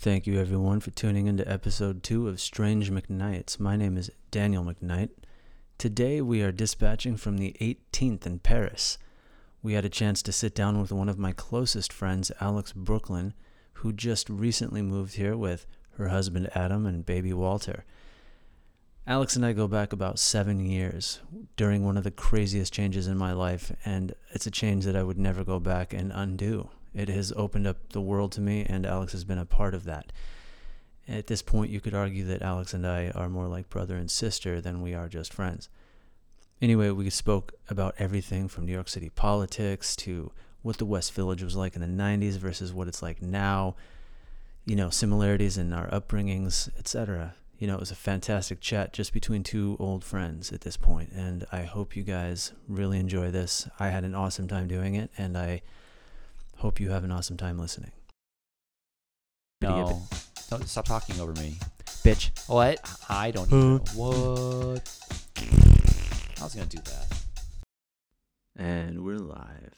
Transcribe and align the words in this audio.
Thank 0.00 0.26
you, 0.26 0.40
everyone, 0.40 0.80
for 0.80 0.90
tuning 0.92 1.26
into 1.26 1.46
episode 1.46 2.02
two 2.02 2.26
of 2.26 2.40
Strange 2.40 2.90
McKnights. 2.90 3.60
My 3.60 3.76
name 3.76 3.98
is 3.98 4.10
Daniel 4.30 4.64
McKnight. 4.64 5.10
Today, 5.76 6.22
we 6.22 6.40
are 6.40 6.50
dispatching 6.50 7.18
from 7.18 7.36
the 7.36 7.54
18th 7.60 8.24
in 8.24 8.38
Paris. 8.38 8.96
We 9.62 9.74
had 9.74 9.84
a 9.84 9.90
chance 9.90 10.22
to 10.22 10.32
sit 10.32 10.54
down 10.54 10.80
with 10.80 10.90
one 10.90 11.10
of 11.10 11.18
my 11.18 11.32
closest 11.32 11.92
friends, 11.92 12.32
Alex 12.40 12.72
Brook 12.72 13.10
Lynn, 13.10 13.34
who 13.74 13.92
just 13.92 14.30
recently 14.30 14.80
moved 14.80 15.16
here 15.16 15.36
with 15.36 15.66
her 15.98 16.08
husband 16.08 16.48
Adam 16.54 16.86
and 16.86 17.04
baby 17.04 17.34
Walter. 17.34 17.84
Alex 19.06 19.36
and 19.36 19.44
I 19.44 19.52
go 19.52 19.68
back 19.68 19.92
about 19.92 20.18
seven 20.18 20.60
years 20.60 21.20
during 21.58 21.84
one 21.84 21.98
of 21.98 22.04
the 22.04 22.10
craziest 22.10 22.72
changes 22.72 23.06
in 23.06 23.18
my 23.18 23.34
life, 23.34 23.70
and 23.84 24.14
it's 24.30 24.46
a 24.46 24.50
change 24.50 24.86
that 24.86 24.96
I 24.96 25.02
would 25.02 25.18
never 25.18 25.44
go 25.44 25.60
back 25.60 25.92
and 25.92 26.10
undo. 26.10 26.70
It 26.94 27.08
has 27.08 27.32
opened 27.36 27.66
up 27.66 27.90
the 27.90 28.00
world 28.00 28.32
to 28.32 28.40
me, 28.40 28.64
and 28.68 28.84
Alex 28.84 29.12
has 29.12 29.24
been 29.24 29.38
a 29.38 29.44
part 29.44 29.74
of 29.74 29.84
that. 29.84 30.12
At 31.08 31.26
this 31.26 31.42
point, 31.42 31.70
you 31.70 31.80
could 31.80 31.94
argue 31.94 32.24
that 32.26 32.42
Alex 32.42 32.74
and 32.74 32.86
I 32.86 33.10
are 33.10 33.28
more 33.28 33.48
like 33.48 33.70
brother 33.70 33.96
and 33.96 34.10
sister 34.10 34.60
than 34.60 34.82
we 34.82 34.94
are 34.94 35.08
just 35.08 35.32
friends. 35.32 35.68
Anyway, 36.62 36.90
we 36.90 37.08
spoke 37.10 37.54
about 37.68 37.94
everything 37.98 38.46
from 38.46 38.66
New 38.66 38.72
York 38.72 38.88
City 38.88 39.08
politics 39.08 39.96
to 39.96 40.30
what 40.62 40.76
the 40.76 40.84
West 40.84 41.14
Village 41.14 41.42
was 41.42 41.56
like 41.56 41.74
in 41.74 41.80
the 41.80 42.02
90s 42.02 42.36
versus 42.36 42.72
what 42.72 42.86
it's 42.86 43.02
like 43.02 43.22
now, 43.22 43.74
you 44.66 44.76
know, 44.76 44.90
similarities 44.90 45.56
in 45.56 45.72
our 45.72 45.88
upbringings, 45.88 46.68
etc. 46.78 47.34
You 47.58 47.66
know, 47.66 47.74
it 47.74 47.80
was 47.80 47.90
a 47.90 47.96
fantastic 47.96 48.60
chat 48.60 48.92
just 48.92 49.12
between 49.12 49.42
two 49.42 49.76
old 49.80 50.04
friends 50.04 50.52
at 50.52 50.60
this 50.60 50.76
point, 50.76 51.12
and 51.12 51.46
I 51.50 51.62
hope 51.62 51.96
you 51.96 52.02
guys 52.02 52.52
really 52.68 52.98
enjoy 52.98 53.30
this. 53.30 53.68
I 53.78 53.88
had 53.88 54.04
an 54.04 54.14
awesome 54.14 54.48
time 54.48 54.68
doing 54.68 54.94
it, 54.94 55.10
and 55.16 55.36
I 55.38 55.62
hope 56.60 56.78
you 56.78 56.90
have 56.90 57.04
an 57.04 57.10
awesome 57.10 57.38
time 57.38 57.58
listening. 57.58 57.90
No, 59.62 60.02
don't 60.50 60.68
stop 60.68 60.84
talking 60.84 61.18
over 61.20 61.32
me. 61.32 61.56
Bitch. 62.04 62.30
What? 62.48 62.78
I 63.08 63.30
don't 63.30 63.46
even 63.48 63.76
know. 63.76 63.82
What? 63.94 64.98
I 66.40 66.44
was 66.44 66.54
gonna 66.54 66.66
do 66.66 66.78
that. 66.78 67.06
And 68.56 69.04
we're 69.04 69.18
live. 69.18 69.74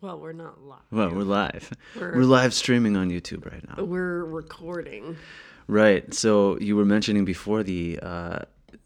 Well, 0.00 0.18
we're 0.18 0.32
not 0.32 0.62
live. 0.62 0.80
Well, 0.90 1.10
we're 1.10 1.22
live. 1.22 1.70
We're, 1.94 2.16
We're 2.16 2.24
live 2.24 2.54
streaming 2.54 2.96
on 2.96 3.10
YouTube 3.10 3.44
right 3.50 3.62
now. 3.68 3.84
we're 3.84 4.24
recording. 4.24 5.16
Right. 5.68 6.12
So 6.12 6.58
you 6.58 6.74
were 6.74 6.84
mentioning 6.84 7.24
before 7.24 7.62
the 7.62 7.98
uh, 8.02 8.38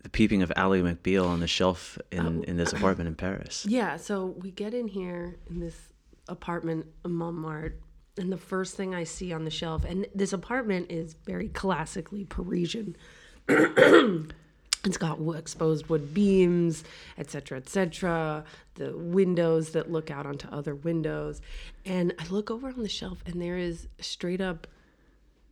the 0.02 0.08
peeping 0.10 0.42
of 0.42 0.52
Ally 0.56 0.80
McBeal 0.80 1.26
on 1.26 1.40
the 1.40 1.46
shelf 1.46 1.98
in, 2.10 2.44
in 2.44 2.56
this 2.56 2.72
apartment 2.72 3.08
in 3.08 3.14
Paris. 3.14 3.64
Yeah, 3.68 3.96
so 3.96 4.26
we 4.40 4.50
get 4.50 4.74
in 4.74 4.88
here 4.88 5.36
in 5.48 5.60
this 5.60 5.85
apartment 6.28 6.86
Montmartre, 7.04 7.76
and 8.18 8.32
the 8.32 8.36
first 8.36 8.76
thing 8.76 8.94
I 8.94 9.04
see 9.04 9.32
on 9.32 9.44
the 9.44 9.50
shelf, 9.50 9.84
and 9.84 10.06
this 10.14 10.32
apartment 10.32 10.90
is 10.90 11.14
very 11.24 11.48
classically 11.48 12.24
Parisian. 12.24 12.96
it's 13.48 14.96
got 14.96 15.18
exposed 15.36 15.88
wood 15.88 16.14
beams, 16.14 16.84
etc., 17.18 17.58
etc. 17.58 18.44
The 18.74 18.96
windows 18.96 19.70
that 19.70 19.90
look 19.90 20.10
out 20.10 20.26
onto 20.26 20.48
other 20.48 20.74
windows, 20.74 21.40
and 21.84 22.14
I 22.18 22.26
look 22.28 22.50
over 22.50 22.68
on 22.68 22.82
the 22.82 22.88
shelf, 22.88 23.22
and 23.26 23.40
there 23.40 23.58
is 23.58 23.88
straight 24.00 24.40
up 24.40 24.66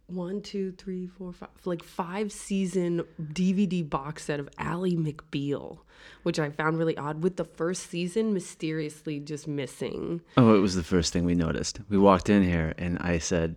one, 0.07 0.43
two, 0.43 0.73
three, 0.73 1.07
four, 1.07 1.33
five, 1.33 1.49
like 1.65 1.83
five 1.83 2.31
season 2.31 3.05
DVD 3.21 3.89
box 3.89 4.25
set 4.25 4.41
of 4.41 4.49
Ally 4.59 4.91
McBeal, 4.91 5.79
which 6.23 6.39
I 6.39 6.51
found 6.51 6.79
really 6.79 6.97
odd. 6.97 7.23
With 7.23 7.37
the 7.37 7.45
first 7.45 7.91
season 7.91 8.35
mysteriously 8.35 9.21
just 9.21 9.49
missing. 9.49 10.21
Oh, 10.37 10.55
it 10.55 10.61
was 10.61 10.75
the 10.75 10.83
first 10.83 11.13
thing 11.13 11.25
we 11.25 11.35
noticed. 11.35 11.81
We 11.89 11.99
walked 11.99 12.29
in 12.29 12.43
here 12.43 12.75
and 12.77 12.99
I 12.99 13.19
said, 13.19 13.57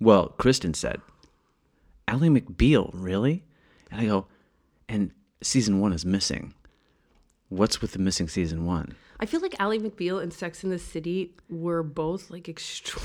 well, 0.00 0.28
Kristen 0.28 0.74
said, 0.74 1.00
Ally 2.06 2.28
McBeal, 2.28 2.90
really? 2.92 3.44
And 3.90 4.00
I 4.00 4.06
go, 4.06 4.26
and 4.88 5.12
season 5.42 5.80
one 5.80 5.92
is 5.92 6.04
missing. 6.04 6.54
What's 7.48 7.80
with 7.80 7.92
the 7.92 7.98
missing 7.98 8.28
season 8.28 8.66
one? 8.66 8.96
I 9.20 9.26
feel 9.26 9.40
like 9.40 9.54
Ally 9.60 9.78
McBeal 9.78 10.22
and 10.22 10.32
Sex 10.32 10.64
in 10.64 10.70
the 10.70 10.78
City 10.78 11.34
were 11.48 11.82
both 11.82 12.30
like 12.30 12.48
extra. 12.48 13.00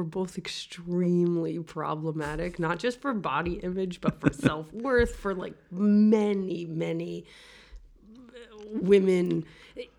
Were 0.00 0.04
both 0.04 0.38
extremely 0.38 1.58
problematic, 1.58 2.58
not 2.58 2.78
just 2.78 3.02
for 3.02 3.12
body 3.12 3.56
image, 3.56 4.00
but 4.00 4.18
for 4.18 4.32
self 4.32 4.72
worth, 4.72 5.14
for 5.14 5.34
like 5.34 5.52
many, 5.70 6.64
many 6.64 7.26
women 8.70 9.44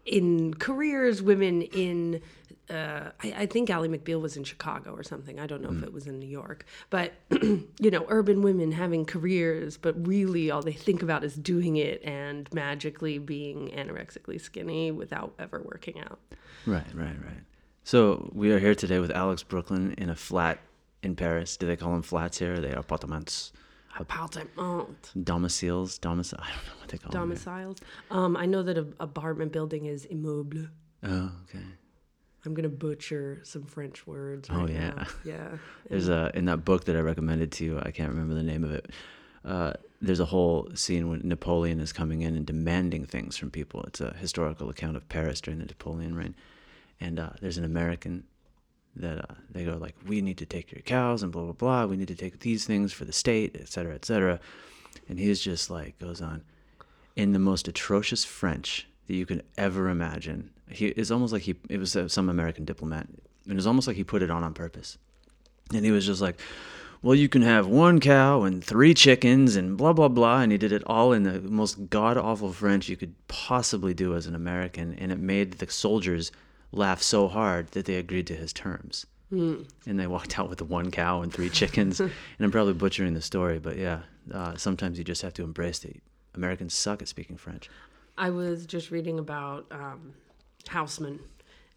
in 0.07 0.55
careers, 0.55 1.21
women 1.21 1.61
in. 1.61 2.23
Uh, 2.67 3.11
I, 3.21 3.33
I 3.37 3.45
think 3.45 3.69
Ally 3.69 3.89
McBeal 3.89 4.19
was 4.21 4.35
in 4.37 4.43
Chicago 4.43 4.95
or 4.95 5.03
something. 5.03 5.39
I 5.39 5.45
don't 5.45 5.61
know 5.61 5.69
if 5.69 5.83
it 5.83 5.93
was 5.93 6.07
in 6.07 6.17
New 6.17 6.27
York, 6.27 6.65
but 6.89 7.13
you 7.29 7.91
know, 7.91 8.03
urban 8.07 8.41
women 8.41 8.71
having 8.71 9.05
careers, 9.05 9.77
but 9.77 10.07
really 10.07 10.49
all 10.49 10.63
they 10.63 10.73
think 10.73 11.03
about 11.03 11.23
is 11.23 11.35
doing 11.35 11.75
it 11.75 12.03
and 12.03 12.51
magically 12.55 13.19
being 13.19 13.69
anorexically 13.69 14.41
skinny 14.41 14.89
without 14.89 15.35
ever 15.37 15.61
working 15.63 15.99
out. 15.99 16.17
Right, 16.65 16.87
right, 16.95 17.15
right. 17.23 17.43
So 17.83 18.29
we 18.33 18.51
are 18.51 18.59
here 18.59 18.75
today 18.75 18.99
with 18.99 19.11
Alex 19.11 19.43
Brook 19.43 19.71
Lynn 19.71 19.93
in 19.97 20.09
a 20.09 20.15
flat 20.15 20.59
in 21.03 21.15
Paris. 21.15 21.57
Do 21.57 21.67
they 21.67 21.75
call 21.75 21.91
them 21.91 22.03
flats 22.03 22.37
here? 22.37 22.59
They 22.59 22.69
are 22.69 22.71
they 22.71 22.77
appartements? 22.77 23.53
Appartement. 23.99 25.11
Domiciles? 25.23 25.97
Domicile? 25.97 26.39
I 26.41 26.47
don't 26.47 26.55
know 26.55 26.79
what 26.79 26.89
they 26.89 26.97
call 26.97 27.11
them. 27.11 27.21
Domiciles. 27.21 27.77
Um, 28.09 28.37
I 28.37 28.45
know 28.45 28.63
that 28.63 28.77
an 28.77 28.93
apartment 28.99 29.51
building 29.51 29.85
is 29.85 30.05
immeuble. 30.05 30.69
Oh, 31.03 31.31
okay. 31.43 31.65
I'm 32.45 32.53
gonna 32.53 32.69
butcher 32.69 33.41
some 33.43 33.65
French 33.65 34.07
words. 34.07 34.49
Oh, 34.51 34.67
yeah. 34.67 34.89
now. 34.91 35.07
yeah. 35.25 35.49
There's 35.89 36.07
a 36.07 36.31
in 36.33 36.45
that 36.45 36.63
book 36.63 36.85
that 36.85 36.95
I 36.95 36.99
recommended 36.99 37.51
to 37.53 37.65
you. 37.65 37.79
I 37.79 37.91
can't 37.91 38.09
remember 38.09 38.33
the 38.33 38.43
name 38.43 38.63
of 38.63 38.71
it. 38.71 38.89
Uh, 39.43 39.73
there's 40.01 40.19
a 40.19 40.25
whole 40.25 40.69
scene 40.75 41.09
when 41.09 41.21
Napoleon 41.23 41.79
is 41.79 41.91
coming 41.91 42.21
in 42.21 42.35
and 42.35 42.45
demanding 42.45 43.05
things 43.05 43.37
from 43.37 43.51
people. 43.51 43.83
It's 43.83 44.01
a 44.01 44.13
historical 44.17 44.69
account 44.69 44.95
of 44.97 45.09
Paris 45.09 45.41
during 45.41 45.59
the 45.59 45.65
Napoleon 45.65 46.15
reign, 46.15 46.35
and 47.01 47.19
uh, 47.19 47.31
there's 47.41 47.57
an 47.57 47.65
American 47.65 48.23
that 48.95 49.17
uh, 49.17 49.33
they 49.49 49.65
go 49.65 49.77
like, 49.77 49.95
"We 50.07 50.21
need 50.21 50.37
to 50.37 50.45
take 50.45 50.71
your 50.71 50.81
cows 50.81 51.23
and 51.23 51.31
blah 51.31 51.43
blah 51.43 51.53
blah. 51.53 51.85
We 51.85 51.97
need 51.97 52.07
to 52.07 52.15
take 52.15 52.39
these 52.39 52.65
things 52.65 52.93
for 52.93 53.03
the 53.03 53.13
state, 53.13 53.57
et 53.59 53.67
cetera, 53.67 53.93
et 53.93 54.05
cetera." 54.05 54.39
And 55.09 55.19
he's 55.19 55.41
just 55.41 55.69
like 55.69 55.99
goes 55.99 56.21
on 56.21 56.43
in 57.15 57.33
the 57.33 57.39
most 57.39 57.67
atrocious 57.67 58.23
French 58.23 58.87
that 59.07 59.15
you 59.15 59.25
could 59.25 59.43
ever 59.57 59.89
imagine. 59.89 60.51
He 60.69 60.87
it's 60.87 61.11
almost 61.11 61.33
like 61.33 61.41
he 61.41 61.55
it 61.67 61.79
was 61.79 61.95
uh, 61.95 62.07
some 62.07 62.29
American 62.29 62.63
diplomat, 62.63 63.07
and 63.07 63.53
it 63.53 63.55
was 63.55 63.67
almost 63.67 63.87
like 63.87 63.97
he 63.97 64.03
put 64.03 64.21
it 64.21 64.29
on 64.29 64.43
on 64.43 64.53
purpose. 64.53 64.97
And 65.73 65.85
he 65.85 65.91
was 65.91 66.05
just 66.05 66.21
like, 66.21 66.39
well, 67.01 67.15
you 67.15 67.29
can 67.29 67.41
have 67.41 67.65
one 67.65 67.99
cow 67.99 68.43
and 68.43 68.63
three 68.63 68.93
chickens 68.93 69.55
and 69.55 69.75
blah, 69.77 69.93
blah, 69.93 70.07
blah. 70.07 70.41
And 70.41 70.51
he 70.51 70.57
did 70.57 70.71
it 70.71 70.83
all 70.85 71.13
in 71.13 71.23
the 71.23 71.41
most 71.41 71.89
god 71.89 72.17
awful 72.17 72.51
French 72.53 72.89
you 72.89 72.97
could 72.97 73.15
possibly 73.27 73.93
do 73.93 74.15
as 74.15 74.27
an 74.27 74.35
American. 74.35 74.93
And 74.95 75.11
it 75.11 75.19
made 75.19 75.53
the 75.53 75.69
soldiers 75.71 76.31
laugh 76.71 77.01
so 77.01 77.27
hard 77.27 77.71
that 77.71 77.85
they 77.85 77.95
agreed 77.95 78.27
to 78.27 78.35
his 78.35 78.53
terms. 78.53 79.05
And 79.85 79.99
they 79.99 80.07
walked 80.07 80.37
out 80.37 80.49
with 80.49 80.57
the 80.57 80.65
one 80.65 80.91
cow 80.91 81.21
and 81.21 81.33
three 81.33 81.49
chickens. 81.49 81.99
and 81.99 82.11
I'm 82.39 82.51
probably 82.51 82.73
butchering 82.73 83.13
the 83.13 83.21
story, 83.21 83.59
but 83.59 83.77
yeah, 83.77 84.01
uh, 84.33 84.55
sometimes 84.55 84.97
you 84.97 85.03
just 85.03 85.21
have 85.21 85.33
to 85.35 85.43
embrace 85.43 85.79
that 85.79 86.01
Americans 86.35 86.73
suck 86.73 87.01
at 87.01 87.07
speaking 87.07 87.37
French. 87.37 87.69
I 88.17 88.29
was 88.29 88.65
just 88.65 88.91
reading 88.91 89.19
about 89.19 89.65
um, 89.71 90.13
Haussmann 90.67 91.19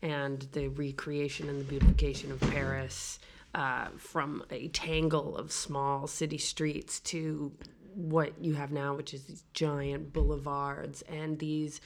and 0.03 0.43
the 0.53 0.69
recreation 0.69 1.49
and 1.49 1.61
the 1.61 1.65
beautification 1.65 2.32
of 2.32 2.41
Paris 2.41 3.19
uh, 3.55 3.87
from 3.97 4.44
a 4.50 4.69
tangle 4.69 5.37
of 5.37 5.53
small 5.53 6.06
city 6.06 6.38
streets 6.38 7.00
to 7.00 7.53
what 7.94 8.32
you 8.43 8.55
have 8.55 8.72
now, 8.72 8.94
which 8.94 9.15
is 9.15 9.25
these 9.25 9.44
giant 9.55 10.12
boulevards 10.12 11.03
and 11.03 11.38
these 11.38 11.81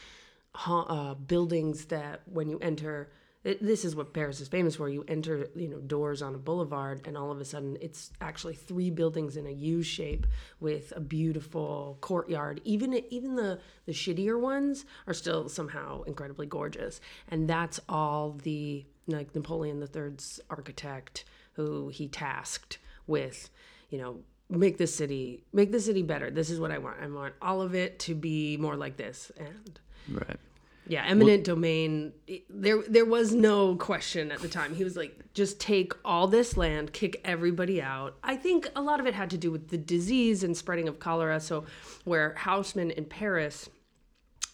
uh, 0.67 1.15
buildings 1.15 1.87
that 1.87 2.23
when 2.27 2.49
you 2.49 2.59
enter. 2.61 3.11
it- 3.45 3.63
This 3.63 3.85
is 3.85 3.95
what 3.95 4.13
Paris 4.13 4.41
is 4.41 4.49
famous 4.49 4.77
for. 4.77 4.89
You 4.89 5.05
enter, 5.07 5.49
you 5.55 5.69
know, 5.69 5.79
doors 5.79 6.23
on 6.23 6.35
a 6.35 6.39
boulevard, 6.39 7.03
and 7.07 7.17
all 7.17 7.31
of 7.31 7.41
a 7.41 7.45
sudden, 7.45 7.79
it's 7.81 8.11
actually 8.21 8.55
three 8.55 8.91
buildings 8.91 9.37
in 9.37 9.47
a 9.47 9.51
U 9.53 9.83
shape 9.83 10.27
with 10.61 10.93
a 10.97 11.01
beautiful 11.01 11.99
courtyard. 12.01 12.61
Even 12.65 12.93
even 13.11 13.37
the 13.37 13.61
the 13.87 13.93
shittier 13.93 14.39
ones 14.41 14.85
are 15.07 15.15
still 15.15 15.49
somehow 15.49 16.03
incredibly 16.03 16.47
gorgeous, 16.47 17.01
and 17.29 17.49
that's 17.49 17.79
all 17.89 18.33
the 18.43 18.85
like 19.07 19.35
Napoleon 19.35 19.81
III's 19.81 20.41
architect 20.51 21.25
who 21.55 21.89
he 21.89 22.09
tasked 22.09 22.79
with, 23.07 23.49
you 23.89 23.99
know, 23.99 24.21
make 24.51 24.79
this 24.79 24.95
city 24.95 25.45
make 25.53 25.71
the 25.73 25.81
city 25.81 26.03
better. 26.03 26.31
This 26.31 26.51
is 26.51 26.59
what 26.61 26.73
I 26.73 26.79
want. 26.79 26.97
I 27.01 27.07
want 27.07 27.35
all 27.41 27.63
of 27.63 27.75
it 27.75 27.99
to 28.01 28.15
be 28.15 28.57
more 28.57 28.77
like 28.77 28.97
this, 28.97 29.31
and 29.39 29.79
Right. 30.11 30.41
Yeah, 30.89 31.05
eminent 31.07 31.45
domain. 31.45 32.13
There, 32.49 32.83
there 32.89 33.05
was 33.05 33.33
no 33.33 33.77
question 33.77 34.33
at 34.33 34.41
the 34.41 34.49
time. 34.49 34.75
He 34.75 34.85
was 34.85 34.97
like, 34.97 35.33
just 35.35 35.61
take 35.61 35.93
all 36.05 36.27
this 36.27 36.57
land, 36.57 36.93
kick 36.93 37.21
everybody 37.25 37.81
out. 37.81 38.17
I 38.23 38.37
think 38.37 38.69
a 38.75 38.81
lot 38.81 38.99
of 38.99 39.07
it 39.07 39.15
had 39.15 39.31
to 39.31 39.39
do 39.39 39.51
with 39.51 39.69
the 39.69 39.79
disease 39.79 40.43
and 40.43 40.57
spreading 40.57 40.89
of 40.89 40.99
cholera. 40.99 41.41
So, 41.41 41.65
where 42.05 42.35
Haussmann 42.39 42.91
in 42.91 43.05
Paris, 43.05 43.69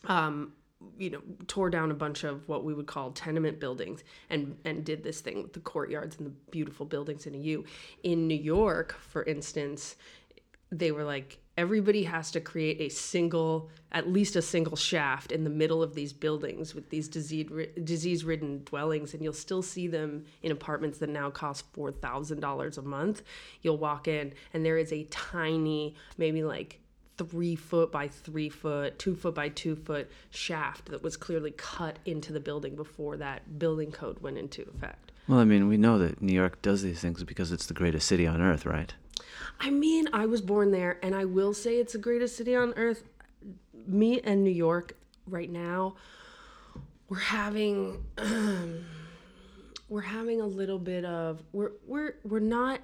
um, 0.06 0.52
you 0.98 1.10
know 1.10 1.20
tore 1.46 1.70
down 1.70 1.90
a 1.90 1.94
bunch 1.94 2.24
of 2.24 2.46
what 2.48 2.64
we 2.64 2.74
would 2.74 2.86
call 2.86 3.10
tenement 3.12 3.58
buildings 3.58 4.04
and 4.30 4.56
and 4.64 4.84
did 4.84 5.02
this 5.02 5.20
thing 5.20 5.42
with 5.42 5.52
the 5.52 5.60
courtyards 5.60 6.16
and 6.18 6.26
the 6.26 6.32
beautiful 6.50 6.86
buildings 6.86 7.26
in 7.26 7.34
a 7.34 7.38
U. 7.38 7.64
In 8.02 8.26
New 8.26 8.34
York, 8.34 8.92
for 9.00 9.22
instance, 9.24 9.96
they 10.70 10.92
were 10.92 11.04
like 11.04 11.38
everybody 11.56 12.04
has 12.04 12.30
to 12.32 12.40
create 12.40 12.80
a 12.80 12.88
single 12.88 13.70
at 13.92 14.08
least 14.08 14.34
a 14.34 14.42
single 14.42 14.76
shaft 14.76 15.30
in 15.30 15.44
the 15.44 15.50
middle 15.50 15.82
of 15.82 15.94
these 15.94 16.12
buildings 16.12 16.74
with 16.74 16.90
these 16.90 17.08
disease 17.08 17.48
disease 17.84 18.24
ridden 18.24 18.62
dwellings 18.64 19.14
and 19.14 19.22
you'll 19.22 19.32
still 19.32 19.62
see 19.62 19.86
them 19.86 20.24
in 20.42 20.50
apartments 20.50 20.98
that 20.98 21.08
now 21.08 21.30
cost 21.30 21.72
$4000 21.72 22.78
a 22.78 22.82
month 22.82 23.22
you'll 23.62 23.78
walk 23.78 24.08
in 24.08 24.32
and 24.52 24.64
there 24.64 24.78
is 24.78 24.92
a 24.92 25.04
tiny 25.04 25.94
maybe 26.18 26.42
like 26.42 26.80
three 27.16 27.54
foot 27.54 27.92
by 27.92 28.08
three 28.08 28.48
foot 28.48 28.98
two 28.98 29.14
foot 29.14 29.34
by 29.34 29.48
two 29.48 29.76
foot 29.76 30.10
shaft 30.30 30.86
that 30.86 31.02
was 31.02 31.16
clearly 31.16 31.52
cut 31.52 31.98
into 32.04 32.32
the 32.32 32.40
building 32.40 32.74
before 32.74 33.16
that 33.16 33.58
building 33.58 33.92
code 33.92 34.18
went 34.20 34.36
into 34.36 34.62
effect 34.74 35.12
Well, 35.28 35.38
I 35.38 35.44
mean, 35.44 35.68
we 35.68 35.76
know 35.76 35.98
that 35.98 36.20
New 36.20 36.34
York 36.34 36.60
does 36.60 36.82
these 36.82 37.00
things 37.00 37.22
because 37.22 37.52
it's 37.52 37.66
the 37.66 37.72
greatest 37.72 38.06
city 38.06 38.26
on 38.26 38.42
earth, 38.42 38.66
right? 38.66 38.92
I 39.60 39.70
mean, 39.70 40.08
I 40.12 40.26
was 40.26 40.40
born 40.40 40.70
there, 40.70 40.98
and 41.02 41.14
I 41.14 41.24
will 41.24 41.54
say 41.54 41.78
it's 41.78 41.92
the 41.92 41.98
greatest 41.98 42.36
city 42.36 42.54
on 42.54 42.72
earth. 42.76 43.04
Me 43.86 44.20
and 44.20 44.42
New 44.42 44.50
York 44.50 44.96
right 45.26 45.50
now, 45.50 45.96
we're 47.08 47.18
having, 47.18 48.04
we're 49.88 50.00
having 50.00 50.40
a 50.40 50.46
little 50.46 50.78
bit 50.78 51.04
of 51.04 51.42
we're 51.52 51.72
we're 51.86 52.14
we're 52.24 52.40
not 52.40 52.80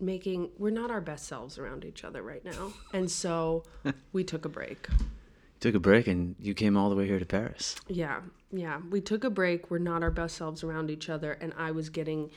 making 0.00 0.50
we're 0.58 0.70
not 0.70 0.90
our 0.90 1.00
best 1.00 1.26
selves 1.26 1.58
around 1.58 1.84
each 1.84 2.04
other 2.04 2.22
right 2.22 2.44
now, 2.44 2.72
and 2.92 3.10
so 3.10 3.64
we 4.12 4.24
took 4.24 4.44
a 4.44 4.48
break. 4.48 4.88
Took 5.62 5.76
a 5.76 5.80
break 5.80 6.08
and 6.08 6.34
you 6.40 6.54
came 6.54 6.76
all 6.76 6.90
the 6.90 6.96
way 6.96 7.06
here 7.06 7.20
to 7.20 7.24
Paris. 7.24 7.76
Yeah, 7.86 8.22
yeah. 8.50 8.80
We 8.90 9.00
took 9.00 9.22
a 9.22 9.30
break. 9.30 9.70
We're 9.70 9.78
not 9.78 10.02
our 10.02 10.10
best 10.10 10.36
selves 10.36 10.64
around 10.64 10.90
each 10.90 11.08
other. 11.08 11.34
And 11.34 11.54
I 11.56 11.70
was 11.70 11.88
getting, 11.88 12.32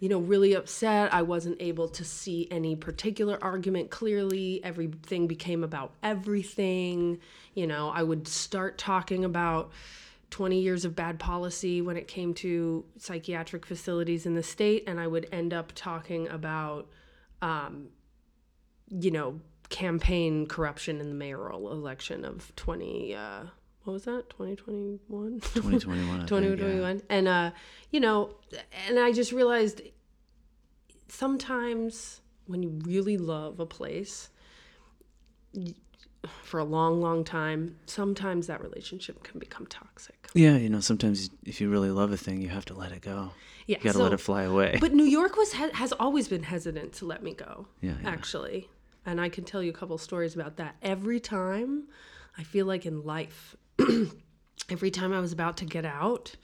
you 0.00 0.08
know, 0.08 0.18
really 0.18 0.54
upset. 0.54 1.12
I 1.12 1.22
wasn't 1.22 1.60
able 1.60 1.86
to 1.90 2.04
see 2.04 2.48
any 2.50 2.74
particular 2.74 3.38
argument 3.42 3.90
clearly. 3.90 4.64
Everything 4.64 5.26
became 5.26 5.62
about 5.62 5.92
everything. 6.02 7.18
You 7.54 7.66
know, 7.66 7.90
I 7.90 8.02
would 8.02 8.26
start 8.26 8.78
talking 8.78 9.26
about 9.26 9.70
20 10.30 10.58
years 10.58 10.86
of 10.86 10.96
bad 10.96 11.18
policy 11.18 11.82
when 11.82 11.98
it 11.98 12.08
came 12.08 12.32
to 12.34 12.84
psychiatric 12.96 13.66
facilities 13.66 14.24
in 14.24 14.34
the 14.34 14.42
state. 14.42 14.84
And 14.86 14.98
I 14.98 15.06
would 15.06 15.28
end 15.32 15.52
up 15.52 15.72
talking 15.74 16.28
about, 16.28 16.88
um, 17.42 17.88
you 18.88 19.10
know, 19.10 19.38
campaign 19.68 20.46
corruption 20.46 20.98
in 20.98 21.10
the 21.10 21.14
mayoral 21.14 21.70
election 21.70 22.24
of 22.24 22.52
20 22.56 23.14
uh 23.14 23.44
what 23.90 23.94
was 23.94 24.04
that 24.04 24.30
2021 24.30 25.40
2021. 25.40 26.08
I 26.08 26.18
think, 26.18 26.28
2021 26.28 27.02
and 27.08 27.26
uh 27.28 27.50
you 27.90 27.98
know 27.98 28.34
and 28.88 28.98
i 29.00 29.10
just 29.10 29.32
realized 29.32 29.82
sometimes 31.08 32.20
when 32.46 32.62
you 32.62 32.70
really 32.84 33.16
love 33.16 33.58
a 33.60 33.66
place 33.66 34.30
for 36.42 36.60
a 36.60 36.64
long 36.64 37.00
long 37.00 37.24
time 37.24 37.76
sometimes 37.86 38.46
that 38.46 38.62
relationship 38.62 39.22
can 39.24 39.38
become 39.40 39.66
toxic 39.66 40.28
Yeah, 40.34 40.56
you 40.56 40.68
know, 40.68 40.80
sometimes 40.80 41.30
if 41.44 41.60
you 41.60 41.68
really 41.70 41.90
love 41.90 42.12
a 42.12 42.16
thing, 42.16 42.40
you 42.40 42.50
have 42.50 42.64
to 42.66 42.74
let 42.74 42.92
it 42.92 43.02
go. 43.02 43.32
yeah 43.66 43.78
You 43.78 43.84
got 43.84 43.92
to 43.92 43.98
so- 43.98 44.04
let 44.04 44.12
it 44.12 44.20
fly 44.20 44.42
away. 44.44 44.78
but 44.80 44.92
new 44.92 45.04
york 45.04 45.36
was 45.36 45.52
has 45.52 45.92
always 45.92 46.28
been 46.28 46.44
hesitant 46.44 46.92
to 46.94 47.06
let 47.06 47.22
me 47.22 47.34
go 47.34 47.66
Yeah, 47.80 47.94
yeah. 48.02 48.08
actually 48.08 48.68
and 49.04 49.20
i 49.20 49.28
can 49.28 49.44
tell 49.44 49.62
you 49.62 49.70
a 49.70 49.74
couple 49.74 49.96
stories 49.98 50.34
about 50.34 50.56
that 50.58 50.76
every 50.82 51.18
time 51.20 51.88
i 52.38 52.42
feel 52.44 52.66
like 52.66 52.84
in 52.86 53.02
life 53.02 53.56
every 54.70 54.90
time 54.90 55.12
i 55.12 55.20
was 55.20 55.32
about 55.32 55.56
to 55.58 55.64
get 55.64 55.84
out 55.84 56.34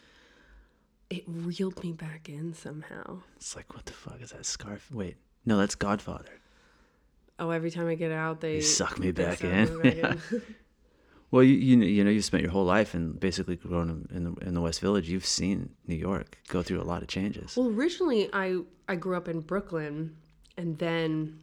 it 1.10 1.22
reeled 1.26 1.82
me 1.84 1.92
back 1.92 2.28
in 2.28 2.52
somehow 2.54 3.20
it's 3.36 3.54
like, 3.54 3.72
what 3.74 3.86
the 3.86 3.92
fuck 3.92 4.20
is 4.20 4.30
that 4.30 4.44
scarf? 4.44 4.90
Wait, 4.92 5.16
no, 5.44 5.56
that's 5.56 5.74
Godfather. 5.76 6.40
oh 7.38 7.50
every 7.50 7.70
time 7.70 7.86
i 7.86 7.94
get 7.94 8.10
out 8.12 8.40
they, 8.40 8.54
They 8.56 8.60
suck 8.62 8.98
me 8.98 9.10
they 9.12 9.24
back 9.24 9.38
suck 9.38 9.50
in. 9.50 9.78
me 9.82 9.90
back 9.90 10.16
in. 10.32 10.42
Well, 11.32 11.42
you 11.42 11.54
you 11.54 11.76
know, 11.76 11.84
you 11.86 12.04
know, 12.04 12.10
you've 12.10 12.24
spent 12.24 12.44
your 12.44 12.52
whole 12.52 12.64
life 12.64 12.94
and 12.94 13.18
basically 13.18 13.56
grown 13.56 14.06
in 14.14 14.22
the 14.24 14.34
in 14.46 14.54
the 14.54 14.60
West 14.60 14.80
Village. 14.80 15.08
You've 15.08 15.26
seen 15.26 15.70
New 15.84 15.96
York 15.96 16.38
go 16.46 16.62
through 16.62 16.80
a 16.80 16.84
lot 16.86 17.02
of 17.02 17.08
changes. 17.08 17.56
Well, 17.56 17.66
originally 17.68 18.30
I 18.32 18.60
I 18.88 18.94
grew 18.94 19.16
up 19.16 19.26
in 19.26 19.40
Brooklyn, 19.40 20.16
and 20.56 20.78
then 20.78 21.40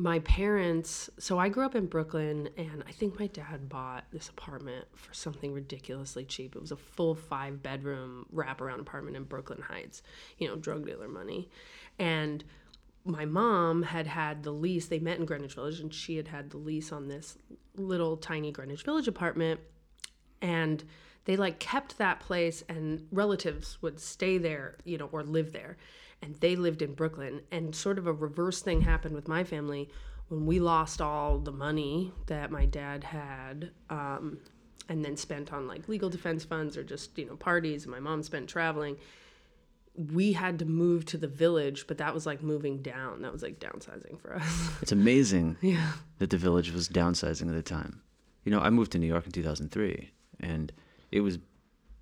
my 0.00 0.18
parents. 0.20 1.10
So 1.18 1.38
I 1.38 1.50
grew 1.50 1.66
up 1.66 1.74
in 1.74 1.86
Brooklyn, 1.86 2.48
and 2.56 2.82
I 2.88 2.92
think 2.92 3.18
my 3.18 3.26
dad 3.26 3.68
bought 3.68 4.04
this 4.10 4.28
apartment 4.28 4.86
for 4.94 5.12
something 5.12 5.52
ridiculously 5.52 6.24
cheap. 6.24 6.56
It 6.56 6.60
was 6.60 6.72
a 6.72 6.76
full 6.76 7.14
five 7.14 7.62
bedroom 7.62 8.26
wraparound 8.34 8.80
apartment 8.80 9.16
in 9.16 9.24
Brooklyn 9.24 9.60
Heights. 9.60 10.02
You 10.38 10.48
know, 10.48 10.56
drug 10.56 10.86
dealer 10.86 11.08
money, 11.08 11.50
and 11.98 12.42
my 13.04 13.26
mom 13.26 13.82
had 13.82 14.06
had 14.06 14.42
the 14.42 14.52
lease. 14.52 14.86
They 14.86 14.98
met 14.98 15.18
in 15.18 15.26
Greenwich 15.26 15.54
Village, 15.54 15.80
and 15.80 15.92
she 15.92 16.16
had 16.16 16.28
had 16.28 16.50
the 16.50 16.58
lease 16.58 16.92
on 16.92 17.08
this 17.08 17.36
little 17.76 18.16
tiny 18.16 18.52
Greenwich 18.52 18.84
Village 18.84 19.06
apartment 19.06 19.60
and 20.42 20.84
they 21.24 21.36
like 21.36 21.58
kept 21.58 21.98
that 21.98 22.20
place 22.20 22.64
and 22.68 23.06
relatives 23.12 23.80
would 23.82 24.00
stay 24.00 24.38
there 24.38 24.76
you 24.84 24.98
know 24.98 25.08
or 25.12 25.22
live 25.22 25.52
there 25.52 25.76
and 26.22 26.34
they 26.36 26.56
lived 26.56 26.82
in 26.82 26.94
brooklyn 26.94 27.40
and 27.50 27.74
sort 27.74 27.98
of 27.98 28.06
a 28.06 28.12
reverse 28.12 28.60
thing 28.62 28.80
happened 28.82 29.14
with 29.14 29.28
my 29.28 29.44
family 29.44 29.88
when 30.30 30.46
we 30.46 30.60
lost 30.60 31.02
all 31.02 31.38
the 31.38 31.52
money 31.52 32.12
that 32.26 32.50
my 32.50 32.64
dad 32.64 33.02
had 33.04 33.70
um, 33.90 34.38
and 34.88 35.04
then 35.04 35.16
spent 35.16 35.52
on 35.52 35.66
like 35.66 35.88
legal 35.88 36.08
defense 36.08 36.44
funds 36.44 36.76
or 36.76 36.84
just 36.84 37.18
you 37.18 37.26
know 37.26 37.36
parties 37.36 37.84
and 37.84 37.92
my 37.92 38.00
mom 38.00 38.22
spent 38.22 38.48
traveling. 38.48 38.96
We 39.96 40.32
had 40.32 40.60
to 40.60 40.64
move 40.64 41.04
to 41.06 41.18
the 41.18 41.26
village 41.26 41.86
but 41.88 41.98
that 41.98 42.14
was 42.14 42.26
like 42.26 42.42
moving 42.42 42.80
down. 42.80 43.22
That 43.22 43.32
was 43.32 43.42
like 43.42 43.58
downsizing 43.58 44.20
for 44.20 44.36
us. 44.36 44.70
It's 44.82 44.92
amazing 44.92 45.56
yeah. 45.60 45.92
that 46.18 46.30
the 46.30 46.38
village 46.38 46.72
was 46.72 46.88
downsizing 46.88 47.48
at 47.48 47.54
the 47.54 47.62
time. 47.62 48.00
You 48.44 48.52
know, 48.52 48.60
I 48.60 48.70
moved 48.70 48.92
to 48.92 48.98
New 48.98 49.08
York 49.08 49.26
in 49.26 49.32
2003, 49.32 50.10
and 50.38 50.72
it 51.10 51.20
was 51.20 51.38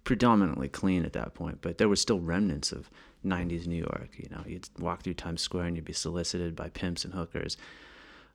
predominantly 0.08 0.68
clean 0.68 1.04
at 1.04 1.12
that 1.12 1.34
point, 1.34 1.58
but 1.60 1.76
there 1.76 1.86
were 1.86 1.94
still 1.94 2.18
remnants 2.18 2.72
of 2.72 2.88
90s 3.26 3.66
New 3.66 3.76
York. 3.76 4.08
You 4.16 4.30
know, 4.30 4.42
you'd 4.46 4.66
walk 4.78 5.02
through 5.02 5.12
Times 5.14 5.42
Square 5.42 5.66
and 5.66 5.76
you'd 5.76 5.84
be 5.84 5.92
solicited 5.92 6.56
by 6.56 6.70
pimps 6.70 7.04
and 7.04 7.12
hookers. 7.12 7.58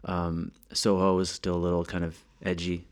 Um, 0.06 0.52
Soho 0.72 1.16
was 1.16 1.32
still 1.32 1.56
a 1.56 1.64
little 1.68 1.84
kind 1.84 2.04
of 2.04 2.20
edgy 2.44 2.86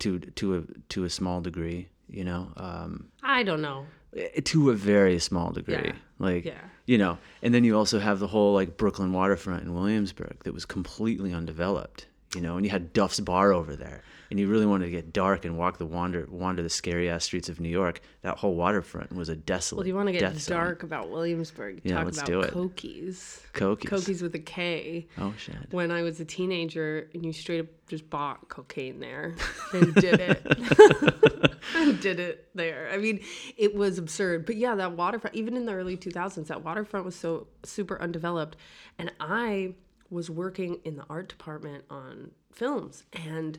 to 0.00 0.18
to 0.18 0.56
a 0.56 0.62
to 0.90 1.04
a 1.04 1.08
small 1.10 1.40
degree. 1.40 1.88
You 2.10 2.24
know, 2.24 2.52
um, 2.58 3.06
i 3.22 3.42
don't 3.42 3.62
know 3.62 3.86
eh, 4.14 4.40
to 4.44 4.68
a 4.70 4.74
very 4.74 5.18
small 5.18 5.50
degree. 5.52 5.74
Yeah. 5.86 5.92
Like, 6.18 6.44
Yeah. 6.44 6.60
you 6.84 6.98
know, 6.98 7.16
and 7.42 7.54
then 7.54 7.64
you 7.64 7.74
also 7.78 8.00
have 8.00 8.18
the 8.18 8.26
whole 8.26 8.52
like 8.52 8.76
Brooklyn 8.76 9.14
waterfront 9.14 9.62
in 9.62 9.72
Williamsburg 9.72 10.36
that 10.44 10.52
was 10.52 10.66
completely 10.66 11.32
undeveloped. 11.32 12.06
You 12.34 12.42
know, 12.42 12.56
and 12.58 12.66
you 12.66 12.70
had 12.70 12.92
Duff's 12.92 13.20
Bar 13.20 13.54
over 13.54 13.74
there, 13.76 14.02
and 14.30 14.38
you 14.38 14.48
really 14.48 14.66
wanted 14.66 14.86
to 14.86 14.90
get 14.90 15.12
dark 15.12 15.44
and 15.44 15.58
walk 15.58 15.78
the 15.78 15.86
wander 15.86 16.26
wander 16.30 16.62
the 16.62 16.70
scary 16.70 17.10
ass 17.10 17.24
streets 17.24 17.48
of 17.48 17.60
New 17.60 17.68
York. 17.68 18.00
That 18.22 18.38
whole 18.38 18.54
waterfront 18.54 19.12
was 19.12 19.28
a 19.28 19.36
desolate. 19.36 19.78
Well, 19.78 19.84
do 19.84 19.88
you 19.88 19.96
want 19.96 20.08
to 20.08 20.12
get 20.12 20.20
death 20.20 20.38
zone. 20.38 20.56
dark 20.56 20.82
about 20.82 21.10
Williamsburg? 21.10 21.80
Yeah, 21.84 21.96
Talk 21.96 22.04
let's 22.04 22.18
about 22.18 22.26
do 22.26 22.40
it. 22.40 22.54
Kokies. 22.54 23.40
Kokies. 23.52 23.88
Kokies 23.88 24.22
with 24.22 24.34
a 24.34 24.40
K. 24.40 25.08
Oh 25.18 25.34
shit. 25.36 25.56
When 25.70 25.90
I 25.90 26.02
was 26.02 26.20
a 26.20 26.24
teenager, 26.24 27.10
and 27.12 27.24
you 27.24 27.32
straight 27.32 27.60
up 27.60 27.66
just 27.88 28.08
bought 28.08 28.48
cocaine 28.48 29.00
there 29.00 29.34
and 29.72 29.94
did 29.96 30.20
it. 30.20 31.50
and 31.74 32.00
did 32.00 32.20
it 32.20 32.48
there. 32.54 32.90
I 32.92 32.96
mean, 32.96 33.20
it 33.56 33.74
was 33.74 33.98
absurd. 33.98 34.46
But 34.46 34.56
yeah, 34.56 34.74
that 34.76 34.92
waterfront, 34.92 35.36
even 35.36 35.56
in 35.56 35.66
the 35.66 35.72
early 35.72 35.96
2000s, 35.96 36.46
that 36.46 36.64
waterfront 36.64 37.04
was 37.04 37.16
so 37.16 37.46
super 37.64 38.00
undeveloped. 38.00 38.56
And 38.98 39.12
I 39.20 39.74
was 40.10 40.28
working 40.28 40.80
in 40.84 40.96
the 40.96 41.04
art 41.08 41.28
department 41.28 41.84
on 41.90 42.32
films. 42.52 43.04
And 43.12 43.58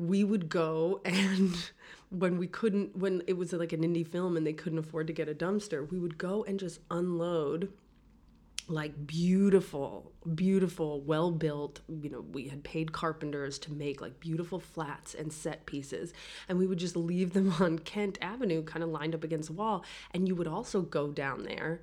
we 0.00 0.24
would 0.24 0.48
go 0.48 1.00
and 1.04 1.70
when 2.10 2.38
we 2.38 2.46
couldn't 2.46 2.96
when 2.96 3.22
it 3.26 3.36
was 3.36 3.52
like 3.52 3.72
an 3.72 3.82
indie 3.82 4.06
film 4.06 4.36
and 4.36 4.46
they 4.46 4.52
couldn't 4.52 4.78
afford 4.78 5.06
to 5.06 5.12
get 5.12 5.28
a 5.28 5.34
dumpster 5.34 5.88
we 5.90 5.98
would 5.98 6.18
go 6.18 6.42
and 6.44 6.58
just 6.58 6.80
unload 6.90 7.72
like 8.68 9.06
beautiful 9.06 10.12
beautiful 10.34 11.00
well 11.00 11.30
built 11.30 11.80
you 11.88 12.08
know 12.08 12.24
we 12.32 12.48
had 12.48 12.62
paid 12.62 12.92
carpenters 12.92 13.58
to 13.58 13.72
make 13.72 14.00
like 14.00 14.18
beautiful 14.20 14.60
flats 14.60 15.14
and 15.14 15.32
set 15.32 15.66
pieces. 15.66 16.12
And 16.48 16.58
we 16.58 16.66
would 16.66 16.78
just 16.78 16.96
leave 16.96 17.32
them 17.32 17.52
on 17.60 17.80
kent 17.80 18.18
avenue 18.20 18.62
kind 18.62 18.82
of 18.82 18.90
lined 18.90 19.14
up 19.14 19.24
against 19.24 19.48
the 19.48 19.54
wall. 19.54 19.84
And 20.12 20.28
you 20.28 20.34
would 20.36 20.46
also 20.46 20.82
go 20.82 21.08
down 21.08 21.44
there 21.44 21.82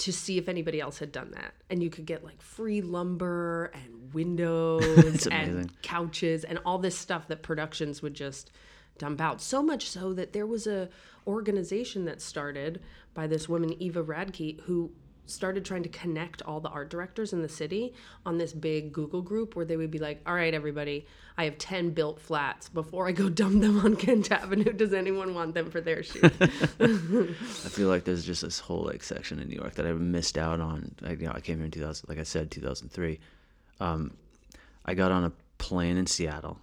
to 0.00 0.12
see 0.14 0.38
if 0.38 0.48
anybody 0.48 0.80
else 0.80 0.98
had 0.98 1.12
done 1.12 1.30
that. 1.32 1.52
And 1.68 1.82
you 1.82 1.90
could 1.90 2.06
get 2.06 2.24
like 2.24 2.40
free 2.40 2.80
lumber 2.80 3.70
and 3.74 4.14
windows 4.14 5.26
and 5.30 5.70
couches 5.82 6.42
and 6.44 6.58
all 6.64 6.78
this 6.78 6.96
stuff 6.96 7.28
that 7.28 7.42
productions 7.42 8.00
would 8.00 8.14
just 8.14 8.50
dump 8.96 9.20
out. 9.20 9.42
So 9.42 9.62
much 9.62 9.88
so 9.88 10.14
that 10.14 10.32
there 10.32 10.46
was 10.46 10.66
a 10.66 10.88
organization 11.26 12.06
that 12.06 12.22
started 12.22 12.80
by 13.12 13.26
this 13.26 13.46
woman 13.46 13.74
eva 13.80 14.02
radke 14.02 14.60
who 14.62 14.90
started 15.30 15.64
trying 15.64 15.82
to 15.82 15.88
connect 15.88 16.42
all 16.42 16.60
the 16.60 16.68
art 16.68 16.90
directors 16.90 17.32
in 17.32 17.42
the 17.42 17.48
city 17.48 17.94
on 18.26 18.38
this 18.38 18.52
big 18.52 18.92
Google 18.92 19.22
group 19.22 19.56
where 19.56 19.64
they 19.64 19.76
would 19.76 19.90
be 19.90 19.98
like, 19.98 20.20
"All 20.26 20.34
right, 20.34 20.52
everybody, 20.52 21.06
I 21.36 21.44
have 21.44 21.58
ten 21.58 21.90
built 21.90 22.20
flats. 22.20 22.68
Before 22.68 23.08
I 23.08 23.12
go 23.12 23.28
dump 23.40 23.60
them 23.60 23.80
on 23.80 23.96
Kent 23.96 24.30
Avenue, 24.30 24.72
does 24.72 24.92
anyone 24.92 25.34
want 25.34 25.54
them 25.54 25.70
for 25.70 25.80
their 25.80 26.02
shoot?" 26.02 26.24
I 26.40 27.68
feel 27.68 27.88
like 27.88 28.04
there's 28.04 28.24
just 28.24 28.42
this 28.42 28.58
whole 28.58 28.84
like 28.84 29.02
section 29.02 29.38
in 29.38 29.48
New 29.48 29.56
York 29.56 29.74
that 29.74 29.86
I 29.86 29.92
missed 29.92 30.38
out 30.38 30.60
on. 30.60 30.94
I, 31.02 31.12
you 31.12 31.26
know, 31.26 31.32
I 31.32 31.40
came 31.40 31.56
here 31.56 31.64
in 31.64 31.70
2000, 31.70 32.08
like 32.08 32.18
I 32.18 32.24
said, 32.24 32.50
2003. 32.50 33.18
Um, 33.80 34.12
I 34.84 34.94
got 34.94 35.12
on 35.12 35.24
a 35.24 35.32
plane 35.58 35.96
in 35.96 36.06
Seattle, 36.06 36.58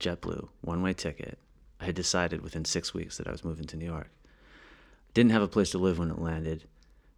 JetBlue, 0.00 0.48
one 0.60 0.82
way 0.82 0.92
ticket. 0.92 1.38
I 1.80 1.86
had 1.86 1.94
decided 1.94 2.40
within 2.42 2.64
six 2.64 2.94
weeks 2.94 3.18
that 3.18 3.26
I 3.26 3.32
was 3.32 3.44
moving 3.44 3.66
to 3.66 3.76
New 3.76 3.86
York. 3.86 4.10
Didn't 5.12 5.32
have 5.32 5.42
a 5.42 5.48
place 5.48 5.70
to 5.70 5.78
live 5.78 5.98
when 5.98 6.10
it 6.10 6.18
landed. 6.18 6.64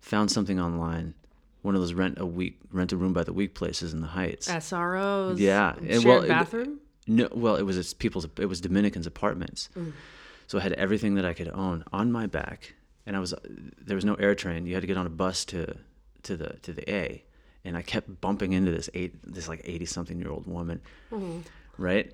Found 0.07 0.31
something 0.31 0.61
online, 0.61 1.15
one 1.63 1.75
of 1.75 1.81
those 1.81 1.93
rent 1.93 2.19
a 2.21 2.27
week, 2.27 2.59
rent 2.71 2.93
a 2.93 2.97
room 2.97 3.13
by 3.13 3.25
the 3.25 3.33
week 3.33 3.55
places 3.55 3.93
in 3.93 4.01
the 4.01 4.07
Heights. 4.07 4.47
SROs. 4.47 5.37
Yeah, 5.37 5.75
Shared 5.75 5.91
and 5.91 6.05
well, 6.05 6.23
it- 6.23 6.29
bathroom. 6.29 6.79
No, 7.09 7.29
well, 7.33 7.57
it 7.57 7.63
was 7.63 7.77
it's 7.77 7.93
people's. 7.93 8.25
It 8.39 8.47
was 8.47 8.61
Dominicans' 8.61 9.07
apartments. 9.07 9.69
Mm. 9.77 9.93
So 10.47 10.59
I 10.59 10.61
had 10.61 10.75
everything 10.75 11.17
that 11.17 11.25
I 11.25 11.33
could 11.33 11.49
own 11.49 11.83
on 11.93 12.13
my 12.13 12.27
back, 12.27 12.75
and 13.05 13.17
I 13.17 13.19
was 13.19 13.35
there 13.81 13.97
was 13.97 14.05
no 14.05 14.15
air 14.15 14.37
train. 14.37 14.65
You 14.65 14.75
had 14.75 14.83
to 14.83 14.87
get 14.87 14.97
on 14.97 15.07
a 15.07 15.11
bus 15.11 15.45
to 15.47 15.77
to 16.23 16.37
the 16.37 16.57
to 16.63 16.73
the 16.73 16.89
A, 16.89 17.25
and 17.65 17.77
I 17.77 17.83
kept 17.83 18.21
bumping 18.21 18.53
into 18.53 18.71
this 18.71 18.89
eight 18.95 19.15
this 19.25 19.49
like 19.49 19.61
eighty 19.65 19.87
something 19.87 20.21
year 20.21 20.31
old 20.31 20.47
woman, 20.47 20.81
mm-hmm. 21.13 21.41
right? 21.79 22.13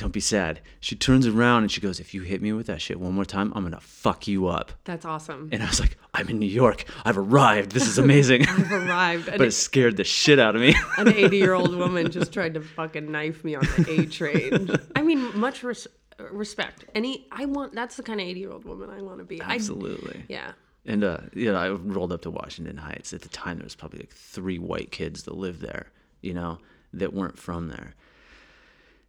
Don't 0.00 0.14
be 0.14 0.20
sad. 0.20 0.62
She 0.80 0.96
turns 0.96 1.26
around 1.26 1.64
and 1.64 1.70
she 1.70 1.78
goes, 1.82 2.00
"If 2.00 2.14
you 2.14 2.22
hit 2.22 2.40
me 2.40 2.54
with 2.54 2.68
that 2.68 2.80
shit 2.80 2.98
one 2.98 3.12
more 3.12 3.26
time, 3.26 3.52
I'm 3.54 3.64
gonna 3.64 3.80
fuck 3.80 4.26
you 4.26 4.46
up." 4.46 4.72
That's 4.84 5.04
awesome. 5.04 5.50
And 5.52 5.62
I 5.62 5.66
was 5.66 5.78
like, 5.78 5.98
"I'm 6.14 6.26
in 6.30 6.38
New 6.38 6.46
York. 6.46 6.86
I've 7.04 7.18
arrived. 7.18 7.72
This 7.72 7.86
is 7.86 7.98
amazing." 7.98 8.46
I've 8.48 8.72
arrived. 8.72 9.26
but 9.36 9.42
it 9.42 9.52
scared 9.52 9.98
the 9.98 10.04
shit 10.04 10.38
out 10.38 10.54
of 10.56 10.62
me. 10.62 10.74
an 10.96 11.08
80 11.08 11.36
year 11.36 11.52
old 11.52 11.76
woman 11.76 12.10
just 12.10 12.32
tried 12.32 12.54
to 12.54 12.62
fucking 12.62 13.12
knife 13.12 13.44
me 13.44 13.56
on 13.56 13.62
the 13.76 13.90
A 13.90 14.06
train. 14.06 14.70
I 14.96 15.02
mean, 15.02 15.38
much 15.38 15.62
res- 15.62 15.86
respect. 16.30 16.86
Any, 16.94 17.26
I 17.30 17.44
want, 17.44 17.74
that's 17.74 17.96
the 17.96 18.02
kind 18.02 18.22
of 18.22 18.26
80 18.26 18.40
year 18.40 18.52
old 18.52 18.64
woman 18.64 18.88
I 18.88 19.02
want 19.02 19.18
to 19.18 19.24
be. 19.24 19.42
I, 19.42 19.56
Absolutely. 19.56 20.24
yeah. 20.30 20.52
And 20.86 21.04
uh, 21.04 21.18
you 21.34 21.52
know, 21.52 21.58
I 21.58 21.68
rolled 21.68 22.10
up 22.10 22.22
to 22.22 22.30
Washington 22.30 22.78
Heights. 22.78 23.12
At 23.12 23.20
the 23.20 23.28
time, 23.28 23.58
there 23.58 23.64
was 23.64 23.76
probably 23.76 23.98
like 23.98 24.14
three 24.14 24.58
white 24.58 24.92
kids 24.92 25.24
that 25.24 25.36
lived 25.36 25.60
there, 25.60 25.88
you 26.22 26.32
know, 26.32 26.58
that 26.94 27.12
weren't 27.12 27.38
from 27.38 27.68
there. 27.68 27.94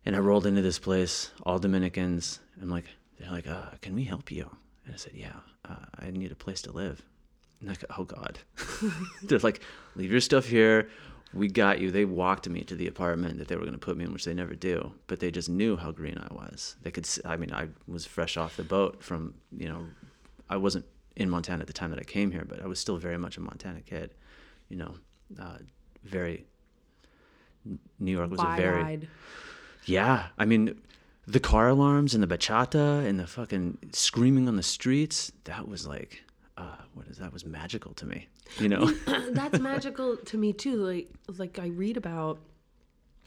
And 0.05 0.15
I 0.15 0.20
rolled 0.20 0.46
into 0.48 0.62
this 0.62 0.79
place, 0.79 1.31
all 1.43 1.60
Dominicans. 1.60 2.39
I'm 2.62 2.70
like, 2.70 2.86
they're 3.20 3.31
like, 3.31 3.48
uh, 3.48 3.70
"Can 3.81 3.93
we 3.93 4.03
help 4.03 4.31
you?" 4.31 4.50
And 4.86 4.93
I 4.93 4.98
said, 4.98 5.13
"Yeah, 5.13 5.36
uh, 5.70 5.75
I 6.00 6.10
need 6.10 6.31
a 6.31 6.36
place 6.36 6.62
to 6.63 6.72
live." 6.72 7.01
And 7.60 7.70
like, 7.70 7.84
oh 7.98 8.03
God, 8.05 8.39
they're 9.24 9.38
like, 9.39 9.62
"Leave 9.96 10.12
your 10.12 10.20
stuff 10.22 10.46
here. 10.48 10.89
We 11.34 11.48
got 11.48 11.79
you." 11.79 11.91
They 11.91 12.05
walked 12.05 12.50
me 12.50 12.63
to 12.63 12.75
the 12.75 12.88
apartment 12.88 13.38
that 13.38 13.48
they 13.48 13.55
were 13.55 13.62
going 13.62 13.74
to 13.74 13.77
put 13.79 13.96
me 13.96 14.03
in, 14.05 14.12
which 14.12 14.25
they 14.25 14.34
never 14.34 14.55
do. 14.55 14.91
But 15.05 15.20
they 15.20 15.29
just 15.29 15.50
knew 15.50 15.77
how 15.77 15.91
green 15.91 16.17
I 16.17 16.34
was. 16.34 16.75
They 16.81 16.89
could. 16.91 17.05
s- 17.05 17.20
I 17.24 17.38
mean, 17.38 17.53
I 17.53 17.67
was 17.88 18.05
fresh 18.08 18.38
off 18.38 18.58
the 18.58 18.63
boat 18.63 19.03
from, 19.03 19.36
you 19.55 19.70
know, 19.70 19.86
I 20.50 20.58
wasn't 20.58 20.86
in 21.15 21.29
Montana 21.29 21.62
at 21.62 21.67
the 21.67 21.74
time 21.74 21.91
that 21.91 22.00
I 22.00 22.03
came 22.03 22.31
here, 22.31 22.46
but 22.48 22.60
I 22.62 22.65
was 22.65 22.79
still 22.79 22.98
very 22.98 23.17
much 23.20 23.38
a 23.38 23.41
Montana 23.41 23.81
kid. 23.81 24.15
You 24.70 24.77
know, 24.77 24.96
uh, 25.39 25.58
very. 26.03 26.46
New 28.00 28.12
York 28.12 28.31
was 28.31 28.39
a 28.41 28.55
very 28.58 28.84
Wide-eyed. 28.84 29.08
Yeah. 29.85 30.27
I 30.38 30.45
mean, 30.45 30.79
the 31.27 31.39
car 31.39 31.69
alarms 31.69 32.13
and 32.13 32.23
the 32.23 32.27
bachata 32.27 33.05
and 33.05 33.19
the 33.19 33.27
fucking 33.27 33.77
screaming 33.91 34.47
on 34.47 34.55
the 34.57 34.63
streets. 34.63 35.31
That 35.45 35.67
was 35.67 35.88
like, 35.88 36.23
uh, 36.57 36.77
what 36.93 37.07
is 37.07 37.17
that? 37.17 37.33
Was 37.33 37.45
magical 37.45 37.93
to 37.95 38.05
me. 38.05 38.27
You 38.59 38.69
know. 38.69 38.91
That's 39.31 39.59
magical 39.59 40.17
to 40.17 40.38
me 40.38 40.53
too. 40.53 40.75
Like, 40.75 41.09
like 41.38 41.59
I 41.59 41.67
read 41.67 41.97
about, 41.97 42.39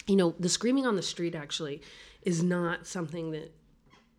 you 0.06 0.16
know, 0.16 0.34
the 0.38 0.49
screaming 0.49 0.87
on 0.87 0.96
the 0.96 1.02
street 1.02 1.34
actually 1.34 1.82
is 2.23 2.42
not 2.42 2.87
something 2.87 3.30
that 3.30 3.54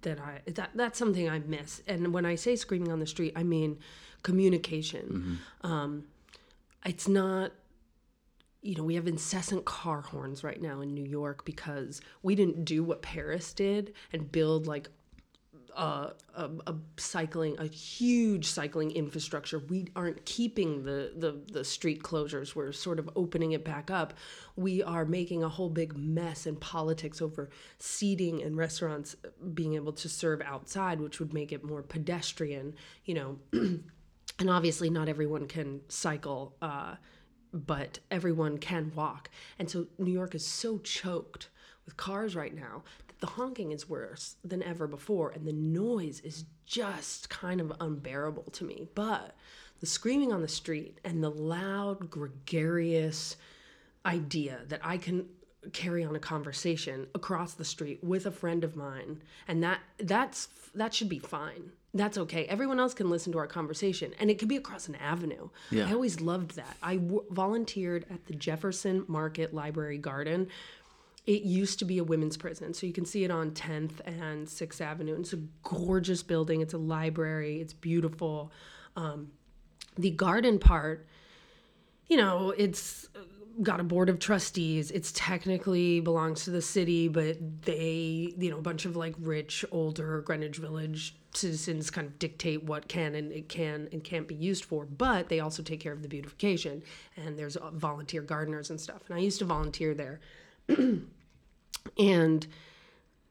that 0.01 0.19
I 0.19 0.41
that 0.51 0.71
that's 0.75 0.97
something 0.97 1.29
I 1.29 1.39
miss. 1.39 1.81
And 1.87 2.13
when 2.13 2.25
I 2.25 2.35
say 2.35 2.55
screaming 2.55 2.91
on 2.91 2.99
the 2.99 3.07
street, 3.07 3.33
I 3.35 3.43
mean 3.43 3.77
communication. 4.23 5.39
Um, 5.61 6.05
it's 6.85 7.07
not 7.07 7.51
you 8.65 8.75
know, 8.75 8.83
we 8.83 8.95
have 8.95 9.07
incessant 9.07 9.63
car 9.65 10.01
horns 10.01 10.43
right 10.43 10.61
now 10.61 10.81
in 10.81 10.93
New 10.93 11.05
York 11.05 11.45
because 11.45 12.01
we 12.23 12.33
didn't 12.33 12.65
do 12.65 12.83
what 12.83 13.01
Paris 13.01 13.53
did 13.53 13.93
and 14.11 14.31
build 14.31 14.65
like 14.65 14.89
a, 15.75 16.11
a, 16.35 16.75
cycling, 16.97 17.57
a 17.59 17.67
huge 17.67 18.45
cycling 18.45 18.91
infrastructure. 18.91 19.59
We 19.59 19.87
aren't 19.95 20.25
keeping 20.25 20.83
the, 20.83 21.11
the, 21.15 21.39
the 21.51 21.63
street 21.63 22.01
closures. 22.01 22.55
We're 22.55 22.71
sort 22.71 22.97
of 22.97 23.09
opening 23.15 23.51
it 23.51 23.63
back 23.63 23.91
up. 23.91 24.13
We 24.55 24.81
are 24.81 25.05
making 25.05 25.43
a 25.43 25.49
whole 25.49 25.69
big 25.69 25.95
mess 25.97 26.47
in 26.47 26.55
politics 26.55 27.21
over 27.21 27.49
seating 27.77 28.41
and 28.41 28.57
restaurants 28.57 29.15
being 29.53 29.75
able 29.75 29.93
to 29.93 30.09
serve 30.09 30.41
outside, 30.41 30.99
which 31.01 31.19
would 31.19 31.33
make 31.33 31.51
it 31.51 31.63
more 31.63 31.83
pedestrian, 31.83 32.73
you 33.03 33.13
know. 33.13 33.39
and 33.53 34.49
obviously, 34.49 34.89
not 34.89 35.09
everyone 35.09 35.47
can 35.47 35.81
cycle. 35.89 36.55
Uh, 36.61 36.95
but 37.55 37.99
everyone 38.11 38.57
can 38.57 38.91
walk. 38.93 39.29
And 39.57 39.69
so 39.69 39.87
New 39.97 40.11
York 40.11 40.35
is 40.35 40.45
so 40.45 40.77
choked 40.79 41.49
with 41.85 41.97
cars 41.97 42.35
right 42.35 42.53
now 42.53 42.83
that 43.07 43.19
the 43.19 43.27
honking 43.27 43.71
is 43.71 43.87
worse 43.87 44.35
than 44.43 44.61
ever 44.61 44.87
before 44.87 45.29
and 45.29 45.47
the 45.47 45.53
noise 45.53 46.19
is 46.19 46.45
just 46.65 47.29
kind 47.29 47.61
of 47.61 47.71
unbearable 47.79 48.43
to 48.51 48.65
me. 48.65 48.89
But 48.93 49.35
the 49.79 49.85
screaming 49.85 50.33
on 50.33 50.41
the 50.41 50.47
street 50.47 50.99
and 51.03 51.23
the 51.23 51.29
loud, 51.29 52.09
gregarious 52.09 53.37
idea 54.05 54.61
that 54.67 54.81
I 54.83 54.97
can 54.97 55.27
carry 55.73 56.03
on 56.03 56.15
a 56.15 56.19
conversation 56.19 57.07
across 57.15 57.53
the 57.53 57.65
street 57.65 58.03
with 58.03 58.25
a 58.25 58.31
friend 58.31 58.63
of 58.63 58.75
mine 58.75 59.21
and 59.47 59.63
that 59.63 59.79
that's 59.99 60.49
that 60.73 60.93
should 60.93 61.09
be 61.09 61.19
fine. 61.19 61.71
That's 61.93 62.17
okay. 62.17 62.43
Everyone 62.45 62.81
else 62.81 62.93
can 62.93 63.09
listen 63.09 63.31
to 63.31 63.37
our 63.37 63.47
conversation 63.47 64.13
and 64.19 64.29
it 64.29 64.37
could 64.37 64.49
be 64.49 64.57
across 64.57 64.89
an 64.89 64.95
avenue. 64.95 65.49
Yeah. 65.71 65.87
i 65.87 65.93
always 65.93 66.19
loved 66.19 66.57
that. 66.57 66.75
I 66.83 66.97
w- 66.97 67.23
volunteered 67.29 68.05
at 68.11 68.25
the 68.25 68.33
jefferson 68.33 69.05
market 69.07 69.53
library 69.53 69.97
garden. 69.97 70.49
It 71.25 71.43
used 71.43 71.79
to 71.79 71.85
be 71.85 71.97
a 71.97 72.03
women's 72.03 72.35
prison 72.35 72.73
so 72.73 72.85
you 72.85 72.93
can 72.93 73.05
see 73.05 73.23
it 73.23 73.31
on 73.31 73.51
10th 73.51 74.01
and 74.05 74.45
6th 74.45 74.81
avenue. 74.81 75.15
And 75.15 75.23
it's 75.23 75.33
a 75.33 75.39
gorgeous 75.63 76.21
building. 76.21 76.61
It's 76.61 76.73
a 76.73 76.77
library. 76.77 77.61
It's 77.61 77.73
beautiful. 77.73 78.51
Um, 78.97 79.31
the 79.97 80.11
garden 80.11 80.59
part 80.59 81.07
you 82.07 82.17
know, 82.17 82.53
it's 82.55 83.09
got 83.61 83.79
a 83.79 83.83
board 83.83 84.09
of 84.09 84.19
trustees. 84.19 84.91
It's 84.91 85.11
technically 85.13 85.99
belongs 85.99 86.43
to 86.45 86.51
the 86.51 86.61
city, 86.61 87.07
but 87.07 87.37
they, 87.63 88.33
you 88.37 88.49
know, 88.49 88.57
a 88.57 88.61
bunch 88.61 88.85
of 88.85 88.95
like 88.95 89.15
rich, 89.19 89.63
older 89.71 90.21
Greenwich 90.21 90.57
Village 90.57 91.15
citizens 91.33 91.89
kind 91.89 92.07
of 92.07 92.17
dictate 92.17 92.63
what 92.63 92.87
can 92.87 93.15
and 93.15 93.31
it 93.31 93.49
can 93.49 93.89
and 93.91 94.03
can't 94.03 94.27
be 94.27 94.35
used 94.35 94.65
for. 94.65 94.85
But 94.85 95.29
they 95.29 95.39
also 95.39 95.63
take 95.63 95.79
care 95.79 95.93
of 95.93 96.01
the 96.01 96.07
beautification, 96.07 96.83
and 97.17 97.37
there's 97.37 97.55
uh, 97.55 97.71
volunteer 97.71 98.21
gardeners 98.21 98.69
and 98.69 98.79
stuff. 98.79 99.01
And 99.07 99.17
I 99.17 99.21
used 99.21 99.39
to 99.39 99.45
volunteer 99.45 99.93
there, 99.93 100.19
and 101.97 102.47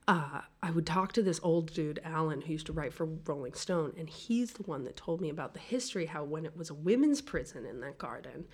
uh, 0.06 0.40
I 0.62 0.70
would 0.70 0.86
talk 0.86 1.12
to 1.12 1.22
this 1.22 1.40
old 1.42 1.72
dude, 1.72 2.00
Alan, 2.04 2.42
who 2.42 2.52
used 2.52 2.66
to 2.66 2.72
write 2.72 2.92
for 2.92 3.06
Rolling 3.26 3.54
Stone, 3.54 3.94
and 3.98 4.08
he's 4.08 4.52
the 4.52 4.62
one 4.64 4.84
that 4.84 4.96
told 4.96 5.20
me 5.20 5.30
about 5.30 5.54
the 5.54 5.60
history 5.60 6.06
how 6.06 6.24
when 6.24 6.44
it 6.44 6.56
was 6.56 6.70
a 6.70 6.74
women's 6.74 7.22
prison 7.22 7.64
in 7.64 7.80
that 7.80 7.98
garden, 7.98 8.44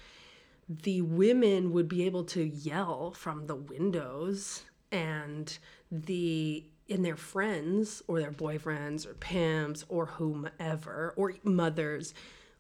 the 0.71 1.03
women 1.03 1.73
would 1.73 1.89
be 1.89 2.05
able 2.05 2.23
to 2.23 2.45
yell 2.45 3.11
from 3.11 3.47
the 3.49 3.57
windows 3.57 4.63
and 4.93 5.59
the 5.91 6.65
and 6.89 7.05
their 7.05 7.17
friends 7.17 8.03
or 8.09 8.21
their 8.21 8.33
boyfriends 8.33 9.07
or 9.07 9.15
pimps 9.15 9.85
or 9.89 10.07
whomever 10.07 11.13
or 11.17 11.35
mothers 11.45 12.15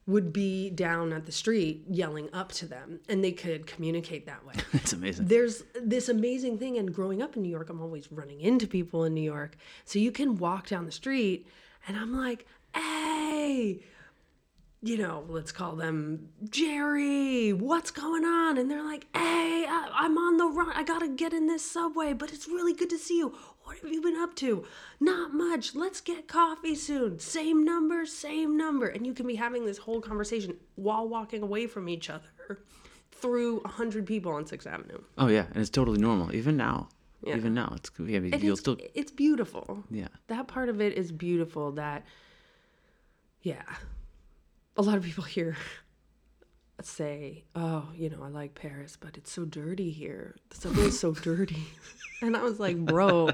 would 0.07 0.33
be 0.33 0.71
down 0.71 1.13
at 1.13 1.25
the 1.27 1.33
street 1.33 1.85
yelling 1.89 2.29
up 2.33 2.51
to 2.51 2.67
them 2.67 2.99
and 3.09 3.23
they 3.23 3.33
could 3.33 3.67
communicate 3.67 4.27
that 4.27 4.45
way. 4.45 4.55
That's 4.73 4.93
amazing. 4.93 5.27
there's 5.27 5.63
this 5.81 6.09
amazing 6.09 6.59
thing 6.59 6.79
and 6.79 6.93
growing 6.93 7.23
up 7.23 7.37
in 7.37 7.43
new 7.43 7.49
york. 7.49 7.71
I'm 7.71 7.81
always 7.81 8.11
running 8.11 8.41
into 8.41 8.67
people 8.67 9.05
in 9.05 9.15
new 9.15 9.21
york. 9.21 9.57
So 9.85 9.99
you 10.01 10.11
can 10.11 10.37
walk 10.37 10.67
down 10.67 10.85
the 10.85 10.93
street 10.93 11.47
and 11.87 11.97
i'm 11.97 12.17
like 12.17 12.47
hey 12.75 13.81
you 14.83 14.97
know 14.97 15.25
let's 15.29 15.53
call 15.53 15.77
them 15.77 16.29
jerry 16.49 17.53
what's 17.53 17.91
going 17.91 18.25
on 18.25 18.57
and 18.57 18.71
they're 18.71 18.85
like 18.85 19.07
hey 19.15 19.67
I, 19.69 19.91
i'm 19.93 20.17
on 20.17 20.39
the 20.39 20.47
run 20.47 20.71
i 20.75 20.83
gotta 20.83 21.09
get 21.09 21.33
in 21.33 21.47
this 21.47 21.69
subway 21.71 22.13
but 22.13 22.33
it's 22.33 22.49
really 22.49 22.73
good 22.73 22.91
to 22.91 22.99
see 22.99 23.19
you 23.19 23.35
what 23.65 23.79
have 23.79 23.93
you 23.93 24.01
been 24.01 24.17
up 24.17 24.35
to 24.37 24.65
not 24.99 25.35
much 25.35 25.75
let's 25.75 26.01
get 26.01 26.29
coffee 26.29 26.75
soon 26.75 27.19
same 27.19 27.65
number 27.65 28.07
same 28.07 28.57
number 28.57 28.89
and 28.89 29.07
you 29.07 29.13
can 29.13 29.27
be 29.27 29.35
having 29.35 29.67
this 29.67 29.79
whole 29.79 30.01
conversation 30.01 30.57
while 30.77 31.07
walking 31.09 31.43
away 31.43 31.67
from 31.67 31.89
each 31.89 32.09
other 32.09 32.61
through 33.21 33.61
a 33.65 33.69
hundred 33.69 34.07
people 34.07 34.33
on 34.33 34.47
Sixth 34.47 34.67
Avenue. 34.67 34.99
Oh 35.19 35.29
yeah, 35.29 35.47
and 35.53 35.59
it's 35.59 35.71
totally 35.71 36.01
normal. 36.01 36.35
Even 36.35 36.57
now. 36.57 36.89
Yeah. 37.23 37.37
Even 37.37 37.53
now, 37.53 37.75
it's 37.77 37.91
yeah, 37.99 38.19
you'll 38.19 38.53
it's, 38.53 38.61
still 38.61 38.79
it's 38.95 39.11
beautiful. 39.11 39.85
yeah. 39.91 40.09
That 40.29 40.49
part 40.49 40.71
of 40.71 40.81
it 40.81 40.95
is 40.95 41.13
beautiful. 41.13 41.73
That, 41.73 42.07
yeah, 43.43 43.63
a 44.81 44.83
lot 44.83 44.97
of 44.97 45.05
people 45.05 45.25
here 45.25 45.57
say, 46.83 47.45
"Oh, 47.55 47.89
you 47.95 48.09
know, 48.11 48.23
I 48.23 48.29
like 48.29 48.55
Paris, 48.55 48.97
but 48.99 49.17
it's 49.17 49.31
so 49.31 49.45
dirty 49.45 49.91
here. 49.91 50.37
The 50.51 50.57
subway 50.57 50.85
is 50.85 50.99
so 50.99 51.13
dirty." 51.29 51.65
and 52.23 52.37
I 52.37 52.43
was 52.43 52.59
like, 52.59 52.77
"Bro, 52.79 53.31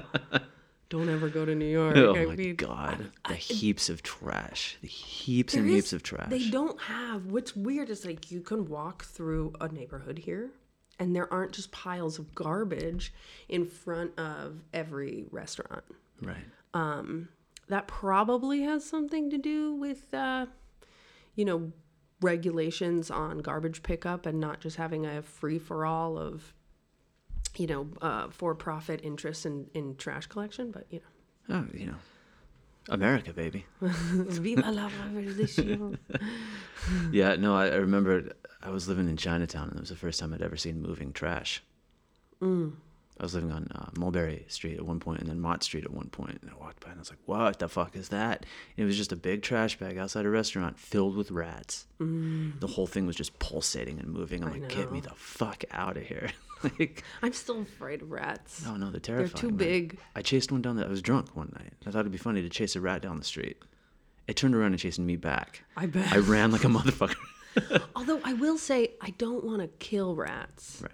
don't 0.89 1.09
ever 1.09 1.29
go 1.29 1.45
to 1.45 1.55
New 1.55 1.65
York." 1.65 1.95
Oh 1.97 2.15
I 2.15 2.25
my 2.25 2.35
mean, 2.35 2.55
god, 2.55 3.11
the 3.27 3.35
heaps 3.35 3.89
of 3.89 4.03
trash, 4.03 4.77
the 4.81 4.87
heaps 4.87 5.53
and 5.53 5.67
is- 5.67 5.73
heaps 5.75 5.93
of 5.93 6.03
trash. 6.03 6.29
They 6.29 6.49
don't 6.49 6.79
have. 6.81 7.27
What's 7.27 7.55
weird 7.55 7.89
is 7.89 8.05
like 8.05 8.31
you 8.31 8.41
can 8.41 8.65
walk 8.65 9.05
through 9.05 9.53
a 9.61 9.69
neighborhood 9.69 10.17
here, 10.19 10.51
and 10.99 11.15
there 11.15 11.31
aren't 11.33 11.53
just 11.53 11.71
piles 11.71 12.19
of 12.19 12.35
garbage 12.35 13.13
in 13.47 13.65
front 13.65 14.17
of 14.19 14.61
every 14.73 15.25
restaurant. 15.31 15.83
right. 16.21 16.45
Um, 16.73 17.29
That 17.69 17.87
probably 17.87 18.61
has 18.63 18.83
something 18.85 19.29
to 19.29 19.37
do 19.37 19.73
with, 19.73 20.13
uh, 20.13 20.45
you 21.37 21.45
know, 21.45 21.71
regulations 22.21 23.09
on 23.09 23.37
garbage 23.37 23.81
pickup 23.83 24.25
and 24.25 24.39
not 24.41 24.59
just 24.59 24.75
having 24.75 25.05
a 25.05 25.21
free 25.21 25.59
for 25.59 25.85
all 25.85 26.17
of, 26.17 26.53
you 27.55 27.67
know, 27.67 27.87
uh, 28.01 28.27
for 28.29 28.53
profit 28.55 28.99
interests 29.03 29.45
in, 29.45 29.67
in 29.73 29.95
trash 29.95 30.25
collection. 30.27 30.71
But, 30.71 30.87
you 30.89 30.99
know, 30.99 31.05
Oh, 31.49 31.65
you 31.73 31.85
know, 31.85 31.95
America, 32.89 33.31
baby. 33.31 33.65
viva 33.81 34.69
la 34.71 34.89
revolution. 35.13 35.97
Yeah, 37.11 37.35
no, 37.35 37.55
I, 37.55 37.67
I 37.67 37.75
remember 37.75 38.31
I 38.61 38.69
was 38.69 38.87
living 38.87 39.09
in 39.09 39.17
Chinatown, 39.17 39.67
and 39.69 39.77
it 39.77 39.79
was 39.81 39.89
the 39.89 39.95
first 39.95 40.19
time 40.19 40.33
I'd 40.33 40.41
ever 40.41 40.55
seen 40.57 40.81
moving 40.81 41.11
trash. 41.11 41.63
Mm. 42.41 42.73
I 43.19 43.23
was 43.23 43.33
living 43.33 43.51
on 43.51 43.67
uh, 43.73 43.89
Mulberry 43.97 44.45
Street 44.47 44.77
at 44.77 44.85
one 44.85 44.99
point, 44.99 45.21
and 45.21 45.29
then 45.29 45.39
Mott 45.39 45.63
Street 45.63 45.83
at 45.83 45.91
one 45.91 46.09
point. 46.09 46.37
and 46.41 46.51
I 46.51 46.53
walked 46.63 46.81
by, 46.83 46.91
and 46.91 46.99
I 46.99 47.01
was 47.01 47.09
like, 47.09 47.19
"What 47.25 47.59
the 47.59 47.67
fuck 47.67 47.95
is 47.95 48.09
that?" 48.09 48.45
And 48.75 48.83
it 48.83 48.85
was 48.85 48.95
just 48.97 49.11
a 49.11 49.15
big 49.15 49.41
trash 49.41 49.77
bag 49.79 49.97
outside 49.97 50.25
a 50.25 50.29
restaurant 50.29 50.77
filled 50.77 51.15
with 51.15 51.31
rats. 51.31 51.87
The 51.99 52.67
whole 52.67 52.85
thing 52.87 53.07
was 53.07 53.15
just 53.15 53.39
pulsating 53.39 53.99
and 53.99 54.09
moving. 54.09 54.43
I'm 54.43 54.49
Mm. 54.51 54.55
I 54.55 54.59
like, 54.59 54.69
"Get 54.69 54.91
me 54.91 54.99
the 54.99 55.09
fuck 55.15 55.63
out 55.71 55.97
of 55.97 56.03
here!" 56.03 56.29
like, 56.79 57.03
I'm 57.23 57.33
still 57.33 57.61
afraid 57.61 58.01
of 58.03 58.11
rats. 58.11 58.63
oh 58.67 58.75
no, 58.77 58.91
they're 58.91 58.99
terrifying. 58.99 59.29
They're 59.29 59.41
too 59.41 59.47
man. 59.49 59.57
big. 59.57 59.97
I 60.15 60.21
chased 60.21 60.51
one 60.51 60.61
down. 60.61 60.75
The, 60.75 60.85
I 60.85 60.89
was 60.89 61.01
drunk 61.01 61.35
one 61.35 61.51
night. 61.57 61.73
I 61.85 61.91
thought 61.91 62.01
it'd 62.01 62.11
be 62.11 62.17
funny 62.19 62.41
to 62.43 62.49
chase 62.49 62.75
a 62.75 62.81
rat 62.81 63.01
down 63.01 63.17
the 63.17 63.23
street. 63.25 63.57
It 64.27 64.35
turned 64.35 64.53
around 64.55 64.73
and 64.73 64.79
chased 64.79 64.99
me 64.99 65.15
back. 65.15 65.63
I 65.75 65.85
bet. 65.87 66.11
I 66.11 66.17
ran 66.17 66.51
like 66.51 66.63
a 66.65 66.67
motherfucker. 66.67 67.15
Although 67.95 68.21
I 68.23 68.33
will 68.33 68.57
say, 68.57 68.91
I 69.01 69.11
don't 69.17 69.43
want 69.43 69.61
to 69.61 69.67
kill 69.79 70.15
rats. 70.15 70.79
right. 70.83 70.91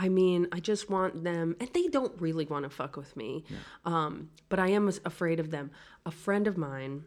I 0.00 0.08
mean, 0.08 0.48
I 0.50 0.60
just 0.60 0.88
want 0.88 1.24
them, 1.24 1.56
and 1.60 1.68
they 1.74 1.86
don't 1.88 2.18
really 2.18 2.46
want 2.46 2.64
to 2.64 2.70
fuck 2.70 2.96
with 2.96 3.14
me. 3.18 3.44
Um, 3.84 4.30
but 4.48 4.58
I 4.58 4.68
am 4.68 4.88
afraid 5.04 5.38
of 5.38 5.50
them. 5.50 5.70
A 6.06 6.10
friend 6.10 6.46
of 6.46 6.56
mine, 6.56 7.04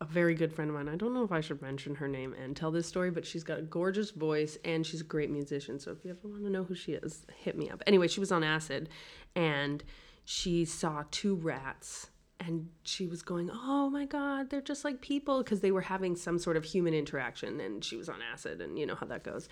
a 0.00 0.04
very 0.04 0.34
good 0.34 0.52
friend 0.52 0.70
of 0.70 0.74
mine, 0.74 0.88
I 0.88 0.96
don't 0.96 1.14
know 1.14 1.22
if 1.22 1.30
I 1.30 1.40
should 1.40 1.62
mention 1.62 1.94
her 1.94 2.08
name 2.08 2.34
and 2.34 2.56
tell 2.56 2.72
this 2.72 2.88
story, 2.88 3.12
but 3.12 3.24
she's 3.24 3.44
got 3.44 3.60
a 3.60 3.62
gorgeous 3.62 4.10
voice 4.10 4.58
and 4.64 4.84
she's 4.84 5.02
a 5.02 5.04
great 5.04 5.30
musician. 5.30 5.78
So 5.78 5.92
if 5.92 6.04
you 6.04 6.10
ever 6.10 6.26
want 6.26 6.42
to 6.42 6.50
know 6.50 6.64
who 6.64 6.74
she 6.74 6.92
is, 6.94 7.24
hit 7.36 7.56
me 7.56 7.70
up. 7.70 7.80
Anyway, 7.86 8.08
she 8.08 8.18
was 8.18 8.32
on 8.32 8.42
acid 8.42 8.88
and 9.36 9.84
she 10.24 10.64
saw 10.64 11.04
two 11.12 11.36
rats. 11.36 12.10
And 12.40 12.70
she 12.84 13.06
was 13.06 13.20
going, 13.20 13.50
Oh 13.52 13.90
my 13.90 14.06
God, 14.06 14.48
they're 14.48 14.62
just 14.62 14.82
like 14.82 15.02
people. 15.02 15.42
Because 15.42 15.60
they 15.60 15.70
were 15.70 15.82
having 15.82 16.16
some 16.16 16.38
sort 16.38 16.56
of 16.56 16.64
human 16.64 16.94
interaction. 16.94 17.60
And 17.60 17.84
she 17.84 17.96
was 17.96 18.08
on 18.08 18.16
acid, 18.32 18.62
and 18.62 18.78
you 18.78 18.86
know 18.86 18.94
how 18.94 19.04
that 19.08 19.24
goes. 19.24 19.46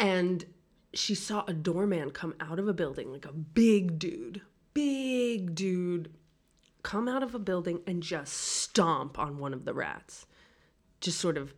And 0.00 0.44
she 0.94 1.14
saw 1.14 1.44
a 1.46 1.52
doorman 1.52 2.10
come 2.10 2.34
out 2.40 2.58
of 2.58 2.68
a 2.68 2.72
building, 2.72 3.12
like 3.12 3.26
a 3.26 3.32
big 3.32 3.98
dude, 3.98 4.40
big 4.74 5.54
dude, 5.54 6.12
come 6.82 7.08
out 7.08 7.22
of 7.22 7.34
a 7.34 7.38
building 7.38 7.80
and 7.86 8.02
just 8.02 8.32
stomp 8.32 9.18
on 9.18 9.38
one 9.38 9.52
of 9.52 9.64
the 9.64 9.74
rats. 9.74 10.26
Just 11.00 11.20
sort 11.20 11.36
of, 11.36 11.54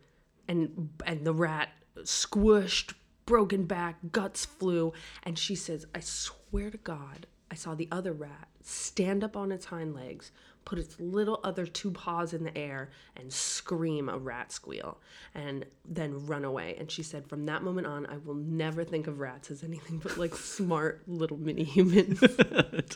and 0.47 0.89
and 1.05 1.25
the 1.25 1.33
rat 1.33 1.69
squished, 1.99 2.93
broken 3.25 3.65
back, 3.65 3.97
guts 4.11 4.45
flew, 4.45 4.93
and 5.23 5.39
she 5.39 5.55
says, 5.55 5.85
"I 5.95 5.99
swear 6.01 6.69
to 6.69 6.77
God, 6.77 7.27
I 7.49 7.55
saw 7.55 7.73
the 7.73 7.87
other 7.91 8.13
rat 8.13 8.49
stand 8.61 9.23
up 9.23 9.35
on 9.35 9.51
its 9.51 9.65
hind 9.65 9.95
legs." 9.95 10.31
Put 10.63 10.79
its 10.79 10.99
little 10.99 11.39
other 11.43 11.65
two 11.65 11.91
paws 11.91 12.33
in 12.33 12.43
the 12.43 12.57
air 12.57 12.91
and 13.15 13.31
scream 13.31 14.07
a 14.09 14.17
rat 14.17 14.51
squeal 14.51 14.99
and 15.33 15.65
then 15.85 16.25
run 16.25 16.45
away. 16.45 16.75
And 16.79 16.89
she 16.89 17.03
said, 17.03 17.27
From 17.27 17.45
that 17.47 17.63
moment 17.63 17.87
on, 17.87 18.05
I 18.05 18.17
will 18.17 18.35
never 18.35 18.83
think 18.83 19.07
of 19.07 19.19
rats 19.19 19.51
as 19.51 19.63
anything 19.63 19.97
but 19.97 20.17
like 20.17 20.35
smart 20.35 21.01
little 21.07 21.37
mini 21.37 21.63
humans. 21.63 22.23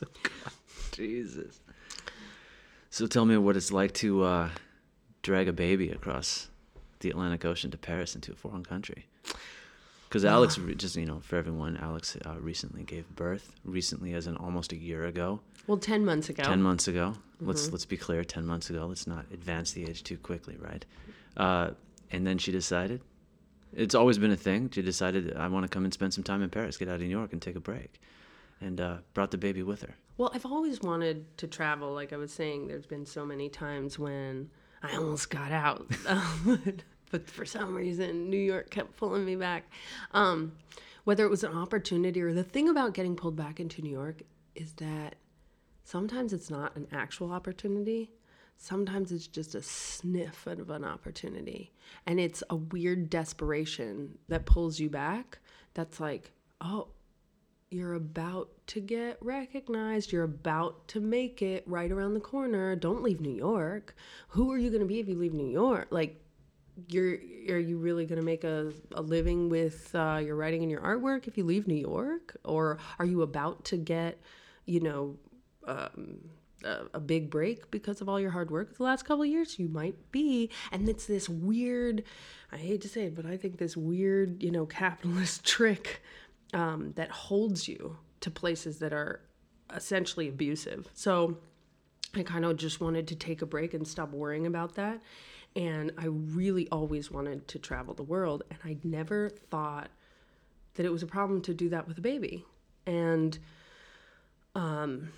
Jesus. 0.92 1.60
So 2.90 3.08
tell 3.08 3.26
me 3.26 3.36
what 3.38 3.58
it's 3.58 3.72
like 3.72 3.94
to 3.96 4.24
uh, 4.24 4.50
drag 5.22 5.48
a 5.48 5.54
baby 5.54 5.90
across 5.90 6.50
the 7.00 7.10
Atlantic 7.10 7.44
Ocean 7.44 7.72
to 7.72 7.78
Paris 7.78 8.16
into 8.16 8.32
a 8.32 8.36
foreign 8.36 8.64
country. 8.64 9.08
Because 10.16 10.24
Alex, 10.24 10.58
just 10.78 10.96
you 10.96 11.06
know, 11.06 11.20
for 11.20 11.36
everyone, 11.36 11.76
Alex 11.76 12.16
uh, 12.26 12.36
recently 12.40 12.84
gave 12.84 13.06
birth. 13.18 13.54
Recently, 13.66 14.14
as 14.14 14.28
in 14.28 14.38
almost 14.38 14.72
a 14.72 14.78
year 14.78 15.04
ago, 15.04 15.42
well, 15.68 15.78
10 15.78 16.06
months 16.06 16.30
ago. 16.30 16.42
ten 16.42 16.62
months 16.62 16.88
ago. 16.88 17.16
Let's 17.42 17.70
let's 17.70 17.84
be 17.84 17.98
clear, 17.98 18.24
ten 18.24 18.46
months 18.46 18.70
ago. 18.70 18.86
Let's 18.86 19.08
not 19.08 19.26
advance 19.34 19.74
the 19.74 19.84
age 19.84 20.04
too 20.04 20.18
quickly, 20.18 20.56
right? 20.58 20.86
Uh, 21.36 21.72
and 22.12 22.26
then 22.26 22.38
she 22.38 22.54
decided. 22.54 23.02
It's 23.74 23.94
always 23.94 24.18
been 24.18 24.32
a 24.32 24.38
thing. 24.38 24.70
She 24.70 24.82
decided 24.82 25.36
I 25.36 25.50
want 25.50 25.66
to 25.66 25.68
come 25.70 25.84
and 25.84 25.94
spend 25.94 26.14
some 26.14 26.24
time 26.24 26.42
in 26.42 26.50
Paris, 26.50 26.78
get 26.78 26.88
out 26.88 26.96
of 26.96 27.02
New 27.02 27.08
York, 27.08 27.34
and 27.34 27.42
take 27.42 27.58
a 27.58 27.60
break, 27.60 28.00
and 28.62 28.80
uh, 28.80 28.98
brought 29.14 29.32
the 29.32 29.38
baby 29.38 29.64
with 29.64 29.82
her. 29.82 29.96
Well, 30.18 30.32
I've 30.34 30.46
always 30.46 30.80
wanted 30.80 31.38
to 31.40 31.48
travel. 31.48 31.92
Like 31.92 32.14
I 32.14 32.16
was 32.16 32.32
saying, 32.32 32.70
there's 32.70 32.86
been 32.86 33.06
so 33.06 33.26
many 33.26 33.50
times 33.50 34.00
when 34.00 34.50
I 34.82 34.96
almost 34.96 35.30
got 35.30 35.52
out, 35.52 35.86
um, 36.08 36.80
but 37.16 37.30
for 37.30 37.46
some 37.46 37.74
reason, 37.74 38.30
New 38.30 38.36
York 38.36 38.70
kept 38.70 38.98
pulling 38.98 39.24
me 39.24 39.38
back. 39.38 39.72
Um, 40.12 40.52
whether 41.06 41.24
it 41.24 41.30
was 41.30 41.46
an 41.46 41.54
opportunity 41.54 42.22
or 42.22 42.34
the 42.34 42.44
thing 42.44 42.68
about 42.68 42.94
getting 42.94 43.16
pulled 43.16 43.38
back 43.38 43.62
into 43.62 43.82
New 43.82 43.90
York 43.92 44.22
is 44.54 44.74
that 44.74 45.16
sometimes 45.86 46.34
it's 46.34 46.50
not 46.50 46.76
an 46.76 46.88
actual 46.92 47.32
opportunity. 47.32 48.12
Sometimes 48.58 49.14
it's 49.14 49.28
just 49.28 49.56
a 49.56 49.62
sniff 49.62 50.46
of 50.46 50.70
an 50.70 50.84
opportunity. 50.84 51.72
And 52.06 52.20
it's 52.20 52.44
a 52.50 52.58
weird 52.58 53.10
desperation 53.10 54.18
that 54.28 54.46
pulls 54.46 54.78
you 54.82 54.90
back. 54.90 55.40
That's 55.74 56.02
like, 56.02 56.32
oh, 56.60 56.90
you're 57.72 57.94
about 57.94 58.50
to 58.68 58.82
get 58.82 59.18
recognized. 59.22 60.12
You're 60.12 60.24
about 60.24 60.90
to 60.90 61.00
make 61.00 61.42
it 61.42 61.64
right 61.66 61.92
around 61.92 62.14
the 62.14 62.20
corner. 62.20 62.76
Don't 62.76 63.04
leave 63.04 63.22
New 63.22 63.34
York. 63.34 63.96
Who 64.30 64.52
are 64.52 64.58
you 64.58 64.70
going 64.70 64.82
to 64.82 64.88
be 64.88 65.00
if 65.00 65.08
you 65.08 65.18
leave 65.18 65.34
New 65.34 65.50
York? 65.50 65.88
Like, 65.92 66.22
you're 66.88 67.18
are 67.50 67.60
you 67.60 67.78
really 67.78 68.06
going 68.06 68.20
to 68.20 68.26
make 68.26 68.44
a, 68.44 68.72
a 68.94 69.02
living 69.02 69.50
with 69.50 69.94
uh, 69.96 70.22
your 70.24 70.36
writing 70.36 70.62
and 70.62 70.72
your 70.72 70.82
artwork 70.82 71.28
if 71.28 71.38
you 71.38 71.44
leave 71.44 71.68
New 71.68 71.76
York, 71.76 72.36
or 72.44 72.78
are 73.00 73.06
you 73.06 73.22
about 73.22 73.64
to 73.66 73.78
get, 73.78 74.20
you 74.66 74.80
know, 74.80 75.18
um, 75.68 76.18
a, 76.64 76.82
a 76.96 77.00
big 77.00 77.30
break 77.30 77.70
because 77.72 78.02
of 78.02 78.10
all 78.10 78.20
your 78.20 78.32
hard 78.32 78.52
work 78.52 78.78
the 78.78 78.84
last 78.84 79.04
couple 79.04 79.24
of 79.24 79.30
years? 79.30 79.58
You 79.60 79.70
might 79.70 80.12
be, 80.12 80.50
and 80.72 80.90
it's 80.90 81.06
this 81.06 81.30
weird. 81.30 82.04
I 82.52 82.58
hate 82.58 82.82
to 82.82 82.90
say 82.90 83.06
it, 83.06 83.16
but 83.16 83.26
I 83.26 83.38
think 83.38 83.58
this 83.58 83.78
weird, 83.78 84.42
you 84.44 84.52
know, 84.52 84.66
capitalist 84.66 85.44
trick 85.46 86.02
um, 86.54 86.94
that 86.96 87.12
holds 87.12 87.68
you 87.68 87.98
to 88.22 88.32
places 88.32 88.80
that 88.80 88.94
are 88.94 89.22
essentially 89.74 90.28
abusive. 90.28 90.90
So 90.94 91.38
I 92.14 92.24
kind 92.24 92.46
of 92.46 92.58
just 92.58 92.80
wanted 92.80 93.08
to 93.10 93.16
take 93.16 93.42
a 93.42 93.46
break 93.46 93.74
and 93.74 93.88
stop 93.88 94.12
worrying 94.12 94.46
about 94.46 94.76
that. 94.76 95.02
And 95.56 95.92
I 95.98 96.06
really 96.08 96.68
always 96.70 97.10
wanted 97.10 97.48
to 97.50 97.60
travel 97.60 97.94
the 97.94 98.04
world. 98.04 98.44
And 98.50 98.60
I 98.64 98.78
never 98.84 99.30
thought 99.30 99.90
that 100.76 100.86
it 100.86 100.92
was 100.92 101.04
a 101.04 101.08
problem 101.08 101.42
to 101.44 101.54
do 101.54 101.70
that 101.70 101.88
with 101.88 101.98
a 101.98 102.02
baby. 102.02 102.46
And 102.86 103.38
um, 104.54 105.10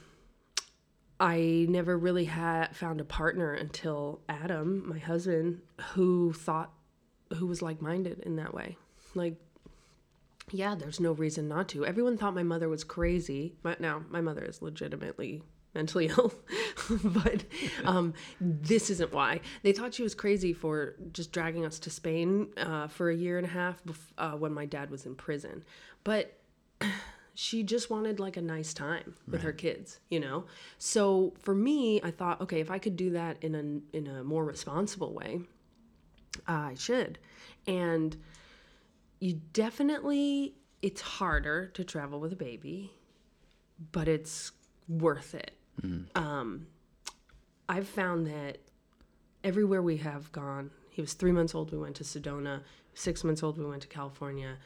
I 1.20 1.66
never 1.70 1.98
really 1.98 2.26
had 2.26 2.76
found 2.76 3.02
a 3.02 3.06
partner 3.06 3.54
until 3.54 4.22
Adam, 4.30 4.88
my 4.88 5.00
husband, 5.00 5.62
who 5.94 6.34
thought, 6.34 6.72
who 7.36 7.48
was 7.48 7.62
like 7.62 7.82
minded 7.82 8.20
in 8.20 8.36
that 8.36 8.54
way. 8.54 8.78
Like, 9.16 9.36
yeah, 10.52 10.76
there's 10.76 11.00
no 11.00 11.12
reason 11.12 11.48
not 11.48 11.70
to. 11.70 11.86
Everyone 11.86 12.18
thought 12.18 12.36
my 12.36 12.44
mother 12.44 12.70
was 12.70 12.84
crazy, 12.84 13.56
but 13.64 13.82
now 13.82 14.04
my 14.10 14.22
mother 14.22 14.44
is 14.44 14.62
legitimately 14.62 15.44
mentally 15.74 16.08
ill. 16.18 16.34
but 17.04 17.44
um, 17.86 18.14
this 18.40 18.90
isn't 18.90 19.14
why. 19.14 19.42
They 19.64 19.72
thought 19.72 19.94
she 19.94 20.04
was 20.04 20.16
crazy 20.16 20.54
for 20.54 20.96
just 21.12 21.32
dragging 21.32 21.66
us 21.66 21.80
to 21.80 21.90
Spain 21.90 22.50
uh, 22.58 22.88
for 22.88 23.10
a 23.10 23.16
year 23.16 23.38
and 23.38 23.46
a 23.46 23.50
half 23.50 23.84
bef- 23.84 24.14
uh, 24.18 24.32
when 24.32 24.54
my 24.54 24.66
dad 24.66 24.90
was 24.90 25.06
in 25.06 25.16
prison. 25.16 25.64
But 26.04 26.38
she 27.34 27.64
just 27.64 27.90
wanted 27.90 28.20
like 28.20 28.38
a 28.38 28.42
nice 28.42 28.74
time 28.74 29.16
with 29.28 29.42
her 29.44 29.52
kids, 29.54 30.00
you 30.10 30.20
know. 30.20 30.46
So 30.78 31.34
for 31.40 31.54
me, 31.54 32.02
I 32.02 32.12
thought, 32.12 32.42
okay, 32.42 32.60
if 32.60 32.72
I 32.72 32.80
could 32.80 32.96
do 32.96 33.12
that 33.12 33.38
in 33.42 33.56
a 33.56 33.96
in 33.98 34.08
a 34.08 34.24
more 34.24 34.44
responsible 34.46 35.14
way, 35.14 35.42
I 36.48 36.74
should. 36.76 37.20
And 37.68 38.18
you 39.20 39.42
definitely 39.54 40.56
it's 40.82 41.02
harder 41.02 41.68
to 41.74 41.84
travel 41.84 42.20
with 42.20 42.34
a 42.34 42.36
baby, 42.36 42.92
but 43.92 44.08
it's 44.08 44.52
worth 44.88 45.34
it. 45.36 45.52
Um, 46.16 46.68
I've 47.70 47.88
found 47.88 48.28
that 48.28 48.58
everywhere 49.44 49.82
we 49.82 49.98
have 49.98 50.32
gone, 50.32 50.72
he 50.90 51.02
was 51.02 51.14
three 51.14 51.32
months 51.32 51.54
old. 51.54 51.72
We 51.72 51.78
went 51.78 51.96
to 51.98 52.04
Sedona. 52.04 52.62
six 52.94 53.24
months 53.24 53.44
old, 53.44 53.58
we 53.58 53.66
went 53.66 53.82
to 53.84 53.88
California. 53.88 54.58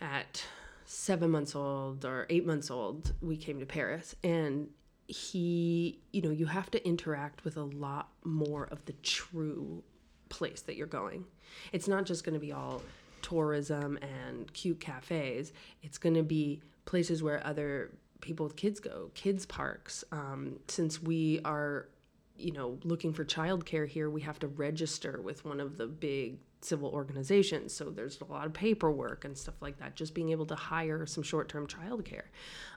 At 0.00 0.44
seven 0.84 1.30
months 1.30 1.54
old 1.54 2.04
or 2.04 2.26
eight 2.28 2.46
months 2.46 2.70
old, 2.70 3.14
we 3.22 3.36
came 3.36 3.58
to 3.60 3.66
Paris. 3.66 4.14
And 4.22 4.68
he, 5.06 6.00
you 6.12 6.22
know, 6.22 6.30
you 6.30 6.46
have 6.46 6.70
to 6.72 6.86
interact 6.86 7.44
with 7.44 7.56
a 7.56 7.64
lot 7.64 8.10
more 8.24 8.64
of 8.64 8.84
the 8.84 8.92
true 9.02 9.82
place 10.28 10.62
that 10.62 10.76
you're 10.76 10.86
going. 10.86 11.24
It's 11.72 11.88
not 11.88 12.04
just 12.04 12.24
going 12.24 12.34
to 12.34 12.40
be 12.40 12.52
all 12.52 12.82
tourism 13.22 13.98
and 14.02 14.52
cute 14.52 14.80
cafes, 14.80 15.52
it's 15.82 15.98
going 15.98 16.14
to 16.14 16.22
be 16.22 16.60
places 16.84 17.22
where 17.22 17.44
other 17.46 17.90
people 18.20 18.44
with 18.44 18.56
kids 18.56 18.80
go, 18.80 19.10
kids 19.14 19.46
parks. 19.46 20.04
Um, 20.12 20.58
since 20.68 21.02
we 21.02 21.40
are, 21.44 21.88
you 22.38 22.52
know, 22.52 22.78
looking 22.84 23.12
for 23.12 23.24
childcare 23.24 23.88
here, 23.88 24.10
we 24.10 24.20
have 24.22 24.38
to 24.40 24.48
register 24.48 25.20
with 25.22 25.44
one 25.44 25.60
of 25.60 25.76
the 25.76 25.86
big 25.86 26.38
civil 26.60 26.90
organizations. 26.90 27.72
So 27.72 27.90
there's 27.90 28.20
a 28.20 28.24
lot 28.24 28.46
of 28.46 28.52
paperwork 28.52 29.24
and 29.24 29.36
stuff 29.36 29.54
like 29.60 29.78
that. 29.78 29.94
Just 29.94 30.14
being 30.14 30.30
able 30.30 30.46
to 30.46 30.54
hire 30.54 31.06
some 31.06 31.22
short-term 31.22 31.66
childcare. 31.66 32.26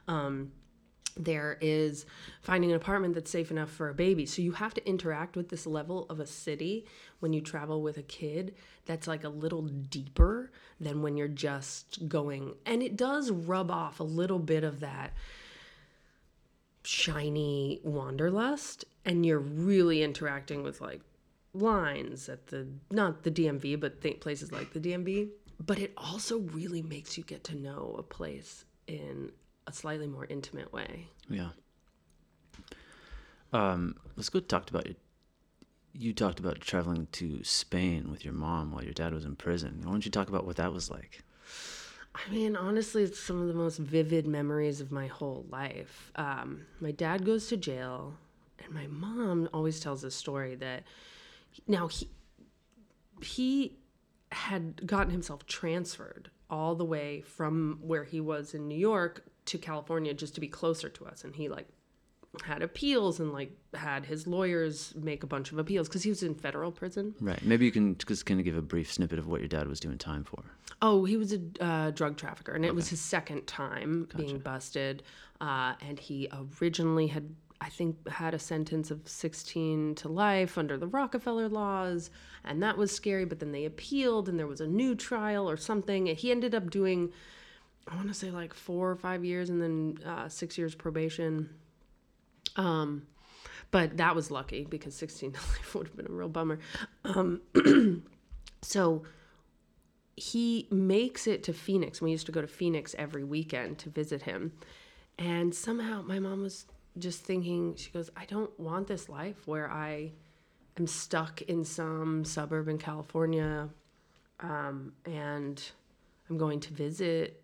Um, 0.08 0.52
there 1.16 1.58
is 1.60 2.06
finding 2.40 2.70
an 2.70 2.76
apartment 2.76 3.14
that's 3.14 3.30
safe 3.30 3.50
enough 3.50 3.70
for 3.70 3.88
a 3.88 3.94
baby. 3.94 4.26
So 4.26 4.42
you 4.42 4.52
have 4.52 4.74
to 4.74 4.88
interact 4.88 5.36
with 5.36 5.48
this 5.48 5.66
level 5.66 6.06
of 6.08 6.20
a 6.20 6.26
city 6.26 6.86
when 7.18 7.32
you 7.32 7.40
travel 7.40 7.82
with 7.82 7.98
a 7.98 8.02
kid 8.02 8.54
that's 8.86 9.08
like 9.08 9.24
a 9.24 9.28
little 9.28 9.62
deeper 9.62 10.52
than 10.78 11.02
when 11.02 11.16
you're 11.16 11.28
just 11.28 12.08
going. 12.08 12.54
And 12.64 12.82
it 12.82 12.96
does 12.96 13.30
rub 13.30 13.70
off 13.70 14.00
a 14.00 14.04
little 14.04 14.38
bit 14.38 14.64
of 14.64 14.80
that 14.80 15.12
shiny 16.82 17.80
wanderlust 17.84 18.84
and 19.04 19.24
you're 19.26 19.38
really 19.38 20.02
interacting 20.02 20.62
with 20.62 20.80
like 20.80 21.00
lines 21.52 22.28
at 22.28 22.46
the 22.46 22.66
not 22.90 23.22
the 23.22 23.30
DMV 23.30 23.78
but 23.78 24.00
th- 24.00 24.20
places 24.20 24.52
like 24.52 24.72
the 24.72 24.80
DMV 24.80 25.28
but 25.64 25.78
it 25.78 25.92
also 25.96 26.38
really 26.38 26.80
makes 26.80 27.18
you 27.18 27.24
get 27.24 27.44
to 27.44 27.54
know 27.54 27.94
a 27.98 28.02
place 28.02 28.64
in 28.86 29.30
a 29.66 29.72
slightly 29.72 30.06
more 30.06 30.26
intimate 30.28 30.72
way. 30.72 31.08
Yeah. 31.28 31.50
Um, 33.52 33.96
let's 34.16 34.28
go 34.28 34.40
talk 34.40 34.70
about 34.70 34.86
it. 34.86 34.96
You 35.92 36.12
talked 36.12 36.38
about 36.40 36.60
traveling 36.60 37.08
to 37.12 37.42
Spain 37.44 38.10
with 38.10 38.24
your 38.24 38.32
mom 38.32 38.72
while 38.72 38.84
your 38.84 38.92
dad 38.92 39.12
was 39.12 39.24
in 39.24 39.36
prison. 39.36 39.80
Why 39.84 39.90
don't 39.90 40.04
you 40.04 40.10
talk 40.10 40.28
about 40.28 40.46
what 40.46 40.56
that 40.56 40.72
was 40.72 40.90
like? 40.90 41.22
I 42.14 42.30
mean, 42.30 42.56
honestly, 42.56 43.04
it's 43.04 43.20
some 43.20 43.40
of 43.40 43.48
the 43.48 43.54
most 43.54 43.78
vivid 43.78 44.26
memories 44.26 44.80
of 44.80 44.90
my 44.90 45.06
whole 45.06 45.46
life. 45.48 46.10
Um, 46.16 46.66
my 46.80 46.90
dad 46.90 47.24
goes 47.24 47.48
to 47.48 47.56
jail, 47.56 48.14
and 48.62 48.74
my 48.74 48.86
mom 48.88 49.48
always 49.54 49.80
tells 49.80 50.02
this 50.02 50.14
story 50.14 50.54
that 50.56 50.82
now 51.66 51.88
he 51.88 52.08
he 53.22 53.76
had 54.32 54.86
gotten 54.86 55.10
himself 55.10 55.46
transferred 55.46 56.30
all 56.48 56.74
the 56.74 56.84
way 56.84 57.20
from 57.20 57.78
where 57.82 58.04
he 58.04 58.20
was 58.20 58.54
in 58.54 58.66
New 58.66 58.78
York 58.78 59.24
to 59.44 59.58
California 59.58 60.14
just 60.14 60.34
to 60.34 60.40
be 60.40 60.48
closer 60.48 60.88
to 60.88 61.06
us, 61.06 61.22
and 61.24 61.36
he 61.36 61.48
like 61.48 61.68
had 62.44 62.62
appeals 62.62 63.18
and 63.18 63.32
like 63.32 63.50
had 63.74 64.06
his 64.06 64.26
lawyers 64.26 64.94
make 64.96 65.22
a 65.22 65.26
bunch 65.26 65.50
of 65.50 65.58
appeals 65.58 65.88
because 65.88 66.02
he 66.02 66.10
was 66.10 66.22
in 66.22 66.34
federal 66.34 66.70
prison. 66.70 67.14
Right. 67.20 67.42
Maybe 67.42 67.64
you 67.64 67.72
can 67.72 67.96
just 67.98 68.24
kind 68.24 68.38
of 68.38 68.44
give 68.44 68.56
a 68.56 68.62
brief 68.62 68.92
snippet 68.92 69.18
of 69.18 69.26
what 69.26 69.40
your 69.40 69.48
dad 69.48 69.66
was 69.66 69.80
doing 69.80 69.98
time 69.98 70.24
for. 70.24 70.42
Oh, 70.80 71.04
he 71.04 71.16
was 71.16 71.32
a 71.32 71.40
uh, 71.60 71.90
drug 71.90 72.16
trafficker, 72.16 72.52
and 72.52 72.64
it 72.64 72.74
was 72.74 72.88
his 72.88 73.00
second 73.00 73.46
time 73.46 74.08
being 74.16 74.38
busted. 74.38 75.02
Uh, 75.40 75.74
and 75.86 75.98
he 75.98 76.28
originally 76.60 77.08
had, 77.08 77.34
I 77.60 77.68
think, 77.68 78.08
had 78.08 78.32
a 78.32 78.38
sentence 78.38 78.90
of 78.90 79.00
16 79.08 79.96
to 79.96 80.08
life 80.08 80.56
under 80.56 80.78
the 80.78 80.86
Rockefeller 80.86 81.48
laws, 81.48 82.10
and 82.44 82.62
that 82.62 82.78
was 82.78 82.94
scary. 82.94 83.24
But 83.24 83.40
then 83.40 83.50
they 83.50 83.64
appealed, 83.64 84.28
and 84.28 84.38
there 84.38 84.46
was 84.46 84.60
a 84.60 84.68
new 84.68 84.94
trial 84.94 85.50
or 85.50 85.56
something. 85.56 86.06
He 86.06 86.30
ended 86.30 86.54
up 86.54 86.70
doing, 86.70 87.12
I 87.88 87.96
want 87.96 88.08
to 88.08 88.14
say, 88.14 88.30
like 88.30 88.54
four 88.54 88.90
or 88.90 88.96
five 88.96 89.24
years, 89.24 89.50
and 89.50 89.60
then 89.60 89.98
uh, 90.06 90.28
six 90.28 90.56
years 90.56 90.76
probation. 90.76 91.50
Um, 92.56 93.06
but 93.70 93.96
that 93.98 94.16
was 94.16 94.30
lucky 94.30 94.66
because 94.68 94.94
16 94.94 95.32
to 95.32 95.38
life 95.40 95.74
would 95.74 95.88
have 95.88 95.96
been 95.96 96.06
a 96.06 96.12
real 96.12 96.28
bummer. 96.28 96.58
Um, 97.04 97.40
so 98.62 99.04
he 100.16 100.68
makes 100.70 101.26
it 101.26 101.42
to 101.44 101.52
Phoenix. 101.52 102.02
We 102.02 102.10
used 102.10 102.26
to 102.26 102.32
go 102.32 102.40
to 102.40 102.48
Phoenix 102.48 102.94
every 102.98 103.24
weekend 103.24 103.78
to 103.78 103.90
visit 103.90 104.22
him. 104.22 104.52
And 105.18 105.54
somehow 105.54 106.02
my 106.02 106.18
mom 106.18 106.42
was 106.42 106.66
just 106.98 107.22
thinking, 107.22 107.76
she 107.76 107.90
goes, 107.90 108.10
I 108.16 108.24
don't 108.24 108.58
want 108.58 108.88
this 108.88 109.08
life 109.08 109.46
where 109.46 109.70
I 109.70 110.12
am 110.78 110.86
stuck 110.86 111.42
in 111.42 111.64
some 111.64 112.24
suburb 112.24 112.68
in 112.68 112.78
California 112.78 113.68
um, 114.40 114.92
and 115.04 115.62
I'm 116.28 116.38
going 116.38 116.60
to 116.60 116.72
visit, 116.72 117.42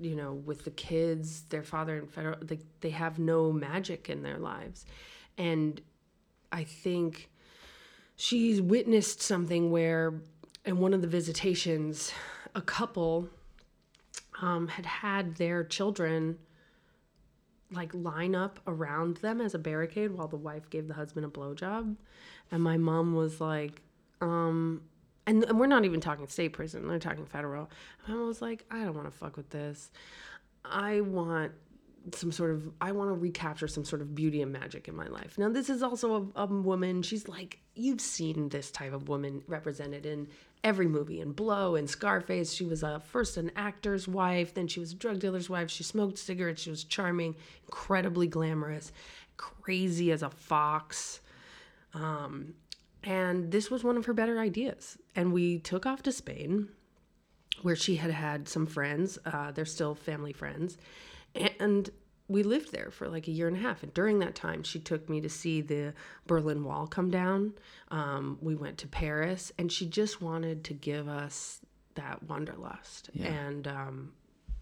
you 0.00 0.16
know, 0.16 0.32
with 0.32 0.64
the 0.64 0.70
kids, 0.70 1.42
their 1.42 1.62
father 1.62 1.98
and 1.98 2.10
federal, 2.10 2.38
they, 2.40 2.58
they 2.80 2.90
have 2.90 3.18
no 3.18 3.52
magic 3.52 4.08
in 4.08 4.22
their 4.22 4.38
lives. 4.38 4.86
And 5.36 5.80
I 6.50 6.64
think 6.64 7.30
she's 8.16 8.60
witnessed 8.60 9.20
something 9.20 9.70
where 9.70 10.14
in 10.64 10.78
one 10.78 10.94
of 10.94 11.02
the 11.02 11.08
visitations 11.08 12.12
a 12.54 12.62
couple 12.62 13.28
um, 14.40 14.68
had 14.68 14.86
had 14.86 15.36
their 15.36 15.64
children 15.64 16.38
like 17.70 17.92
line 17.94 18.34
up 18.34 18.60
around 18.66 19.16
them 19.18 19.40
as 19.40 19.54
a 19.54 19.58
barricade 19.58 20.12
while 20.12 20.28
the 20.28 20.36
wife 20.36 20.68
gave 20.68 20.88
the 20.88 20.94
husband 20.94 21.24
a 21.24 21.28
blowjob 21.28 21.96
and 22.50 22.62
my 22.62 22.76
mom 22.76 23.14
was 23.14 23.40
like 23.40 23.80
um 24.20 24.82
and, 25.26 25.44
and 25.44 25.58
we're 25.58 25.66
not 25.66 25.84
even 25.84 26.00
talking 26.00 26.26
state 26.28 26.52
prison 26.52 26.86
we're 26.86 26.98
talking 26.98 27.26
federal 27.26 27.70
my 28.06 28.14
mom 28.14 28.26
was 28.26 28.42
like 28.42 28.64
i 28.70 28.82
don't 28.82 28.94
want 28.94 29.06
to 29.06 29.16
fuck 29.16 29.36
with 29.36 29.50
this 29.50 29.90
i 30.64 31.00
want 31.00 31.52
some 32.14 32.32
sort 32.32 32.50
of 32.50 32.68
I 32.80 32.92
want 32.92 33.10
to 33.10 33.14
recapture 33.14 33.68
some 33.68 33.84
sort 33.84 34.02
of 34.02 34.14
beauty 34.14 34.42
and 34.42 34.52
magic 34.52 34.88
in 34.88 34.96
my 34.96 35.06
life. 35.06 35.38
Now 35.38 35.48
this 35.48 35.70
is 35.70 35.82
also 35.82 36.32
a, 36.34 36.42
a, 36.42 36.46
woman. 36.46 37.02
She's 37.02 37.28
like 37.28 37.58
you've 37.74 38.00
seen 38.00 38.48
this 38.48 38.70
type 38.70 38.92
of 38.92 39.08
woman 39.08 39.42
represented 39.46 40.04
in 40.04 40.28
every 40.64 40.86
movie. 40.86 41.20
In 41.20 41.32
Blow 41.32 41.76
and 41.76 41.88
Scarface, 41.88 42.52
she 42.52 42.64
was 42.64 42.82
a 42.82 43.00
first 43.00 43.36
an 43.36 43.52
actor's 43.56 44.08
wife, 44.08 44.54
then 44.54 44.66
she 44.66 44.80
was 44.80 44.92
a 44.92 44.96
drug 44.96 45.20
dealer's 45.20 45.48
wife. 45.48 45.70
She 45.70 45.84
smoked 45.84 46.18
cigarettes. 46.18 46.62
She 46.62 46.70
was 46.70 46.84
charming, 46.84 47.36
incredibly 47.64 48.26
glamorous, 48.26 48.92
crazy 49.36 50.10
as 50.12 50.22
a 50.22 50.30
fox. 50.30 51.20
Um, 51.94 52.54
and 53.04 53.50
this 53.50 53.70
was 53.70 53.84
one 53.84 53.96
of 53.96 54.06
her 54.06 54.12
better 54.12 54.38
ideas. 54.38 54.98
And 55.14 55.32
we 55.32 55.58
took 55.58 55.86
off 55.86 56.02
to 56.02 56.12
Spain, 56.12 56.68
where 57.62 57.76
she 57.76 57.96
had 57.96 58.10
had 58.10 58.48
some 58.48 58.66
friends. 58.66 59.18
Uh, 59.24 59.52
they're 59.52 59.64
still 59.64 59.94
family 59.94 60.32
friends 60.32 60.78
and 61.34 61.90
we 62.28 62.42
lived 62.42 62.72
there 62.72 62.90
for 62.90 63.08
like 63.08 63.28
a 63.28 63.30
year 63.30 63.48
and 63.48 63.56
a 63.56 63.60
half. 63.60 63.82
And 63.82 63.92
during 63.92 64.18
that 64.20 64.34
time, 64.34 64.62
she 64.62 64.78
took 64.78 65.08
me 65.08 65.20
to 65.20 65.28
see 65.28 65.60
the 65.60 65.92
Berlin 66.26 66.64
Wall 66.64 66.86
come 66.86 67.10
down. 67.10 67.54
Um, 67.88 68.38
we 68.40 68.54
went 68.54 68.78
to 68.78 68.88
Paris, 68.88 69.52
and 69.58 69.70
she 69.70 69.86
just 69.86 70.22
wanted 70.22 70.64
to 70.64 70.74
give 70.74 71.08
us 71.08 71.60
that 71.94 72.22
wanderlust. 72.22 73.10
Yeah. 73.12 73.26
And 73.26 73.68
um, 73.68 74.12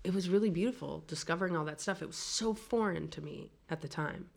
it 0.03 0.12
was 0.12 0.29
really 0.29 0.50
beautiful 0.50 1.05
discovering 1.07 1.57
all 1.57 1.64
that 1.66 1.81
stuff. 1.81 2.03
It 2.03 2.07
was 2.07 2.16
so 2.16 2.55
foreign 2.55 3.09
to 3.09 3.20
me 3.20 3.53
at 3.68 3.83
the 3.83 3.88
time. 3.88 4.31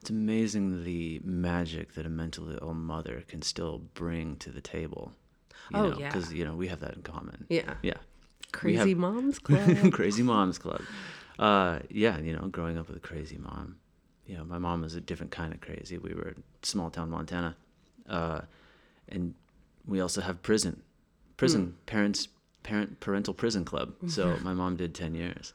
It's 0.00 0.10
amazing 0.10 0.84
the 0.84 1.20
magic 1.24 1.94
that 1.94 2.06
a 2.06 2.08
mentally 2.08 2.58
ill 2.62 2.74
mother 2.74 3.22
can 3.28 3.42
still 3.42 3.78
bring 3.94 4.36
to 4.36 4.50
the 4.50 4.60
table. 4.62 5.12
You 5.70 5.78
Oh, 5.78 5.88
know, 5.90 5.98
yeah. 5.98 6.08
Because, 6.08 6.32
you 6.32 6.44
know, 6.44 6.54
we 6.54 6.68
have 6.68 6.80
that 6.80 6.94
in 6.94 7.02
common. 7.02 7.46
Yeah. 7.50 7.74
Yeah. 7.82 7.94
Crazy 8.52 8.94
Moms 8.94 9.38
Club. 9.46 9.92
crazy 9.92 10.22
Moms 10.22 10.58
Club. 10.58 10.80
Uh, 11.38 11.80
yeah, 11.90 12.18
you 12.18 12.32
know, 12.34 12.48
growing 12.48 12.78
up 12.78 12.88
with 12.88 12.96
a 12.96 13.00
crazy 13.00 13.36
mom. 13.38 13.76
You 14.26 14.36
know, 14.38 14.44
my 14.44 14.58
mom 14.58 14.80
was 14.82 14.94
a 14.94 15.00
different 15.00 15.32
kind 15.32 15.52
of 15.52 15.60
crazy. 15.60 15.98
We 15.98 16.14
were 16.14 16.28
in 16.28 16.42
small 16.62 16.90
town 16.90 17.10
Montana. 17.10 17.56
Uh, 18.08 18.40
and 19.08 19.34
we 19.86 20.00
also 20.00 20.20
have 20.22 20.42
prison. 20.42 20.82
Prison, 21.36 21.74
parents, 21.86 22.28
parent, 22.62 23.00
parental 23.00 23.34
prison 23.34 23.64
club. 23.64 23.94
So 24.08 24.38
my 24.42 24.52
mom 24.54 24.76
did 24.76 24.94
10 24.94 25.14
years 25.14 25.52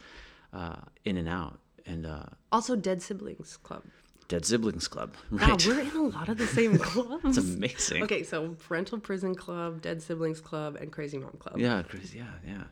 uh, 0.54 0.76
in 1.04 1.18
and 1.18 1.28
out. 1.28 1.60
And 1.86 2.06
uh, 2.06 2.24
also, 2.52 2.76
Dead 2.76 3.02
Siblings 3.02 3.58
Club. 3.58 3.84
Dead 4.28 4.44
Siblings 4.46 4.88
Club. 4.88 5.14
Wow, 5.32 5.38
Right. 5.50 5.66
we're 5.68 5.80
in 5.82 5.96
a 5.96 6.02
lot 6.08 6.30
of 6.30 6.38
the 6.38 6.48
same 6.48 6.78
clubs. 6.80 7.38
It's 7.38 7.48
amazing. 7.54 8.04
Okay, 8.04 8.24
so 8.24 8.56
Parental 8.68 9.00
Prison 9.00 9.36
Club, 9.36 9.82
Dead 9.82 10.02
Siblings 10.02 10.42
Club, 10.42 10.76
and 10.78 10.92
Crazy 10.92 11.18
Mom 11.20 11.32
Club. 11.38 11.60
Yeah, 11.60 11.84
crazy. 11.84 12.18
Yeah, 12.18 12.26
yeah. 12.46 12.64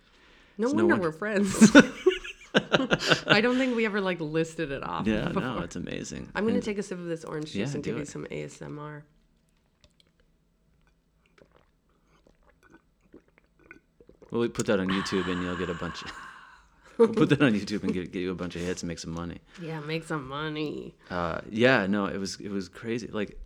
No 0.58 0.68
no 0.68 0.68
wonder 0.68 0.86
wonder- 0.88 1.02
we're 1.10 1.12
friends. 1.12 1.72
I 3.28 3.42
don't 3.42 3.58
think 3.58 3.76
we 3.76 3.86
ever 3.86 4.00
like 4.02 4.20
listed 4.20 4.72
it 4.72 4.84
off. 4.84 5.08
Yeah, 5.08 5.28
before. 5.28 5.42
no, 5.42 5.60
it's 5.60 5.76
amazing. 5.76 6.30
I'm 6.36 6.44
gonna 6.46 6.56
And- 6.56 6.64
take 6.64 6.78
a 6.78 6.84
sip 6.84 6.98
of 7.00 7.06
this 7.06 7.24
orange 7.24 7.52
juice 7.54 7.70
Yeah, 7.70 7.76
and 7.76 7.84
do 7.84 7.92
give 7.92 8.00
you 8.00 8.06
some 8.06 8.26
ASMR. 8.26 9.02
We'll 14.32 14.50
put 14.50 14.66
that 14.68 14.80
on 14.80 14.88
YouTube 14.90 15.28
and 15.32 15.44
you'll 15.44 15.56
get 15.56 15.70
a 15.70 15.74
bunch 15.76 16.02
of. 16.04 16.12
We'll 16.98 17.08
put 17.10 17.30
that 17.30 17.42
on 17.42 17.54
YouTube 17.54 17.84
and 17.84 17.94
get, 17.94 18.12
get 18.12 18.20
you 18.20 18.32
a 18.32 18.36
bunch 18.36 18.56
of 18.56 18.62
hits 18.62 18.82
and 18.84 18.88
make 18.88 19.00
some 19.00 19.12
money. 19.12 19.40
Yeah, 19.62 19.80
make 19.80 20.04
some 20.06 20.28
money. 20.28 20.96
Uh, 21.10 21.42
yeah, 21.50 21.86
no, 21.88 22.06
it 22.06 22.18
was 22.18 22.40
it 22.40 22.50
was 22.50 22.70
crazy. 22.70 23.08
Like 23.08 23.38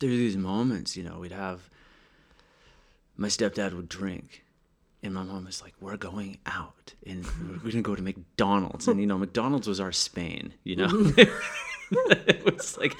there 0.00 0.08
there's 0.08 0.18
these 0.18 0.36
moments, 0.36 0.96
you 0.96 1.02
know, 1.02 1.18
we'd 1.18 1.32
have 1.32 1.68
my 3.16 3.28
stepdad 3.28 3.72
would 3.74 3.88
drink. 3.88 4.44
And 5.00 5.14
my 5.14 5.22
mom 5.22 5.44
was 5.44 5.62
like, 5.62 5.74
"We're 5.80 5.96
going 5.96 6.38
out, 6.44 6.92
and 7.06 7.24
we're 7.62 7.70
gonna 7.70 7.82
go 7.82 7.94
to 7.94 8.02
McDonald's." 8.02 8.88
And 8.88 8.98
you 8.98 9.06
know, 9.06 9.16
McDonald's 9.16 9.68
was 9.68 9.78
our 9.78 9.92
Spain. 9.92 10.54
You 10.64 10.74
know, 10.74 10.88
it 11.92 12.44
was 12.44 12.76
like 12.78 12.96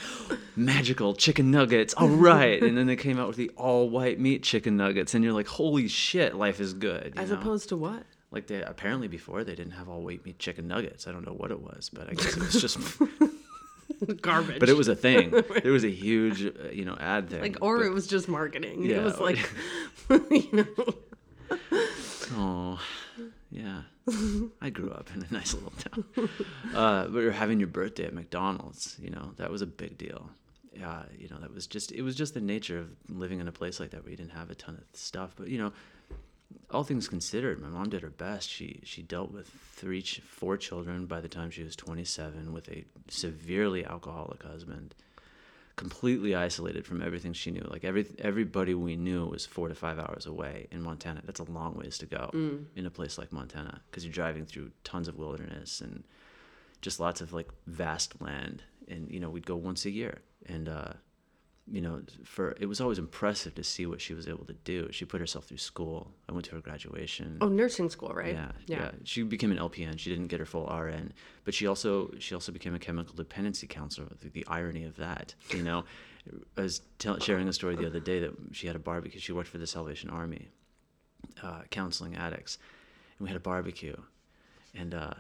magical 0.54 1.12
chicken 1.14 1.50
nuggets. 1.50 1.94
All 1.94 2.06
right, 2.08 2.62
and 2.62 2.78
then 2.78 2.86
they 2.86 2.94
came 2.94 3.18
out 3.18 3.26
with 3.26 3.36
the 3.36 3.50
all 3.56 3.90
white 3.90 4.20
meat 4.20 4.44
chicken 4.44 4.76
nuggets, 4.76 5.12
and 5.12 5.24
you're 5.24 5.32
like, 5.32 5.48
"Holy 5.48 5.88
shit, 5.88 6.36
life 6.36 6.60
is 6.60 6.72
good." 6.72 7.14
you 7.16 7.20
As 7.20 7.30
know? 7.32 7.36
opposed 7.38 7.68
to 7.70 7.76
what? 7.76 8.04
Like 8.30 8.46
they 8.46 8.62
apparently 8.62 9.08
before 9.08 9.44
they 9.44 9.54
didn't 9.54 9.72
have 9.72 9.88
all 9.88 10.02
white 10.02 10.24
meat 10.24 10.38
chicken 10.38 10.68
nuggets. 10.68 11.06
I 11.06 11.12
don't 11.12 11.26
know 11.26 11.32
what 11.32 11.50
it 11.50 11.60
was, 11.60 11.90
but 11.92 12.08
I 12.10 12.14
guess 12.14 12.36
it 12.36 12.40
was 12.42 12.60
just. 12.60 12.78
Garbage. 14.20 14.60
but 14.60 14.68
it 14.68 14.76
was 14.76 14.86
a 14.88 14.94
thing. 14.94 15.30
There 15.62 15.72
was 15.72 15.82
a 15.84 15.90
huge, 15.90 16.44
uh, 16.44 16.68
you 16.72 16.84
know, 16.84 16.96
ad 17.00 17.30
thing. 17.30 17.40
like, 17.40 17.56
or 17.60 17.78
but- 17.78 17.86
it 17.86 17.90
was 17.90 18.06
just 18.06 18.28
marketing. 18.28 18.84
Yeah, 18.84 18.98
it 18.98 19.04
was 19.04 19.14
or- 19.16 19.24
like, 19.24 19.50
you 20.30 20.48
know, 20.52 21.58
Oh, 22.34 22.78
yeah. 23.50 23.82
I 24.60 24.70
grew 24.70 24.90
up 24.90 25.10
in 25.14 25.22
a 25.28 25.32
nice 25.32 25.54
little 25.54 25.72
town. 25.72 26.04
Uh, 26.74 27.08
but 27.08 27.20
you're 27.20 27.32
having 27.32 27.58
your 27.58 27.68
birthday 27.68 28.04
at 28.04 28.14
McDonald's, 28.14 28.96
you 29.00 29.10
know, 29.10 29.32
that 29.36 29.50
was 29.50 29.62
a 29.62 29.66
big 29.66 29.98
deal. 29.98 30.30
Yeah, 30.72 31.02
you 31.18 31.28
know, 31.28 31.38
that 31.40 31.52
was 31.52 31.66
just, 31.66 31.90
it 31.92 32.02
was 32.02 32.14
just 32.14 32.34
the 32.34 32.40
nature 32.40 32.78
of 32.78 32.88
living 33.08 33.40
in 33.40 33.48
a 33.48 33.52
place 33.52 33.80
like 33.80 33.90
that 33.90 34.02
where 34.04 34.10
you 34.10 34.16
didn't 34.16 34.32
have 34.32 34.50
a 34.50 34.54
ton 34.54 34.76
of 34.76 34.84
stuff. 34.98 35.32
But, 35.36 35.48
you 35.48 35.58
know, 35.58 35.72
all 36.70 36.84
things 36.84 37.08
considered, 37.08 37.60
my 37.60 37.68
mom 37.68 37.88
did 37.90 38.02
her 38.02 38.10
best. 38.10 38.48
She 38.48 38.80
she 38.84 39.02
dealt 39.02 39.30
with 39.32 39.48
three, 39.74 40.02
four 40.02 40.56
children 40.56 41.06
by 41.06 41.20
the 41.20 41.28
time 41.28 41.50
she 41.50 41.62
was 41.64 41.76
27 41.76 42.52
with 42.52 42.68
a 42.68 42.84
severely 43.08 43.84
alcoholic 43.84 44.42
husband, 44.42 44.94
completely 45.76 46.34
isolated 46.34 46.84
from 46.86 47.02
everything 47.02 47.32
she 47.32 47.50
knew. 47.50 47.66
Like 47.70 47.84
every 47.84 48.06
everybody 48.18 48.74
we 48.74 48.96
knew 48.96 49.26
was 49.26 49.46
four 49.46 49.68
to 49.68 49.74
five 49.74 49.98
hours 49.98 50.26
away 50.26 50.66
in 50.70 50.82
Montana. 50.82 51.22
That's 51.24 51.40
a 51.40 51.44
long 51.44 51.74
ways 51.74 51.98
to 51.98 52.06
go 52.06 52.30
in 52.76 52.86
a 52.86 52.90
place 52.90 53.16
like 53.18 53.32
Montana 53.32 53.80
because 53.90 54.04
you're 54.04 54.12
driving 54.12 54.44
through 54.46 54.70
tons 54.84 55.08
of 55.08 55.16
wilderness 55.16 55.80
and 55.80 56.04
just 56.82 57.00
lots 57.00 57.20
of 57.20 57.32
like 57.32 57.48
vast 57.66 58.20
land. 58.20 58.62
And 58.88 59.10
you 59.10 59.20
know 59.20 59.30
we'd 59.30 59.46
go 59.46 59.56
once 59.56 59.84
a 59.84 59.90
year 59.90 60.18
and. 60.46 60.68
uh 60.68 60.92
you 61.70 61.80
know, 61.80 62.00
for 62.24 62.56
it 62.60 62.66
was 62.66 62.80
always 62.80 62.98
impressive 62.98 63.54
to 63.56 63.64
see 63.64 63.86
what 63.86 64.00
she 64.00 64.14
was 64.14 64.26
able 64.26 64.44
to 64.46 64.54
do. 64.64 64.88
She 64.90 65.04
put 65.04 65.20
herself 65.20 65.44
through 65.46 65.58
school. 65.58 66.12
I 66.28 66.32
went 66.32 66.44
to 66.46 66.52
her 66.52 66.60
graduation. 66.60 67.38
oh, 67.40 67.48
nursing 67.48 67.90
school, 67.90 68.10
right? 68.10 68.34
Yeah, 68.34 68.52
yeah, 68.66 68.90
She 69.04 69.22
became 69.22 69.50
an 69.50 69.58
LPN. 69.58 69.98
She 69.98 70.10
didn't 70.10 70.28
get 70.28 70.40
her 70.40 70.46
full 70.46 70.66
RN, 70.66 71.12
but 71.44 71.54
she 71.54 71.66
also 71.66 72.12
she 72.18 72.34
also 72.34 72.52
became 72.52 72.74
a 72.74 72.78
chemical 72.78 73.14
dependency 73.14 73.66
counselor. 73.66 74.08
The, 74.20 74.28
the 74.30 74.46
irony 74.46 74.84
of 74.84 74.96
that, 74.96 75.34
you 75.50 75.62
know, 75.62 75.84
I 76.56 76.62
was 76.62 76.80
tell, 76.98 77.18
sharing 77.18 77.48
a 77.48 77.52
story 77.52 77.76
the 77.76 77.86
other 77.86 78.00
day 78.00 78.20
that 78.20 78.32
she 78.52 78.66
had 78.66 78.76
a 78.76 78.80
barbecue. 78.80 79.20
She 79.20 79.32
worked 79.32 79.48
for 79.48 79.58
the 79.58 79.66
Salvation 79.66 80.10
Army, 80.10 80.48
uh, 81.42 81.62
counseling 81.70 82.16
addicts, 82.16 82.58
and 83.18 83.26
we 83.26 83.28
had 83.28 83.36
a 83.36 83.40
barbecue, 83.40 83.96
and 84.74 84.94
uh, 84.94 85.14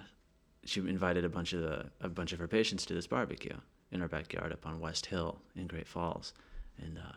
she 0.64 0.80
invited 0.80 1.24
a 1.24 1.28
bunch 1.28 1.52
of 1.52 1.60
the 1.60 1.90
a 2.00 2.08
bunch 2.08 2.32
of 2.32 2.38
her 2.38 2.48
patients 2.48 2.86
to 2.86 2.94
this 2.94 3.06
barbecue 3.06 3.56
in 3.92 4.02
our 4.02 4.08
backyard 4.08 4.52
up 4.52 4.66
on 4.66 4.80
West 4.80 5.06
Hill 5.06 5.38
in 5.56 5.66
Great 5.66 5.86
Falls, 5.88 6.32
and 6.78 6.98
uh, 6.98 7.16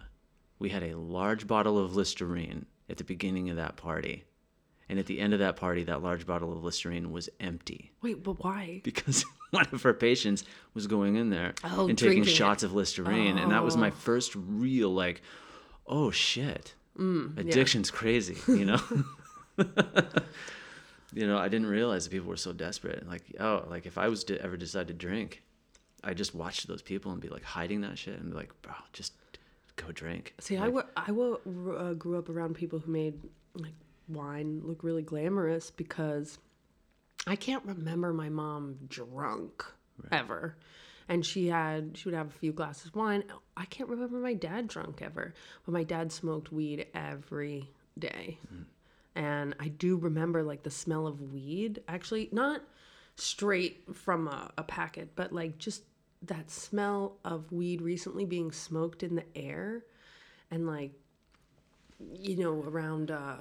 we 0.60 0.69
had 0.69 0.84
a 0.84 0.95
large 0.97 1.47
bottle 1.47 1.77
of 1.77 1.95
Listerine 1.95 2.65
at 2.89 2.97
the 2.97 3.03
beginning 3.03 3.49
of 3.49 3.55
that 3.57 3.77
party. 3.77 4.23
And 4.89 4.99
at 4.99 5.05
the 5.05 5.21
end 5.21 5.31
of 5.31 5.39
that 5.39 5.55
party, 5.55 5.86
that 5.86 6.03
large 6.03 6.27
bottle 6.27 6.51
of 6.51 6.65
Listerine 6.65 7.13
was 7.13 7.29
empty 7.39 7.93
Wait, 8.01 8.21
but 8.23 8.43
why? 8.43 8.81
because 8.84 9.23
one 9.51 9.65
of 9.71 9.81
her 9.84 9.93
patients 9.93 10.43
was 10.73 10.86
going 10.86 11.15
in 11.15 11.29
there 11.29 11.53
Oh, 11.63 11.88
and 11.88 11.97
taking 11.97 12.23
it. 12.23 12.27
shots 12.29 12.62
of 12.63 12.73
Listerine. 12.73 13.38
And 13.38 13.51
that 13.53 13.63
was 13.63 13.77
my 13.77 13.89
first 13.89 14.36
real, 14.36 14.89
like, 14.93 15.21
oh 15.88 16.12
shit, 16.12 16.75
addiction's 16.97 17.89
crazy, 17.89 18.36
you 18.49 18.65
know? 18.65 18.81
you 21.13 21.27
know, 21.27 21.38
I 21.38 21.47
didn't 21.47 21.67
realize 21.67 22.03
that 22.05 22.12
people 22.12 22.29
were 22.29 22.38
so 22.38 22.53
desperate. 22.53 23.07
Like, 23.07 23.23
oh, 23.39 23.65
like 23.69 23.86
if 23.86 23.97
I 23.97 24.07
was 24.07 24.23
to 24.25 24.41
ever 24.41 24.57
decide 24.57 24.88
to 24.89 24.93
drink, 24.93 25.41
I 26.03 26.13
just 26.13 26.33
watch 26.33 26.63
those 26.63 26.81
people 26.81 27.11
and 27.11 27.21
be 27.21 27.29
like 27.29 27.43
hiding 27.43 27.81
that 27.81 27.97
shit 27.97 28.19
and 28.19 28.31
be 28.31 28.35
like, 28.35 28.49
bro, 28.61 28.73
just 28.93 29.13
go 29.75 29.91
drink. 29.91 30.33
See, 30.39 30.57
I, 30.57 30.67
wa- 30.67 30.83
I 30.97 31.11
uh, 31.11 31.93
grew 31.93 32.17
up 32.17 32.29
around 32.29 32.55
people 32.55 32.79
who 32.79 32.91
made 32.91 33.19
like 33.55 33.73
wine 34.07 34.61
look 34.63 34.83
really 34.83 35.01
glamorous 35.03 35.71
because 35.71 36.37
I 37.27 37.35
can't 37.35 37.63
remember 37.65 38.13
my 38.13 38.29
mom 38.29 38.77
drunk 38.87 39.63
ever. 40.11 40.57
And 41.07 41.25
she 41.25 41.47
had 41.47 41.97
she 41.97 42.07
would 42.07 42.15
have 42.15 42.27
a 42.27 42.39
few 42.39 42.53
glasses 42.53 42.87
of 42.87 42.95
wine. 42.95 43.23
I 43.57 43.65
can't 43.65 43.89
remember 43.89 44.17
my 44.17 44.33
dad 44.33 44.67
drunk 44.67 45.01
ever, 45.01 45.33
but 45.65 45.71
my 45.71 45.83
dad 45.83 46.11
smoked 46.11 46.51
weed 46.51 46.87
every 46.93 47.69
day. 47.99 48.39
And 49.13 49.55
I 49.59 49.67
do 49.67 49.97
remember 49.97 50.41
like 50.41 50.63
the 50.63 50.71
smell 50.71 51.05
of 51.05 51.33
weed, 51.33 51.81
actually 51.87 52.29
not 52.31 52.61
straight 53.17 53.83
from 53.93 54.27
a, 54.29 54.51
a 54.57 54.63
packet, 54.63 55.09
but 55.15 55.33
like 55.33 55.57
just 55.57 55.83
that 56.23 56.51
smell 56.51 57.17
of 57.25 57.51
weed 57.51 57.81
recently 57.81 58.25
being 58.25 58.51
smoked 58.51 59.03
in 59.03 59.15
the 59.15 59.25
air 59.36 59.84
and 60.51 60.67
like 60.67 60.91
you 62.13 62.38
know 62.38 62.62
around 62.67 63.12
uh, 63.12 63.38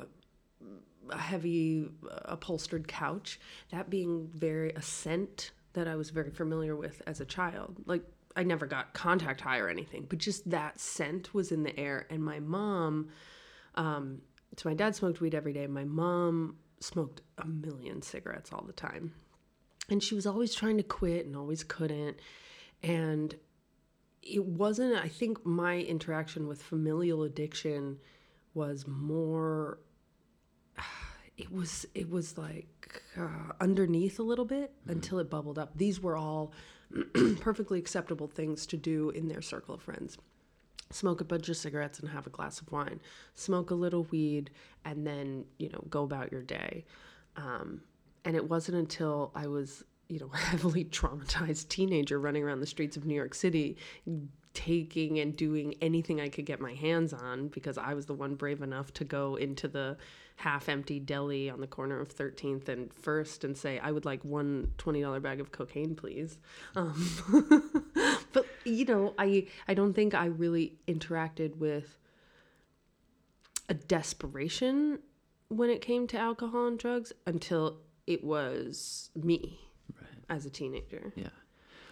a 1.11 1.19
heavy 1.19 1.89
uh, 2.11 2.19
upholstered 2.25 2.87
couch 2.89 3.41
that 3.71 3.91
being 3.91 4.29
very 4.35 4.71
a 4.73 4.83
scent 4.83 5.51
that 5.73 5.87
i 5.87 5.95
was 5.97 6.11
very 6.11 6.31
familiar 6.31 6.75
with 6.77 7.03
as 7.07 7.21
a 7.21 7.25
child. 7.25 7.77
Like 7.87 8.03
i 8.37 8.43
never 8.43 8.67
got 8.67 8.95
contact 8.95 9.41
high 9.41 9.59
or 9.59 9.69
anything 9.69 10.07
but 10.09 10.19
just 10.19 10.49
that 10.51 10.81
scent 10.81 11.35
was 11.35 11.53
in 11.53 11.63
the 11.63 11.79
air. 11.79 12.07
And 12.11 12.23
my 12.23 12.41
mom 12.41 13.09
um, 13.75 14.23
so 14.57 14.69
my 14.69 14.75
dad 14.75 14.97
smoked 14.97 15.21
weed 15.21 15.35
every 15.35 15.53
day. 15.53 15.67
My 15.67 15.85
mom 15.85 16.57
smoked 16.81 17.21
a 17.39 17.47
million 17.47 18.03
cigarettes 18.03 18.53
all 18.53 18.65
the 18.67 18.73
time. 18.73 19.15
And 19.89 20.03
she 20.03 20.15
was 20.15 20.27
always 20.27 20.55
trying 20.55 20.77
to 20.77 20.83
quit 20.83 21.27
and 21.27 21.37
always 21.37 21.65
couldn't 21.65 22.19
and 22.83 23.35
it 24.23 24.45
wasn't 24.45 24.95
i 24.97 25.09
think 25.09 25.45
my 25.45 25.79
interaction 25.79 26.47
with 26.47 26.63
familial 26.63 27.23
addiction 27.23 27.99
was 28.55 28.87
more 28.87 29.79
it 31.37 31.51
was 31.53 31.87
it 31.95 32.11
was 32.11 32.37
like 32.37 33.03
uh, 33.19 33.53
underneath 33.61 34.19
a 34.19 34.23
little 34.23 34.45
bit 34.45 34.73
until 34.87 35.19
it 35.19 35.31
bubbled 35.31 35.59
up. 35.59 35.77
These 35.77 36.01
were 36.01 36.17
all 36.17 36.53
perfectly 37.41 37.79
acceptable 37.79 38.27
things 38.27 38.67
to 38.67 38.77
do 38.77 39.11
in 39.11 39.29
their 39.29 39.43
circle 39.43 39.75
of 39.75 39.83
friends. 39.83 40.19
Smoke 40.91 41.21
a 41.21 41.25
bunch 41.25 41.49
of 41.49 41.57
cigarettes 41.57 42.01
and 42.01 42.09
have 42.09 42.27
a 42.27 42.31
glass 42.31 42.61
of 42.61 42.71
wine. 42.73 43.01
Smoke 43.35 43.71
a 43.71 43.75
little 43.75 44.05
weed 44.05 44.51
and 44.85 45.07
then 45.07 45.45
you 45.59 45.69
know 45.69 45.85
go 45.89 46.03
about 46.03 46.33
your 46.33 46.43
day. 46.43 46.85
Um, 47.37 47.83
and 48.25 48.37
it 48.37 48.51
wasn't 48.51 48.77
until 48.77 49.31
i 49.35 49.47
was 49.47 49.83
you 50.11 50.19
know 50.19 50.29
heavily 50.35 50.85
traumatized 50.85 51.69
teenager 51.69 52.19
running 52.19 52.43
around 52.43 52.61
the 52.61 52.67
streets 52.67 52.97
of 52.97 53.05
new 53.05 53.15
york 53.15 53.35
city 53.35 53.77
taking 54.53 55.21
and 55.21 55.37
doing 55.37 55.75
anything 55.81 56.21
i 56.21 56.29
could 56.29 56.45
get 56.45 56.61
my 56.61 56.75
hands 56.75 57.13
on 57.13 57.49
because 57.49 57.79
i 57.79 57.95
was 57.95 58.07
the 58.07 58.15
one 58.15 58.35
brave 58.35 58.63
enough 58.63 58.93
to 58.93 59.05
go 59.05 59.37
into 59.37 59.69
the 59.69 59.97
half 60.37 60.69
empty 60.69 60.99
deli 60.99 61.49
on 61.49 61.61
the 61.61 61.67
corner 61.67 62.01
of 62.01 62.15
13th 62.15 62.69
and 62.69 62.93
first 62.93 63.45
and 63.45 63.57
say 63.57 63.79
i 63.79 63.93
would 63.93 64.05
like 64.05 64.23
one 64.25 64.73
$20 64.79 65.23
bag 65.23 65.41
of 65.41 65.53
cocaine 65.53 65.95
please. 65.95 66.39
Um, 66.75 67.55
but 68.33 68.47
you 68.65 68.85
know 68.85 69.15
i 69.19 69.47
i 69.69 69.75
don't 69.75 69.95
think 69.95 70.15
i 70.15 70.27
really 70.27 70.75
interacted 70.89 71.57
with 71.57 71.99
a 73.69 73.75
desperation 73.75 74.99
when 75.49 75.71
it 75.71 75.81
came 75.81 76.09
to 76.09 76.19
alcohol 76.19 76.67
and 76.67 76.79
drugs 76.79 77.13
until 77.27 77.79
it 78.07 78.25
was 78.25 79.11
me 79.15 79.70
as 80.31 80.47
a 80.47 80.51
teenager. 80.51 81.13
Yeah. 81.17 81.29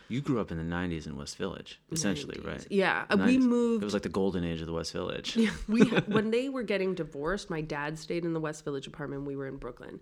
You 0.08 0.22
grew 0.22 0.40
up 0.40 0.50
in 0.50 0.56
the 0.56 0.74
90s 0.74 1.06
in 1.06 1.18
West 1.18 1.36
Village, 1.36 1.82
essentially, 1.92 2.40
right? 2.42 2.66
Yeah, 2.70 3.04
uh, 3.10 3.18
we 3.26 3.36
moved. 3.36 3.82
It 3.82 3.84
was 3.84 3.92
like 3.92 4.04
the 4.04 4.08
golden 4.08 4.42
age 4.42 4.62
of 4.62 4.66
the 4.66 4.72
West 4.72 4.92
Village. 4.92 5.36
Yeah, 5.36 5.50
we 5.68 5.82
when 5.82 6.30
they 6.30 6.48
were 6.48 6.62
getting 6.62 6.94
divorced, 6.94 7.50
my 7.50 7.60
dad 7.60 7.98
stayed 7.98 8.24
in 8.24 8.32
the 8.32 8.40
West 8.40 8.64
Village 8.64 8.86
apartment. 8.86 9.26
We 9.26 9.36
were 9.36 9.46
in 9.46 9.58
Brooklyn, 9.58 10.00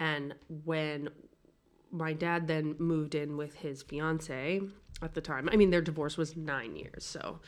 and 0.00 0.34
when 0.64 1.10
my 1.92 2.14
dad 2.14 2.48
then 2.48 2.74
moved 2.80 3.14
in 3.14 3.36
with 3.36 3.54
his 3.54 3.84
fiance 3.84 4.60
at 5.00 5.14
the 5.14 5.20
time, 5.20 5.48
I 5.52 5.54
mean 5.54 5.70
their 5.70 5.80
divorce 5.80 6.16
was 6.16 6.36
nine 6.36 6.74
years, 6.74 7.04
so 7.04 7.38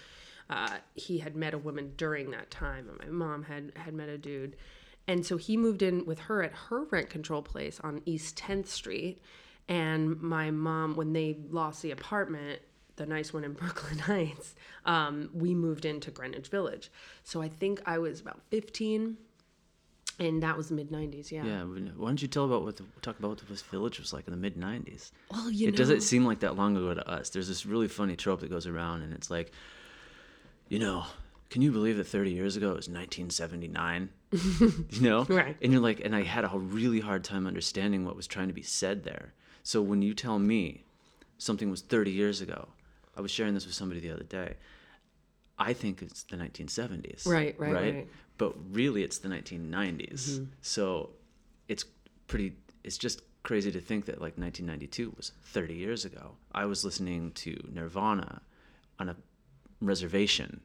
uh, 0.49 0.77
he 0.95 1.19
had 1.19 1.35
met 1.35 1.55
a 1.55 1.59
woman 1.59 1.93
during 1.97 2.31
that 2.31 2.53
time, 2.53 2.89
and 2.89 2.99
my 3.01 3.27
mom 3.27 3.43
had 3.43 3.73
had 3.75 3.95
met 3.95 4.09
a 4.09 4.17
dude, 4.17 4.55
and 5.09 5.27
so 5.27 5.39
he 5.39 5.57
moved 5.57 5.83
in 5.83 6.07
with 6.07 6.21
her 6.21 6.45
at 6.45 6.53
her 6.53 6.85
rent 6.85 7.11
control 7.11 7.43
place 7.43 7.81
on 7.83 8.03
East 8.07 8.37
10th 8.39 8.69
Street, 8.69 9.21
and 9.69 10.21
my 10.21 10.51
mom 10.51 10.95
when 10.95 11.13
they 11.13 11.37
lost 11.51 11.83
the 11.83 11.91
apartment 11.91 12.61
the 12.97 13.07
nice 13.07 13.33
one 13.33 13.45
in 13.45 13.53
Brooklyn 13.55 13.99
Heights, 13.99 14.55
um, 14.85 15.31
we 15.33 15.55
moved 15.55 15.85
into 15.85 16.11
Greenwich 16.11 16.49
Village. 16.49 16.91
So 17.23 17.43
I 17.43 17.49
think 17.49 17.81
I 17.87 17.99
was 17.99 18.21
about 18.21 18.41
15, 18.51 19.17
and 20.19 20.43
that 20.43 20.57
was 20.57 20.69
the 20.69 20.75
mid 20.75 20.91
90s. 20.91 21.31
Yeah. 21.31 21.45
Yeah, 21.45 21.65
why 21.65 22.09
don't 22.09 22.21
you 22.21 22.29
tell 22.29 22.47
about 22.47 22.65
what 22.65 22.77
the, 22.77 22.85
talk 23.03 23.19
about 23.19 23.29
what 23.29 23.39
the 23.39 23.47
West 23.51 23.67
Village 23.67 23.99
was 23.99 24.13
like 24.13 24.27
in 24.27 24.31
the 24.33 24.39
mid 24.39 24.57
'90s? 24.57 25.11
Well, 25.31 25.51
you 25.51 25.69
it 25.69 25.73
know, 25.73 25.77
doesn't 25.77 26.01
seem 26.01 26.25
like 26.25 26.41
that 26.41 26.57
long 26.57 26.77
ago 26.77 26.95
to 26.95 27.09
us. 27.09 27.31
There's 27.31 27.49
this 27.49 27.67
really 27.67 27.89
funny 27.89 28.17
trope 28.17 28.41
that 28.41 28.51
goes 28.51 28.67
around, 28.67 29.03
and 29.03 29.13
it's 29.13 29.31
like, 29.31 29.53
you 30.69 30.79
know, 30.79 31.05
can 31.51 31.63
you 31.63 31.71
believe 31.71 31.97
that 31.99 32.07
30 32.07 32.33
years 32.33 32.57
ago 32.57 32.69
it 32.69 32.77
was 32.77 32.89
1979? 32.89 34.09
you 34.33 35.01
know? 35.01 35.25
Right. 35.25 35.57
And 35.63 35.73
you're 35.73 35.83
like, 35.83 36.01
and 36.01 36.15
I 36.17 36.23
had 36.23 36.45
a 36.45 36.59
really 36.59 37.01
hard 37.01 37.23
time 37.23 37.47
understanding 37.47 38.05
what 38.05 38.17
was 38.17 38.27
trying 38.27 38.49
to 38.49 38.55
be 38.55 38.63
said 38.63 39.05
there. 39.05 39.33
So 39.67 39.83
when 39.83 40.01
you 40.01 40.15
tell 40.15 40.39
me 40.39 40.85
something 41.39 41.69
was 41.69 41.81
30 41.81 42.13
years 42.13 42.41
ago, 42.41 42.69
I 43.17 43.21
was 43.21 43.33
sharing 43.33 43.53
this 43.53 43.67
with 43.67 43.75
somebody 43.75 43.99
the 43.99 44.13
other 44.13 44.23
day. 44.23 44.55
I 45.59 45.73
think 45.73 46.03
it's 46.03 46.23
the 46.23 46.37
1970s. 46.37 47.27
Right, 47.27 47.59
right, 47.59 47.73
right. 47.73 48.09
But 48.39 48.55
really, 48.71 49.03
it's 49.03 49.19
the 49.19 49.29
1990s. 49.29 50.47
So 50.61 51.11
it's 51.67 51.85
pretty, 52.29 52.53
it's 52.85 52.97
just 52.97 53.23
crazy 53.43 53.73
to 53.73 53.81
think 53.81 54.05
that 54.05 54.21
like 54.21 54.39
1992 54.39 55.13
was 55.17 55.33
30 55.47 55.75
years 55.75 56.05
ago. 56.05 56.37
I 56.53 56.67
was 56.67 56.85
listening 56.85 57.33
to 57.33 57.59
Nirvana 57.73 58.43
on 59.01 59.09
a 59.09 59.17
reservation 59.81 60.61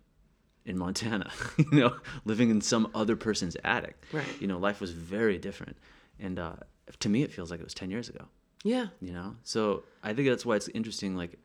in 0.68 0.78
Montana, 0.78 1.32
you 1.58 1.72
know, 1.72 1.96
living 2.24 2.52
in 2.52 2.62
some 2.62 2.88
other 2.94 3.16
person's 3.16 3.58
attic. 3.64 4.00
Right. 4.14 4.26
You 4.40 4.46
know, 4.46 4.60
life 4.60 4.80
was 4.80 4.92
very 4.92 5.40
different. 5.40 5.76
And 6.20 6.38
uh, 6.38 6.58
to 7.00 7.10
me, 7.10 7.24
it 7.24 7.32
feels 7.32 7.50
like 7.50 7.60
it 7.60 7.64
was 7.64 7.74
10 7.74 7.90
years 7.90 8.08
ago, 8.08 8.26
Yeah. 8.64 8.88
you 9.00 9.12
know? 9.12 9.36
So 9.44 9.84
I 10.04 10.14
think 10.14 10.28
that's 10.28 10.46
why 10.46 10.56
it's 10.56 10.68
interesting. 10.70 11.16
Like, 11.16 11.38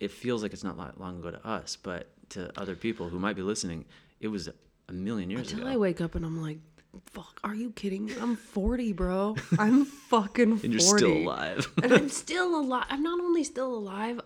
it 0.00 0.10
feels 0.10 0.42
like 0.42 0.52
it's 0.52 0.64
not 0.64 0.76
that 0.78 1.00
long 1.00 1.18
ago 1.18 1.30
to 1.30 1.46
us, 1.46 1.76
but 1.76 2.08
to 2.30 2.50
other 2.60 2.74
people 2.74 3.08
who 3.08 3.18
might 3.18 3.36
be 3.36 3.42
listening, 3.42 3.84
it 4.20 4.28
was 4.28 4.48
a 4.88 4.92
million 4.92 5.30
years 5.30 5.50
Until 5.52 5.66
ago. 5.66 5.74
I 5.74 5.76
wake 5.76 6.00
up 6.00 6.14
and 6.14 6.24
I'm 6.24 6.40
like, 6.40 6.58
fuck, 7.06 7.40
are 7.44 7.54
you 7.54 7.70
kidding 7.72 8.06
me? 8.06 8.14
I'm 8.20 8.36
40, 8.36 8.92
bro. 8.92 9.36
I'm 9.58 9.84
fucking 10.10 10.58
40. 10.58 10.64
and 10.66 10.72
you're 10.72 10.80
still 10.98 11.12
alive. 11.12 11.70
and 11.82 11.92
I'm 11.92 12.08
still 12.24 12.58
alive. 12.60 12.86
I'm 12.88 13.02
not 13.02 13.20
only 13.20 13.44
still 13.44 13.72
alive, 13.74 14.20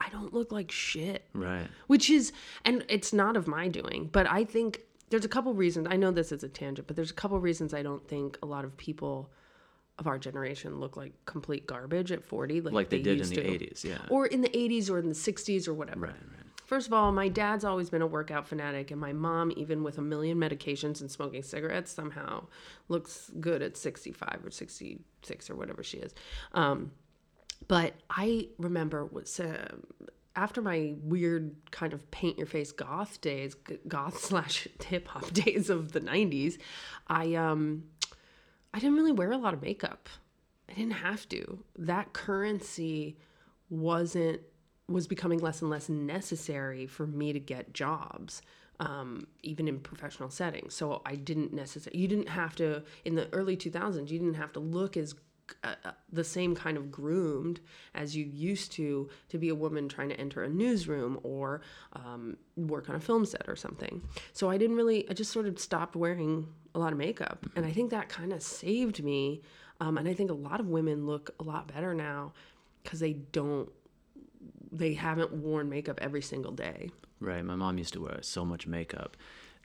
I 0.00 0.08
don't 0.10 0.34
look 0.34 0.50
like 0.52 0.70
shit. 0.72 1.24
right. 1.32 1.68
Which 1.86 2.10
is, 2.10 2.32
and 2.64 2.84
it's 2.88 3.12
not 3.12 3.36
of 3.36 3.46
my 3.46 3.68
doing, 3.68 4.08
but 4.10 4.26
I 4.28 4.44
think 4.44 4.80
there's 5.10 5.24
a 5.24 5.28
couple 5.28 5.54
reasons. 5.54 5.86
I 5.90 5.96
know 5.96 6.10
this 6.10 6.32
is 6.32 6.42
a 6.42 6.48
tangent, 6.48 6.86
but 6.88 6.96
there's 6.96 7.10
a 7.10 7.14
couple 7.14 7.38
reasons 7.38 7.72
I 7.72 7.82
don't 7.82 8.06
think 8.08 8.36
a 8.42 8.46
lot 8.46 8.64
of 8.64 8.76
people 8.76 9.30
of 10.02 10.06
our 10.08 10.18
generation 10.18 10.78
look 10.80 10.96
like 10.96 11.12
complete 11.24 11.66
garbage 11.66 12.10
at 12.12 12.22
40, 12.24 12.60
like, 12.60 12.74
Like 12.74 12.88
they, 12.90 13.00
did 13.00 13.20
in 13.20 13.28
the 13.28 13.34
to. 13.36 13.42
80s. 13.42 13.84
Yeah. 13.84 13.98
Or 14.10 14.26
in 14.26 14.40
the 14.42 14.48
80s 14.50 14.90
or 14.90 14.98
in 14.98 15.08
the 15.08 15.14
60s 15.14 15.66
or 15.68 15.74
whatever. 15.74 16.00
right, 16.00 16.10
right. 16.14 16.46
First 16.66 16.86
of 16.86 16.92
all, 16.92 17.12
my 17.12 17.28
dad's 17.28 17.64
always 17.64 17.90
been 17.90 18.00
a 18.02 18.06
workout 18.06 18.46
fanatic, 18.48 18.90
and 18.90 18.98
my 19.00 19.12
mom, 19.12 19.52
even 19.56 19.82
with 19.82 19.98
a 19.98 20.02
million 20.02 20.38
medications 20.38 21.00
and 21.02 21.10
smoking 21.10 21.42
cigarettes, 21.42 21.92
somehow 21.92 22.46
looks 22.88 23.30
good 23.40 23.60
at 23.62 23.76
65 23.76 24.40
or 24.44 24.50
66 24.50 25.50
or 25.50 25.54
whatever 25.54 25.82
she 25.82 25.98
is. 25.98 26.14
Um, 26.52 26.92
but 27.68 27.94
I 28.10 28.48
remember 28.58 29.04
was 29.04 29.38
uh, 29.38 29.68
after 30.34 30.62
my 30.62 30.94
weird 31.02 31.54
kind 31.70 31.92
of 31.92 32.10
paint 32.10 32.38
your 32.38 32.46
face 32.46 32.72
goth 32.72 33.20
days, 33.20 33.54
goth 33.86 34.18
slash 34.28 34.66
hip 34.82 35.08
hop 35.08 35.30
days 35.32 35.68
of 35.68 35.92
the 35.92 36.00
90s, 36.00 36.56
I 37.06 37.34
um 37.34 37.84
I 38.74 38.78
didn't 38.78 38.96
really 38.96 39.12
wear 39.12 39.32
a 39.32 39.36
lot 39.36 39.54
of 39.54 39.62
makeup. 39.62 40.08
I 40.68 40.74
didn't 40.74 40.92
have 40.92 41.28
to. 41.30 41.58
That 41.78 42.12
currency 42.12 43.16
wasn't 43.68 44.40
was 44.88 45.06
becoming 45.06 45.38
less 45.38 45.62
and 45.62 45.70
less 45.70 45.88
necessary 45.88 46.86
for 46.86 47.06
me 47.06 47.32
to 47.32 47.40
get 47.40 47.72
jobs 47.72 48.42
um, 48.80 49.26
even 49.42 49.68
in 49.68 49.78
professional 49.80 50.28
settings 50.28 50.74
so 50.74 51.00
i 51.06 51.14
didn't 51.14 51.52
necessarily 51.52 52.00
you 52.00 52.08
didn't 52.08 52.28
have 52.28 52.54
to 52.56 52.82
in 53.04 53.14
the 53.14 53.32
early 53.32 53.56
2000s 53.56 54.10
you 54.10 54.18
didn't 54.18 54.34
have 54.34 54.52
to 54.52 54.60
look 54.60 54.96
as 54.96 55.14
uh, 55.64 55.74
uh, 55.84 55.90
the 56.10 56.24
same 56.24 56.54
kind 56.54 56.76
of 56.76 56.90
groomed 56.90 57.60
as 57.94 58.16
you 58.16 58.24
used 58.24 58.72
to 58.72 59.08
to 59.28 59.38
be 59.38 59.48
a 59.48 59.54
woman 59.54 59.88
trying 59.88 60.08
to 60.08 60.18
enter 60.18 60.42
a 60.42 60.48
newsroom 60.48 61.18
or 61.22 61.60
um, 61.94 62.36
work 62.56 62.88
on 62.88 62.94
a 62.94 63.00
film 63.00 63.24
set 63.24 63.48
or 63.48 63.56
something 63.56 64.02
so 64.32 64.50
i 64.50 64.58
didn't 64.58 64.76
really 64.76 65.08
i 65.08 65.12
just 65.12 65.32
sort 65.32 65.46
of 65.46 65.58
stopped 65.58 65.96
wearing 65.96 66.46
a 66.74 66.78
lot 66.78 66.92
of 66.92 66.98
makeup 66.98 67.44
and 67.56 67.66
i 67.66 67.70
think 67.72 67.90
that 67.90 68.08
kind 68.08 68.32
of 68.32 68.42
saved 68.42 69.02
me 69.02 69.42
um, 69.80 69.98
and 69.98 70.08
i 70.08 70.14
think 70.14 70.30
a 70.30 70.34
lot 70.34 70.60
of 70.60 70.66
women 70.66 71.06
look 71.06 71.30
a 71.40 71.42
lot 71.42 71.72
better 71.72 71.92
now 71.94 72.32
because 72.82 73.00
they 73.00 73.12
don't 73.12 73.70
they 74.70 74.94
haven't 74.94 75.32
worn 75.32 75.68
makeup 75.68 75.98
every 76.00 76.22
single 76.22 76.52
day. 76.52 76.90
Right. 77.20 77.44
My 77.44 77.54
mom 77.54 77.78
used 77.78 77.92
to 77.92 78.00
wear 78.00 78.18
so 78.22 78.44
much 78.44 78.66
makeup 78.66 79.16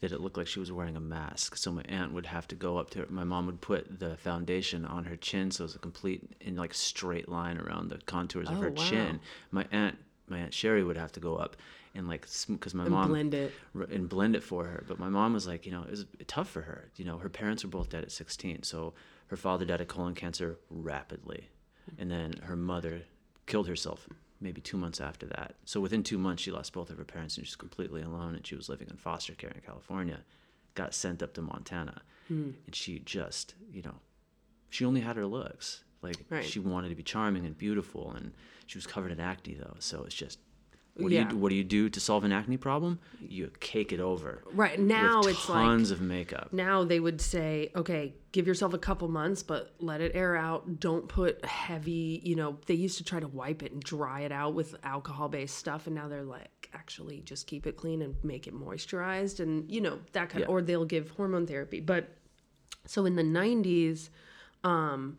that 0.02 0.12
it 0.12 0.22
looked 0.22 0.38
like 0.38 0.46
she 0.48 0.60
was 0.60 0.72
wearing 0.72 0.96
a 0.96 1.00
mask. 1.00 1.56
So 1.58 1.72
my 1.72 1.82
aunt 1.88 2.14
would 2.14 2.28
have 2.28 2.48
to 2.50 2.56
go 2.56 2.78
up 2.78 2.92
to 2.92 3.00
her. 3.00 3.06
My 3.10 3.24
mom 3.24 3.48
would 3.48 3.62
put 3.62 4.00
the 4.00 4.16
foundation 4.18 4.86
on 4.86 5.06
her 5.06 5.16
chin, 5.16 5.50
so 5.50 5.64
it 5.64 5.68
was 5.68 5.76
a 5.76 5.80
complete 5.80 6.30
in 6.42 6.56
like 6.56 6.74
straight 6.74 7.28
line 7.30 7.58
around 7.58 7.90
the 7.90 7.98
contours 8.06 8.50
of 8.50 8.58
Oh, 8.58 8.62
her 8.62 8.70
wow. 8.70 8.76
chin. 8.76 9.20
My 9.50 9.66
aunt, 9.72 9.98
my 10.28 10.38
aunt 10.40 10.54
Sherry 10.54 10.84
would 10.84 10.98
have 10.98 11.14
to 11.14 11.20
go 11.20 11.36
up 11.36 11.56
and 11.98 12.08
like 12.08 12.28
because 12.48 12.74
my 12.74 12.84
And 12.86 12.94
mom 12.94 13.10
blend 13.10 13.34
it. 13.34 13.52
and 13.92 14.08
blend 14.08 14.36
it 14.36 14.44
for 14.44 14.64
her. 14.66 14.84
But 14.88 15.00
my 15.00 15.10
mom 15.10 15.34
was 15.34 15.46
like, 15.48 15.66
you 15.66 15.72
know, 15.72 15.84
it 15.84 15.90
was 15.92 16.06
tough 16.28 16.50
for 16.50 16.62
her. 16.62 16.90
You 16.96 17.06
know, 17.06 17.18
her 17.18 17.30
parents 17.30 17.64
were 17.64 17.70
both 17.70 17.90
dead 17.90 18.04
at 18.04 18.12
16, 18.12 18.64
so 18.64 18.94
her 19.28 19.36
father 19.36 19.66
died 19.66 19.82
of 19.82 19.88
colon 19.90 20.16
cancer 20.16 20.58
rapidly, 20.70 21.50
and 21.98 22.10
then 22.10 22.34
her 22.44 22.56
mother 22.56 23.02
killed 23.46 23.68
herself 23.68 24.08
maybe 24.40 24.62
two 24.62 24.78
months 24.78 25.02
after 25.02 25.26
that. 25.26 25.56
So 25.66 25.82
within 25.82 26.04
two 26.04 26.18
months, 26.20 26.44
she 26.44 26.52
lost 26.52 26.72
both 26.72 26.90
of 26.92 26.98
her 26.98 27.04
parents 27.04 27.38
and 27.38 27.46
she 27.46 27.50
was 27.52 27.56
completely 27.56 28.04
alone. 28.04 28.36
And 28.36 28.46
she 28.46 28.56
was 28.56 28.70
living 28.70 28.88
in 28.90 28.96
foster 28.98 29.34
care 29.34 29.50
in 29.50 29.62
California. 29.62 30.20
Got 30.76 30.94
sent 30.94 31.24
up 31.24 31.34
to 31.34 31.42
Montana, 31.42 32.02
Hmm. 32.28 32.52
and 32.68 32.76
she 32.76 33.00
just, 33.00 33.56
you 33.72 33.82
know, 33.82 33.96
she 34.70 34.86
only 34.86 35.02
had 35.02 35.16
her 35.16 35.26
looks. 35.26 35.84
Like 36.04 36.18
Right. 36.30 36.46
she 36.46 36.60
wanted 36.60 36.90
to 36.90 36.96
be 36.96 37.02
charming 37.02 37.46
and 37.48 37.58
beautiful, 37.58 38.12
and 38.12 38.32
she 38.68 38.78
was 38.78 38.86
covered 38.86 39.12
in 39.12 39.20
acne 39.20 39.56
though. 39.56 39.78
So 39.80 40.04
it's 40.04 40.14
just. 40.14 40.38
What 40.98 41.10
do 41.10 41.16
Yeah. 41.16 41.30
you 41.32 41.38
what 41.38 41.50
do 41.50 41.56
you 41.56 41.64
do 41.64 41.90
to 41.90 42.00
solve 42.00 42.24
an 42.24 42.32
acne 42.32 42.58
problem? 42.58 43.00
You 43.20 43.52
cake 43.60 43.92
it 43.94 44.00
over. 44.00 44.44
Right 44.52 44.80
now, 44.80 45.22
it's 45.22 45.48
like 45.50 45.64
tons 45.64 45.92
of 45.92 46.02
makeup. 46.02 46.52
now 46.54 46.84
they 46.84 47.00
would 47.00 47.22
say, 47.22 47.72
okay, 47.76 48.14
give 48.32 48.48
yourself 48.48 48.74
a 48.74 48.78
couple 48.78 49.08
months, 49.08 49.44
but 49.44 49.74
let 49.80 50.02
it 50.02 50.12
air 50.16 50.36
out. 50.36 50.80
Don't 50.80 51.08
put 51.08 51.44
heavy, 51.46 52.22
you 52.24 52.36
know, 52.36 52.58
they 52.66 52.74
used 52.74 52.98
to 52.98 53.04
try 53.04 53.20
to 53.20 53.28
wipe 53.28 53.62
it 53.64 53.72
and 53.72 53.82
dry 53.84 54.22
it 54.22 54.32
out 54.32 54.54
with 54.56 54.76
alcohol 54.84 55.30
based 55.30 55.58
stuff. 55.58 55.86
And 55.88 55.96
now 55.96 56.08
they're 56.08 56.24
like, 56.24 56.70
actually, 56.74 57.22
just 57.22 57.48
keep 57.48 57.68
it 57.68 57.78
clean 57.78 58.02
and 58.02 58.16
make 58.24 58.48
it 58.48 58.54
moisturized 58.56 59.40
and, 59.40 59.70
you 59.72 59.82
know, 59.82 60.00
that 60.14 60.30
kind 60.30 60.42
Yeah. 60.42 60.46
of, 60.46 60.52
or 60.52 60.62
they'll 60.62 60.86
give 60.86 61.12
hormone 61.12 61.46
therapy. 61.48 61.80
But 61.80 62.10
so 62.86 63.06
in 63.06 63.16
the 63.16 63.24
90s, 63.24 64.10
um, 64.64 65.18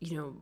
you 0.00 0.16
know, 0.16 0.36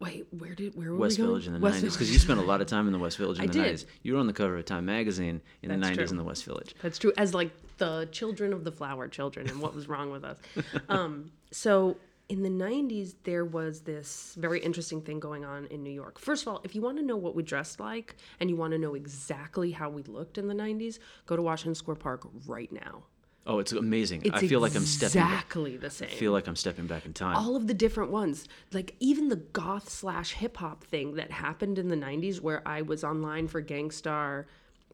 wait, 0.00 0.26
where 0.30 0.54
did, 0.54 0.74
where 0.76 0.90
were 0.92 0.96
West 0.98 1.18
we 1.18 1.24
going? 1.24 1.28
Village 1.30 1.46
in 1.46 1.52
the 1.54 1.58
West 1.60 1.84
90s 1.84 1.92
because 1.92 2.12
you 2.12 2.18
spent 2.18 2.40
a 2.40 2.42
lot 2.42 2.60
of 2.60 2.66
time 2.66 2.86
in 2.86 2.92
the 2.92 2.98
West 2.98 3.16
Village 3.16 3.38
in 3.38 3.44
I 3.44 3.46
the 3.46 3.52
did. 3.52 3.74
90s. 3.76 3.86
You 4.02 4.14
were 4.14 4.20
on 4.20 4.26
the 4.26 4.32
cover 4.32 4.56
of 4.56 4.64
Time 4.64 4.86
magazine 4.86 5.40
in 5.62 5.68
the 5.68 5.86
90s 5.86 5.94
true. 5.94 6.06
in 6.10 6.16
the 6.16 6.24
West 6.24 6.44
Village. 6.44 6.74
That's 6.82 6.98
true. 6.98 7.12
As 7.16 7.34
like 7.34 7.50
the 7.78 8.08
children 8.12 8.52
of 8.52 8.64
the 8.64 8.72
flower 8.72 9.08
children 9.08 9.48
and 9.48 9.60
what 9.60 9.74
was 9.74 9.88
wrong 9.88 10.10
with 10.10 10.24
us. 10.24 10.38
Um, 10.88 11.32
so 11.50 11.96
in 12.28 12.42
the 12.42 12.48
90s, 12.48 13.14
there 13.24 13.44
was 13.44 13.80
this 13.80 14.34
very 14.38 14.60
interesting 14.60 15.00
thing 15.00 15.20
going 15.20 15.44
on 15.44 15.66
in 15.66 15.82
New 15.82 15.90
York. 15.90 16.18
First 16.18 16.42
of 16.42 16.48
all, 16.48 16.60
if 16.64 16.74
you 16.74 16.80
want 16.82 16.98
to 16.98 17.02
know 17.02 17.16
what 17.16 17.34
we 17.34 17.42
dressed 17.42 17.80
like 17.80 18.16
and 18.40 18.48
you 18.50 18.56
want 18.56 18.72
to 18.72 18.78
know 18.78 18.94
exactly 18.94 19.70
how 19.72 19.88
we 19.90 20.02
looked 20.04 20.38
in 20.38 20.48
the 20.48 20.54
90s, 20.54 20.98
go 21.26 21.36
to 21.36 21.42
Washington 21.42 21.74
Square 21.74 21.96
Park 21.96 22.26
right 22.46 22.70
now. 22.72 23.04
Oh, 23.46 23.58
it's 23.58 23.72
amazing. 23.72 24.22
It's 24.24 24.42
I 24.42 24.46
feel 24.46 24.60
like 24.60 24.74
I'm 24.74 24.86
stepping 24.86 25.20
back. 25.20 25.30
exactly 25.32 25.76
the 25.76 25.90
same. 25.90 26.08
I 26.10 26.14
feel 26.14 26.32
like 26.32 26.46
I'm 26.48 26.56
stepping 26.56 26.86
back 26.86 27.04
in 27.04 27.12
time. 27.12 27.36
all 27.36 27.56
of 27.56 27.66
the 27.66 27.74
different 27.74 28.10
ones 28.10 28.48
like 28.72 28.94
even 29.00 29.28
the 29.28 29.36
goth 29.36 29.88
slash 29.90 30.32
hip 30.32 30.56
hop 30.56 30.82
thing 30.84 31.14
that 31.16 31.30
happened 31.30 31.78
in 31.78 31.88
the 31.88 31.96
90s 31.96 32.40
where 32.40 32.66
i 32.66 32.80
was 32.82 33.04
online 33.04 33.46
for 33.48 33.60
Gang 33.60 33.90
Starr 33.90 34.46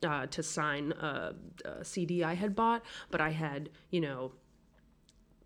uh, 0.03 0.27
to 0.27 0.43
sign 0.43 0.93
a, 0.93 1.35
a 1.65 1.85
cd 1.85 2.25
i 2.25 2.35
had 2.35 2.57
bought 2.57 2.83
but 3.11 3.21
i 3.21 3.31
had 3.31 3.69
you 3.91 4.01
know 4.01 4.33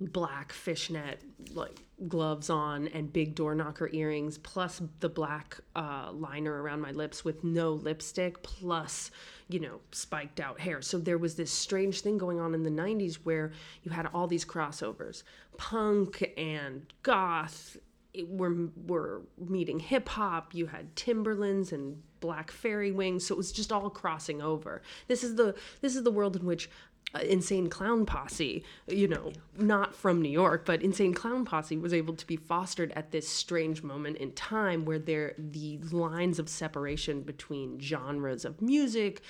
black 0.01 0.53
fishnet 0.53 1.21
like 1.53 1.84
gloves 2.09 2.51
on 2.51 2.89
and 2.89 3.13
big 3.13 3.35
door 3.35 3.55
knocker 3.55 3.89
earrings 3.93 4.37
plus 4.39 4.83
the 5.01 5.09
black 5.09 5.59
uh, 5.77 6.11
liner 6.13 6.63
around 6.63 6.81
my 6.81 6.91
lips 6.91 7.25
with 7.25 7.45
no 7.45 7.73
lipstick 7.73 8.43
plus 8.43 9.11
you 9.49 9.61
know 9.61 9.81
spiked 9.93 10.41
out 10.41 10.61
hair. 10.61 10.83
So 10.83 10.99
there 10.99 11.19
was 11.19 11.37
this 11.37 11.53
strange 11.53 12.01
thing 12.01 12.19
going 12.19 12.41
on 12.41 12.55
in 12.55 12.63
the 12.63 12.71
90s 12.71 13.17
where 13.25 13.53
you 13.83 13.93
had 13.93 14.07
all 14.13 14.27
these 14.27 14.45
crossovers. 14.45 15.23
Punk 15.57 16.33
and 16.37 16.93
goth 17.03 17.77
it- 18.13 18.29
were 18.29 18.69
were 18.87 19.23
meeting 19.39 19.81
hip 19.81 20.09
hop. 20.09 20.55
You 20.55 20.67
had 20.67 20.97
timberlands 20.97 21.73
and 21.73 22.03
black 22.21 22.51
fairy 22.51 22.91
wings. 22.91 23.27
So 23.27 23.35
it 23.35 23.39
was 23.39 23.53
just 23.53 23.71
all 23.71 23.91
crossing 23.91 24.41
over. 24.41 24.83
This 25.09 25.23
is 25.23 25.35
the 25.35 25.55
this 25.81 25.95
is 25.95 26.03
the 26.05 26.11
world 26.11 26.37
in 26.37 26.45
which 26.47 26.71
uh, 27.15 27.19
insane 27.21 27.69
clown 27.69 28.05
posse 28.05 28.65
you 28.87 29.09
know 29.09 29.33
not 29.57 29.95
from 29.95 30.21
new 30.21 30.31
york 30.31 30.65
but 30.65 30.83
insane 30.83 31.15
clown 31.15 31.45
posse 31.45 31.77
was 31.77 31.93
able 31.93 32.15
to 32.15 32.27
be 32.27 32.37
fostered 32.37 32.93
at 32.97 33.11
this 33.11 33.29
strange 33.29 33.83
moment 33.83 34.17
in 34.19 34.33
time 34.33 34.85
where 34.85 34.99
there 34.99 35.35
the 35.39 35.79
lines 35.91 36.39
of 36.39 36.49
separation 36.49 37.23
between 37.23 37.79
genres 37.81 38.45
of 38.45 38.61
music 38.61 39.23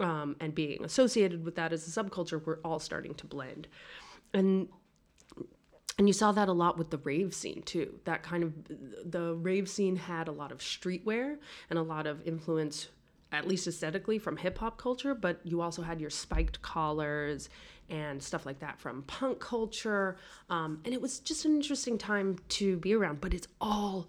um, 0.00 0.34
and 0.40 0.54
being 0.54 0.82
associated 0.84 1.44
with 1.44 1.54
that 1.56 1.72
as 1.72 1.86
a 1.86 2.02
subculture 2.02 2.44
were 2.44 2.60
all 2.64 2.78
starting 2.78 3.14
to 3.14 3.26
blend. 3.26 3.68
And 4.34 4.68
and 5.98 6.08
you 6.08 6.14
saw 6.14 6.32
that 6.32 6.48
a 6.48 6.52
lot 6.52 6.78
with 6.78 6.88
the 6.88 6.96
rave 6.98 7.34
scene 7.34 7.62
too. 7.62 8.00
That 8.04 8.22
kind 8.22 8.42
of 8.42 8.54
the 9.04 9.34
rave 9.34 9.68
scene 9.68 9.96
had 9.96 10.28
a 10.28 10.32
lot 10.32 10.50
of 10.50 10.58
streetwear 10.58 11.36
and 11.68 11.78
a 11.78 11.82
lot 11.82 12.06
of 12.06 12.26
influence 12.26 12.88
at 13.32 13.46
least 13.46 13.66
aesthetically 13.66 14.18
from 14.18 14.36
hip 14.36 14.58
hop 14.58 14.78
culture, 14.78 15.14
but 15.14 15.40
you 15.44 15.60
also 15.60 15.82
had 15.82 16.00
your 16.00 16.10
spiked 16.10 16.60
collars 16.62 17.48
and 17.88 18.22
stuff 18.22 18.46
like 18.46 18.60
that 18.60 18.78
from 18.78 19.02
punk 19.02 19.40
culture. 19.40 20.16
Um, 20.48 20.80
and 20.84 20.94
it 20.94 21.00
was 21.00 21.20
just 21.20 21.44
an 21.44 21.54
interesting 21.54 21.98
time 21.98 22.38
to 22.50 22.76
be 22.78 22.94
around, 22.94 23.20
but 23.20 23.34
it's 23.34 23.48
all 23.60 24.08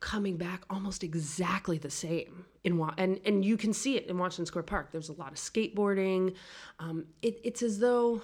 coming 0.00 0.36
back 0.36 0.62
almost 0.70 1.02
exactly 1.02 1.78
the 1.78 1.90
same 1.90 2.44
in 2.62 2.78
Wa- 2.78 2.94
and 2.96 3.20
and 3.24 3.44
you 3.44 3.56
can 3.56 3.72
see 3.72 3.96
it 3.96 4.06
in 4.06 4.16
Washington 4.18 4.46
Square 4.46 4.64
Park. 4.64 4.92
There's 4.92 5.08
a 5.08 5.14
lot 5.14 5.32
of 5.32 5.38
skateboarding. 5.38 6.34
Um, 6.78 7.06
it, 7.22 7.40
it's 7.42 7.62
as 7.62 7.78
though 7.80 8.22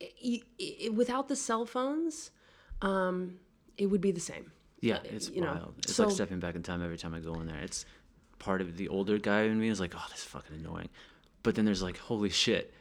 it, 0.00 0.42
it, 0.58 0.94
without 0.94 1.28
the 1.28 1.36
cell 1.36 1.66
phones, 1.66 2.30
um, 2.82 3.38
it 3.76 3.86
would 3.86 4.00
be 4.00 4.10
the 4.10 4.20
same. 4.20 4.50
Yeah, 4.80 4.98
it's 5.04 5.30
you 5.30 5.40
know. 5.40 5.72
It's 5.78 5.94
so- 5.94 6.04
like 6.04 6.14
stepping 6.14 6.40
back 6.40 6.56
in 6.56 6.62
time 6.62 6.82
every 6.82 6.98
time 6.98 7.14
I 7.14 7.20
go 7.20 7.34
in 7.40 7.46
there. 7.46 7.60
It's 7.60 7.86
part 8.44 8.60
of 8.60 8.76
the 8.76 8.88
older 8.88 9.18
guy 9.18 9.42
in 9.42 9.58
me 9.58 9.68
is 9.68 9.80
like, 9.80 9.94
oh, 9.96 10.04
this 10.10 10.18
is 10.20 10.24
fucking 10.24 10.56
annoying. 10.56 10.90
But 11.42 11.54
then 11.54 11.64
there's 11.64 11.82
like, 11.82 11.96
holy 11.96 12.28
shit, 12.28 12.74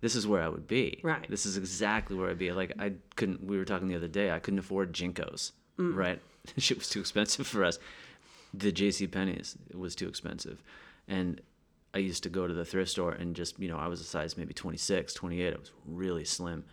this 0.00 0.14
is 0.14 0.26
where 0.26 0.42
I 0.42 0.48
would 0.48 0.66
be. 0.66 1.00
Right. 1.02 1.28
This 1.28 1.46
is 1.46 1.56
exactly 1.56 2.16
where 2.16 2.30
I'd 2.30 2.38
be. 2.38 2.52
Like 2.52 2.72
I 2.78 2.92
couldn't. 3.16 3.44
We 3.44 3.58
were 3.58 3.64
talking 3.64 3.88
the 3.88 3.96
other 3.96 4.08
day. 4.08 4.30
I 4.30 4.38
couldn't 4.38 4.60
afford 4.60 4.92
JNCOs. 4.92 5.52
Mm. 5.78 5.96
Right. 5.96 6.20
Shit 6.56 6.78
was 6.78 6.88
too 6.88 7.00
expensive 7.00 7.46
for 7.46 7.64
us. 7.64 7.78
The 8.54 8.72
J.C. 8.72 9.06
Penney's 9.06 9.56
was 9.74 9.94
too 9.94 10.08
expensive, 10.08 10.62
and 11.06 11.40
I 11.94 11.98
used 11.98 12.22
to 12.24 12.28
go 12.28 12.46
to 12.46 12.54
the 12.54 12.64
thrift 12.64 12.90
store 12.90 13.12
and 13.12 13.36
just 13.36 13.58
you 13.58 13.68
know 13.68 13.76
I 13.76 13.88
was 13.88 14.00
a 14.00 14.04
size 14.04 14.36
maybe 14.36 14.54
26, 14.54 15.12
28. 15.12 15.54
I 15.54 15.56
was 15.56 15.72
really 15.86 16.24
slim. 16.24 16.64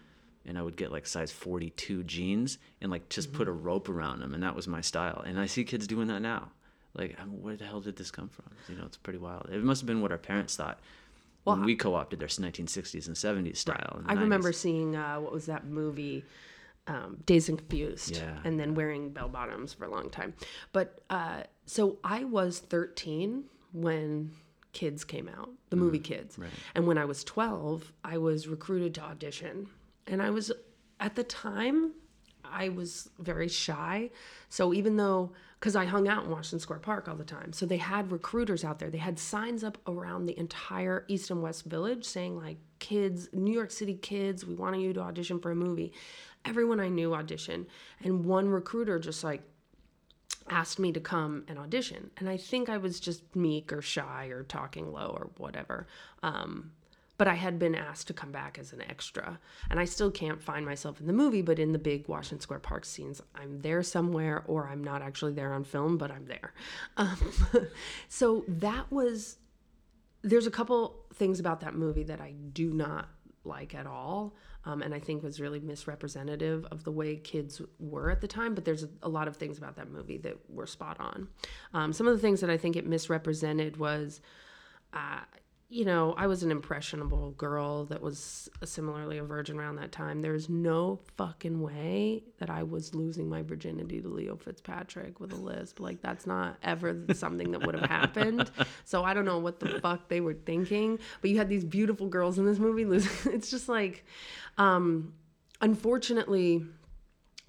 And 0.46 0.58
I 0.58 0.62
would 0.62 0.78
get 0.78 0.94
like 0.94 1.06
size 1.06 1.30
42 1.30 2.04
jeans 2.04 2.58
and 2.80 2.90
like 2.90 3.10
just 3.10 3.28
mm-hmm. 3.28 3.38
put 3.38 3.48
a 3.50 3.52
rope 3.52 3.90
around 3.90 4.22
them, 4.22 4.34
and 4.34 4.42
that 4.44 4.56
was 4.56 4.66
my 4.66 4.80
style. 4.80 5.22
And 5.28 5.38
I 5.38 5.46
see 5.46 5.66
kids 5.66 5.88
doing 5.88 6.08
that 6.08 6.22
now. 6.22 6.52
Like, 6.98 7.18
where 7.42 7.56
the 7.56 7.66
hell 7.66 7.82
did 7.82 7.96
this 7.96 8.12
come 8.12 8.28
from? 8.30 8.46
You 8.68 8.76
know, 8.76 8.86
it's 8.86 8.98
pretty 8.98 9.20
wild. 9.20 9.50
It 9.52 9.64
must 9.64 9.82
have 9.82 9.88
been 9.88 10.02
what 10.02 10.12
our 10.12 10.18
parents 10.18 10.56
thought 10.56 10.80
when 11.44 11.64
we 11.64 11.76
co-opted 11.76 12.20
their 12.20 12.28
1960s 12.28 13.08
and 13.08 13.16
70s 13.16 13.58
style. 13.58 14.02
the 14.06 14.12
I 14.12 14.16
remember 14.16 14.52
seeing 14.52 14.96
uh, 14.96 15.18
what 15.20 15.32
was 15.32 15.46
that 15.46 15.66
movie, 15.66 16.26
um, 16.88 17.18
Dazed 17.26 17.50
and 17.50 17.58
Confused, 17.58 18.18
Yeah. 18.18 18.40
and 18.44 18.60
then 18.60 18.76
wearing 18.76 19.12
bell 19.12 19.30
bottoms 19.30 19.74
for 19.74 19.86
a 19.86 19.90
long 19.90 20.10
time. 20.10 20.34
But 20.74 21.00
uh, 21.10 21.44
so 21.66 22.00
I 22.04 22.26
was 22.26 22.60
13 22.60 23.46
when 23.72 24.32
Kids 24.74 25.04
came 25.06 25.30
out, 25.30 25.50
the 25.70 25.76
movie 25.78 26.00
Kids, 26.00 26.38
and 26.76 26.86
when 26.86 26.98
I 26.98 27.06
was 27.06 27.24
12, 27.24 27.94
I 28.04 28.18
was 28.18 28.48
recruited 28.48 28.94
to 28.96 29.02
audition, 29.04 29.70
and 30.06 30.22
I 30.22 30.30
was 30.32 30.52
at 31.00 31.16
the 31.16 31.24
time. 31.24 31.94
I 32.50 32.70
was 32.70 33.10
very 33.20 33.50
shy. 33.50 34.10
So 34.50 34.74
even 34.74 34.96
though, 34.96 35.34
because 35.60 35.76
I 35.76 35.86
hung 35.86 36.08
out 36.08 36.26
in 36.26 36.30
Washington 36.30 36.60
Square 36.60 36.80
Park 36.80 37.08
all 37.08 37.16
the 37.16 37.24
time, 37.24 37.52
so 37.52 37.66
they 37.66 37.78
had 37.78 38.12
recruiters 38.12 38.64
out 38.64 38.80
there. 38.80 38.90
They 38.90 39.00
had 39.00 39.18
signs 39.18 39.64
up 39.64 39.78
around 39.88 40.26
the 40.26 40.38
entire 40.38 41.06
East 41.08 41.32
and 41.32 41.42
West 41.42 41.66
Village 41.66 42.06
saying, 42.06 42.38
like, 42.38 42.58
kids, 42.80 43.30
New 43.34 43.54
York 43.54 43.72
City 43.72 43.96
kids, 43.96 44.46
we 44.46 44.54
want 44.54 44.80
you 44.80 44.94
to 44.94 45.00
audition 45.02 45.40
for 45.40 45.52
a 45.52 45.56
movie. 45.56 45.94
Everyone 46.46 46.80
I 46.80 46.90
knew 46.90 47.10
auditioned. 47.10 47.66
And 48.04 48.26
one 48.26 48.50
recruiter 48.50 49.00
just 49.00 49.24
like 49.24 49.42
asked 50.50 50.80
me 50.80 50.92
to 50.94 51.00
come 51.00 51.44
and 51.48 51.60
audition. 51.60 52.12
And 52.18 52.30
I 52.30 52.38
think 52.38 52.70
I 52.70 52.78
was 52.78 53.00
just 53.00 53.36
meek 53.36 53.74
or 53.74 53.82
shy 53.82 54.28
or 54.28 54.44
talking 54.44 54.92
low 54.92 55.16
or 55.18 55.30
whatever. 55.38 55.88
Um, 56.24 56.72
but 57.18 57.28
I 57.28 57.34
had 57.34 57.58
been 57.58 57.76
asked 57.76 58.08
to 58.08 58.14
come 58.14 58.32
back 58.32 58.58
as 58.60 58.74
an 58.74 58.82
extra. 58.82 59.40
And 59.70 59.80
I 59.80 59.86
still 59.86 60.12
can't 60.12 60.42
find 60.42 60.66
myself 60.66 61.00
in 61.00 61.08
the 61.08 61.14
movie, 61.14 61.42
but 61.42 61.60
in 61.60 61.72
the 61.72 61.80
big 61.80 62.08
Washington 62.08 62.40
Square 62.40 62.60
Park 62.60 62.86
scenes, 62.86 63.22
I'm 63.36 63.60
there 63.62 63.82
somewhere, 63.84 64.44
or 64.48 64.68
I'm 64.68 64.84
not 64.84 65.02
actually 65.02 65.34
there 65.34 65.54
on 65.54 65.64
film, 65.64 65.98
but 65.98 66.12
I'm 66.12 66.26
there. 66.26 66.54
Um, 66.96 67.18
so 68.08 68.46
that 68.48 68.92
was, 68.92 69.38
there's 70.22 70.48
a 70.48 70.52
couple 70.52 71.06
things 71.16 71.40
about 71.40 71.62
that 71.62 71.74
movie 71.74 72.04
that 72.04 72.22
I 72.22 72.34
do 72.54 72.72
not 72.72 73.10
like 73.44 73.74
at 73.74 73.88
all. 73.88 74.36
Um, 74.66 74.82
and 74.82 74.94
I 74.94 75.00
think 75.00 75.24
was 75.24 75.40
really 75.40 75.62
misrepresentative 75.62 76.66
of 76.72 76.84
the 76.84 76.92
way 76.92 77.16
kids 77.16 77.62
were 77.80 78.12
at 78.12 78.20
the 78.20 78.28
time. 78.28 78.54
But 78.54 78.66
there's 78.66 78.86
a, 79.02 79.08
lot 79.08 79.30
of 79.30 79.38
things 79.38 79.58
about 79.58 79.78
that 79.78 79.90
movie 79.90 80.18
that 80.18 80.38
were 80.50 80.68
spot 80.68 80.98
on. 81.00 81.30
Um, 81.74 81.94
some 81.94 82.06
of 82.06 82.14
the 82.14 82.20
things 82.20 82.42
that 82.42 82.50
I 82.50 82.58
think 82.58 82.76
it 82.76 82.86
misrepresented 82.86 83.78
was, 83.78 84.20
uh, 84.94 85.22
you 85.70 85.84
know, 85.84 86.14
I 86.18 86.28
was 86.28 86.44
an 86.44 86.52
impressionable 86.52 87.32
girl 87.32 87.86
that 87.86 88.02
was 88.02 88.48
similarly 88.64 89.18
a 89.18 89.24
virgin 89.24 89.60
around 89.60 89.76
that 89.76 89.92
time. 89.92 90.22
There's 90.22 90.48
no 90.48 91.02
fucking 91.18 91.62
way 91.62 92.24
that 92.40 92.50
I 92.50 92.64
was 92.64 92.96
losing 92.96 93.28
my 93.28 93.42
virginity 93.42 94.02
to 94.02 94.08
Leo 94.08 94.38
Fitzpatrick 94.38 95.20
with 95.20 95.34
a 95.34 95.36
lisp. 95.36 95.82
Like, 95.82 96.02
that's 96.02 96.26
not 96.26 96.58
ever 96.64 96.96
something 97.14 97.52
that 97.52 97.66
would 97.66 97.76
have 97.76 97.90
happened. 97.90 98.50
So 98.86 99.04
I 99.04 99.14
don't 99.14 99.26
know 99.26 99.40
what 99.40 99.60
the 99.60 99.80
fuck 99.82 100.08
they 100.08 100.22
were 100.22 100.36
thinking. 100.36 101.00
But 101.20 101.32
you 101.32 101.38
had 101.38 101.50
these 101.50 101.66
beautiful 101.66 102.08
girls 102.08 102.40
in 102.40 102.46
this 102.46 102.60
movie 102.60 102.86
losing. 102.86 103.34
It's 103.38 103.52
just 103.52 103.68
like, 103.68 104.06
um, 104.58 105.14
unfortunately, 105.60 106.66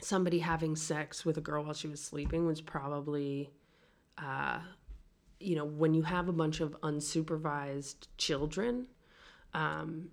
somebody 0.01 0.41
having 0.41 0.75
sex 0.75 1.25
with 1.25 1.37
a 1.39 1.41
girl 1.41 1.63
while 1.63 1.75
she 1.75 1.87
was 1.87 2.03
sleeping 2.03 2.47
was 2.47 2.61
probably 2.61 3.51
you 5.41 5.57
know, 5.57 5.65
when 5.65 5.95
you 5.95 6.03
have 6.03 6.29
a 6.29 6.33
bunch 6.33 6.61
of 6.61 6.81
unsupervised 6.81 8.09
children, 8.17 8.87
um, 9.55 10.11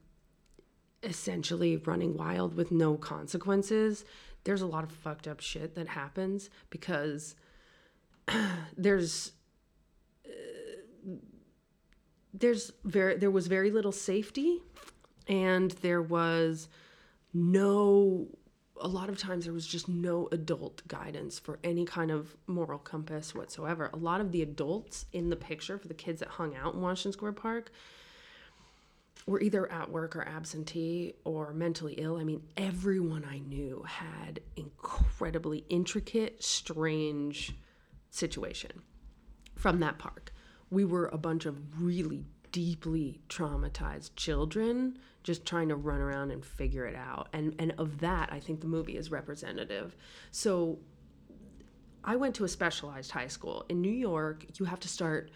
essentially 1.04 1.78
running 1.78 2.16
wild 2.16 2.56
with 2.56 2.72
no 2.72 2.96
consequences, 2.96 4.06
there's 4.44 4.62
a 4.62 4.68
lot 4.68 4.84
of 4.84 4.92
fucked 4.92 5.28
up 5.28 5.40
shit 5.40 5.76
that 5.76 5.88
happens 5.88 6.50
because 6.70 7.36
there's 8.78 9.32
uh, 10.26 11.12
there's 12.34 12.72
very 12.84 13.18
there 13.18 13.32
was 13.32 13.48
very 13.48 13.72
little 13.72 13.92
safety 13.92 14.62
and 15.28 15.72
there 15.72 16.02
was 16.02 16.68
no 17.34 18.28
a 18.80 18.88
lot 18.88 19.10
of 19.10 19.18
times 19.18 19.46
there 19.46 19.54
was 19.54 19.68
just 19.68 19.88
no 19.88 20.28
adult 20.32 20.86
guidance 20.88 21.40
for 21.40 21.60
any 21.64 21.86
kind 21.86 22.12
of 22.12 22.36
moral 22.48 22.80
compass 22.80 23.34
whatsoever. 23.34 23.90
A 23.94 23.98
lot 23.98 24.22
of 24.22 24.32
the 24.32 24.42
adults 24.42 25.06
in 25.14 25.30
the 25.30 25.36
picture 25.36 25.78
for 25.78 25.88
the 25.88 25.94
kids 25.94 26.20
that 26.20 26.30
hung 26.30 26.56
out 26.56 26.74
in 26.74 26.82
Washington 26.82 27.14
Square 27.14 27.34
Park 27.34 27.72
were 29.26 29.42
either 29.42 29.72
at 29.72 29.90
work 29.90 30.16
or 30.16 30.28
absentee 30.28 31.14
or 31.24 31.54
mentally 31.54 31.94
ill. 31.94 32.18
I 32.18 32.24
mean, 32.24 32.44
everyone 32.58 33.26
I 33.26 33.40
knew 33.40 33.84
had 33.88 34.40
incredibly 34.56 35.66
intricate, 35.70 36.44
strange 36.44 37.56
situation 38.12 38.82
from 39.56 39.80
that 39.80 39.98
park. 39.98 40.32
We 40.70 40.86
were 40.86 41.08
a 41.08 41.18
bunch 41.18 41.46
of 41.46 41.82
really 41.82 42.26
deeply 42.52 43.22
traumatized 43.30 44.12
children 44.16 45.00
just 45.26 45.44
trying 45.44 45.70
to 45.70 45.76
run 45.76 46.00
around 46.00 46.30
and 46.30 46.46
figure 46.46 46.86
it 46.86 46.96
out. 46.96 47.28
And 47.34 47.56
and 47.60 47.74
of 47.78 48.00
that, 48.00 48.32
I 48.32 48.40
think 48.40 48.62
the 48.62 48.68
movie 48.68 48.96
is 48.96 49.12
representative. 49.12 49.98
So 50.32 50.80
I 52.04 52.16
went 52.16 52.36
to 52.36 52.44
a 52.44 52.48
specialized 52.48 53.12
high 53.12 53.28
school. 53.28 53.66
In 53.68 53.82
New 53.82 53.92
York, 53.92 54.46
you 54.60 54.66
have 54.66 54.80
to 54.82 54.88
start 54.88 55.32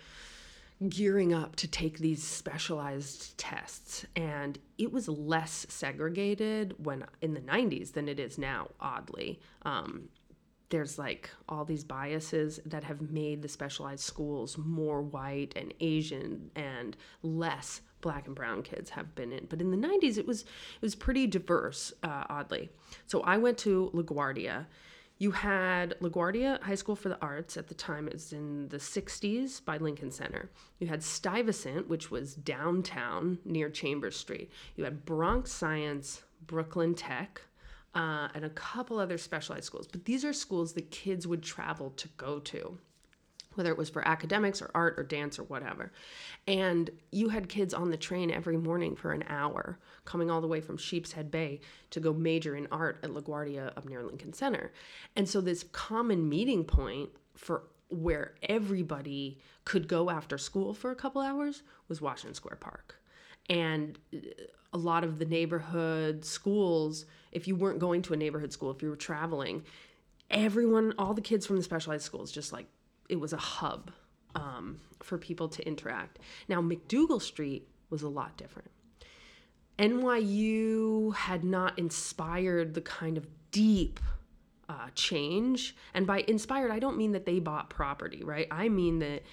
gearing 0.88 1.34
up 1.34 1.56
to 1.58 1.68
take 1.68 1.98
these 1.98 2.24
specialized 2.24 3.38
tests 3.38 4.06
and 4.16 4.58
it 4.78 4.94
was 4.94 5.10
less 5.10 5.66
segregated 5.68 6.74
when 6.78 7.04
in 7.20 7.34
the 7.34 7.42
90s 7.42 7.92
than 7.92 8.08
it 8.08 8.18
is 8.18 8.38
now 8.38 8.66
oddly 8.80 9.42
um, 9.64 10.08
there's 10.70 10.98
like 10.98 11.30
all 11.50 11.66
these 11.66 11.84
biases 11.84 12.62
that 12.66 12.86
have 12.86 13.02
made 13.12 13.42
the 13.42 13.50
specialized 13.50 14.06
schools 14.06 14.58
more 14.58 15.02
white 15.02 15.52
and 15.58 15.74
asian 15.82 16.50
and 16.56 16.96
less 17.24 17.82
black 18.02 18.28
and 18.28 18.36
brown 18.36 18.62
kids 18.62 18.90
have 18.92 19.14
been 19.16 19.32
in 19.32 19.46
but 19.50 19.62
in 19.62 19.72
the 19.72 19.88
90s 19.88 20.18
it 20.18 20.26
was 20.26 20.42
it 20.42 20.82
was 20.82 20.96
pretty 20.96 21.28
diverse 21.28 21.94
uh, 22.04 22.24
oddly 22.30 22.70
so 23.06 23.22
i 23.22 23.38
went 23.38 23.58
to 23.58 23.92
laguardia 23.94 24.66
you 25.20 25.32
had 25.32 25.96
LaGuardia 26.00 26.64
High 26.64 26.76
School 26.76 26.96
for 26.96 27.10
the 27.10 27.22
Arts 27.22 27.58
at 27.58 27.68
the 27.68 27.74
time. 27.74 28.08
It 28.08 28.14
was 28.14 28.32
in 28.32 28.70
the 28.70 28.78
60s 28.78 29.64
by 29.64 29.76
Lincoln 29.78 30.12
Center. 30.12 30.50
You 30.80 30.88
had 30.88 31.04
Stuyvesant, 31.04 31.90
which 31.90 32.10
was 32.10 32.36
downtown 32.36 33.38
near 33.44 33.70
Chambers 33.70 34.16
Street. 34.16 34.50
You 34.78 34.86
had 34.86 35.06
Bronx 35.06 35.52
Science, 35.52 36.24
Brooklyn 36.48 36.96
Tech, 36.96 37.42
uh, 37.94 38.30
and 38.34 38.46
a 38.46 38.50
couple 38.52 38.98
other 38.98 39.18
specialized 39.18 39.66
schools. 39.66 39.88
But 39.88 40.06
these 40.06 40.24
are 40.24 40.32
schools 40.32 40.72
that 40.74 40.90
kids 40.90 41.28
would 41.28 41.44
travel 41.44 41.90
to 41.98 42.08
go 42.16 42.40
to 42.40 42.78
whether 43.60 43.72
it 43.72 43.78
was 43.78 43.90
for 43.90 44.08
academics 44.08 44.62
or 44.62 44.72
art 44.74 44.96
or 44.98 45.04
dance 45.04 45.38
or 45.38 45.44
whatever. 45.44 45.92
And 46.48 46.90
you 47.12 47.28
had 47.28 47.50
kids 47.50 47.74
on 47.74 47.92
the 47.92 47.98
train 47.98 48.32
every 48.32 48.56
morning 48.56 48.96
for 48.96 49.12
an 49.12 49.26
hour, 49.28 49.78
coming 50.06 50.32
all 50.32 50.40
the 50.40 50.48
way 50.48 50.62
from 50.62 50.78
Sheepshead 50.78 51.30
Bay 51.30 51.60
to 51.90 52.00
go 52.00 52.14
major 52.14 52.56
in 52.56 52.70
art 52.72 53.00
at 53.04 53.10
LaGuardia 53.10 53.76
up 53.76 53.88
near 53.88 54.02
Lincoln 54.02 54.32
Center. 54.32 54.72
And 55.18 55.28
so 55.28 55.42
this 55.42 55.66
common 55.74 56.30
meeting 56.30 56.64
point 56.64 57.10
for 57.36 57.64
where 57.90 58.36
everybody 58.44 59.40
could 59.66 59.90
go 59.90 60.10
after 60.10 60.38
school 60.38 60.74
for 60.74 60.90
a 60.90 60.96
couple 60.96 61.22
hours 61.22 61.62
was 61.90 62.00
Washington 62.00 62.36
Square 62.36 62.60
Park. 62.62 62.96
And 63.50 64.00
uh, 64.16 64.20
a 64.72 64.78
lot 64.78 65.04
of 65.04 65.20
the 65.20 65.26
neighborhood 65.26 66.24
schools, 66.24 67.06
if 67.34 67.46
you 67.46 67.58
weren't 67.58 67.80
going 67.80 68.04
to 68.04 68.14
a 68.14 68.18
neighborhood 68.18 68.54
school, 68.54 68.72
if 68.72 68.82
you 68.82 68.90
were 68.90 68.96
traveling, 68.96 69.64
everyone, 70.32 70.94
all 70.98 71.14
the 71.14 71.22
kids 71.22 71.46
from 71.46 71.58
the 71.58 71.64
specialized 71.64 72.06
schools, 72.06 72.32
just 72.32 72.54
like 72.54 72.68
it 73.10 73.20
was 73.20 73.34
a 73.34 73.38
hub 73.38 73.92
um, 74.36 74.80
for 75.02 75.18
people 75.18 75.50
to 75.50 75.68
interact. 75.68 76.20
Now, 76.48 76.62
MacDougal 76.62 77.22
Street 77.22 77.68
was 77.90 78.04
a 78.04 78.10
lot 78.10 78.38
different. 78.38 78.72
NYU 79.78 81.14
had 81.16 81.44
not 81.44 81.80
inspired 81.80 82.74
the 82.74 82.82
kind 82.82 83.18
of 83.18 83.28
deep 83.52 84.00
uh, 84.68 84.90
change. 84.94 85.76
And 85.94 86.06
by 86.06 86.24
inspired, 86.28 86.72
I 86.72 86.80
don't 86.80 86.98
mean 86.98 87.14
that 87.14 87.26
they 87.26 87.40
bought 87.40 87.70
property, 87.70 88.24
right? 88.24 88.48
I 88.52 88.70
mean 88.70 89.00
that 89.00 89.24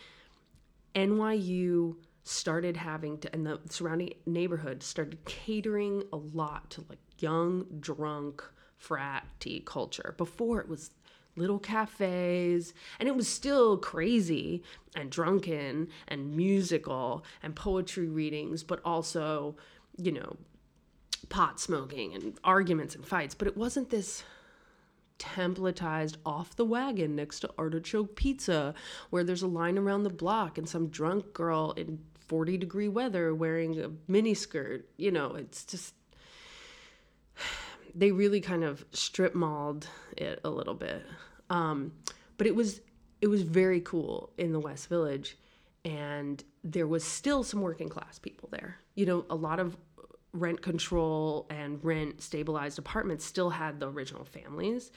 NYU 0.95 1.97
started 2.23 2.77
having 2.77 3.19
to, 3.19 3.33
and 3.35 3.47
the 3.47 3.61
surrounding 3.69 4.15
neighborhood 4.25 4.83
started 4.83 5.25
catering 5.27 6.03
a 6.13 6.17
lot 6.17 6.71
to 6.71 6.85
like 6.89 6.99
young, 7.19 7.67
drunk, 7.81 8.43
fratty 8.83 9.65
culture. 9.65 10.15
Before 10.17 10.61
it 10.61 10.69
was 10.69 10.91
little 11.37 11.59
cafes 11.59 12.73
and 12.99 13.09
it 13.09 13.15
was 13.15 13.29
still 13.29 13.77
crazy 13.77 14.63
and 14.95 15.11
drunken 15.11 15.89
and 16.09 16.37
musical 16.37 17.25
and 17.43 17.55
poetry 17.55 18.09
readings 18.09 18.63
but 18.63 18.81
also 18.85 19.57
you 19.99 20.13
know 20.13 20.37
pot 21.29 21.61
smoking 21.61 22.15
and 22.15 22.39
arguments 22.45 22.95
and 22.95 23.07
fights. 23.07 23.35
But 23.35 23.49
it 23.49 23.57
wasn't 23.57 23.91
this 23.91 24.23
templatized 25.19 26.17
off 26.27 26.55
the 26.57 26.65
wagon 26.65 27.17
next 27.17 27.41
to 27.41 27.51
artichoke 27.57 28.17
pizza 28.17 28.75
where 29.09 29.25
there's 29.25 29.43
a 29.43 29.47
line 29.47 29.79
around 29.79 30.03
the 30.03 30.11
block 30.11 30.59
and 30.59 30.69
some 30.69 30.89
drunk 30.89 31.33
girl 31.33 31.73
in 31.77 31.99
40 32.29 32.59
degree 32.59 32.89
weather 32.89 33.35
wearing 33.35 33.81
a 33.81 33.91
mini 34.09 34.35
skirt 34.35 34.87
you 34.99 35.11
know 35.11 35.35
it's 35.35 35.65
just 35.65 35.95
they 37.97 38.13
really 38.13 38.41
kind 38.41 38.63
of 38.63 38.85
strip 38.93 39.35
mauled 39.35 39.89
it 40.17 40.41
a 40.45 40.51
little 40.51 40.75
bit. 40.75 41.05
Um, 41.49 41.93
but 42.37 42.47
it 42.47 42.55
was 42.55 42.81
it 43.21 43.29
was 43.29 43.43
very 43.43 43.81
cool 43.81 44.31
in 44.37 44.53
the 44.53 44.61
West 44.61 44.89
Village, 44.89 45.39
and 45.85 46.45
there 46.63 46.87
was 46.87 47.03
still 47.03 47.43
some 47.43 47.63
working 47.63 47.89
class 47.89 48.19
people 48.19 48.49
there. 48.53 48.77
You 48.95 49.07
know, 49.07 49.25
a 49.31 49.35
lot 49.35 49.59
of 49.59 49.77
rent 50.33 50.61
control 50.61 51.47
and 51.49 51.83
rent 51.83 52.21
stabilized 52.21 52.79
apartments 52.79 53.25
still 53.25 53.49
had 53.49 53.81
the 53.81 53.91
original 53.91 54.25
families 54.25 54.93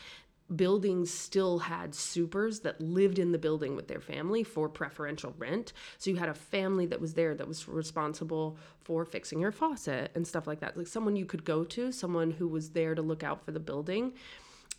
buildings 0.56 1.14
still 1.14 1.60
had 1.60 1.94
supers 1.94 2.62
that 2.62 2.82
lived 2.82 3.20
in 3.20 3.32
the 3.32 3.38
building 3.38 3.76
with 3.76 3.88
their 3.88 4.00
family 4.00 4.44
for 4.44 4.68
preferential 4.68 5.34
rent. 5.38 5.74
So 5.98 6.10
you 6.10 6.18
had 6.18 6.30
a 6.30 6.34
family 6.34 6.86
that 6.88 7.00
was 7.00 7.14
there 7.14 7.36
that 7.36 7.48
was 7.48 7.68
responsible 7.68 8.58
for 8.82 9.06
fixing 9.06 9.40
your 9.40 9.52
faucet 9.52 10.12
and 10.16 10.28
stuff 10.28 10.48
like 10.48 10.60
that. 10.62 10.78
Like 10.78 10.88
someone 10.88 11.16
you 11.16 11.26
could 11.26 11.46
go 11.46 11.64
to, 11.66 11.92
someone 11.92 12.32
who 12.32 12.48
was 12.48 12.72
there 12.72 12.96
to 12.96 13.02
look 13.02 13.24
out 13.24 13.44
for 13.44 13.52
the 13.52 13.60
building. 13.60 14.14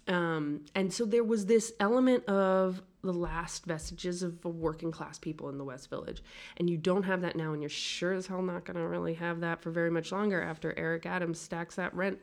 Um, 0.08 0.62
and 0.74 0.92
so 0.92 1.04
there 1.04 1.22
was 1.22 1.46
this 1.46 1.72
element 1.78 2.24
of 2.24 2.82
the 3.02 3.12
last 3.12 3.64
vestiges 3.64 4.22
of 4.22 4.44
working 4.44 4.90
class 4.90 5.18
people 5.18 5.48
in 5.48 5.58
the 5.58 5.64
West 5.64 5.88
Village. 5.88 6.22
And 6.56 6.68
you 6.68 6.76
don't 6.76 7.04
have 7.04 7.20
that 7.22 7.36
now, 7.36 7.52
and 7.52 7.62
you're 7.62 7.70
sure 7.70 8.12
as 8.12 8.26
hell 8.26 8.42
not 8.42 8.64
going 8.64 8.76
to 8.76 8.86
really 8.86 9.14
have 9.14 9.40
that 9.40 9.62
for 9.62 9.70
very 9.70 9.90
much 9.90 10.10
longer 10.10 10.42
after 10.42 10.76
Eric 10.76 11.06
Adams 11.06 11.40
stacks 11.40 11.76
that 11.76 11.94
rent 11.94 12.18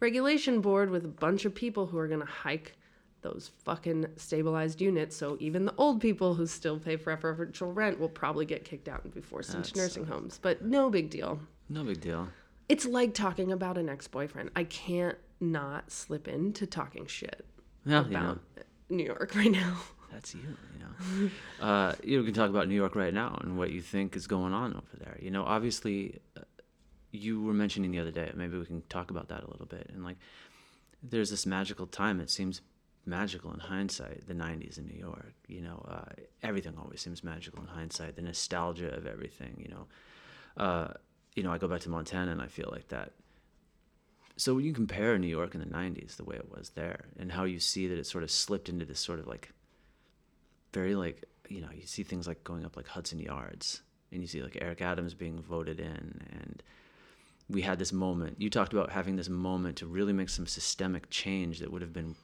regulation 0.00 0.60
board 0.60 0.90
with 0.90 1.04
a 1.04 1.08
bunch 1.08 1.44
of 1.44 1.54
people 1.54 1.86
who 1.86 1.98
are 1.98 2.08
going 2.08 2.20
to 2.20 2.26
hike 2.26 2.76
those 3.24 3.50
fucking 3.64 4.06
stabilized 4.16 4.80
units. 4.80 5.16
So 5.16 5.36
even 5.40 5.64
the 5.64 5.74
old 5.76 6.00
people 6.00 6.34
who 6.34 6.46
still 6.46 6.78
pay 6.78 6.94
for 6.96 7.16
preferential 7.16 7.72
rent 7.72 7.98
will 7.98 8.08
probably 8.08 8.44
get 8.46 8.64
kicked 8.64 8.86
out 8.86 9.02
and 9.02 9.12
be 9.12 9.20
forced 9.20 9.52
into 9.54 9.76
nursing 9.76 10.04
homes. 10.04 10.38
But 10.40 10.64
no 10.64 10.88
big 10.90 11.10
deal. 11.10 11.40
No 11.68 11.82
big 11.82 12.00
deal. 12.00 12.28
It's 12.68 12.86
like 12.86 13.14
talking 13.14 13.50
about 13.50 13.76
an 13.76 13.88
ex 13.88 14.06
boyfriend. 14.06 14.50
I 14.54 14.64
can't 14.64 15.18
not 15.40 15.90
slip 15.90 16.28
into 16.28 16.66
talking 16.66 17.06
shit 17.06 17.44
Yeah, 17.84 18.04
you 18.04 18.10
know, 18.10 18.18
about 18.18 18.40
New 18.88 19.04
York 19.04 19.34
right 19.34 19.50
now. 19.50 19.78
that's 20.12 20.34
you. 20.34 20.40
You 20.42 20.80
know, 20.80 21.30
uh, 21.66 21.94
you 22.02 22.16
know, 22.16 22.20
we 22.22 22.26
can 22.26 22.34
talk 22.34 22.50
about 22.50 22.68
New 22.68 22.74
York 22.74 22.94
right 22.94 23.12
now 23.12 23.38
and 23.42 23.58
what 23.58 23.72
you 23.72 23.80
think 23.80 24.16
is 24.16 24.26
going 24.26 24.52
on 24.52 24.74
over 24.74 24.96
there. 24.98 25.18
You 25.20 25.30
know, 25.30 25.44
obviously, 25.44 26.20
uh, 26.36 26.42
you 27.10 27.42
were 27.42 27.54
mentioning 27.54 27.90
the 27.90 27.98
other 28.00 28.10
day. 28.10 28.30
Maybe 28.34 28.58
we 28.58 28.66
can 28.66 28.82
talk 28.88 29.10
about 29.10 29.28
that 29.28 29.42
a 29.44 29.50
little 29.50 29.66
bit. 29.66 29.90
And 29.92 30.04
like, 30.04 30.16
there's 31.02 31.30
this 31.30 31.46
magical 31.46 31.86
time. 31.86 32.20
It 32.20 32.30
seems 32.30 32.60
magical 33.06 33.52
in 33.52 33.60
hindsight. 33.60 34.26
The 34.26 34.34
'90s 34.34 34.78
in 34.78 34.86
New 34.86 34.98
York. 34.98 35.34
You 35.46 35.62
know, 35.62 35.84
uh, 35.88 36.12
everything 36.42 36.74
always 36.78 37.00
seems 37.00 37.24
magical 37.24 37.60
in 37.60 37.68
hindsight. 37.68 38.16
The 38.16 38.22
nostalgia 38.22 38.94
of 38.94 39.06
everything. 39.06 39.56
You 39.58 39.74
know, 39.74 39.86
uh, 40.56 40.94
you 41.34 41.42
know, 41.42 41.52
I 41.52 41.58
go 41.58 41.68
back 41.68 41.80
to 41.80 41.88
Montana 41.88 42.32
and 42.32 42.42
I 42.42 42.46
feel 42.46 42.68
like 42.70 42.88
that. 42.88 43.12
So 44.36 44.54
when 44.54 44.64
you 44.64 44.72
compare 44.72 45.16
New 45.18 45.28
York 45.28 45.54
in 45.54 45.60
the 45.60 45.66
'90s, 45.66 46.16
the 46.16 46.24
way 46.24 46.36
it 46.36 46.50
was 46.50 46.70
there, 46.70 47.06
and 47.18 47.30
how 47.30 47.44
you 47.44 47.60
see 47.60 47.86
that 47.88 47.98
it 47.98 48.06
sort 48.06 48.24
of 48.24 48.30
slipped 48.30 48.68
into 48.68 48.84
this 48.84 49.00
sort 49.00 49.20
of 49.20 49.26
like 49.26 49.52
very 50.72 50.94
like 50.94 51.24
you 51.48 51.60
know 51.60 51.68
you 51.72 51.86
see 51.86 52.02
things 52.02 52.26
like 52.26 52.42
going 52.44 52.64
up 52.64 52.76
like 52.76 52.88
Hudson 52.88 53.20
Yards, 53.20 53.82
and 54.10 54.20
you 54.20 54.26
see 54.26 54.42
like 54.42 54.58
Eric 54.60 54.82
Adams 54.82 55.14
being 55.14 55.40
voted 55.40 55.78
in, 55.78 56.20
and 56.30 56.62
we 57.48 57.62
had 57.62 57.78
this 57.78 57.92
moment. 57.92 58.40
You 58.40 58.50
talked 58.50 58.72
about 58.72 58.90
having 58.90 59.16
this 59.16 59.28
moment 59.28 59.76
to 59.78 59.86
really 59.86 60.12
make 60.12 60.28
some 60.28 60.46
systemic 60.46 61.10
change 61.10 61.60
that 61.60 61.70
would 61.70 61.82
have 61.82 61.92
been 61.92 62.16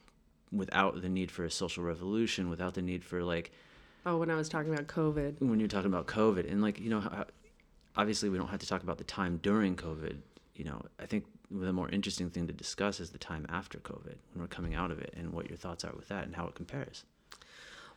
without 0.51 1.01
the 1.01 1.09
need 1.09 1.31
for 1.31 1.43
a 1.45 1.51
social 1.51 1.83
revolution, 1.83 2.49
without 2.49 2.73
the 2.73 2.81
need 2.81 3.03
for 3.03 3.23
like 3.23 3.51
Oh, 4.05 4.17
when 4.17 4.31
I 4.31 4.35
was 4.35 4.49
talking 4.49 4.73
about 4.73 4.87
COVID. 4.87 5.39
when 5.41 5.59
you're 5.59 5.67
talking 5.69 5.91
about 5.93 6.07
COVID, 6.07 6.51
and 6.51 6.61
like 6.61 6.79
you 6.79 6.89
know, 6.89 6.99
how, 7.01 7.25
obviously 7.95 8.29
we 8.29 8.37
don't 8.37 8.47
have 8.47 8.59
to 8.59 8.67
talk 8.67 8.83
about 8.83 8.97
the 8.97 9.03
time 9.03 9.39
during 9.43 9.75
COVID. 9.75 10.17
You 10.55 10.65
know, 10.65 10.81
I 10.99 11.05
think 11.05 11.25
the 11.49 11.71
more 11.73 11.89
interesting 11.89 12.29
thing 12.29 12.47
to 12.47 12.53
discuss 12.53 12.99
is 12.99 13.11
the 13.11 13.17
time 13.17 13.45
after 13.49 13.77
COVID, 13.79 14.15
when 14.33 14.41
we're 14.41 14.47
coming 14.47 14.73
out 14.75 14.91
of 14.91 14.99
it, 14.99 15.13
and 15.17 15.31
what 15.33 15.49
your 15.49 15.57
thoughts 15.57 15.83
are 15.85 15.93
with 15.95 16.07
that, 16.09 16.25
and 16.25 16.35
how 16.35 16.47
it 16.47 16.55
compares. 16.55 17.03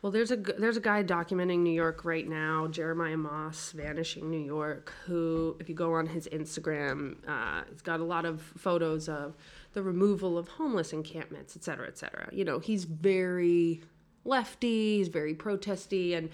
Well, 0.04 0.10
there's 0.10 0.30
a 0.30 0.36
there's 0.36 0.76
a 0.76 0.82
guy 0.82 1.02
documenting 1.02 1.60
New 1.60 1.72
York 1.72 2.04
right 2.04 2.28
now, 2.28 2.66
Jeremiah 2.66 3.16
Moss, 3.16 3.72
Vanishing 3.72 4.30
New 4.30 4.44
York, 4.44 4.92
who, 5.06 5.56
if 5.58 5.66
you 5.70 5.74
go 5.74 5.94
on 5.94 6.04
his 6.04 6.28
Instagram, 6.28 7.16
uh, 7.26 7.62
he's 7.70 7.80
got 7.80 8.00
a 8.00 8.04
lot 8.04 8.26
of 8.26 8.42
photos 8.42 9.08
of 9.08 9.34
the 9.72 9.82
removal 9.82 10.36
of 10.36 10.46
homeless 10.46 10.92
encampments, 10.92 11.56
et 11.56 11.64
cetera, 11.64 11.86
et 11.86 11.96
cetera. 11.96 12.28
You 12.32 12.44
know, 12.44 12.58
he's 12.58 12.84
very 12.84 13.80
lefty, 14.26 14.98
he's 14.98 15.08
very 15.08 15.32
protesty, 15.32 16.12
and 16.12 16.28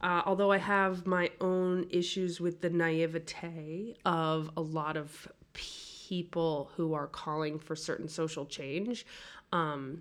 uh, 0.00 0.22
although 0.24 0.50
I 0.50 0.56
have 0.56 1.06
my 1.06 1.32
own 1.38 1.88
issues 1.90 2.40
with 2.40 2.62
the 2.62 2.70
naivete 2.70 3.94
of 4.06 4.50
a 4.56 4.62
lot 4.62 4.96
of 4.96 5.28
people 5.52 6.70
who 6.76 6.94
are 6.94 7.08
calling 7.08 7.58
for 7.58 7.76
certain 7.76 8.08
social 8.08 8.46
change, 8.46 9.04
um, 9.52 10.00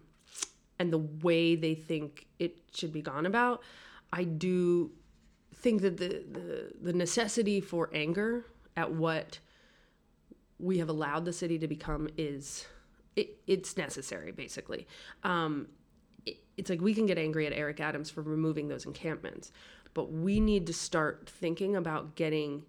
and 0.82 0.92
the 0.92 0.98
way 0.98 1.56
they 1.56 1.76
think 1.76 2.26
it 2.40 2.58
should 2.74 2.92
be 2.92 3.04
gone 3.04 3.28
about, 3.28 3.62
I 4.12 4.24
do 4.24 4.90
think 5.54 5.84
that 5.84 5.98
the, 5.98 6.26
the, 6.32 6.72
the 6.82 6.94
necessity 6.94 7.62
for 7.62 7.92
anger 7.94 8.48
at 8.76 8.92
what 8.92 9.38
we 10.58 10.80
have 10.80 10.90
allowed 10.90 11.26
the 11.26 11.34
city 11.34 11.60
to 11.60 11.68
become 11.68 12.10
is 12.18 12.66
it, 13.16 13.38
it's 13.46 13.78
necessary 13.78 14.32
basically. 14.32 14.88
Um, 15.24 15.68
it, 16.26 16.38
it's 16.58 16.72
like 16.72 16.82
we 16.82 16.96
can 16.96 17.06
get 17.06 17.18
angry 17.18 17.48
at 17.48 17.54
eric 17.54 17.80
adams 17.80 18.12
for 18.12 18.22
removing 18.22 18.68
those 18.68 18.86
encampments 18.86 19.52
but 19.96 20.12
we 20.12 20.40
need 20.40 20.68
to 20.68 20.74
start 20.74 21.28
thinking 21.28 21.76
about 21.76 22.16
getting 22.16 22.62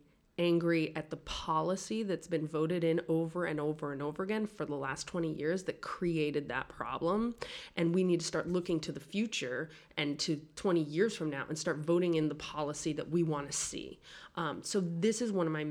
angry 0.42 0.92
at 0.96 1.10
the 1.10 1.16
policy 1.18 2.02
that's 2.02 2.26
been 2.26 2.46
voted 2.46 2.84
in 2.84 3.00
over 3.08 3.46
and 3.46 3.60
over 3.60 3.92
and 3.92 4.02
over 4.02 4.22
again 4.22 4.46
for 4.46 4.66
the 4.66 4.74
last 4.74 5.06
20 5.06 5.32
years 5.32 5.62
that 5.64 5.80
created 5.80 6.48
that 6.48 6.68
problem. 6.68 7.34
And 7.76 7.94
we 7.94 8.04
need 8.04 8.20
to 8.20 8.26
start 8.26 8.48
looking 8.48 8.80
to 8.80 8.92
the 8.92 9.00
future 9.00 9.70
and 9.96 10.18
to 10.20 10.40
20 10.56 10.82
years 10.82 11.16
from 11.16 11.30
now 11.30 11.44
and 11.48 11.56
start 11.56 11.78
voting 11.78 12.14
in 12.14 12.28
the 12.28 12.34
policy 12.34 12.92
that 12.94 13.10
we 13.10 13.22
want 13.22 13.50
to 13.50 13.56
see. 13.56 14.00
Um, 14.36 14.62
so 14.62 14.80
this 14.80 15.22
is 15.22 15.32
one 15.32 15.46
of 15.46 15.52
my 15.52 15.66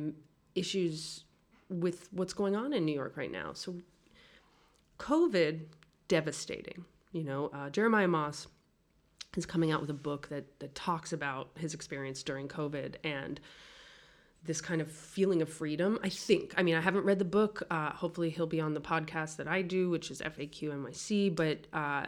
issues 0.55 1.25
with 1.69 2.09
what's 2.11 2.33
going 2.33 2.55
on 2.55 2.73
in 2.73 2.85
new 2.85 2.93
york 2.93 3.15
right 3.15 3.31
now. 3.31 3.53
So 3.53 3.75
covid 4.99 5.61
devastating 6.07 6.85
you 7.11 7.23
know 7.23 7.49
uh, 7.53 7.69
jeremiah 7.71 8.07
moss 8.07 8.47
is 9.35 9.47
coming 9.47 9.71
out 9.71 9.81
with 9.81 9.89
a 9.89 9.95
book 9.95 10.27
that, 10.29 10.59
that 10.59 10.75
talks 10.75 11.11
about 11.11 11.49
his 11.57 11.73
experience 11.73 12.21
during 12.21 12.47
covid 12.47 12.95
and 13.03 13.39
this 14.43 14.61
kind 14.61 14.81
of 14.81 14.91
feeling 14.91 15.41
of 15.41 15.49
freedom. 15.49 15.99
I 16.03 16.09
think. 16.09 16.53
I 16.57 16.63
mean, 16.63 16.75
I 16.75 16.81
haven't 16.81 17.05
read 17.05 17.19
the 17.19 17.25
book. 17.25 17.63
Uh, 17.69 17.91
hopefully, 17.91 18.29
he'll 18.29 18.47
be 18.47 18.61
on 18.61 18.73
the 18.73 18.81
podcast 18.81 19.37
that 19.37 19.47
I 19.47 19.61
do, 19.61 19.89
which 19.89 20.11
is 20.11 20.21
FAQ 20.21 20.69
NYC. 20.69 21.35
But 21.35 21.67
uh, 21.73 22.07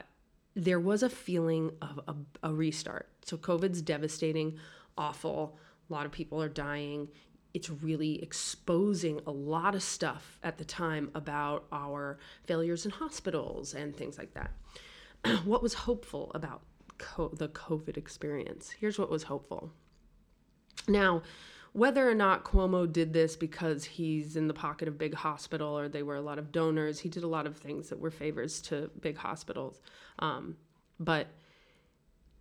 there 0.55 0.79
was 0.79 1.03
a 1.03 1.09
feeling 1.09 1.71
of 1.81 1.99
a, 2.07 2.47
a 2.47 2.53
restart. 2.53 3.09
So, 3.25 3.37
COVID's 3.37 3.81
devastating, 3.81 4.57
awful. 4.97 5.57
A 5.89 5.93
lot 5.93 6.05
of 6.05 6.11
people 6.11 6.41
are 6.41 6.49
dying. 6.49 7.09
It's 7.53 7.69
really 7.69 8.21
exposing 8.23 9.19
a 9.27 9.31
lot 9.31 9.75
of 9.75 9.83
stuff 9.83 10.39
at 10.41 10.57
the 10.57 10.65
time 10.65 11.11
about 11.13 11.65
our 11.71 12.17
failures 12.45 12.85
in 12.85 12.91
hospitals 12.91 13.75
and 13.75 13.95
things 13.95 14.17
like 14.17 14.33
that. 14.33 14.51
what 15.45 15.61
was 15.61 15.73
hopeful 15.75 16.31
about 16.33 16.61
co- 16.97 17.31
the 17.33 17.49
COVID 17.49 17.95
experience? 17.95 18.71
Here's 18.71 18.97
what 18.97 19.11
was 19.11 19.23
hopeful. 19.23 19.71
Now, 20.87 21.21
whether 21.73 22.07
or 22.07 22.13
not 22.13 22.45
Cuomo 22.45 22.91
did 22.91 23.13
this 23.13 23.35
because 23.35 23.83
he's 23.83 24.35
in 24.35 24.47
the 24.47 24.53
pocket 24.53 24.87
of 24.87 24.97
big 24.97 25.15
hospital 25.15 25.77
or 25.77 25.89
they 25.89 26.03
were 26.03 26.15
a 26.15 26.21
lot 26.21 26.37
of 26.37 26.51
donors, 26.51 26.99
he 26.99 27.09
did 27.09 27.23
a 27.23 27.27
lot 27.27 27.47
of 27.47 27.57
things 27.57 27.89
that 27.89 27.99
were 27.99 28.11
favors 28.11 28.61
to 28.61 28.91
big 29.01 29.17
hospitals. 29.17 29.81
Um, 30.19 30.55
but 30.99 31.27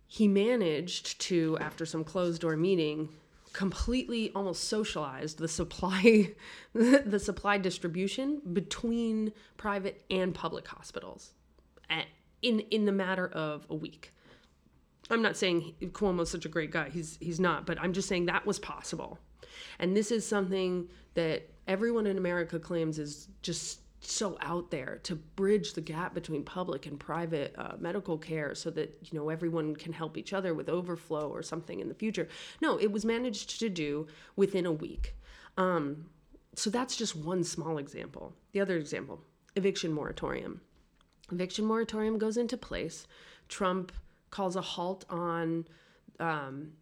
he 0.05 0.27
managed 0.27 1.19
to, 1.21 1.57
after 1.59 1.85
some 1.85 2.03
closed 2.03 2.41
door 2.41 2.55
meeting, 2.55 3.09
completely 3.53 4.31
almost 4.35 4.65
socialized 4.65 5.39
the 5.39 5.47
supply 5.47 6.31
the 6.73 7.19
supply 7.19 7.57
distribution 7.57 8.41
between 8.51 9.31
private 9.57 10.03
and 10.09 10.33
public 10.33 10.67
hospitals 10.67 11.33
at, 11.89 12.05
in 12.41 12.59
in 12.71 12.85
the 12.85 12.91
matter 12.91 13.27
of 13.27 13.65
a 13.69 13.75
week. 13.75 14.12
I'm 15.09 15.21
not 15.21 15.37
saying 15.37 15.75
Cuomo's 15.91 16.31
such 16.31 16.45
a 16.45 16.49
great 16.49 16.71
guy. 16.71 16.89
He's 16.89 17.17
he's 17.19 17.39
not, 17.39 17.65
but 17.65 17.79
I'm 17.81 17.93
just 17.93 18.07
saying 18.07 18.25
that 18.27 18.45
was 18.45 18.59
possible. 18.59 19.19
And 19.79 19.95
this 19.95 20.11
is 20.11 20.27
something 20.27 20.87
that 21.13 21.49
everyone 21.67 22.07
in 22.07 22.17
America 22.17 22.59
claims 22.59 22.99
is 22.99 23.27
just 23.41 23.79
so 24.05 24.37
out 24.41 24.69
there 24.69 24.99
to 25.03 25.15
bridge 25.15 25.73
the 25.73 25.81
gap 25.81 26.13
between 26.13 26.43
public 26.43 26.85
and 26.85 26.99
private 26.99 27.55
uh, 27.57 27.73
medical 27.79 28.17
care 28.17 28.53
so 28.53 28.69
that 28.69 28.97
you 29.03 29.17
know 29.17 29.29
everyone 29.29 29.75
can 29.75 29.93
help 29.93 30.17
each 30.17 30.33
other 30.33 30.53
with 30.53 30.69
overflow 30.69 31.29
or 31.29 31.41
something 31.41 31.79
in 31.79 31.87
the 31.87 31.95
future. 31.95 32.27
No 32.61 32.77
it 32.79 32.91
was 32.91 33.05
managed 33.05 33.59
to 33.59 33.69
do 33.69 34.07
within 34.35 34.65
a 34.65 34.71
week. 34.71 35.15
Um, 35.57 36.05
so 36.55 36.69
that's 36.69 36.95
just 36.95 37.15
one 37.15 37.43
small 37.43 37.77
example. 37.77 38.33
The 38.51 38.61
other 38.61 38.77
example 38.77 39.21
eviction 39.55 39.91
moratorium. 39.93 40.61
Eviction 41.31 41.65
moratorium 41.65 42.17
goes 42.17 42.37
into 42.37 42.57
place. 42.57 43.07
Trump 43.47 43.91
calls 44.33 44.55
a 44.55 44.61
halt 44.61 45.05
on 45.09 45.65
um, 46.19 46.73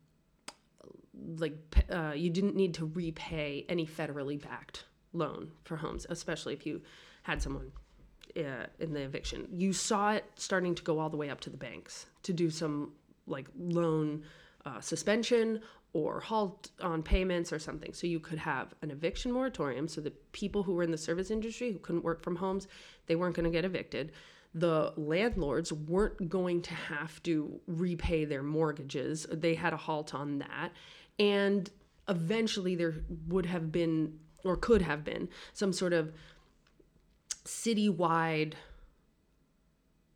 like 1.37 1.55
uh, 1.91 2.13
you 2.15 2.29
didn't 2.29 2.55
need 2.55 2.73
to 2.73 2.85
repay 2.85 3.65
any 3.67 3.85
federally 3.85 4.41
backed 4.41 4.85
loan 5.13 5.51
for 5.65 5.75
homes 5.75 6.05
especially 6.09 6.53
if 6.53 6.65
you 6.65 6.81
had 7.23 7.41
someone 7.41 7.71
uh, 8.37 8.65
in 8.79 8.93
the 8.93 9.01
eviction. 9.01 9.47
You 9.51 9.73
saw 9.73 10.13
it 10.13 10.25
starting 10.35 10.75
to 10.75 10.83
go 10.83 10.99
all 10.99 11.09
the 11.09 11.17
way 11.17 11.29
up 11.29 11.41
to 11.41 11.49
the 11.49 11.57
banks 11.57 12.05
to 12.23 12.33
do 12.33 12.49
some 12.49 12.93
like 13.27 13.47
loan 13.57 14.23
uh, 14.65 14.79
suspension 14.79 15.61
or 15.93 16.21
halt 16.21 16.71
on 16.81 17.03
payments 17.03 17.51
or 17.51 17.59
something. 17.59 17.93
So 17.93 18.07
you 18.07 18.19
could 18.19 18.39
have 18.39 18.73
an 18.81 18.91
eviction 18.91 19.31
moratorium 19.31 19.87
so 19.87 20.01
that 20.01 20.31
people 20.31 20.63
who 20.63 20.73
were 20.73 20.83
in 20.83 20.91
the 20.91 20.97
service 20.97 21.29
industry 21.29 21.71
who 21.71 21.79
couldn't 21.79 22.03
work 22.03 22.23
from 22.23 22.37
homes, 22.37 22.67
they 23.07 23.15
weren't 23.15 23.35
going 23.35 23.43
to 23.43 23.51
get 23.51 23.65
evicted. 23.65 24.11
The 24.53 24.93
landlords 24.97 25.71
weren't 25.71 26.29
going 26.29 26.61
to 26.63 26.73
have 26.73 27.21
to 27.23 27.59
repay 27.67 28.25
their 28.25 28.43
mortgages. 28.43 29.25
They 29.31 29.55
had 29.55 29.73
a 29.73 29.77
halt 29.77 30.13
on 30.13 30.39
that. 30.39 30.71
And 31.17 31.69
eventually 32.09 32.75
there 32.75 32.95
would 33.27 33.45
have 33.45 33.71
been 33.71 34.19
or 34.43 34.57
could 34.57 34.81
have 34.81 35.03
been 35.03 35.29
some 35.53 35.71
sort 35.71 35.93
of 35.93 36.11
citywide 37.45 38.53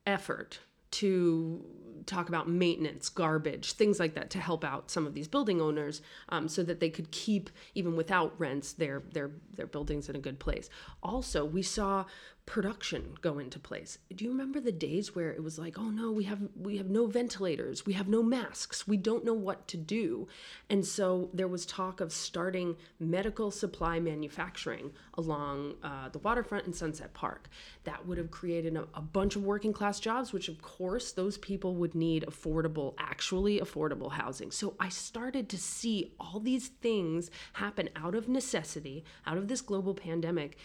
effort 0.05 0.59
to 0.91 1.65
talk 2.05 2.29
about 2.29 2.49
maintenance, 2.49 3.09
garbage, 3.09 3.73
things 3.73 3.99
like 3.99 4.15
that 4.15 4.29
to 4.31 4.39
help 4.39 4.63
out 4.63 4.91
some 4.91 5.05
of 5.07 5.13
these 5.13 5.27
building 5.27 5.61
owners 5.61 6.01
um, 6.29 6.47
so 6.47 6.63
that 6.63 6.79
they 6.79 6.89
could 6.89 7.11
keep, 7.11 7.49
even 7.73 7.95
without 7.95 8.33
rents, 8.37 8.73
their, 8.73 9.03
their, 9.13 9.31
their 9.55 9.67
buildings 9.67 10.09
in 10.09 10.15
a 10.15 10.19
good 10.19 10.39
place. 10.39 10.69
Also, 11.01 11.45
we 11.45 11.61
saw 11.61 12.05
production 12.45 13.15
go 13.21 13.39
into 13.39 13.57
place. 13.57 13.97
Do 14.13 14.23
you 14.23 14.31
remember 14.31 14.59
the 14.59 14.71
days 14.71 15.15
where 15.15 15.31
it 15.31 15.43
was 15.43 15.57
like, 15.57 15.79
oh 15.79 15.89
no, 15.89 16.11
we 16.11 16.25
have 16.25 16.39
we 16.55 16.77
have 16.77 16.89
no 16.89 17.07
ventilators, 17.07 17.85
we 17.85 17.93
have 17.93 18.07
no 18.07 18.21
masks, 18.21 18.87
we 18.87 18.97
don't 18.97 19.25
know 19.25 19.33
what 19.33 19.67
to 19.69 19.77
do. 19.77 20.27
And 20.69 20.85
so 20.85 21.29
there 21.33 21.47
was 21.47 21.65
talk 21.65 22.01
of 22.01 22.11
starting 22.11 22.75
medical 22.99 23.49
supply 23.49 23.99
manufacturing 23.99 24.91
along 25.15 25.75
uh, 25.83 26.09
the 26.09 26.19
waterfront 26.19 26.67
in 26.67 26.73
Sunset 26.73 27.13
Park. 27.13 27.49
That 27.83 28.05
would 28.05 28.17
have 28.17 28.29
created 28.29 28.75
a, 28.75 28.87
a 28.93 29.01
bunch 29.01 29.35
of 29.35 29.43
working 29.43 29.73
class 29.73 29.99
jobs, 29.99 30.31
which 30.31 30.47
of 30.47 30.61
course 30.61 31.11
those 31.11 31.37
people 31.37 31.75
would 31.75 31.84
need 31.93 32.25
affordable, 32.27 32.95
actually 32.97 33.59
affordable 33.59 34.11
housing. 34.11 34.49
So 34.49 34.75
I 34.79 34.89
started 34.89 35.49
to 35.49 35.57
see 35.57 36.13
all 36.19 36.39
these 36.39 36.69
things 36.69 37.29
happen 37.53 37.89
out 37.95 38.15
of 38.15 38.27
necessity, 38.27 39.03
out 39.27 39.37
of 39.37 39.47
this 39.47 39.61
global 39.61 39.93
pandemic 39.93 40.57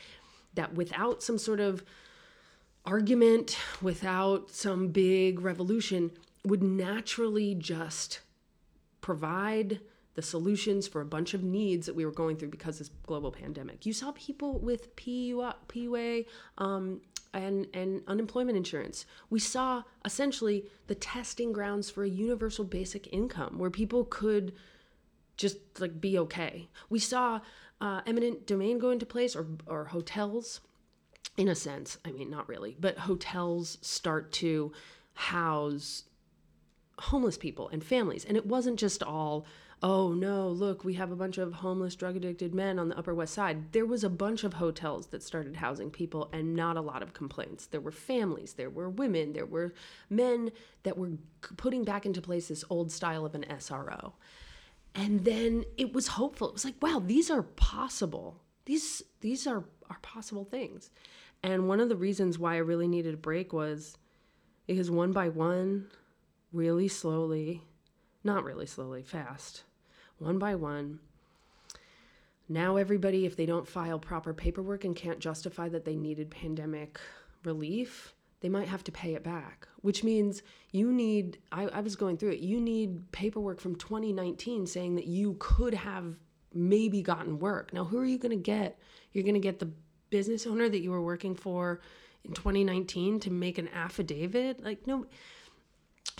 that 0.54 0.74
without 0.74 1.22
some 1.22 1.38
sort 1.38 1.60
of 1.60 1.84
argument, 2.86 3.58
without 3.82 4.50
some 4.50 4.88
big 4.88 5.40
revolution, 5.40 6.12
would 6.44 6.62
naturally 6.62 7.54
just 7.54 8.20
provide 9.00 9.80
the 10.14 10.22
solutions 10.22 10.88
for 10.88 11.00
a 11.00 11.04
bunch 11.04 11.34
of 11.34 11.42
needs 11.42 11.86
that 11.86 11.94
we 11.94 12.04
were 12.04 12.10
going 12.10 12.36
through 12.36 12.48
because 12.48 12.80
of 12.80 12.88
this 12.88 12.96
global 13.06 13.30
pandemic. 13.30 13.86
You 13.86 13.92
saw 13.92 14.12
people 14.12 14.58
with 14.58 14.94
PUA, 14.96 15.54
PUA 15.68 16.26
um, 16.58 17.00
and, 17.32 17.66
and 17.74 18.02
unemployment 18.06 18.56
insurance. 18.56 19.06
We 19.28 19.40
saw 19.40 19.84
essentially 20.04 20.64
the 20.86 20.94
testing 20.94 21.52
grounds 21.52 21.90
for 21.90 22.04
a 22.04 22.08
universal 22.08 22.64
basic 22.64 23.12
income 23.12 23.58
where 23.58 23.70
people 23.70 24.04
could 24.04 24.52
just 25.36 25.58
like 25.78 26.00
be 26.00 26.18
okay. 26.18 26.68
We 26.88 26.98
saw 26.98 27.40
uh, 27.80 28.02
eminent 28.06 28.46
domain 28.46 28.78
go 28.78 28.90
into 28.90 29.06
place 29.06 29.34
or, 29.34 29.46
or 29.66 29.86
hotels 29.86 30.60
in 31.36 31.48
a 31.48 31.54
sense 31.54 31.96
i 32.04 32.10
mean 32.10 32.28
not 32.28 32.48
really 32.48 32.76
but 32.78 32.98
hotels 32.98 33.78
start 33.80 34.32
to 34.32 34.72
house 35.14 36.04
homeless 36.98 37.38
people 37.38 37.68
and 37.70 37.82
families 37.82 38.24
and 38.24 38.36
it 38.36 38.44
wasn't 38.44 38.78
just 38.78 39.02
all 39.02 39.46
oh 39.82 40.12
no 40.12 40.48
look 40.48 40.84
we 40.84 40.94
have 40.94 41.10
a 41.10 41.16
bunch 41.16 41.38
of 41.38 41.54
homeless 41.54 41.94
drug 41.94 42.16
addicted 42.16 42.54
men 42.54 42.78
on 42.78 42.88
the 42.88 42.98
upper 42.98 43.14
west 43.14 43.34
side. 43.34 43.72
There 43.72 43.86
was 43.86 44.04
a 44.04 44.10
bunch 44.10 44.44
of 44.44 44.54
hotels 44.54 45.06
that 45.08 45.22
started 45.22 45.56
housing 45.56 45.90
people 45.90 46.28
and 46.32 46.54
not 46.54 46.76
a 46.76 46.82
lot 46.82 47.02
of 47.02 47.14
complaints. 47.14 47.66
There 47.66 47.80
were 47.80 47.90
families 47.90 48.54
there 48.54 48.70
were 48.70 48.90
women 48.90 49.32
there 49.32 49.46
were 49.46 49.72
men 50.10 50.50
that 50.82 50.98
were 50.98 51.12
putting 51.56 51.84
back 51.84 52.04
into 52.04 52.20
place 52.20 52.48
this 52.48 52.64
old 52.68 52.92
style 52.92 53.24
of 53.24 53.34
an 53.34 53.46
sro 53.58 54.14
and 54.94 55.24
then 55.24 55.64
it 55.78 55.92
was 55.92 56.08
hopeful. 56.08 56.48
It 56.48 56.54
was 56.54 56.64
like 56.64 56.82
wow 56.82 57.02
these 57.04 57.30
are 57.30 57.42
possible. 57.42 58.42
These 58.66 59.02
these 59.20 59.46
are 59.46 59.64
are 59.88 59.98
possible 60.02 60.44
things. 60.44 60.90
And 61.42 61.68
one 61.68 61.80
of 61.80 61.88
the 61.88 61.96
reasons 61.96 62.38
why 62.38 62.54
i 62.54 62.58
really 62.58 62.88
needed 62.88 63.14
a 63.14 63.18
break 63.18 63.52
was 63.52 63.96
because 64.66 64.90
one 64.90 65.12
by 65.12 65.28
one 65.28 65.86
really 66.52 66.88
slowly 66.88 67.62
not 68.22 68.44
really 68.44 68.66
slowly 68.66 69.02
fast 69.02 69.64
one 70.20 70.38
by 70.38 70.54
one 70.54 71.00
now 72.48 72.76
everybody 72.76 73.26
if 73.26 73.36
they 73.36 73.46
don't 73.46 73.66
file 73.66 73.98
proper 73.98 74.32
paperwork 74.32 74.84
and 74.84 74.94
can't 74.94 75.18
justify 75.18 75.68
that 75.68 75.84
they 75.84 75.96
needed 75.96 76.30
pandemic 76.30 77.00
relief 77.44 78.14
they 78.40 78.48
might 78.48 78.68
have 78.68 78.82
to 78.84 78.92
pay 78.92 79.14
it 79.14 79.22
back, 79.22 79.68
which 79.82 80.02
means 80.02 80.42
you 80.72 80.92
need, 80.92 81.38
I, 81.52 81.64
I, 81.66 81.80
was 81.80 81.94
going 81.94 82.16
through 82.16 82.30
it, 82.30 82.40
you 82.40 82.60
need 82.60 83.12
paperwork 83.12 83.60
from 83.60 83.76
2019 83.76 84.66
saying 84.66 84.94
that 84.94 85.06
you 85.06 85.36
could 85.38 85.74
have 85.74 86.16
maybe 86.54 87.02
gotten 87.02 87.38
work. 87.38 87.72
Now, 87.74 87.84
who 87.84 87.98
are 87.98 88.04
you 88.04 88.18
going 88.18 88.30
to 88.30 88.42
get? 88.42 88.78
You're 89.12 89.24
going 89.24 89.34
to 89.34 89.40
get 89.40 89.58
the 89.58 89.70
business 90.08 90.46
owner 90.46 90.68
that 90.68 90.80
you 90.80 90.90
were 90.90 91.02
working 91.02 91.34
for 91.34 91.80
in 92.24 92.32
2019 92.32 93.20
to 93.20 93.30
make 93.30 93.58
an 93.58 93.68
affidavit? 93.68 94.64
Like, 94.64 94.86
no, 94.86 95.04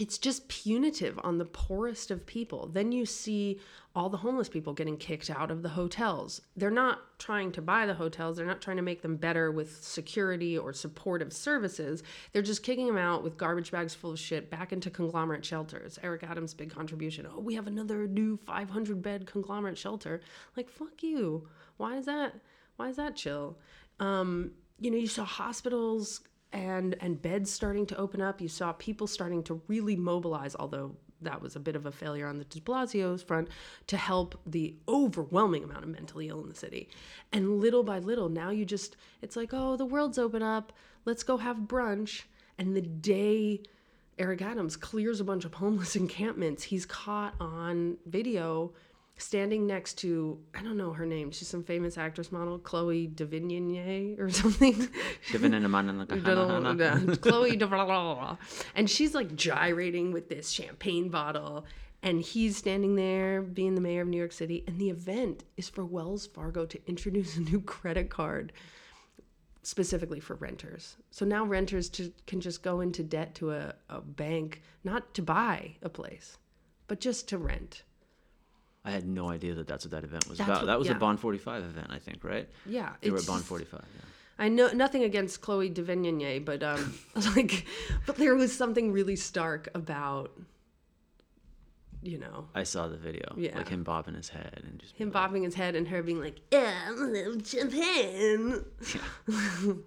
it's 0.00 0.16
just 0.16 0.48
punitive 0.48 1.20
on 1.22 1.36
the 1.36 1.44
poorest 1.44 2.10
of 2.10 2.24
people. 2.24 2.70
Then 2.72 2.90
you 2.90 3.04
see 3.04 3.60
all 3.94 4.08
the 4.08 4.16
homeless 4.16 4.48
people 4.48 4.72
getting 4.72 4.96
kicked 4.96 5.28
out 5.28 5.50
of 5.50 5.62
the 5.62 5.68
hotels. 5.68 6.40
They're 6.56 6.70
not 6.70 7.00
trying 7.18 7.52
to 7.52 7.60
buy 7.60 7.84
the 7.84 7.92
hotels, 7.92 8.38
they're 8.38 8.46
not 8.46 8.62
trying 8.62 8.78
to 8.78 8.82
make 8.82 9.02
them 9.02 9.16
better 9.16 9.52
with 9.52 9.84
security 9.84 10.56
or 10.56 10.72
supportive 10.72 11.34
services. 11.34 12.02
They're 12.32 12.40
just 12.40 12.62
kicking 12.62 12.86
them 12.86 12.96
out 12.96 13.22
with 13.22 13.36
garbage 13.36 13.70
bags 13.70 13.94
full 13.94 14.12
of 14.12 14.18
shit 14.18 14.48
back 14.48 14.72
into 14.72 14.88
conglomerate 14.88 15.44
shelters. 15.44 15.98
Eric 16.02 16.22
Adams' 16.22 16.54
big 16.54 16.70
contribution 16.70 17.26
oh, 17.30 17.38
we 17.38 17.54
have 17.54 17.66
another 17.66 18.06
new 18.06 18.38
500 18.38 19.02
bed 19.02 19.26
conglomerate 19.26 19.76
shelter. 19.76 20.22
Like, 20.56 20.70
fuck 20.70 21.02
you. 21.02 21.46
Why 21.76 21.98
is 21.98 22.06
that? 22.06 22.36
Why 22.76 22.88
is 22.88 22.96
that 22.96 23.16
chill? 23.16 23.58
Um, 23.98 24.52
you 24.78 24.90
know, 24.90 24.96
you 24.96 25.08
saw 25.08 25.24
hospitals 25.24 26.22
and 26.52 26.96
and 27.00 27.20
beds 27.20 27.50
starting 27.50 27.86
to 27.86 27.96
open 27.96 28.20
up. 28.20 28.40
You 28.40 28.48
saw 28.48 28.72
people 28.72 29.06
starting 29.06 29.42
to 29.44 29.60
really 29.68 29.96
mobilize, 29.96 30.56
although 30.58 30.96
that 31.22 31.42
was 31.42 31.54
a 31.54 31.60
bit 31.60 31.76
of 31.76 31.86
a 31.86 31.92
failure 31.92 32.26
on 32.26 32.38
the 32.38 32.44
de 32.44 32.60
Blasio's 32.60 33.22
front 33.22 33.48
to 33.86 33.96
help 33.96 34.40
the 34.46 34.74
overwhelming 34.88 35.64
amount 35.64 35.84
of 35.84 35.90
mentally 35.90 36.28
ill 36.28 36.42
in 36.42 36.48
the 36.48 36.54
city. 36.54 36.88
And 37.32 37.60
little 37.60 37.82
by 37.82 37.98
little, 37.98 38.28
now 38.28 38.50
you 38.50 38.64
just 38.64 38.96
it's 39.22 39.36
like, 39.36 39.50
oh, 39.52 39.76
the 39.76 39.86
world's 39.86 40.18
open 40.18 40.42
up. 40.42 40.72
Let's 41.04 41.22
go 41.22 41.36
have 41.36 41.58
brunch. 41.58 42.22
And 42.58 42.76
the 42.76 42.82
day 42.82 43.60
Eric 44.18 44.42
Adams 44.42 44.76
clears 44.76 45.20
a 45.20 45.24
bunch 45.24 45.44
of 45.44 45.54
homeless 45.54 45.96
encampments, 46.04 46.64
he's 46.64 46.86
caught 46.86 47.34
on 47.40 47.96
video 48.06 48.72
standing 49.20 49.66
next 49.66 49.94
to 49.98 50.38
I 50.54 50.62
don't 50.62 50.76
know 50.76 50.92
her 50.92 51.06
name. 51.06 51.30
She's 51.30 51.48
some 51.48 51.62
famous 51.62 51.98
actress 51.98 52.32
model, 52.32 52.58
Chloe 52.58 53.08
Sevigny 53.08 54.18
or 54.18 54.30
something. 54.30 54.88
Chloe 57.16 57.56
Sevigny, 57.56 58.38
and 58.74 58.88
she's 58.88 59.14
like 59.14 59.36
gyrating 59.36 60.12
with 60.12 60.28
this 60.28 60.50
champagne 60.50 61.08
bottle, 61.08 61.66
and 62.02 62.20
he's 62.20 62.56
standing 62.56 62.96
there 62.96 63.42
being 63.42 63.74
the 63.74 63.80
mayor 63.80 64.02
of 64.02 64.08
New 64.08 64.16
York 64.16 64.32
City, 64.32 64.64
and 64.66 64.78
the 64.78 64.90
event 64.90 65.44
is 65.56 65.68
for 65.68 65.84
Wells 65.84 66.26
Fargo 66.26 66.66
to 66.66 66.80
introduce 66.86 67.36
a 67.36 67.40
new 67.40 67.60
credit 67.60 68.10
card 68.10 68.52
specifically 69.62 70.20
for 70.20 70.36
renters. 70.36 70.96
So 71.10 71.26
now 71.26 71.44
renters 71.44 71.88
to, 71.90 72.12
can 72.26 72.40
just 72.40 72.62
go 72.62 72.80
into 72.80 73.02
debt 73.02 73.34
to 73.36 73.52
a, 73.52 73.74
a 73.88 74.00
bank, 74.00 74.62
not 74.84 75.12
to 75.14 75.22
buy 75.22 75.76
a 75.82 75.88
place, 75.88 76.38
but 76.86 77.00
just 77.00 77.28
to 77.28 77.38
rent. 77.38 77.82
I 78.84 78.90
had 78.90 79.06
no 79.06 79.28
idea 79.30 79.54
that 79.54 79.66
that's 79.66 79.84
what 79.84 79.90
that 79.92 80.04
event 80.04 80.26
was 80.28 80.38
That's 80.38 80.48
about. 80.48 80.60
what- 80.62 80.66
that 80.66 80.78
was 80.78 80.88
yeah. 80.88 80.94
a 80.96 80.98
Bond 80.98 81.20
45 81.20 81.64
event, 81.64 81.88
I 81.90 81.98
think, 81.98 82.24
right? 82.24 82.48
Yeah, 82.66 82.94
They 83.02 83.10
were 83.10 83.18
at 83.18 83.26
Bond 83.26 83.44
45. 83.44 83.80
Yeah. 83.94 84.00
I 84.38 84.48
know 84.48 84.68
nothing 84.68 85.02
against 85.04 85.42
Chloe 85.42 85.68
Sevigny, 85.70 86.42
but 86.42 86.62
um, 86.62 86.94
like, 87.36 87.66
but 88.06 88.16
there 88.16 88.34
was 88.34 88.56
something 88.56 88.90
really 88.90 89.16
stark 89.16 89.68
about, 89.74 90.30
you 92.00 92.16
know, 92.18 92.48
I 92.54 92.62
saw 92.62 92.88
the 92.88 92.96
video. 92.96 93.34
Yeah. 93.36 93.58
Like 93.58 93.68
him 93.68 93.84
bobbing 93.84 94.14
his 94.14 94.30
head 94.30 94.62
and 94.66 94.78
just 94.80 94.96
him 94.96 95.08
like- 95.08 95.12
bobbing 95.12 95.42
his 95.42 95.54
head 95.54 95.74
and 95.76 95.86
her 95.88 96.02
being 96.02 96.18
like, 96.20 96.40
"Yeah, 96.50 96.72
I'm 96.88 97.02
a 97.02 97.06
little 97.06 97.36
Japan." 97.36 98.64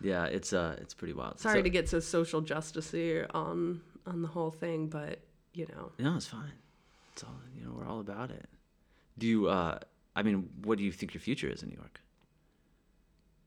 Yeah, 0.00 0.24
it's 0.24 0.52
uh, 0.52 0.76
it's 0.80 0.94
pretty 0.94 1.14
wild. 1.14 1.38
Sorry 1.38 1.58
So- 1.60 1.62
to 1.62 1.70
get 1.70 1.88
so 1.88 2.00
social 2.00 2.42
justicey 2.42 3.24
on 3.34 3.80
on 4.06 4.22
the 4.22 4.28
whole 4.28 4.50
thing, 4.50 4.88
but 4.88 5.20
you 5.54 5.66
know, 5.66 5.92
No, 5.98 6.16
it's 6.16 6.26
fine. 6.26 6.52
It's 7.12 7.24
all 7.24 7.34
you 7.56 7.64
know. 7.64 7.72
We're 7.76 7.86
all 7.86 8.00
about 8.00 8.30
it. 8.30 8.48
Do 9.18 9.26
you? 9.26 9.48
uh 9.48 9.78
I 10.14 10.22
mean, 10.22 10.50
what 10.62 10.76
do 10.78 10.84
you 10.84 10.92
think 10.92 11.14
your 11.14 11.20
future 11.20 11.48
is 11.48 11.62
in 11.62 11.70
New 11.70 11.76
York? 11.76 12.00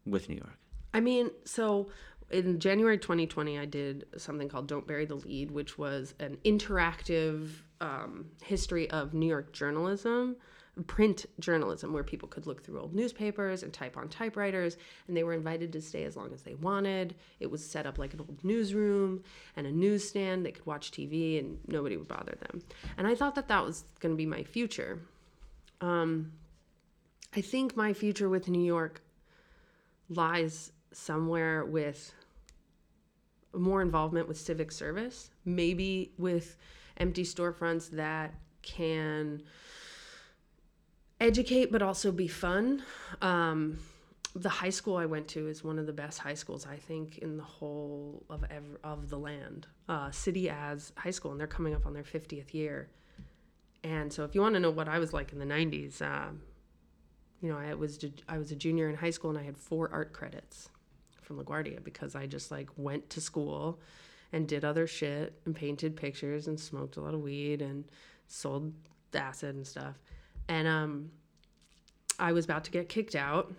With 0.05 0.29
New 0.29 0.35
York. 0.35 0.57
I 0.93 0.99
mean, 0.99 1.29
so 1.43 1.89
in 2.31 2.59
January 2.59 2.97
2020, 2.97 3.59
I 3.59 3.65
did 3.65 4.05
something 4.17 4.49
called 4.49 4.67
Don't 4.67 4.87
Bury 4.87 5.05
the 5.05 5.15
Lead, 5.15 5.51
which 5.51 5.77
was 5.77 6.15
an 6.19 6.37
interactive 6.43 7.49
um, 7.81 8.31
history 8.43 8.89
of 8.89 9.13
New 9.13 9.27
York 9.27 9.53
journalism, 9.53 10.37
print 10.83 11.25
journalism, 11.39 11.93
where 11.93 12.03
people 12.03 12.27
could 12.27 12.45
look 12.45 12.63
through 12.63 12.79
old 12.79 12.93
newspapers 12.93 13.63
and 13.63 13.71
type 13.71 13.97
on 13.97 14.09
typewriters, 14.09 14.77
and 15.07 15.15
they 15.15 15.23
were 15.23 15.33
invited 15.33 15.71
to 15.73 15.81
stay 15.81 16.03
as 16.03 16.15
long 16.15 16.33
as 16.33 16.43
they 16.43 16.55
wanted. 16.55 17.15
It 17.39 17.49
was 17.49 17.65
set 17.65 17.85
up 17.85 17.97
like 17.97 18.13
an 18.13 18.19
old 18.19 18.43
newsroom 18.43 19.23
and 19.55 19.65
a 19.65 19.71
newsstand. 19.71 20.45
They 20.45 20.51
could 20.51 20.65
watch 20.65 20.91
TV 20.91 21.39
and 21.39 21.57
nobody 21.67 21.97
would 21.97 22.07
bother 22.07 22.37
them. 22.39 22.61
And 22.97 23.07
I 23.07 23.15
thought 23.15 23.35
that 23.35 23.47
that 23.47 23.63
was 23.63 23.85
going 23.99 24.13
to 24.13 24.17
be 24.17 24.25
my 24.25 24.43
future. 24.43 24.99
Um, 25.81 26.33
I 27.35 27.41
think 27.41 27.75
my 27.75 27.93
future 27.93 28.29
with 28.29 28.47
New 28.47 28.63
York 28.63 29.01
lies 30.09 30.71
somewhere 30.91 31.65
with 31.65 32.13
more 33.53 33.81
involvement 33.81 34.27
with 34.27 34.37
civic 34.37 34.71
service, 34.71 35.31
maybe 35.45 36.11
with 36.17 36.57
empty 36.97 37.23
storefronts 37.23 37.89
that 37.91 38.33
can 38.61 39.41
educate 41.19 41.71
but 41.71 41.81
also 41.81 42.11
be 42.11 42.27
fun. 42.27 42.83
Um, 43.21 43.79
the 44.35 44.49
high 44.49 44.69
school 44.69 44.97
I 44.97 45.05
went 45.05 45.29
to 45.29 45.47
is 45.47 45.63
one 45.63 45.79
of 45.79 45.85
the 45.85 45.93
best 45.93 46.19
high 46.19 46.33
schools 46.33 46.67
I 46.69 46.75
think 46.75 47.19
in 47.19 47.37
the 47.37 47.43
whole 47.43 48.23
of 48.29 48.43
ever, 48.49 48.79
of 48.83 49.09
the 49.09 49.17
land. 49.17 49.67
Uh, 49.87 50.11
City 50.11 50.49
as 50.49 50.91
High 50.97 51.11
School, 51.11 51.31
and 51.31 51.39
they're 51.39 51.47
coming 51.47 51.73
up 51.73 51.85
on 51.85 51.93
their 51.93 52.03
50th 52.03 52.53
year. 52.53 52.89
And 53.83 54.11
so, 54.11 54.23
if 54.23 54.35
you 54.35 54.41
want 54.41 54.55
to 54.55 54.59
know 54.59 54.71
what 54.71 54.89
I 54.89 54.99
was 54.99 55.13
like 55.13 55.31
in 55.31 55.39
the 55.39 55.45
90s, 55.45 56.01
um, 56.01 56.41
you 57.41 57.49
know, 57.49 57.57
I 57.57 57.73
was 57.75 58.03
I 58.27 58.37
was 58.37 58.51
a 58.51 58.55
junior 58.55 58.89
in 58.89 58.95
high 58.95 59.11
school 59.11 59.29
and 59.29 59.39
I 59.39 59.43
had 59.43 59.57
four 59.57 59.89
art 59.93 60.11
credits 60.11 60.69
from 61.21 61.37
LaGuardia 61.37 61.83
because 61.83 62.15
I 62.15 62.25
just 62.25 62.51
like 62.51 62.69
went 62.75 63.09
to 63.11 63.21
school 63.21 63.79
and 64.33 64.47
did 64.47 64.65
other 64.65 64.87
shit 64.87 65.39
and 65.45 65.55
painted 65.55 65.95
pictures 65.95 66.47
and 66.47 66.59
smoked 66.59 66.97
a 66.97 67.01
lot 67.01 67.13
of 67.13 67.21
weed 67.21 67.61
and 67.61 67.85
sold 68.27 68.73
acid 69.13 69.55
and 69.55 69.65
stuff. 69.65 69.95
And 70.47 70.67
um, 70.67 71.11
I 72.19 72.31
was 72.31 72.45
about 72.45 72.63
to 72.65 72.71
get 72.71 72.89
kicked 72.89 73.15
out 73.15 73.53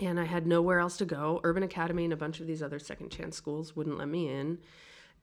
and 0.00 0.18
I 0.18 0.24
had 0.24 0.46
nowhere 0.46 0.78
else 0.78 0.96
to 0.98 1.04
go. 1.04 1.40
Urban 1.44 1.62
Academy 1.62 2.04
and 2.04 2.12
a 2.12 2.16
bunch 2.16 2.40
of 2.40 2.46
these 2.46 2.62
other 2.62 2.78
second 2.78 3.10
chance 3.10 3.36
schools 3.36 3.74
wouldn't 3.74 3.98
let 3.98 4.08
me 4.08 4.28
in. 4.28 4.58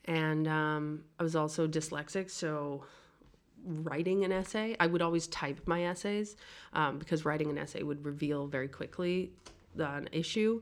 And 0.05 0.47
um, 0.47 1.03
I 1.19 1.23
was 1.23 1.35
also 1.35 1.67
dyslexic, 1.67 2.29
so 2.29 2.83
writing 3.65 4.23
an 4.23 4.31
essay, 4.31 4.75
I 4.79 4.87
would 4.87 5.01
always 5.01 5.27
type 5.27 5.61
my 5.65 5.85
essays 5.85 6.35
um, 6.73 6.99
because 6.99 7.25
writing 7.25 7.49
an 7.49 7.57
essay 7.57 7.81
would 7.81 8.05
reveal 8.05 8.47
very 8.47 8.67
quickly 8.67 9.31
an 9.77 10.07
issue. 10.11 10.61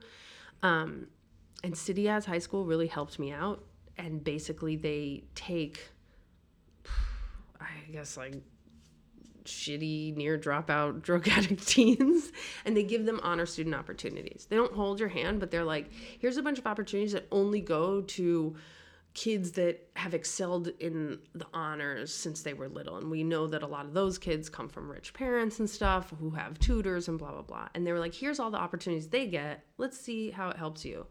Um, 0.62 1.08
and 1.64 1.78
City 1.78 2.08
as 2.08 2.26
High 2.26 2.40
School 2.40 2.66
really 2.66 2.88
helped 2.88 3.20
me 3.20 3.32
out. 3.32 3.64
And 3.98 4.24
basically, 4.24 4.76
they 4.76 5.24
take, 5.36 5.90
I 7.60 7.92
guess, 7.92 8.18
like 8.18 8.42
shitty 9.46 10.16
near 10.16 10.38
dropout 10.38 11.02
drug 11.04 11.28
addict 11.28 11.68
teens 11.68 12.32
and 12.66 12.76
they 12.76 12.84
give 12.84 13.06
them 13.06 13.20
honor 13.24 13.46
student 13.46 13.76
opportunities. 13.76 14.48
They 14.50 14.56
don't 14.56 14.74
hold 14.74 15.00
your 15.00 15.10
hand, 15.10 15.40
but 15.40 15.52
they're 15.52 15.64
like, 15.64 15.92
here's 16.20 16.38
a 16.38 16.44
bunch 16.44 16.60
of 16.60 16.68
opportunities 16.68 17.14
that 17.14 17.28
only 17.32 17.62
go 17.62 18.02
to 18.02 18.56
kids 19.14 19.52
that 19.52 19.88
have 19.96 20.14
excelled 20.14 20.70
in 20.80 21.20
the 21.36 21.46
honors 21.54 22.14
since 22.14 22.42
they 22.42 22.54
were 22.54 22.68
little. 22.68 22.98
And 22.98 23.12
we 23.12 23.24
know 23.24 23.46
that 23.48 23.62
a 23.62 23.68
lot 23.68 23.86
of 23.86 23.94
those 23.94 24.18
kids 24.18 24.50
come 24.50 24.68
from 24.68 24.90
rich 24.90 25.14
parents 25.14 25.60
and 25.60 25.70
stuff 25.70 26.12
who 26.20 26.32
have 26.32 26.58
tutors 26.60 27.08
and 27.08 27.20
blah, 27.20 27.32
blah, 27.32 27.44
blah. 27.44 27.68
And 27.76 27.86
they 27.86 27.92
were 27.92 28.00
like, 28.00 28.14
here's 28.14 28.40
all 28.40 28.50
the 28.50 28.58
opportunities 28.58 29.08
they 29.08 29.28
get. 29.28 29.64
Let's 29.78 30.00
see 30.00 30.32
how 30.32 30.50
it 30.50 30.58
helps 30.58 30.84
you. 30.84 31.06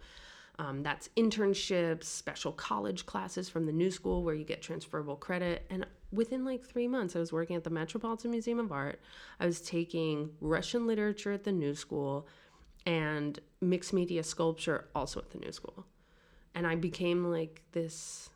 Um, 0.58 0.82
that's 0.82 1.08
internships, 1.16 2.04
special 2.04 2.52
college 2.52 3.06
classes 3.06 3.48
from 3.48 3.66
the 3.66 3.72
new 3.72 3.90
school 3.90 4.22
where 4.22 4.34
you 4.34 4.44
get 4.44 4.62
transferable 4.62 5.16
credit. 5.16 5.64
And 5.70 5.86
within 6.12 6.44
like 6.44 6.64
three 6.64 6.86
months, 6.86 7.16
I 7.16 7.18
was 7.18 7.32
working 7.32 7.56
at 7.56 7.64
the 7.64 7.70
Metropolitan 7.70 8.30
Museum 8.30 8.58
of 8.58 8.70
Art. 8.70 9.00
I 9.40 9.46
was 9.46 9.60
taking 9.60 10.30
Russian 10.40 10.86
literature 10.86 11.32
at 11.32 11.44
the 11.44 11.52
new 11.52 11.74
school 11.74 12.26
and 12.84 13.38
mixed 13.60 13.92
media 13.92 14.22
sculpture 14.22 14.88
also 14.94 15.20
at 15.20 15.30
the 15.30 15.38
new 15.38 15.52
school. 15.52 15.86
And 16.54 16.66
I 16.66 16.74
became 16.74 17.30
like 17.30 17.62
this 17.72 18.28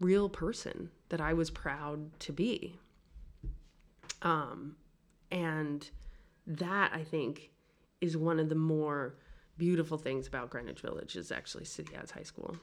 real 0.00 0.28
person 0.28 0.90
that 1.08 1.20
I 1.20 1.32
was 1.32 1.50
proud 1.50 2.18
to 2.20 2.32
be. 2.32 2.78
Um, 4.22 4.76
and 5.30 5.88
that 6.46 6.92
I 6.94 7.02
think 7.02 7.50
is 8.00 8.16
one 8.16 8.38
of 8.38 8.48
the 8.48 8.54
more 8.54 9.16
beautiful 9.58 9.98
things 9.98 10.26
about 10.26 10.50
Greenwich 10.50 10.80
Village 10.80 11.16
is 11.16 11.32
actually 11.32 11.64
City 11.64 11.94
as 12.00 12.10
High 12.10 12.22
School. 12.22 12.56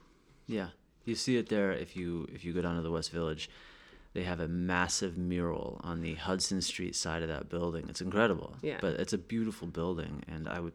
Yeah, 0.48 0.70
you 1.06 1.16
see 1.16 1.38
it 1.38 1.50
there 1.50 1.72
if 1.72 1.96
you 1.96 2.28
if 2.34 2.46
you 2.46 2.54
go 2.54 2.62
down 2.62 2.76
to 2.76 2.82
the 2.82 2.92
West 2.92 3.12
Village. 3.12 3.50
They 4.14 4.24
have 4.24 4.39
a 4.39 4.47
massive 4.47 5.18
mural 5.18 5.82
on 5.84 6.01
the 6.01 6.14
Hudson 6.16 6.61
Street 6.61 6.95
side 6.95 7.24
of 7.24 7.30
that 7.30 7.49
building. 7.49 7.88
It's 7.89 8.01
incredible. 8.01 8.55
Yeah. 8.61 8.78
But 8.80 8.99
it's 8.99 9.14
a 9.14 9.18
beautiful 9.18 9.68
building, 9.68 10.24
and 10.28 10.47
I 10.47 10.59
would. 10.59 10.74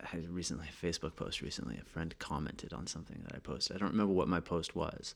I 0.00 0.06
had 0.06 0.28
recently 0.28 0.66
a 0.68 0.86
Facebook 0.86 1.16
post 1.16 1.42
recently. 1.42 1.78
A 1.80 1.84
friend 1.84 2.14
commented 2.18 2.72
on 2.72 2.86
something 2.86 3.20
that 3.24 3.34
I 3.34 3.38
posted. 3.38 3.76
I 3.76 3.78
don't 3.80 3.90
remember 3.90 4.12
what 4.12 4.28
my 4.28 4.40
post 4.40 4.74
was, 4.74 5.14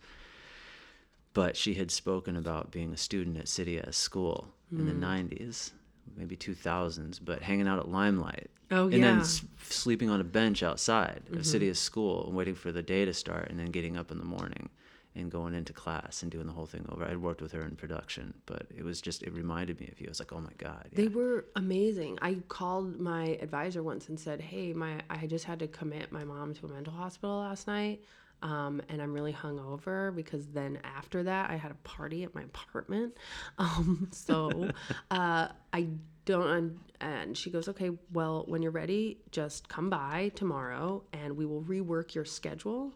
but 1.34 1.56
she 1.56 1.74
had 1.74 1.90
spoken 1.90 2.36
about 2.36 2.70
being 2.70 2.92
a 2.92 2.96
student 2.96 3.36
at 3.36 3.48
City 3.48 3.80
School 3.90 4.48
in 4.72 4.86
the 4.86 4.92
mm. 4.92 5.30
'90s, 5.30 5.70
maybe 6.16 6.36
2000s, 6.36 7.20
but 7.24 7.42
hanging 7.42 7.68
out 7.68 7.78
at 7.78 7.88
Limelight 7.88 8.50
Oh 8.70 8.84
and 8.84 8.94
yeah. 8.94 9.00
then 9.00 9.20
s- 9.20 9.44
sleeping 9.62 10.10
on 10.10 10.20
a 10.20 10.24
bench 10.24 10.62
outside 10.62 11.22
of 11.28 11.32
mm-hmm. 11.32 11.42
City 11.42 11.68
of 11.68 11.78
School 11.78 12.26
and 12.26 12.36
waiting 12.36 12.54
for 12.54 12.72
the 12.72 12.82
day 12.82 13.04
to 13.04 13.14
start, 13.14 13.48
and 13.48 13.58
then 13.58 13.66
getting 13.66 13.96
up 13.96 14.10
in 14.10 14.18
the 14.18 14.24
morning 14.24 14.70
and 15.16 15.30
going 15.30 15.54
into 15.54 15.72
class 15.72 16.22
and 16.22 16.30
doing 16.30 16.46
the 16.46 16.52
whole 16.52 16.66
thing 16.66 16.86
over. 16.90 17.04
I'd 17.04 17.18
worked 17.18 17.40
with 17.42 17.52
her 17.52 17.62
in 17.62 17.74
production, 17.76 18.34
but 18.46 18.66
it 18.76 18.84
was 18.84 19.00
just 19.00 19.22
it 19.22 19.32
reminded 19.32 19.80
me 19.80 19.88
of 19.90 20.00
you. 20.00 20.06
I 20.06 20.10
was 20.10 20.20
like, 20.20 20.32
oh 20.32 20.40
my 20.40 20.52
god, 20.58 20.88
yeah. 20.92 20.96
They 20.96 21.08
were 21.08 21.46
amazing. 21.56 22.18
I 22.22 22.34
called 22.48 23.00
my 23.00 23.38
advisor 23.40 23.82
once 23.82 24.08
and 24.08 24.18
said, 24.20 24.40
"Hey, 24.40 24.72
my 24.72 25.00
I 25.10 25.26
just 25.26 25.44
had 25.44 25.58
to 25.60 25.68
commit 25.68 26.12
my 26.12 26.24
mom 26.24 26.54
to 26.54 26.66
a 26.66 26.68
mental 26.68 26.92
hospital 26.92 27.40
last 27.40 27.66
night, 27.66 28.02
um, 28.42 28.82
and 28.88 29.00
I'm 29.00 29.12
really 29.12 29.32
hungover 29.32 30.14
because 30.14 30.46
then 30.48 30.78
after 30.84 31.22
that 31.22 31.50
I 31.50 31.56
had 31.56 31.70
a 31.70 31.76
party 31.76 32.22
at 32.24 32.34
my 32.34 32.42
apartment. 32.42 33.16
Um, 33.58 34.08
so 34.12 34.70
uh, 35.10 35.48
I 35.72 35.88
don't." 36.26 36.78
And 37.00 37.36
she 37.36 37.50
goes, 37.50 37.68
"Okay, 37.68 37.90
well, 38.12 38.44
when 38.46 38.62
you're 38.62 38.70
ready, 38.72 39.18
just 39.30 39.68
come 39.68 39.90
by 39.90 40.32
tomorrow, 40.34 41.02
and 41.12 41.36
we 41.36 41.46
will 41.46 41.62
rework 41.62 42.14
your 42.14 42.24
schedule 42.24 42.92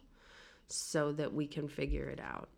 so 0.72 1.12
that 1.12 1.32
we 1.32 1.46
can 1.46 1.68
figure 1.68 2.08
it 2.08 2.20
out. 2.20 2.48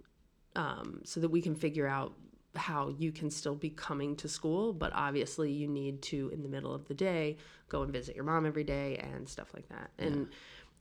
Um, 0.55 1.01
so 1.05 1.21
that 1.21 1.31
we 1.31 1.41
can 1.41 1.55
figure 1.55 1.87
out 1.87 2.13
how 2.55 2.91
you 2.99 3.11
can 3.11 3.31
still 3.31 3.55
be 3.55 3.71
coming 3.71 4.15
to 4.17 4.29
school, 4.29 4.75
but 4.75 4.93
obviously 4.95 5.51
you 5.51 5.67
need 5.67 6.03
to, 6.03 6.29
in 6.35 6.43
the 6.43 6.49
middle 6.51 6.75
of 6.75 6.87
the 6.89 6.93
day, 6.95 7.39
go 7.71 7.81
and 7.83 7.91
visit 7.91 8.15
your 8.15 8.25
mom 8.25 8.45
every 8.45 8.65
day 8.65 8.97
and 8.99 9.27
stuff 9.27 9.55
like 9.55 9.67
that. 9.71 9.91
And 9.99 10.29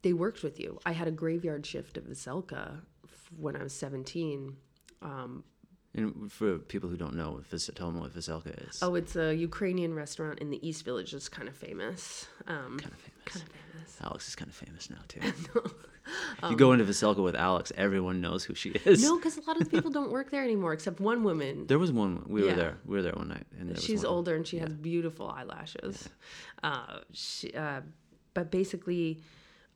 they 0.02 0.12
worked 0.12 0.44
with 0.44 0.60
you. 0.60 0.78
I 0.86 0.92
had 0.92 1.08
a 1.08 1.12
graveyard 1.12 1.66
shift 1.66 1.96
of 1.96 2.04
Veselka 2.04 2.82
f- 3.06 3.30
when 3.38 3.56
I 3.56 3.64
was 3.64 3.72
17. 3.72 4.58
Um, 5.02 5.46
And 5.96 6.30
for 6.30 6.58
people 6.58 6.90
who 6.90 6.98
don't 6.98 7.16
know, 7.16 7.42
tell 7.76 7.92
them 7.92 8.02
what 8.02 8.14
Veselka 8.14 8.70
is. 8.70 8.80
oh, 8.82 8.96
it's 8.96 9.16
a 9.16 9.34
Ukrainian 9.34 9.94
restaurant 9.94 10.40
in 10.40 10.50
the 10.50 10.60
East 10.68 10.84
Village 10.84 11.14
that's 11.14 11.30
kind 11.30 11.48
of 11.48 11.56
famous. 11.56 12.28
Um, 12.48 12.78
kind 12.78 12.94
of 12.94 13.00
famous. 13.00 13.11
Kind 13.26 13.46
of 13.46 13.52
famous. 13.52 13.98
Alex 14.04 14.28
is 14.28 14.36
kind 14.36 14.50
of 14.50 14.56
famous 14.56 14.90
now 14.90 14.98
too. 15.08 15.20
you 16.50 16.56
go 16.56 16.74
into 16.74 16.86
Veselka 16.86 17.24
with 17.24 17.36
Alex, 17.36 17.72
everyone 17.78 18.22
knows 18.22 18.44
who 18.44 18.56
she 18.56 18.70
is. 18.70 19.02
No, 19.02 19.18
because 19.18 19.38
a 19.38 19.42
lot 19.42 19.62
of 19.62 19.70
people 19.70 19.92
don't 20.00 20.12
work 20.12 20.32
there 20.32 20.44
anymore, 20.44 20.74
except 20.74 21.00
one 21.00 21.24
woman. 21.24 21.68
There 21.68 21.80
was 21.80 21.92
one. 21.92 22.24
We 22.28 22.42
Yeah. 22.44 22.52
were 22.52 22.56
there. 22.56 22.78
We 22.86 22.96
were 22.98 23.02
there 23.04 23.14
one 23.14 23.30
night, 23.30 23.46
and 23.60 23.68
there 23.70 23.76
was 23.76 23.84
She's 23.84 24.04
older 24.04 24.36
and 24.36 24.46
she 24.48 24.58
has 24.60 24.74
beautiful 24.74 25.30
eyelashes. 25.30 26.10
Uh, 26.64 27.00
she, 27.14 27.52
uh, 27.54 27.82
but 28.34 28.50
basically, 28.52 29.22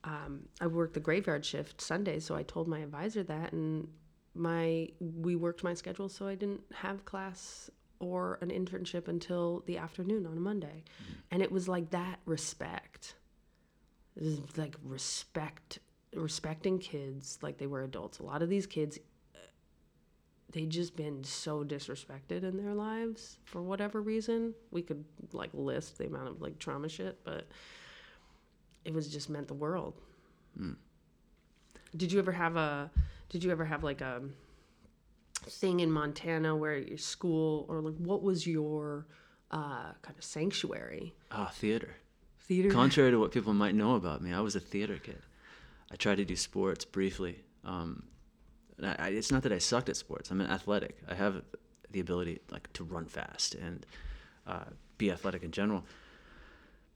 um, 0.03 0.47
I 0.61 0.67
worked 0.67 0.93
the 0.93 0.99
graveyard 0.99 1.45
shift 1.45 1.81
Sunday, 1.81 2.19
so 2.19 2.35
I 2.35 2.43
told 2.43 2.67
my 2.67 2.79
advisor 2.79 3.23
that, 3.23 3.53
and 3.53 3.87
my 4.33 4.89
we 4.99 5.35
worked 5.35 5.63
my 5.63 5.73
schedule, 5.73 6.09
so 6.09 6.27
I 6.27 6.35
didn't 6.35 6.61
have 6.73 7.05
class 7.05 7.69
or 7.99 8.37
an 8.41 8.49
internship 8.49 9.07
until 9.07 9.63
the 9.67 9.77
afternoon 9.77 10.25
on 10.25 10.35
a 10.37 10.39
Monday, 10.41 10.83
and 11.31 11.41
it 11.41 11.51
was 11.51 11.67
like 11.67 11.91
that 11.91 12.19
respect. 12.25 13.15
Was 14.19 14.39
like 14.57 14.75
respect, 14.83 15.79
respecting 16.13 16.79
kids 16.79 17.37
like 17.41 17.57
they 17.57 17.67
were 17.67 17.83
adults. 17.83 18.19
A 18.19 18.23
lot 18.23 18.41
of 18.41 18.49
these 18.49 18.65
kids 18.65 18.99
they 20.55 20.65
just 20.65 20.95
been 20.95 21.21
so 21.21 21.65
disrespected 21.65 22.43
in 22.43 22.55
their 22.55 22.73
lives 22.73 23.39
for 23.43 23.61
whatever 23.61 24.01
reason. 24.01 24.53
We 24.71 24.81
could 24.81 25.03
like 25.33 25.49
list 25.53 25.97
the 25.97 26.05
amount 26.05 26.29
of 26.29 26.41
like 26.41 26.59
trauma 26.59 26.87
shit, 26.87 27.19
but 27.25 27.45
it 28.85 28.93
was 28.93 29.09
just 29.09 29.29
meant 29.29 29.49
the 29.49 29.53
world. 29.53 29.95
Did 31.97 32.11
you 32.11 32.19
ever 32.19 32.31
have 32.31 32.55
a 32.55 32.89
did 33.27 33.43
you 33.43 33.51
ever 33.51 33.65
have 33.65 33.83
like 33.83 33.99
a 33.99 34.21
thing 35.43 35.81
in 35.81 35.91
Montana 35.91 36.55
where 36.55 36.77
your 36.77 36.97
school 36.97 37.65
or 37.67 37.81
like 37.81 37.95
what 37.97 38.23
was 38.23 38.47
your 38.47 39.07
uh 39.51 39.91
kind 40.01 40.17
of 40.17 40.23
sanctuary? 40.23 41.13
Ah, 41.31 41.51
theater. 41.53 41.97
Theater? 42.47 42.69
Contrary 42.69 43.11
to 43.11 43.19
what 43.19 43.31
people 43.31 43.53
might 43.53 43.75
know 43.75 43.95
about 43.95 44.21
me, 44.21 44.33
I 44.33 44.39
was 44.39 44.55
a 44.55 44.59
theater 44.59 44.97
kid. 44.97 45.21
I 45.91 45.95
tried 45.95 46.15
to 46.15 46.25
do 46.25 46.35
sports 46.35 46.85
briefly. 46.85 47.43
Um, 47.63 48.03
I, 48.81 48.95
I, 48.99 49.07
it's 49.09 49.31
not 49.31 49.43
that 49.43 49.51
I 49.51 49.57
sucked 49.57 49.89
at 49.89 49.97
sports. 49.97 50.29
I'm 50.31 50.41
an 50.41 50.49
athletic. 50.49 50.97
I 51.07 51.15
have 51.15 51.41
the 51.91 51.99
ability 51.99 52.39
like 52.51 52.71
to 52.73 52.83
run 52.83 53.05
fast 53.05 53.55
and 53.55 53.85
uh, 54.45 54.65
be 54.97 55.11
athletic 55.11 55.43
in 55.43 55.51
general. 55.51 55.85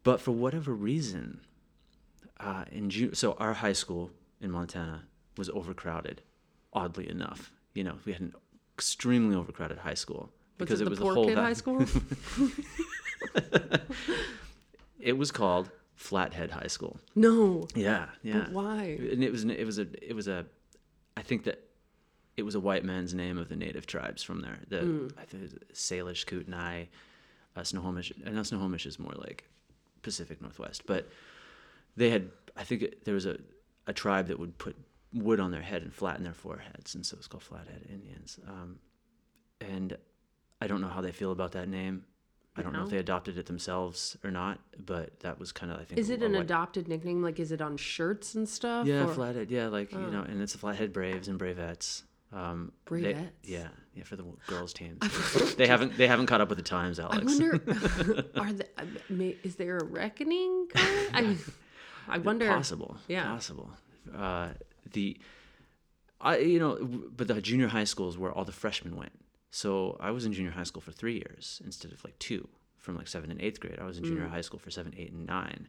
But 0.03 0.21
for 0.21 0.31
whatever 0.31 0.73
reason, 0.73 1.41
uh, 2.39 2.65
in 2.71 2.89
June, 2.89 3.15
so 3.15 3.33
our 3.33 3.53
high 3.53 3.73
school 3.73 4.11
in 4.41 4.51
Montana 4.51 5.03
was 5.37 5.49
overcrowded. 5.49 6.21
Oddly 6.73 7.09
enough, 7.09 7.51
you 7.73 7.83
know, 7.83 7.95
we 8.05 8.13
had 8.13 8.21
an 8.21 8.33
extremely 8.77 9.35
overcrowded 9.35 9.79
high 9.79 9.95
school 9.95 10.31
was 10.59 10.81
it 10.81 10.89
was 10.89 10.99
the 10.99 11.05
a 11.05 11.07
poor 11.07 11.15
whole 11.15 11.25
kid 11.25 11.37
high 11.37 11.53
school? 11.53 11.85
It 14.99 15.17
was 15.17 15.31
called 15.31 15.69
Flathead 15.95 16.51
High 16.51 16.67
School. 16.67 16.99
no. 17.15 17.67
Yeah, 17.75 18.07
yeah. 18.23 18.39
But 18.39 18.51
why? 18.51 18.83
And 19.11 19.23
it 19.23 19.31
was 19.31 19.43
it 19.45 19.65
was 19.65 19.79
a 19.79 19.87
it 20.07 20.13
was 20.15 20.27
a, 20.27 20.45
I 21.17 21.21
think 21.21 21.43
that 21.45 21.63
it 22.37 22.43
was 22.43 22.55
a 22.55 22.59
white 22.59 22.85
man's 22.85 23.13
name 23.13 23.37
of 23.37 23.49
the 23.49 23.55
native 23.55 23.85
tribes 23.85 24.23
from 24.23 24.41
there. 24.41 24.59
The 24.67 24.79
Hmm. 24.81 25.07
I 25.17 25.23
think 25.25 25.43
it 25.43 25.51
was 25.51 25.77
Salish, 25.77 26.25
Kootenai, 26.25 26.85
uh, 27.55 27.63
Snohomish. 27.63 28.13
I 28.25 28.29
know 28.29 28.43
Snohomish 28.43 28.85
is 28.85 28.97
more 28.99 29.13
like 29.17 29.43
Pacific 30.01 30.41
Northwest, 30.41 30.83
but 30.85 31.09
they 31.97 32.09
had 32.09 32.29
I 32.55 32.63
think 32.63 32.81
it, 32.81 33.05
there 33.05 33.13
was 33.13 33.25
a 33.25 33.37
a 33.87 33.93
tribe 33.93 34.27
that 34.27 34.39
would 34.39 34.57
put 34.57 34.75
wood 35.13 35.39
on 35.39 35.51
their 35.51 35.61
head 35.63 35.81
and 35.81 35.93
flatten 35.93 36.23
their 36.23 36.33
foreheads, 36.33 36.95
and 36.95 37.05
so 37.05 37.17
it's 37.17 37.27
called 37.27 37.43
Flathead 37.43 37.85
Indians. 37.89 38.39
Um, 38.47 38.79
and 39.59 39.97
I 40.61 40.67
don't 40.67 40.81
know 40.81 40.87
how 40.87 41.01
they 41.01 41.11
feel 41.11 41.31
about 41.31 41.53
that 41.53 41.67
name. 41.67 42.05
I 42.59 42.61
don't 42.63 42.73
know 42.73 42.83
if 42.83 42.89
they 42.89 42.97
adopted 42.97 43.37
it 43.37 43.45
themselves 43.45 44.17
or 44.23 44.31
not, 44.31 44.59
but 44.85 45.19
that 45.21 45.39
was 45.39 45.51
kind 45.51 45.71
of 45.71 45.79
I 45.79 45.83
think. 45.83 45.99
Is 45.99 46.09
it 46.09 46.21
an 46.23 46.35
adopted 46.35 46.87
nickname? 46.87 47.21
Like, 47.23 47.39
is 47.39 47.51
it 47.51 47.61
on 47.61 47.77
shirts 47.77 48.35
and 48.35 48.47
stuff? 48.47 48.85
yeah, 48.87 49.05
or- 49.05 49.13
flathead. 49.13 49.49
Yeah, 49.49 49.67
like 49.67 49.89
Oh. 49.93 49.99
you 49.99 50.11
know, 50.11 50.21
and 50.21 50.41
it's 50.41 50.51
the 50.53 50.59
Flathead 50.59 50.91
Braves 50.93 51.27
and 51.27 51.39
Bravettes. 51.39 52.03
Um, 52.31 52.71
they- 52.91 53.15
yeah, 53.43 53.69
yeah, 53.95 54.03
for 54.03 54.15
the 54.15 54.23
girls' 54.47 54.71
teams. 54.73 54.99
they 55.55 55.65
haven't 55.65 55.97
they 55.97 56.05
haven't 56.07 56.27
caught 56.27 56.41
up 56.41 56.49
with 56.49 56.57
the 56.59 56.63
times, 56.63 56.99
Alex. 56.99 57.17
I 57.21 57.25
wonder, 57.25 57.53
are 58.35 58.53
the, 58.53 59.35
is 59.43 59.55
there 59.55 59.77
a 59.77 59.83
reckoning? 59.83 60.67
coming? 60.67 61.05
I, 61.13 61.37
I 62.07 62.17
wonder. 62.19 62.47
possible. 62.47 62.97
Yeah. 63.07 63.23
possible. 63.25 63.71
Uh, 64.15 64.49
the, 64.93 65.17
I 66.21 66.37
you 66.37 66.59
know, 66.59 66.77
but 67.15 67.27
the 67.27 67.41
junior 67.41 67.67
high 67.67 67.83
schools 67.85 68.17
where 68.17 68.31
all 68.31 68.45
the 68.45 68.51
freshmen 68.51 68.95
went. 68.95 69.11
So 69.51 69.97
I 69.99 70.11
was 70.11 70.25
in 70.25 70.33
junior 70.33 70.51
high 70.51 70.63
school 70.63 70.81
for 70.81 70.91
three 70.91 71.15
years 71.15 71.61
instead 71.65 71.91
of 71.91 72.03
like 72.03 72.17
two, 72.19 72.47
from 72.77 72.95
like 72.97 73.07
seventh 73.07 73.31
and 73.31 73.41
eighth 73.41 73.59
grade. 73.59 73.79
I 73.81 73.85
was 73.85 73.97
in 73.97 74.03
junior 74.03 74.27
high 74.27 74.41
school 74.41 74.59
for 74.59 74.69
seven, 74.71 74.93
eight, 74.97 75.11
and 75.11 75.25
nine. 75.25 75.67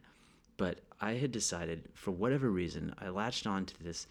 But 0.57 0.81
I 0.99 1.13
had 1.13 1.31
decided, 1.31 1.89
for 1.93 2.11
whatever 2.11 2.49
reason, 2.49 2.93
I 2.99 3.09
latched 3.09 3.47
on 3.47 3.65
to 3.65 3.83
this. 3.83 4.05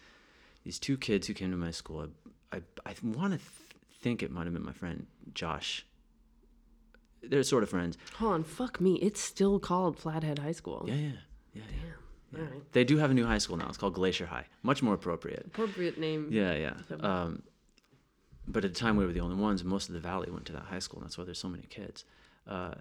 These 0.65 0.79
two 0.79 0.97
kids 0.97 1.27
who 1.27 1.33
came 1.33 1.51
to 1.51 1.57
my 1.57 1.71
school. 1.71 2.07
I 2.51 2.57
I, 2.57 2.61
I 2.85 2.93
want 3.01 3.31
to 3.33 3.39
th- 3.39 3.49
think 4.01 4.21
it 4.21 4.31
might 4.31 4.43
have 4.43 4.53
been 4.53 4.65
my 4.65 4.73
friend 4.73 5.07
Josh. 5.33 5.85
They're 7.23 7.43
sort 7.43 7.63
of 7.63 7.69
friends. 7.69 7.97
Hold 8.15 8.33
on, 8.33 8.43
fuck 8.43 8.81
me. 8.81 8.95
It's 8.95 9.21
still 9.21 9.59
called 9.59 9.97
Flathead 9.97 10.39
High 10.39 10.51
School. 10.51 10.83
Yeah, 10.87 10.95
yeah, 10.95 11.01
yeah, 11.01 11.11
yeah. 11.53 11.61
Damn. 12.33 12.41
All 12.41 12.51
right. 12.51 12.71
They 12.73 12.83
do 12.83 12.97
have 12.97 13.11
a 13.11 13.13
new 13.13 13.25
high 13.25 13.37
school 13.37 13.57
now. 13.57 13.67
It's 13.67 13.77
called 13.77 13.93
Glacier 13.93 14.25
High. 14.25 14.45
Much 14.63 14.81
more 14.81 14.93
appropriate. 14.93 15.45
Appropriate 15.47 15.97
name. 15.99 16.27
Yeah, 16.31 16.53
yeah. 16.53 16.73
Um, 16.99 17.43
but 18.51 18.65
at 18.65 18.73
the 18.73 18.79
time, 18.79 18.97
we 18.97 19.05
were 19.05 19.13
the 19.13 19.19
only 19.19 19.35
ones. 19.35 19.63
Most 19.63 19.87
of 19.89 19.93
the 19.93 19.99
valley 19.99 20.29
went 20.29 20.45
to 20.45 20.53
that 20.53 20.63
high 20.63 20.79
school, 20.79 20.99
and 20.99 21.07
that's 21.07 21.17
why 21.17 21.23
there's 21.23 21.39
so 21.39 21.49
many 21.49 21.63
kids. 21.63 22.05
Uh, 22.47 22.73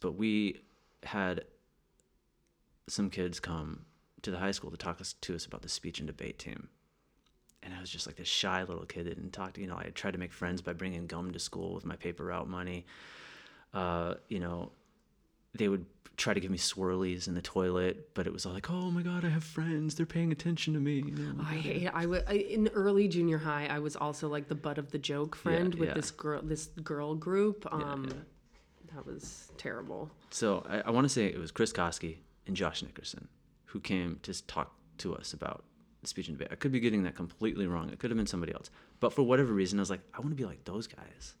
but 0.00 0.16
we 0.16 0.60
had 1.02 1.44
some 2.88 3.10
kids 3.10 3.40
come 3.40 3.84
to 4.22 4.30
the 4.30 4.38
high 4.38 4.50
school 4.50 4.70
to 4.70 4.76
talk 4.76 5.00
us, 5.00 5.14
to 5.20 5.34
us 5.34 5.46
about 5.46 5.62
the 5.62 5.68
speech 5.68 5.98
and 5.98 6.06
debate 6.06 6.38
team. 6.38 6.68
And 7.62 7.74
I 7.74 7.80
was 7.80 7.90
just 7.90 8.06
like 8.06 8.16
this 8.16 8.28
shy 8.28 8.62
little 8.62 8.84
kid 8.84 9.06
that 9.06 9.14
didn't 9.14 9.32
talk 9.32 9.52
to, 9.54 9.60
you 9.60 9.68
know, 9.68 9.76
I 9.76 9.90
tried 9.94 10.12
to 10.12 10.18
make 10.18 10.32
friends 10.32 10.60
by 10.60 10.72
bringing 10.72 11.06
gum 11.06 11.30
to 11.32 11.38
school 11.38 11.74
with 11.74 11.84
my 11.84 11.96
paper 11.96 12.24
route 12.24 12.48
money. 12.48 12.86
Uh, 13.72 14.14
you 14.28 14.40
know, 14.40 14.72
they 15.54 15.68
would 15.68 15.86
try 16.16 16.34
to 16.34 16.40
give 16.40 16.50
me 16.50 16.58
swirlies 16.58 17.26
in 17.26 17.34
the 17.34 17.42
toilet, 17.42 18.14
but 18.14 18.26
it 18.26 18.32
was 18.32 18.46
all 18.46 18.52
like, 18.52 18.70
oh 18.70 18.90
my 18.90 19.02
God, 19.02 19.24
I 19.24 19.28
have 19.28 19.44
friends. 19.44 19.94
They're 19.94 20.06
paying 20.06 20.32
attention 20.32 20.74
to 20.74 20.80
me. 20.80 21.02
Know, 21.02 21.42
I 21.42 21.54
hate. 21.54 21.90
I 21.92 22.06
wa- 22.06 22.20
I 22.28 22.34
in 22.34 22.68
early 22.68 23.08
junior 23.08 23.38
high. 23.38 23.66
I 23.66 23.78
was 23.78 23.96
also 23.96 24.28
like 24.28 24.48
the 24.48 24.54
butt 24.54 24.78
of 24.78 24.90
the 24.90 24.98
joke 24.98 25.36
friend 25.36 25.74
with 25.74 25.90
yeah. 25.90 25.94
this 25.94 26.10
girl. 26.10 26.40
This 26.42 26.66
girl 26.66 27.14
group. 27.14 27.66
Um, 27.72 28.06
yeah. 28.08 28.94
that 28.94 29.06
was 29.06 29.50
terrible. 29.56 30.10
So 30.30 30.64
I, 30.68 30.80
I 30.80 30.90
want 30.90 31.04
to 31.04 31.08
say 31.08 31.26
it 31.26 31.38
was 31.38 31.50
Chris 31.50 31.72
Koski 31.72 32.16
and 32.46 32.56
Josh 32.56 32.82
Nickerson 32.82 33.28
who 33.66 33.80
came 33.80 34.18
to 34.22 34.46
talk 34.46 34.74
to 34.98 35.16
us 35.16 35.32
about 35.32 35.64
the 36.02 36.08
speech 36.08 36.28
and 36.28 36.36
debate. 36.36 36.52
I 36.52 36.56
could 36.56 36.72
be 36.72 36.80
getting 36.80 37.04
that 37.04 37.14
completely 37.14 37.66
wrong. 37.66 37.88
It 37.88 37.98
could 37.98 38.10
have 38.10 38.18
been 38.18 38.26
somebody 38.26 38.52
else. 38.52 38.70
But 39.00 39.14
for 39.14 39.22
whatever 39.22 39.52
reason, 39.52 39.78
I 39.78 39.82
was 39.82 39.90
like, 39.90 40.02
I 40.12 40.18
want 40.18 40.30
to 40.30 40.36
be 40.36 40.44
like 40.44 40.64
those 40.64 40.86
guys. 40.86 41.34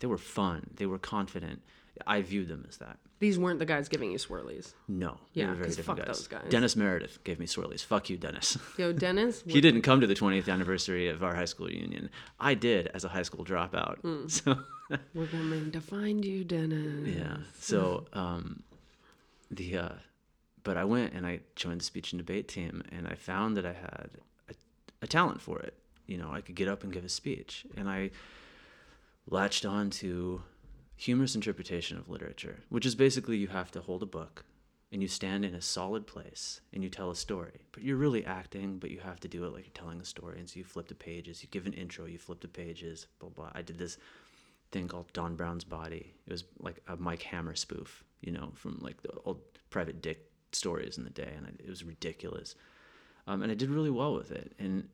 They 0.00 0.08
were 0.08 0.18
fun. 0.18 0.68
They 0.74 0.86
were 0.86 0.98
confident. 0.98 1.62
I 2.06 2.22
viewed 2.22 2.48
them 2.48 2.66
as 2.68 2.78
that. 2.78 2.98
These 3.18 3.38
weren't 3.38 3.58
the 3.58 3.64
guys 3.64 3.88
giving 3.88 4.10
you 4.12 4.18
swirlies. 4.18 4.74
No, 4.88 5.18
Yeah, 5.32 5.48
were 5.48 5.54
very 5.54 5.66
'cause 5.68 5.76
different 5.76 6.00
fuck 6.00 6.06
guys. 6.08 6.18
those 6.18 6.28
guys. 6.28 6.44
Dennis 6.50 6.76
Meredith 6.76 7.24
gave 7.24 7.38
me 7.38 7.46
swirlies. 7.46 7.82
Fuck 7.82 8.10
you, 8.10 8.18
Dennis. 8.18 8.58
Yo, 8.76 8.92
Dennis. 9.06 9.42
he 9.46 9.60
didn't 9.62 9.82
come 9.82 10.02
to 10.02 10.06
the 10.06 10.14
20th 10.14 10.48
anniversary 10.50 11.08
of 11.08 11.22
our 11.24 11.34
high 11.34 11.46
school 11.46 11.70
union. 11.70 12.10
I 12.38 12.52
did 12.54 12.88
as 12.88 13.04
a 13.04 13.08
high 13.08 13.22
school 13.22 13.44
dropout. 13.44 13.98
Hmm. 14.00 14.26
So 14.88 14.98
We're 15.14 15.26
coming 15.28 15.72
to 15.72 15.80
find 15.80 16.24
you, 16.24 16.44
Dennis. 16.44 17.08
Yeah. 17.16 17.38
So 17.58 18.06
um, 18.12 18.62
the 19.50 19.78
uh, 19.78 19.88
but 20.62 20.76
I 20.76 20.84
went 20.84 21.12
and 21.14 21.26
I 21.26 21.40
joined 21.56 21.80
the 21.80 21.84
speech 21.84 22.12
and 22.12 22.18
debate 22.18 22.48
team, 22.48 22.82
and 22.92 23.08
I 23.08 23.14
found 23.14 23.56
that 23.56 23.64
I 23.66 23.72
had 23.72 24.10
a, 24.50 24.54
a 25.02 25.06
talent 25.06 25.40
for 25.40 25.58
it. 25.60 25.74
You 26.06 26.18
know, 26.18 26.30
I 26.30 26.40
could 26.40 26.54
get 26.54 26.68
up 26.68 26.84
and 26.84 26.92
give 26.92 27.04
a 27.04 27.08
speech, 27.08 27.66
and 27.76 27.88
I 27.88 28.10
latched 29.28 29.64
on 29.66 29.90
to 29.90 30.42
humorous 30.96 31.34
interpretation 31.34 31.98
of 31.98 32.08
literature, 32.08 32.64
which 32.68 32.86
is 32.86 32.94
basically 32.94 33.36
you 33.36 33.48
have 33.48 33.70
to 33.72 33.80
hold 33.80 34.02
a 34.02 34.06
book 34.06 34.44
and 34.92 35.02
you 35.02 35.08
stand 35.08 35.44
in 35.44 35.54
a 35.54 35.60
solid 35.60 36.06
place 36.06 36.60
and 36.72 36.82
you 36.82 36.88
tell 36.88 37.10
a 37.10 37.16
story. 37.16 37.60
But 37.72 37.82
you're 37.82 37.96
really 37.96 38.24
acting, 38.24 38.78
but 38.78 38.90
you 38.90 39.00
have 39.00 39.20
to 39.20 39.28
do 39.28 39.44
it 39.44 39.52
like 39.52 39.64
you're 39.64 39.72
telling 39.74 40.00
a 40.00 40.04
story. 40.04 40.38
And 40.38 40.48
so 40.48 40.58
you 40.58 40.64
flip 40.64 40.88
the 40.88 40.94
pages, 40.94 41.42
you 41.42 41.48
give 41.50 41.66
an 41.66 41.74
intro, 41.74 42.06
you 42.06 42.18
flip 42.18 42.40
the 42.40 42.48
pages, 42.48 43.06
blah 43.18 43.28
blah. 43.28 43.50
I 43.54 43.62
did 43.62 43.78
this 43.78 43.98
thing 44.72 44.88
called 44.88 45.12
Don 45.12 45.36
Brown's 45.36 45.64
Body. 45.64 46.14
It 46.26 46.32
was 46.32 46.44
like 46.60 46.80
a 46.88 46.96
Mike 46.96 47.22
Hammer 47.22 47.54
spoof, 47.54 48.04
you 48.20 48.32
know, 48.32 48.52
from 48.54 48.78
like 48.80 49.02
the 49.02 49.12
old 49.24 49.40
Private 49.70 50.00
Dick 50.00 50.30
stories 50.52 50.96
in 50.98 51.04
the 51.04 51.10
day, 51.10 51.32
and 51.36 51.46
it 51.60 51.68
was 51.68 51.84
ridiculous. 51.84 52.54
Um, 53.26 53.42
and 53.42 53.50
I 53.50 53.54
did 53.54 53.70
really 53.70 53.90
well 53.90 54.14
with 54.14 54.30
it. 54.30 54.54
And 54.58 54.88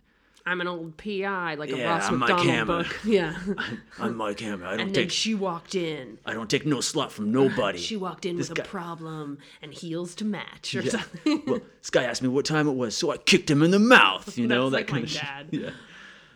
I'm 0.44 0.60
an 0.60 0.66
old 0.66 0.96
PI, 0.96 1.54
like 1.54 1.70
a 1.70 1.76
Yeah, 1.78 1.84
Ross 1.90 2.08
I'm 2.08 2.18
Mike 2.18 2.30
McDonald 2.30 2.48
Hammer. 2.48 2.82
book. 2.84 3.00
Yeah. 3.04 3.36
I'm 4.00 4.16
Mike 4.16 4.40
Hammer. 4.40 4.66
I 4.66 4.70
don't 4.72 4.80
and 4.80 4.88
then 4.94 5.04
take 5.04 5.10
she 5.12 5.34
walked 5.34 5.74
in. 5.74 6.18
I 6.26 6.34
don't 6.34 6.50
take 6.50 6.66
no 6.66 6.78
slut 6.78 7.10
from 7.10 7.30
nobody. 7.30 7.78
She 7.78 7.96
walked 7.96 8.26
in 8.26 8.36
with 8.36 8.52
guy- 8.52 8.62
a 8.62 8.66
problem 8.66 9.38
and 9.62 9.72
heels 9.72 10.14
to 10.16 10.24
match 10.24 10.74
or 10.74 10.80
Yeah. 10.80 10.90
something. 10.92 11.42
well, 11.46 11.60
this 11.80 11.90
guy 11.90 12.04
asked 12.04 12.22
me 12.22 12.28
what 12.28 12.44
time 12.44 12.66
it 12.66 12.72
was, 12.74 12.96
so 12.96 13.10
I 13.12 13.18
kicked 13.18 13.50
him 13.50 13.62
in 13.62 13.70
the 13.70 13.78
mouth. 13.78 14.36
You 14.42 14.46
know 14.48 14.70
That's 14.70 14.88
that 14.88 14.92
like 14.94 15.06
kind 15.06 15.14
my 15.14 15.20
of 15.20 15.26
dad. 15.28 15.48
shit. 15.52 15.60
Yeah. 15.62 15.70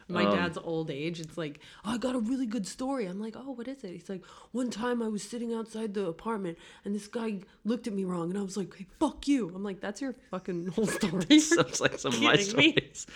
My 0.08 0.24
Um, 0.24 0.36
dad's 0.36 0.56
old 0.58 0.90
age. 0.90 1.18
It's 1.20 1.36
like, 1.36 1.60
oh, 1.84 1.94
I 1.94 1.98
got 1.98 2.14
a 2.14 2.18
really 2.18 2.46
good 2.46 2.66
story. 2.66 3.06
I'm 3.06 3.20
like, 3.20 3.34
oh, 3.36 3.52
what 3.52 3.66
is 3.68 3.82
it? 3.84 3.90
He's 3.90 4.08
like, 4.08 4.24
one 4.52 4.70
time 4.70 5.02
I 5.02 5.08
was 5.08 5.22
sitting 5.22 5.52
outside 5.52 5.94
the 5.94 6.06
apartment 6.06 6.58
and 6.84 6.94
this 6.94 7.08
guy 7.08 7.40
looked 7.64 7.86
at 7.86 7.92
me 7.92 8.04
wrong, 8.04 8.30
and 8.30 8.38
I 8.38 8.42
was 8.42 8.56
like, 8.56 8.74
hey, 8.76 8.86
fuck 9.00 9.26
you. 9.26 9.50
I'm 9.54 9.64
like, 9.64 9.80
that's 9.80 10.00
your 10.00 10.14
fucking 10.30 10.66
whole 10.74 10.86
story. 10.86 11.40
Sounds 11.40 11.80
like 11.80 11.98
some 11.98 12.12
of 12.12 12.22
my 12.22 12.36
stories. 12.36 13.06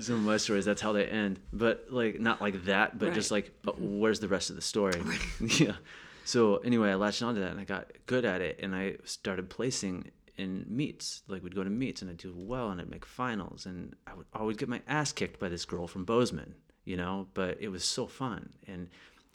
some 0.00 0.16
of 0.16 0.22
my 0.22 0.36
stories, 0.36 0.64
that's 0.64 0.80
how 0.82 0.92
they 0.92 1.06
end. 1.06 1.38
But 1.52 1.86
like 1.90 2.20
not 2.20 2.40
like 2.40 2.64
that, 2.64 2.98
but 2.98 3.14
just 3.14 3.30
like 3.30 3.52
but 3.62 3.80
where's 3.80 4.20
the 4.20 4.28
rest 4.28 4.50
of 4.50 4.56
the 4.56 4.62
story? 4.62 5.00
yeah. 5.40 5.76
So 6.24 6.56
anyway, 6.58 6.90
I 6.90 6.94
latched 6.94 7.22
onto 7.22 7.40
that 7.40 7.50
and 7.50 7.60
I 7.60 7.64
got 7.64 7.90
good 8.06 8.24
at 8.24 8.40
it 8.40 8.58
and 8.62 8.74
I 8.74 8.96
started 9.04 9.50
placing 9.50 10.10
in 10.36 10.64
meets. 10.68 11.22
Like 11.28 11.42
we'd 11.42 11.54
go 11.54 11.64
to 11.64 11.70
meets 11.70 12.02
and 12.02 12.10
I'd 12.10 12.16
do 12.16 12.34
well 12.36 12.70
and 12.70 12.80
I'd 12.80 12.90
make 12.90 13.04
finals 13.06 13.66
and 13.66 13.94
I 14.06 14.14
would 14.14 14.26
always 14.32 14.56
get 14.56 14.68
my 14.68 14.82
ass 14.88 15.12
kicked 15.12 15.38
by 15.38 15.48
this 15.48 15.64
girl 15.64 15.86
from 15.86 16.04
Bozeman, 16.04 16.54
you 16.84 16.96
know, 16.96 17.28
but 17.34 17.58
it 17.60 17.68
was 17.68 17.84
so 17.84 18.06
fun 18.06 18.50
and 18.66 18.88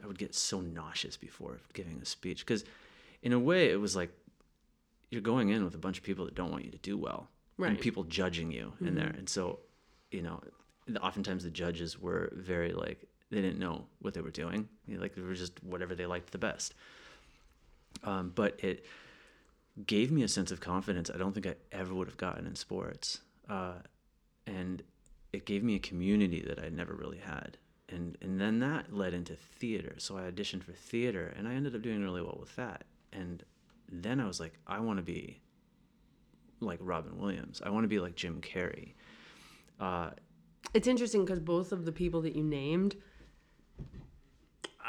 I 0.03 0.07
would 0.07 0.17
get 0.17 0.33
so 0.35 0.61
nauseous 0.61 1.17
before 1.17 1.59
giving 1.73 1.99
a 2.01 2.05
speech 2.05 2.45
because 2.45 2.63
in 3.21 3.33
a 3.33 3.39
way 3.39 3.69
it 3.69 3.79
was 3.79 3.95
like 3.95 4.11
you're 5.09 5.21
going 5.21 5.49
in 5.49 5.63
with 5.65 5.75
a 5.75 5.79
bunch 5.79 5.97
of 5.97 6.03
people 6.03 6.25
that 6.25 6.35
don't 6.35 6.51
want 6.51 6.65
you 6.65 6.71
to 6.71 6.77
do 6.77 6.97
well 6.97 7.27
and 7.57 7.73
Right. 7.75 7.79
people 7.81 8.03
judging 8.03 8.51
you 8.51 8.71
in 8.79 8.95
there 8.95 9.13
and 9.17 9.27
so 9.27 9.59
you 10.11 10.21
know 10.21 10.41
oftentimes 11.01 11.43
the 11.43 11.49
judges 11.51 11.99
were 11.99 12.31
very 12.33 12.71
like 12.71 13.03
they 13.29 13.41
didn't 13.41 13.59
know 13.59 13.85
what 14.01 14.13
they 14.13 14.21
were 14.21 14.31
doing 14.31 14.67
You 14.87 14.95
know, 14.95 15.01
like 15.01 15.15
they 15.15 15.21
were 15.21 15.33
just 15.33 15.61
whatever 15.63 15.93
they 15.95 16.05
liked 16.05 16.31
the 16.31 16.37
best 16.37 16.73
um, 18.03 18.31
but 18.33 18.59
it 18.63 18.85
gave 19.85 20.11
me 20.11 20.23
a 20.23 20.27
sense 20.27 20.51
of 20.51 20.59
confidence 20.59 21.09
i 21.13 21.17
don't 21.17 21.33
think 21.33 21.47
i 21.47 21.55
ever 21.71 21.93
would 21.93 22.07
have 22.07 22.17
gotten 22.17 22.45
in 22.45 22.55
sports. 22.55 23.21
Uh, 23.49 23.75
and 24.45 24.83
it 25.33 25.45
gave 25.45 25.63
me 25.63 25.75
a 25.75 25.79
community 25.79 26.41
that 26.47 26.59
i 26.59 26.69
never 26.69 26.93
really 26.93 27.17
had. 27.19 27.57
And 27.87 28.17
and 28.21 28.39
then 28.39 28.59
that 28.59 28.93
led 28.93 29.13
into 29.13 29.35
theater. 29.35 29.95
So 29.97 30.17
i 30.17 30.21
auditioned 30.21 30.63
for 30.63 30.73
theater 30.73 31.33
and 31.37 31.47
i 31.47 31.53
ended 31.53 31.75
up 31.75 31.81
doing 31.81 32.01
really 32.03 32.21
well 32.21 32.37
with 32.39 32.55
that. 32.57 32.83
And 33.13 33.43
then 33.91 34.19
i 34.19 34.25
was 34.27 34.39
like 34.39 34.53
i 34.67 34.79
want 34.79 34.97
to 34.97 35.03
be 35.03 35.39
like 36.59 36.79
robin 36.81 37.17
williams. 37.19 37.61
I 37.65 37.69
want 37.69 37.83
to 37.85 37.87
be 37.87 37.99
like 37.99 38.15
jim 38.15 38.41
carrey. 38.41 38.93
Uh, 39.79 40.11
It's 40.73 40.87
interesting 40.87 41.23
because 41.23 41.39
both 41.39 41.71
of 41.71 41.85
the 41.85 41.91
people 41.91 42.21
that 42.21 42.35
you 42.35 42.43
named, 42.43 42.97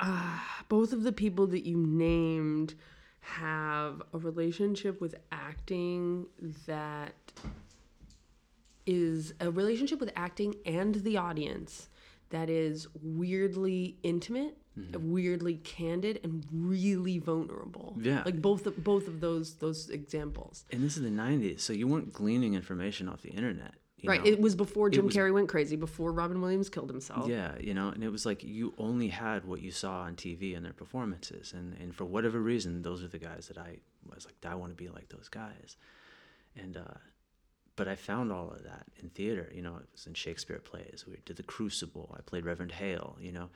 uh, 0.01 0.39
both 0.69 0.93
of 0.93 1.03
the 1.05 1.13
people 1.13 1.47
that 1.49 1.65
you 1.65 1.77
named 1.77 2.75
have 3.21 4.03
a 4.13 4.19
relationship 4.19 5.01
with 5.01 5.15
acting 5.31 6.27
that 6.67 7.15
is 8.87 9.35
a 9.41 9.51
relationship 9.51 10.01
with 10.01 10.11
acting 10.17 10.55
and 10.67 10.97
the 10.97 11.17
audience 11.17 11.89
that 12.31 12.49
is 12.49 12.87
weirdly 13.03 13.97
intimate, 14.03 14.57
mm-hmm. 14.79 15.13
weirdly 15.13 15.57
candid, 15.57 16.21
and 16.23 16.45
really 16.53 17.19
vulnerable. 17.19 17.97
Yeah. 18.01 18.23
like 18.25 18.41
both 18.41 18.67
of, 18.67 18.83
both 18.83 19.07
of 19.07 19.21
those 19.21 19.55
those 19.55 19.91
examples. 19.91 20.65
and 20.73 20.83
this 20.83 20.97
is 20.97 21.03
the 21.03 21.09
90s 21.09 21.61
so 21.61 21.73
you 21.73 21.87
weren't 21.87 22.13
gleaning 22.13 22.55
information 22.55 23.09
off 23.09 23.23
the 23.23 23.31
internet 23.31 23.75
right, 24.09 24.25
know? 24.25 24.31
it 24.31 24.41
was 24.41 24.55
before 24.55 24.91
Jim 24.91 25.07
was- 25.07 25.15
Carrey 25.15 25.33
went 25.33 25.49
crazy, 25.49 25.77
before 25.77 26.13
Robin 26.13 26.41
Williams 26.41 26.69
killed 26.69 26.91
himself. 26.91 27.29
Yeah, 27.29 27.53
you 27.59 27.75
know, 27.75 27.89
and 27.89 28.03
it 28.03 28.11
was 28.11 28.25
like 28.27 28.43
you 28.43 28.75
only 28.79 29.09
had 29.09 29.45
what 29.45 29.61
you 29.61 29.71
saw 29.71 30.01
on 30.03 30.17
TV 30.17 30.57
and 30.57 30.65
their 30.65 30.73
performances, 30.73 31.53
and 31.53 31.75
and 31.81 31.95
for 31.95 32.05
whatever 32.05 32.41
reason, 32.41 32.83
those 32.83 33.03
are 33.03 33.09
the 33.09 33.19
guys 33.19 33.49
that 33.49 33.59
I 33.59 33.79
was 34.15 34.25
like, 34.25 34.35
I 34.45 34.55
want 34.55 34.73
to 34.73 34.77
be 34.77 34.89
like 34.89 35.09
those 35.09 35.29
guys, 35.29 35.77
and 36.57 36.77
uh, 36.77 36.99
but 37.77 37.89
I 37.89 37.95
found 37.95 38.33
all 38.33 38.51
of 38.51 38.63
that 38.65 38.87
in 39.03 39.11
theater. 39.11 39.51
You 39.55 39.63
know, 39.63 39.77
it 39.77 39.89
was 39.93 40.07
in 40.07 40.15
Shakespeare 40.15 40.59
plays. 40.59 41.05
We 41.07 41.17
did 41.25 41.37
the 41.37 41.43
Crucible. 41.43 42.15
I 42.17 42.23
played 42.23 42.45
Reverend 42.45 42.73
Hale. 42.73 43.17
You 43.21 43.33
know, 43.33 43.49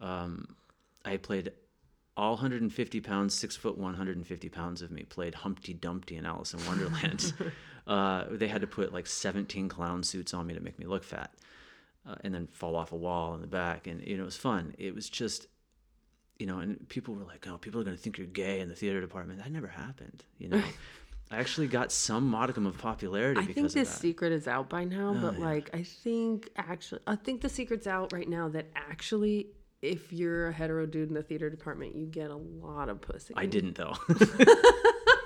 um, 0.00 0.56
I 1.04 1.16
played 1.16 1.52
all 2.16 2.32
150 2.32 3.00
pounds, 3.00 3.34
six 3.34 3.56
foot 3.56 3.78
150 3.78 4.48
pounds 4.50 4.82
of 4.82 4.90
me 4.90 5.04
played 5.04 5.34
Humpty 5.34 5.72
Dumpty 5.72 6.16
in 6.16 6.26
Alice 6.26 6.52
in 6.52 6.64
Wonderland. 6.66 7.32
uh, 7.90 8.26
they 8.30 8.46
had 8.46 8.60
to 8.60 8.68
put 8.68 8.92
like 8.92 9.06
17 9.08 9.68
clown 9.68 10.04
suits 10.04 10.32
on 10.32 10.46
me 10.46 10.54
to 10.54 10.60
make 10.60 10.78
me 10.78 10.86
look 10.86 11.02
fat, 11.02 11.34
uh, 12.08 12.14
and 12.22 12.32
then 12.32 12.46
fall 12.46 12.76
off 12.76 12.92
a 12.92 12.96
wall 12.96 13.34
in 13.34 13.40
the 13.40 13.48
back. 13.48 13.88
And 13.88 14.00
you 14.06 14.16
know, 14.16 14.22
it 14.22 14.26
was 14.26 14.36
fun. 14.36 14.76
It 14.78 14.94
was 14.94 15.10
just, 15.10 15.48
you 16.38 16.46
know, 16.46 16.60
and 16.60 16.88
people 16.88 17.14
were 17.14 17.24
like, 17.24 17.48
"Oh, 17.48 17.58
people 17.58 17.80
are 17.80 17.84
gonna 17.84 17.96
think 17.96 18.16
you're 18.16 18.28
gay 18.28 18.60
in 18.60 18.68
the 18.68 18.76
theater 18.76 19.00
department." 19.00 19.40
That 19.40 19.50
never 19.50 19.66
happened. 19.66 20.22
You 20.38 20.50
know, 20.50 20.62
I 21.32 21.38
actually 21.38 21.66
got 21.66 21.90
some 21.90 22.28
modicum 22.28 22.64
of 22.64 22.78
popularity 22.78 23.40
because 23.40 23.50
I 23.50 23.54
think 23.54 23.66
of 23.66 23.74
this 23.74 23.88
that. 23.88 23.98
Oh, 23.98 24.00
secret 24.00 24.32
is 24.32 24.46
out 24.46 24.70
by 24.70 24.84
now, 24.84 25.12
but 25.20 25.40
like 25.40 25.70
I 25.74 25.82
think 25.82 26.48
actually, 26.56 27.00
I 27.08 27.16
think 27.16 27.40
the 27.40 27.48
secret's 27.48 27.88
out 27.88 28.12
right 28.12 28.28
now 28.28 28.48
that 28.50 28.66
actually, 28.76 29.48
if 29.82 30.12
you're 30.12 30.50
a 30.50 30.52
hetero 30.52 30.86
dude 30.86 31.08
in 31.08 31.14
the 31.14 31.24
theater 31.24 31.50
department, 31.50 31.96
you 31.96 32.06
get 32.06 32.30
a 32.30 32.36
lot 32.36 32.88
of 32.88 33.00
pussy. 33.00 33.34
I 33.36 33.46
didn't 33.46 33.74
though. 33.74 33.94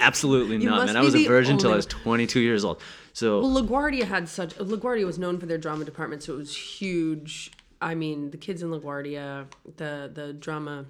Absolutely 0.00 0.56
You 0.56 0.70
not, 0.70 0.86
man. 0.86 0.96
I 0.96 1.00
was 1.00 1.14
a 1.14 1.26
virgin 1.26 1.54
until 1.54 1.72
I 1.72 1.76
was 1.76 1.86
22 1.86 2.40
years 2.40 2.64
old. 2.64 2.80
So 3.12 3.40
Well, 3.40 3.62
LaGuardia 3.62 4.04
had 4.04 4.28
such. 4.28 4.54
LaGuardia 4.56 5.04
was 5.04 5.18
known 5.18 5.38
for 5.38 5.46
their 5.46 5.58
drama 5.58 5.84
department, 5.84 6.22
so 6.22 6.34
it 6.34 6.36
was 6.36 6.56
huge. 6.56 7.50
I 7.80 7.94
mean, 7.94 8.30
the 8.30 8.36
kids 8.36 8.62
in 8.62 8.70
LaGuardia, 8.70 9.46
the 9.76 10.10
the 10.12 10.32
drama 10.32 10.86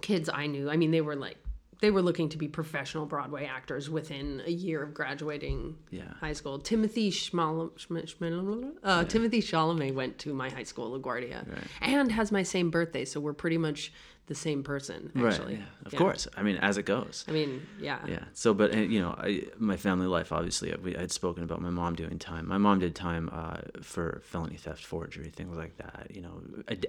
kids 0.00 0.30
I 0.32 0.46
knew. 0.46 0.70
I 0.70 0.76
mean, 0.76 0.90
they 0.90 1.00
were 1.00 1.16
like 1.16 1.36
they 1.82 1.90
were 1.90 2.00
looking 2.00 2.28
to 2.28 2.38
be 2.38 2.46
professional 2.46 3.06
Broadway 3.06 3.44
actors 3.44 3.90
within 3.90 4.40
a 4.46 4.50
year 4.52 4.84
of 4.84 4.94
graduating 4.94 5.76
Yeah. 5.90 6.14
high 6.20 6.32
school. 6.32 6.60
Timothy 6.60 7.10
Schmal, 7.10 7.72
Schma- 7.72 8.06
Schmal- 8.06 8.74
uh, 8.84 9.02
Timothy 9.04 9.40
Chalamet 9.42 9.92
went 9.92 10.16
to 10.20 10.32
my 10.32 10.48
high 10.48 10.62
school, 10.62 10.96
LaGuardia, 10.98 11.44
and 11.80 12.12
has 12.12 12.30
my 12.30 12.44
same 12.44 12.70
birthday, 12.70 13.04
so 13.04 13.18
we're 13.18 13.32
pretty 13.34 13.58
much 13.58 13.92
the 14.26 14.34
same 14.36 14.62
person. 14.62 15.10
Actually, 15.16 15.54
right, 15.54 15.58
yeah, 15.58 15.86
of 15.86 15.92
Yeah. 15.92 15.98
course. 15.98 16.28
I 16.36 16.44
mean, 16.44 16.56
as 16.58 16.78
it 16.78 16.84
goes. 16.84 17.24
I 17.26 17.32
mean, 17.32 17.66
yeah. 17.80 17.98
Yeah. 18.06 18.24
So, 18.32 18.54
but 18.54 18.72
uh, 18.72 18.78
you 18.78 19.00
know, 19.00 19.16
I, 19.18 19.42
my 19.58 19.76
family 19.76 20.06
life, 20.06 20.30
obviously, 20.30 20.72
I, 20.72 20.76
I'd 21.02 21.10
spoken 21.10 21.42
about 21.42 21.60
my 21.60 21.70
mom 21.70 21.96
doing 21.96 22.20
time. 22.20 22.46
My 22.46 22.58
mom 22.58 22.78
did 22.78 22.94
time 22.94 23.28
uh, 23.32 23.56
for 23.82 24.22
felony 24.24 24.56
theft, 24.56 24.84
forgery, 24.84 25.30
things 25.30 25.56
like 25.56 25.76
that. 25.78 26.12
You 26.14 26.22
know, 26.22 26.40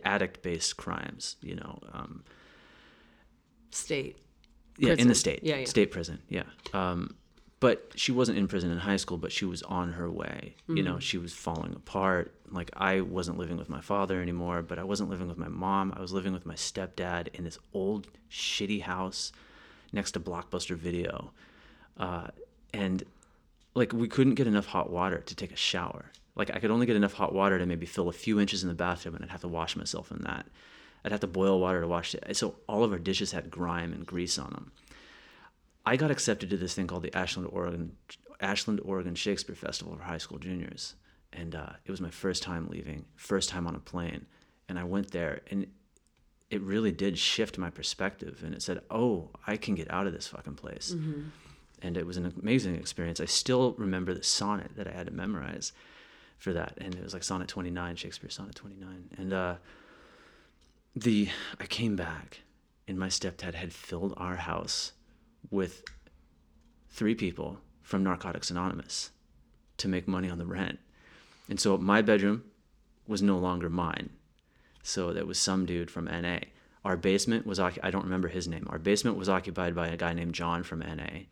addict-based 0.06 0.78
crimes. 0.78 1.38
You 1.42 1.56
know, 1.56 1.80
um, 1.92 2.24
State. 3.72 4.20
Yeah, 4.78 4.94
in 4.98 5.08
the 5.08 5.16
state, 5.16 5.42
Yeah, 5.44 5.58
yeah. 5.58 5.66
state 5.66 5.92
prison, 5.92 6.22
yeah. 6.30 6.44
Um, 6.74 7.16
but 7.60 7.92
she 7.96 8.12
wasn't 8.12 8.38
in 8.38 8.48
prison 8.48 8.72
in 8.72 8.78
high 8.78 8.98
school, 8.98 9.18
but 9.18 9.32
she 9.32 9.46
was 9.46 9.64
on 9.64 9.94
her 9.94 10.10
way. 10.12 10.56
You 10.68 10.76
Mm-hmm. 10.76 10.86
know, 10.86 11.00
she 11.00 11.18
was 11.18 11.34
falling 11.34 11.74
apart. 11.74 12.34
Like 12.52 12.70
I 12.76 13.02
wasn't 13.02 13.38
living 13.38 13.56
with 13.58 13.70
my 13.70 13.80
father 13.82 14.22
anymore, 14.22 14.62
but 14.62 14.78
I 14.80 14.84
wasn't 14.84 15.10
living 15.10 15.28
with 15.30 15.38
my 15.38 15.48
mom. 15.48 15.94
I 15.96 16.02
was 16.02 16.12
living 16.12 16.34
with 16.34 16.46
my 16.46 16.56
stepdad 16.56 17.30
in 17.34 17.44
this 17.46 17.58
old 17.74 18.08
shitty 18.30 18.82
house 18.82 19.32
next 19.94 20.12
to 20.12 20.20
Blockbuster 20.20 20.76
Video, 20.76 21.32
uh, 21.98 22.28
and 22.74 23.04
like 23.76 23.94
we 23.94 24.08
couldn't 24.08 24.36
get 24.36 24.46
enough 24.48 24.66
hot 24.68 24.90
water 24.92 25.20
to 25.20 25.36
take 25.36 25.52
a 25.52 25.56
shower. 25.56 26.12
Like 26.36 26.50
I 26.54 26.60
could 26.60 26.70
only 26.72 26.86
get 26.86 26.96
enough 26.96 27.14
hot 27.14 27.34
water 27.34 27.58
to 27.60 27.66
maybe 27.66 27.86
fill 27.86 28.10
a 28.10 28.14
few 28.14 28.40
inches 28.40 28.62
in 28.64 28.70
the 28.70 28.76
bathtub, 28.76 29.14
and 29.16 29.24
I'd 29.24 29.32
have 29.32 29.42
to 29.42 29.48
wash 29.48 29.76
myself 29.76 30.12
in 30.12 30.20
that. 30.24 30.46
I'd 31.04 31.12
have 31.12 31.22
to 31.22 31.28
boil 31.28 31.60
water 31.60 31.82
to 31.82 31.88
wash 31.88 32.16
it. 32.16 32.36
So 32.38 32.56
all 32.68 32.84
of 32.84 32.92
our 32.92 33.00
dishes 33.00 33.32
had 33.32 33.52
grime 33.52 33.92
and 33.94 34.06
grease 34.06 34.38
on 34.38 34.52
them. 34.52 34.72
I 35.86 35.98
got 35.98 36.12
accepted 36.12 36.50
to 36.50 36.58
this 36.58 36.74
thing 36.74 36.88
called 36.88 37.04
the 37.04 37.16
Ashland, 37.16 37.50
Oregon, 37.52 37.98
Ashland, 38.40 38.80
Oregon 38.86 39.16
Shakespeare 39.16 39.56
Festival 39.56 39.96
for 39.96 40.04
high 40.04 40.18
school 40.18 40.40
juniors, 40.40 40.96
and 41.34 41.56
uh, 41.56 41.72
it 41.86 41.92
was 41.92 42.00
my 42.00 42.10
first 42.10 42.42
time 42.42 42.68
leaving, 42.70 43.06
first 43.16 43.50
time 43.50 43.68
on 43.68 43.76
a 43.76 43.80
plane, 43.80 44.26
and 44.70 44.80
I 44.80 44.86
went 44.86 45.12
there, 45.12 45.42
and 45.52 45.68
it 46.50 46.62
really 46.62 46.92
did 46.92 47.18
shift 47.18 47.58
my 47.58 47.70
perspective, 47.70 48.44
and 48.46 48.54
it 48.56 48.62
said, 48.62 48.82
"Oh, 48.90 49.32
I 49.46 49.58
can 49.58 49.76
get 49.76 49.92
out 49.92 50.08
of 50.08 50.14
this 50.14 50.28
fucking 50.28 50.56
place," 50.56 50.92
and 51.82 51.98
it 51.98 52.06
was 52.06 52.16
an 52.16 52.32
amazing 52.42 52.76
experience. 52.76 53.20
I 53.20 53.26
still 53.26 53.74
remember 53.78 54.14
the 54.14 54.24
sonnet 54.24 54.72
that 54.78 54.88
I 54.88 54.92
had 54.92 55.08
to 55.08 55.12
memorize 55.14 55.74
for 56.38 56.54
that, 56.54 56.76
and 56.78 56.96
it 56.96 57.04
was 57.04 57.14
like 57.14 57.24
Sonnet 57.24 57.50
29, 57.50 57.96
Shakespeare 57.98 58.30
Sonnet 58.30 58.56
29, 58.56 59.10
and 59.18 59.34
uh, 59.34 59.56
the 60.96 61.30
I 61.60 61.66
came 61.66 61.96
back, 61.96 62.42
and 62.88 62.98
my 62.98 63.08
stepdad 63.08 63.56
had 63.56 63.74
filled 63.74 64.14
our 64.18 64.36
house 64.36 64.94
with 65.50 65.84
three 66.90 67.16
people 67.16 67.58
from 67.82 68.04
Narcotics 68.04 68.52
Anonymous 68.52 69.12
to 69.78 69.88
make 69.88 70.08
money 70.08 70.30
on 70.30 70.38
the 70.38 70.46
rent. 70.46 70.80
And 71.50 71.60
so 71.60 71.78
my 71.78 72.02
bedroom 72.02 72.44
was 73.08 73.22
no 73.22 73.38
longer 73.38 73.70
mine. 73.70 74.12
So 74.84 75.12
there 75.12 75.26
was 75.26 75.40
some 75.40 75.66
dude 75.66 75.92
from 75.92 76.06
NA. 76.06 76.40
Our 76.86 76.98
basement 76.98 77.46
was, 77.46 77.60
I 77.60 77.72
don't 77.92 78.04
remember 78.04 78.28
his 78.28 78.48
name. 78.48 78.68
Our 78.70 78.80
basement 78.80 79.18
was 79.18 79.30
occupied 79.30 79.76
by 79.76 79.88
a 79.88 79.98
guy 79.98 80.14
named 80.14 80.36
John 80.36 80.64
from 80.64 80.80
NA. 80.80 81.24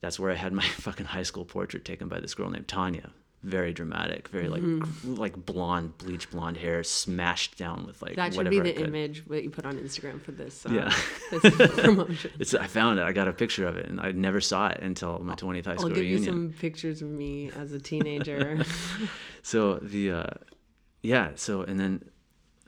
That's 0.00 0.20
where 0.20 0.30
I 0.30 0.36
had 0.36 0.52
my 0.52 0.62
fucking 0.68 1.06
high 1.06 1.22
school 1.22 1.44
portrait 1.44 1.84
taken 1.84 2.08
by 2.08 2.20
this 2.20 2.34
girl 2.34 2.50
named 2.50 2.68
Tanya. 2.68 3.10
Very 3.44 3.72
dramatic, 3.72 4.28
very 4.28 4.48
like 4.48 4.62
Mm-hmm. 4.62 5.14
like 5.14 5.46
blonde, 5.46 5.96
bleach 5.98 6.28
blonde 6.28 6.56
hair, 6.56 6.82
smashed 6.82 7.56
down 7.56 7.86
with 7.86 8.02
like 8.02 8.16
That 8.16 8.34
should 8.34 8.50
be 8.50 8.58
the 8.58 8.82
image 8.84 9.24
that 9.28 9.44
you 9.44 9.50
put 9.50 9.64
on 9.64 9.76
Instagram 9.78 10.20
for 10.20 10.32
this. 10.32 10.66
Uh, 10.66 10.70
Yeah. 10.72 10.94
this 11.30 11.54
promotion. 11.80 12.32
It's 12.40 12.52
I 12.54 12.66
found 12.66 12.98
it. 12.98 13.02
I 13.04 13.12
got 13.12 13.28
a 13.28 13.32
picture 13.32 13.66
of 13.68 13.76
it, 13.76 13.86
and 13.86 14.00
I 14.00 14.10
never 14.10 14.40
saw 14.40 14.68
it 14.68 14.80
until 14.82 15.20
my 15.20 15.34
20th 15.36 15.66
high 15.66 15.76
school 15.76 15.90
I'll 15.90 15.94
give 15.94 16.04
you 16.04 16.24
some 16.24 16.52
pictures 16.58 17.00
of 17.00 17.08
me 17.10 17.52
as 17.56 17.72
a 17.72 17.78
teenager. 17.78 18.58
So 19.42 19.76
the 19.76 20.10
uh, 20.10 20.24
yeah. 21.02 21.30
So 21.36 21.62
and 21.62 21.78
then 21.78 22.02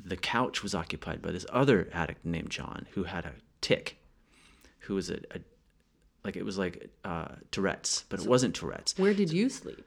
the 0.03 0.17
couch 0.17 0.63
was 0.63 0.75
occupied 0.75 1.21
by 1.21 1.33
this 1.33 1.45
other 1.53 1.89
addict 1.93 2.25
named 2.25 2.51
John 2.51 2.87
who 2.93 3.03
had 3.05 3.25
a 3.27 3.33
tick, 3.61 3.99
who 4.81 4.95
was 4.95 5.11
a, 5.11 5.17
a 5.35 5.41
like 6.25 6.37
it 6.37 6.45
was 6.45 6.57
like 6.59 6.91
uh, 7.05 7.29
Tourette's, 7.51 8.05
but 8.09 8.21
it 8.21 8.27
wasn't 8.29 8.55
Tourette's. 8.55 8.97
Where 8.97 9.13
did 9.15 9.33
you 9.33 9.49
sleep? 9.49 9.85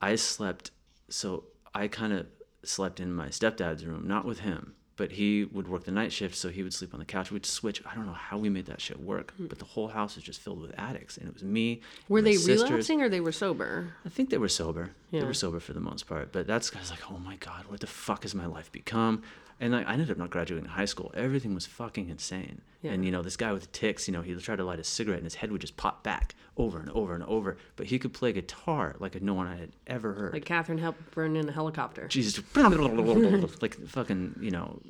I 0.00 0.14
slept, 0.16 0.70
so 1.08 1.44
I 1.74 1.88
kind 1.88 2.12
of 2.12 2.26
slept 2.62 3.00
in 3.00 3.12
my 3.12 3.28
stepdad's 3.28 3.84
room, 3.84 4.06
not 4.06 4.24
with 4.24 4.40
him, 4.40 4.74
but 4.96 5.12
he 5.12 5.44
would 5.44 5.66
work 5.66 5.84
the 5.84 5.90
night 5.90 6.12
shift, 6.12 6.36
so 6.36 6.50
he 6.50 6.62
would 6.62 6.74
sleep 6.74 6.92
on 6.92 7.00
the 7.00 7.06
couch. 7.06 7.30
We'd 7.30 7.46
switch. 7.46 7.82
I 7.90 7.94
don't 7.94 8.06
know 8.06 8.12
how 8.12 8.36
we 8.36 8.50
made 8.50 8.66
that 8.66 8.80
shit 8.80 9.00
work, 9.00 9.32
hmm. 9.32 9.46
but 9.46 9.58
the 9.58 9.64
whole 9.64 9.88
house 9.88 10.14
was 10.14 10.24
just 10.24 10.40
filled 10.40 10.60
with 10.60 10.78
addicts, 10.78 11.16
and 11.16 11.26
it 11.26 11.32
was 11.32 11.42
me. 11.42 11.80
Were 12.08 12.20
they 12.22 12.34
sisters. 12.34 12.70
relapsing 12.70 13.00
or 13.02 13.08
they 13.08 13.20
were 13.20 13.32
sober? 13.32 13.94
I 14.04 14.10
think 14.10 14.30
they 14.30 14.38
were 14.38 14.48
sober. 14.48 14.90
They 15.10 15.24
were 15.24 15.34
sober 15.34 15.58
for 15.58 15.72
the 15.72 15.80
most 15.80 16.06
part. 16.06 16.32
But 16.32 16.46
that's 16.46 16.74
I 16.76 16.80
was 16.80 16.90
like, 16.90 17.10
oh 17.10 17.18
my 17.18 17.36
god, 17.36 17.64
what 17.68 17.80
the 17.80 17.86
fuck 17.86 18.22
has 18.22 18.34
my 18.34 18.46
life 18.46 18.70
become? 18.70 19.22
And 19.62 19.76
I, 19.76 19.82
I 19.82 19.92
ended 19.92 20.10
up 20.10 20.16
not 20.16 20.30
graduating 20.30 20.68
high 20.70 20.86
school. 20.86 21.12
Everything 21.14 21.54
was 21.54 21.66
fucking 21.66 22.08
insane. 22.08 22.62
And 22.82 23.04
you 23.04 23.10
know, 23.10 23.20
this 23.20 23.36
guy 23.36 23.52
with 23.52 23.60
the 23.62 23.68
ticks, 23.68 24.08
you 24.08 24.12
know, 24.12 24.22
he 24.22 24.34
tried 24.36 24.56
to 24.56 24.64
light 24.64 24.80
a 24.80 24.84
cigarette 24.84 25.18
and 25.18 25.26
his 25.26 25.34
head 25.34 25.52
would 25.52 25.60
just 25.60 25.76
pop 25.76 26.02
back 26.02 26.34
over 26.56 26.80
and 26.80 26.88
over 26.92 27.14
and 27.14 27.22
over. 27.24 27.58
But 27.76 27.86
he 27.88 27.98
could 27.98 28.14
play 28.14 28.32
guitar 28.32 28.96
like 28.98 29.20
no 29.20 29.34
one 29.34 29.46
I 29.46 29.56
had 29.56 29.72
ever 29.86 30.14
heard. 30.14 30.32
Like 30.32 30.46
Katharine 30.46 30.78
Hepburn 30.78 31.36
in 31.36 31.46
a 31.48 31.52
helicopter. 31.52 32.08
Jesus, 32.08 32.42
like 33.62 33.74
fucking, 33.86 34.36
you 34.40 34.50
know, 34.50 34.80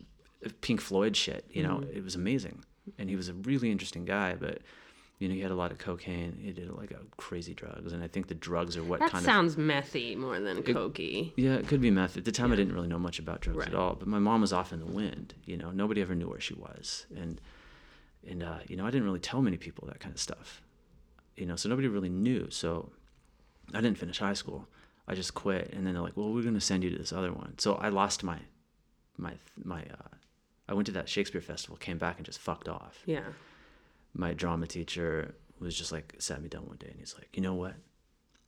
Pink 0.61 0.81
Floyd 0.81 1.17
shit. 1.17 1.45
You 1.51 1.65
know, 1.65 1.79
Mm-hmm. 1.79 1.97
it 1.97 2.05
was 2.05 2.15
amazing, 2.15 2.63
and 2.97 3.11
he 3.11 3.17
was 3.17 3.29
a 3.29 3.35
really 3.35 3.71
interesting 3.73 4.05
guy. 4.05 4.37
But 4.39 4.59
you 5.21 5.29
know, 5.29 5.35
he 5.35 5.41
had 5.43 5.51
a 5.53 5.55
lot 5.55 5.71
of 5.71 5.79
cocaine. 5.79 6.39
He 6.43 6.51
did 6.51 6.69
like 6.71 6.91
a 6.91 6.99
crazy 7.17 7.55
drugs, 7.55 7.93
and 7.93 8.03
I 8.03 8.09
think 8.09 8.27
the 8.27 8.35
drugs 8.35 8.77
are 8.77 8.83
what 8.83 8.99
kind 9.01 9.13
of. 9.13 9.13
That 9.13 9.17
kind 9.19 9.25
sounds 9.27 9.55
methy 9.57 10.17
more 10.17 10.41
than 10.41 10.63
cokey. 10.65 11.33
yeah, 11.37 11.55
it 11.55 11.69
could 11.69 11.81
be 11.81 11.91
meth. 11.93 12.17
At 12.17 12.25
the 12.25 12.33
time, 12.33 12.51
I 12.53 12.57
didn't 12.57 12.75
really 12.75 12.89
know 12.89 12.99
much 12.99 13.19
about 13.21 13.41
drugs 13.43 13.59
Right. 13.59 13.69
at 13.69 13.75
all. 13.75 13.95
But 13.95 14.09
my 14.09 14.19
mom 14.19 14.41
was 14.41 14.53
off 14.53 14.73
in 14.73 14.81
the 14.81 14.87
wind. 14.87 15.35
You 15.45 15.57
know, 15.59 15.71
nobody 15.71 16.01
ever 16.01 16.15
knew 16.17 16.29
where 16.29 16.41
she 16.41 16.55
was, 16.55 17.07
and 17.15 17.41
and 18.29 18.43
uh, 18.43 18.59
you 18.67 18.77
know, 18.77 18.85
I 18.87 18.91
didn't 18.91 19.05
really 19.05 19.21
tell 19.21 19.41
many 19.43 19.57
people 19.59 19.87
that 19.89 20.01
kind 20.01 20.15
of 20.15 20.21
stuff. 20.21 20.63
You 21.37 21.47
know, 21.47 21.55
so 21.57 21.69
nobody 21.69 21.87
really 21.89 22.09
knew. 22.11 22.51
So 22.51 22.91
I 23.73 23.81
didn't 23.81 23.99
finish 23.99 24.19
high 24.19 24.33
school. 24.35 24.69
I 25.07 25.15
just 25.15 25.35
quit, 25.35 25.71
and 25.75 25.87
then 25.87 25.95
they're 25.95 26.03
like, 26.03 26.17
"Well, 26.17 26.33
we're 26.33 26.43
gonna 26.45 26.61
send 26.63 26.83
you 26.83 26.91
to 26.91 26.97
this 26.99 27.13
other 27.13 27.33
one." 27.33 27.59
So 27.59 27.75
I 27.75 27.91
lost 27.91 28.25
my 28.25 28.39
my 29.19 29.35
my. 29.63 29.81
Uh, 29.83 30.17
I 30.67 30.73
went 30.73 30.87
to 30.87 30.93
that 30.93 31.09
Shakespeare 31.09 31.41
festival, 31.43 31.77
came 31.77 31.99
back, 31.99 32.17
and 32.17 32.25
just 32.25 32.39
fucked 32.39 32.69
off. 32.69 33.03
Yeah. 33.05 33.25
My 34.15 34.33
drama 34.35 34.67
teacher 34.67 35.35
was 35.59 35.77
just 35.77 35.93
like 35.93 36.15
sat 36.19 36.43
me 36.43 36.49
down 36.49 36.67
one 36.67 36.77
day, 36.79 36.89
and 36.91 36.99
he's 36.99 37.15
like, 37.15 37.29
"You 37.35 37.43
know 37.43 37.55
what? 37.55 37.75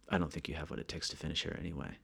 I 0.09 0.19
don't 0.19 0.33
think 0.33 0.49
you 0.49 0.55
have 0.55 0.71
what 0.71 0.79
it 0.81 0.89
takes 0.89 1.09
to 1.11 1.17
finish 1.17 1.43
here 1.43 1.57
anyway." 1.59 1.99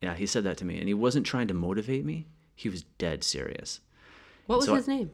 Yeah, 0.00 0.14
he 0.14 0.26
said 0.26 0.44
that 0.44 0.56
to 0.58 0.64
me, 0.64 0.78
and 0.78 0.88
he 0.88 0.94
wasn't 0.94 1.26
trying 1.26 1.48
to 1.48 1.54
motivate 1.54 2.04
me. 2.04 2.26
He 2.54 2.68
was 2.68 2.82
dead 2.98 3.22
serious. 3.24 3.80
What 4.46 4.56
was 4.56 4.66
So 4.66 4.74
I- 4.74 4.76
his 4.78 4.88
name? 4.88 5.10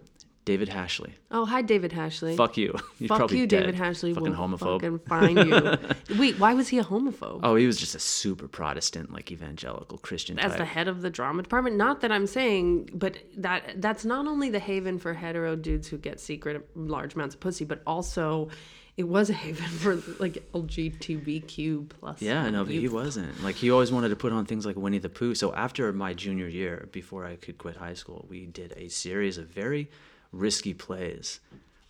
David 0.49 0.71
Hashley. 0.71 1.11
Oh, 1.31 1.45
hi, 1.45 1.61
David 1.61 1.93
Hashley. 1.93 2.35
Fuck 2.35 2.57
you. 2.57 2.73
Fuck 3.07 3.19
probably 3.19 3.41
you, 3.41 3.47
dead. 3.47 3.67
David 3.67 3.75
Hashley. 3.75 4.15
Fucking 4.15 4.31
will 4.31 4.49
homophobe. 4.49 4.81
Fucking 4.81 4.99
find 5.01 5.37
you. 5.37 6.19
Wait, 6.19 6.39
why 6.39 6.55
was 6.55 6.69
he 6.69 6.79
a 6.79 6.85
homophobe? 6.85 7.41
Oh, 7.43 7.55
he 7.55 7.67
was 7.67 7.77
just 7.77 7.95
a 7.95 7.99
super 7.99 8.49
Protestant, 8.49 9.13
like 9.13 9.31
evangelical 9.31 9.99
Christian 9.99 10.39
As 10.39 10.53
type. 10.53 10.61
the 10.61 10.65
head 10.65 10.89
of 10.89 11.03
the 11.03 11.11
drama 11.11 11.43
department, 11.43 11.77
not 11.77 12.01
that 12.01 12.11
I'm 12.11 12.27
saying, 12.27 12.89
but 12.95 13.19
that 13.37 13.83
that's 13.83 14.07
not 14.07 14.27
only 14.27 14.49
the 14.49 14.59
haven 14.59 14.99
for 14.99 15.13
hetero 15.13 15.55
dudes 15.55 15.87
who 15.87 15.99
get 15.99 16.19
secret 16.19 16.67
large 16.75 17.15
amounts 17.15 17.35
of 17.35 17.43
pussy, 17.43 17.67
but 17.67 17.83
also 17.87 18.49
it 18.97 19.07
was 19.07 19.29
a 19.29 19.35
haven 19.35 19.67
for 19.67 19.97
like 20.19 20.51
LGBTQ 20.55 21.91
plus. 21.91 22.23
Yeah, 22.23 22.49
no, 22.49 22.65
but 22.65 22.73
he 22.73 22.89
wasn't. 22.89 23.45
Like 23.45 23.57
he 23.57 23.71
always 23.71 23.93
wanted 23.93 24.09
to 24.09 24.17
put 24.17 24.33
on 24.33 24.47
things 24.47 24.65
like 24.65 24.77
Winnie 24.77 24.97
the 24.97 25.11
Pooh. 25.11 25.35
So 25.35 25.53
after 25.53 25.93
my 25.93 26.15
junior 26.15 26.49
year, 26.49 26.89
before 26.91 27.27
I 27.27 27.37
could 27.37 27.59
quit 27.59 27.77
high 27.77 27.93
school, 27.93 28.25
we 28.31 28.47
did 28.47 28.73
a 28.79 28.89
series 28.89 29.37
of 29.37 29.49
very 29.49 29.91
risky 30.33 30.75
plays, 30.75 31.41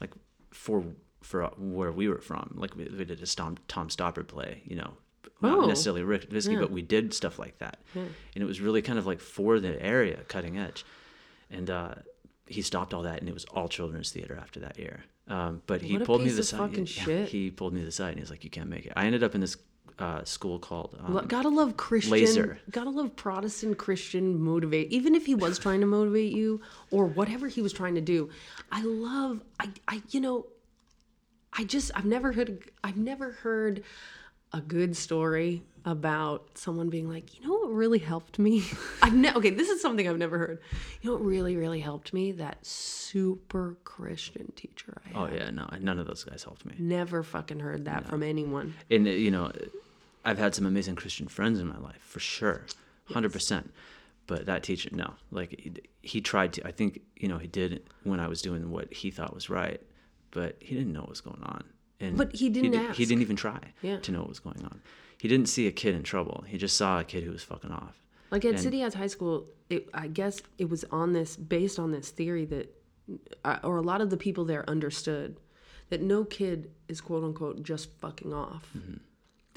like 0.01 0.11
for 0.51 0.84
for 1.22 1.45
where 1.59 1.93
we 1.93 2.09
were 2.09 2.20
from. 2.20 2.55
Like 2.57 2.76
we, 2.76 2.84
we 2.84 3.05
did 3.05 3.22
a 3.22 3.26
Tom 3.26 3.57
Tom 3.68 3.89
Stoppard 3.89 4.28
play, 4.28 4.62
you 4.64 4.76
know, 4.76 4.95
not 5.43 5.59
Oh. 5.59 5.66
necessarily 5.66 6.03
risky, 6.03 6.53
Yeah. 6.55 6.61
but 6.61 6.70
we 6.70 6.82
did 6.82 7.12
stuff 7.14 7.39
like 7.39 7.59
that, 7.59 7.78
and 7.95 8.11
it 8.34 8.45
was 8.45 8.61
really 8.61 8.82
kind 8.82 8.99
of 8.99 9.07
like 9.07 9.20
for 9.20 9.61
the 9.61 9.80
area, 9.82 10.18
cutting 10.28 10.59
edge. 10.59 10.84
And 11.51 11.70
uh, 11.70 11.95
he 12.47 12.61
stopped 12.62 12.93
all 12.95 13.03
that, 13.03 13.20
and 13.20 13.28
it 13.28 13.32
was 13.34 13.45
all 13.47 13.68
children's 13.68 14.11
theater 14.11 14.39
after 14.41 14.61
that 14.61 14.78
year. 14.78 15.05
Um, 15.28 15.62
but 15.66 15.82
he 15.82 15.97
What 15.99 16.07
pulled 16.07 16.22
me 16.22 16.28
to 16.30 16.34
the 16.36 16.43
side. 16.43 16.76
yeah, 16.76 16.84
shit. 16.84 17.28
He 17.28 17.51
pulled 17.51 17.72
me 17.74 17.80
to 17.80 17.86
the 17.86 17.93
side, 17.93 18.11
and 18.11 18.18
he's 18.18 18.30
like, 18.30 18.45
"You 18.45 18.51
can't 18.51 18.68
make 18.70 18.86
it." 18.86 18.93
I 18.97 19.05
ended 19.07 19.22
up 19.22 19.34
in 19.34 19.41
this 19.41 19.57
uh, 19.99 20.22
school 20.24 20.59
called 20.59 20.96
um, 21.05 21.24
gotta 21.26 21.49
love 21.49 21.76
Christian. 21.76 22.12
Laser. 22.12 22.59
Gotta 22.70 22.90
love 22.90 23.16
Protestant 23.16 23.78
Christian 23.78 24.40
motivate. 24.40 24.92
Even 24.92 25.14
if 25.14 25.26
he 25.26 25.34
was 25.34 25.59
trying 25.64 25.80
to 25.80 25.86
motivate 25.86 26.32
you 26.32 26.61
or 26.90 27.07
whatever 27.07 27.49
he 27.49 27.62
was 27.62 27.72
trying 27.72 27.94
to 27.96 28.01
do, 28.01 28.30
I 28.70 28.82
love. 28.82 29.42
I. 29.59 29.70
I. 29.86 30.03
You 30.11 30.20
know. 30.20 30.46
I 31.53 31.64
just. 31.64 31.90
I've 31.94 32.05
never 32.05 32.32
heard. 32.32 32.70
I've 32.84 32.96
never 32.96 33.32
heard 33.32 33.82
a 34.53 34.61
good 34.61 34.96
story 34.96 35.62
about 35.84 36.46
someone 36.55 36.90
being 36.90 37.09
like, 37.09 37.38
you 37.38 37.46
know 37.46 37.55
what 37.55 37.72
really 37.72 37.99
helped 37.99 38.38
me? 38.38 38.64
I've 39.03 39.14
ne- 39.14 39.32
okay, 39.32 39.51
this 39.51 39.68
is 39.68 39.80
something 39.80 40.09
I've 40.09 40.18
never 40.18 40.38
heard. 40.38 40.61
You 41.01 41.11
know 41.11 41.16
what 41.16 41.24
really, 41.24 41.57
really 41.57 41.80
helped 41.80 42.12
me? 42.12 42.32
That 42.32 42.64
super 42.64 43.76
Christian 43.84 44.53
teacher 44.55 45.01
I 45.05 45.09
had. 45.09 45.16
Oh 45.16 45.34
yeah, 45.34 45.51
no, 45.51 45.68
none 45.80 45.99
of 45.99 46.07
those 46.07 46.24
guys 46.24 46.44
helped 46.44 46.64
me. 46.66 46.74
Never 46.78 47.22
fucking 47.22 47.61
heard 47.61 47.86
that 47.86 48.07
from 48.07 48.22
anyone. 48.22 48.74
And 48.90 49.07
uh, 49.07 49.11
you 49.11 49.30
know, 49.30 49.51
I've 50.24 50.38
had 50.38 50.54
some 50.54 50.66
amazing 50.66 50.96
Christian 50.96 51.28
friends 51.28 51.58
in 51.60 51.66
my 51.66 51.78
life 51.78 52.00
for 52.00 52.20
sure, 52.20 52.66
hundred 53.06 53.32
percent. 53.32 53.72
But 54.26 54.44
that 54.46 54.62
teacher, 54.62 54.90
no, 54.92 55.14
like 55.30 55.50
he, 55.58 55.72
he 56.02 56.20
tried 56.20 56.52
to. 56.54 56.66
I 56.66 56.70
think 56.72 57.00
you 57.16 57.28
know 57.28 57.38
he 57.38 57.46
did 57.48 57.82
when 58.04 58.20
I 58.20 58.28
was 58.28 58.42
doing 58.42 58.70
what 58.70 58.92
he 58.92 59.10
thought 59.10 59.34
was 59.34 59.48
right, 59.48 59.80
but 60.30 60.56
he 60.60 60.74
didn't 60.74 60.92
know 60.92 61.00
what 61.00 61.08
was 61.10 61.20
going 61.22 61.42
on. 61.42 61.64
And 62.00 62.16
But 62.16 62.34
he 62.36 62.48
didn't 62.50 62.72
di- 62.72 62.78
ask. 62.78 62.96
He 62.96 63.06
didn't 63.06 63.22
even 63.22 63.36
try 63.36 63.58
Yeah. 63.82 63.98
to 64.00 64.12
know 64.12 64.20
what 64.20 64.28
was 64.28 64.38
going 64.40 64.62
on. 64.64 64.80
He 65.18 65.26
didn't 65.28 65.48
see 65.48 65.66
a 65.66 65.72
kid 65.72 65.94
in 65.96 66.02
trouble. 66.04 66.44
He 66.46 66.58
just 66.58 66.76
saw 66.76 67.00
a 67.00 67.04
kid 67.04 67.24
who 67.24 67.32
was 67.32 67.42
fucking 67.42 67.72
off. 67.72 68.00
Like 68.30 68.44
at 68.44 68.52
And- 68.52 68.60
City 68.60 68.80
House 68.80 68.94
High 68.94 69.08
School, 69.08 69.48
it, 69.70 69.88
I 69.94 70.06
guess 70.06 70.40
it 70.58 70.68
was 70.68 70.84
on 70.92 71.12
this 71.12 71.34
based 71.36 71.78
on 71.78 71.90
this 71.90 72.10
theory 72.10 72.44
that, 72.44 72.72
uh, 73.44 73.58
or 73.64 73.78
a 73.78 73.82
lot 73.82 74.00
of 74.00 74.10
the 74.10 74.16
people 74.16 74.44
there 74.44 74.68
understood 74.70 75.40
that 75.88 76.02
no 76.02 76.24
kid 76.24 76.70
is 76.86 77.00
quote 77.00 77.24
unquote 77.24 77.62
just 77.64 77.90
fucking 77.98 78.32
off. 78.32 78.70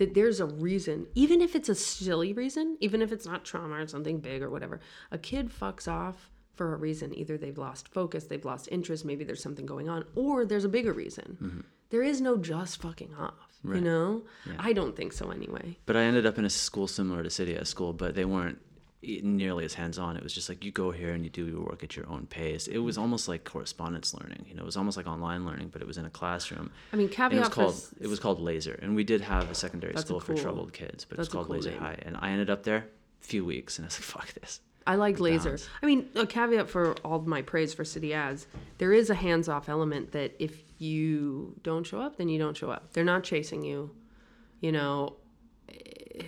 That 0.02 0.16
there's 0.16 0.39
a 0.39 0.47
reason, 0.47 1.06
even 1.14 1.41
if 1.41 1.56
it's 1.56 1.70
a 1.70 1.76
silly 1.76 2.34
reason, 2.34 2.76
even 2.80 3.04
if 3.04 3.12
it's 3.12 3.28
not 3.28 3.45
trauma 3.45 3.76
or 3.76 3.86
something 3.86 4.20
big 4.20 4.41
or 4.41 4.49
whatever, 4.49 4.80
a 5.12 5.20
kid 5.20 5.52
fucks 5.52 5.88
off 5.88 6.32
for 6.56 6.74
a 6.74 6.78
reason. 6.78 7.16
Either 7.16 7.38
they've 7.38 7.60
lost 7.60 7.88
focus, 7.88 8.24
they've 8.24 8.43
lost 8.43 8.68
interest, 8.72 9.06
maybe 9.06 9.24
there's 9.24 9.43
something 9.43 9.68
going 9.68 9.89
on, 9.89 10.04
or 10.16 10.43
there's 10.43 10.66
a 10.66 10.70
bigger 10.70 10.91
reason. 10.91 11.38
Mm-hmm. 11.39 11.60
There 11.91 12.02
is 12.02 12.20
no 12.20 12.36
just 12.36 12.82
fucking 12.82 13.14
off, 13.14 13.60
you 13.64 13.80
know? 13.80 14.24
I 14.58 14.74
don't 14.74 14.95
think 14.95 15.14
so 15.14 15.30
anyway. 15.30 15.78
But 15.86 15.95
I 15.95 16.02
ended 16.02 16.26
up 16.26 16.39
in 16.39 16.45
a 16.45 16.49
school 16.49 16.88
similar 16.88 17.22
to 17.22 17.30
City-As 17.30 17.70
School, 17.70 17.93
but 17.93 18.16
they 18.16 18.26
weren't 18.26 18.58
nearly 19.04 19.66
as 19.66 19.74
hands-on. 19.74 20.16
It 20.16 20.24
was 20.24 20.34
just 20.34 20.47
like 20.47 20.64
you 20.64 20.72
go 20.72 20.91
here 20.91 21.14
and 21.14 21.24
you 21.24 21.30
do 21.30 21.47
your 21.47 21.62
work 21.62 21.84
at 21.84 21.95
your 21.95 22.08
own 22.08 22.28
pace. 22.28 22.68
It 22.68 22.78
was 22.80 22.97
almost 22.97 23.28
like 23.28 23.43
correspondence 23.43 24.14
learning. 24.14 24.45
You 24.47 24.56
know, 24.56 24.62
it 24.62 24.66
was 24.66 24.78
almost 24.78 24.95
like 24.97 25.08
online 25.08 25.45
learning, 25.45 25.70
but 25.70 25.82
it 25.82 25.88
was 25.88 25.97
in 25.97 26.06
a 26.06 26.10
classroom. 26.10 26.72
I 26.93 26.97
mean, 26.97 27.10
And 27.18 27.34
it 27.34 27.39
was 27.39 27.49
called 27.49 27.76
it 27.99 28.08
was 28.08 28.20
called 28.20 28.39
Laser, 28.39 28.80
and 28.82 28.95
we 28.95 29.04
did 29.04 29.22
have 29.22 29.49
a 29.49 29.56
secondary 29.56 29.93
That's 29.93 30.04
a 30.04 30.08
school 30.08 30.20
for 30.20 30.36
troubled 30.36 30.74
kids, 30.74 31.06
but 31.06 31.16
it 31.16 31.20
was 31.20 31.30
called 31.30 31.47
cool 31.47 31.56
Laser 31.56 31.72
name. 31.72 31.80
High. 31.80 31.97
And 32.04 32.18
I 32.20 32.30
ended 32.30 32.49
up 32.49 32.64
there 32.64 32.78
a 33.22 33.26
few 33.26 33.43
weeks, 33.43 33.78
and 33.78 33.86
I 33.86 33.88
was 33.88 33.97
like, 33.97 34.04
"Fuck 34.04 34.34
this." 34.39 34.62
I 34.86 34.95
like 34.95 35.20
laser. 35.20 35.43
balance. 35.43 35.70
I 35.82 35.86
mean, 35.86 36.10
a 36.16 36.26
caveat 36.26 36.70
for 36.70 36.95
all 37.06 37.20
my 37.22 37.43
praise 37.43 37.72
for 37.72 37.86
City-As, 37.86 38.47
there 38.80 38.91
is 38.91 39.12
a 39.12 39.16
hands-off 39.16 39.70
element 39.70 40.12
that 40.14 40.34
if 40.39 40.64
you 40.80 41.56
don't 41.62 41.86
show 41.86 42.02
up, 42.02 42.18
then 42.18 42.30
you 42.30 42.39
don't 42.39 42.58
show 42.58 42.72
up. 42.72 42.91
They're 42.93 43.04
not 43.04 43.24
chasing 43.24 43.64
you, 43.64 43.91
you 44.60 44.72
know, 44.72 45.18
eh, 45.70 46.24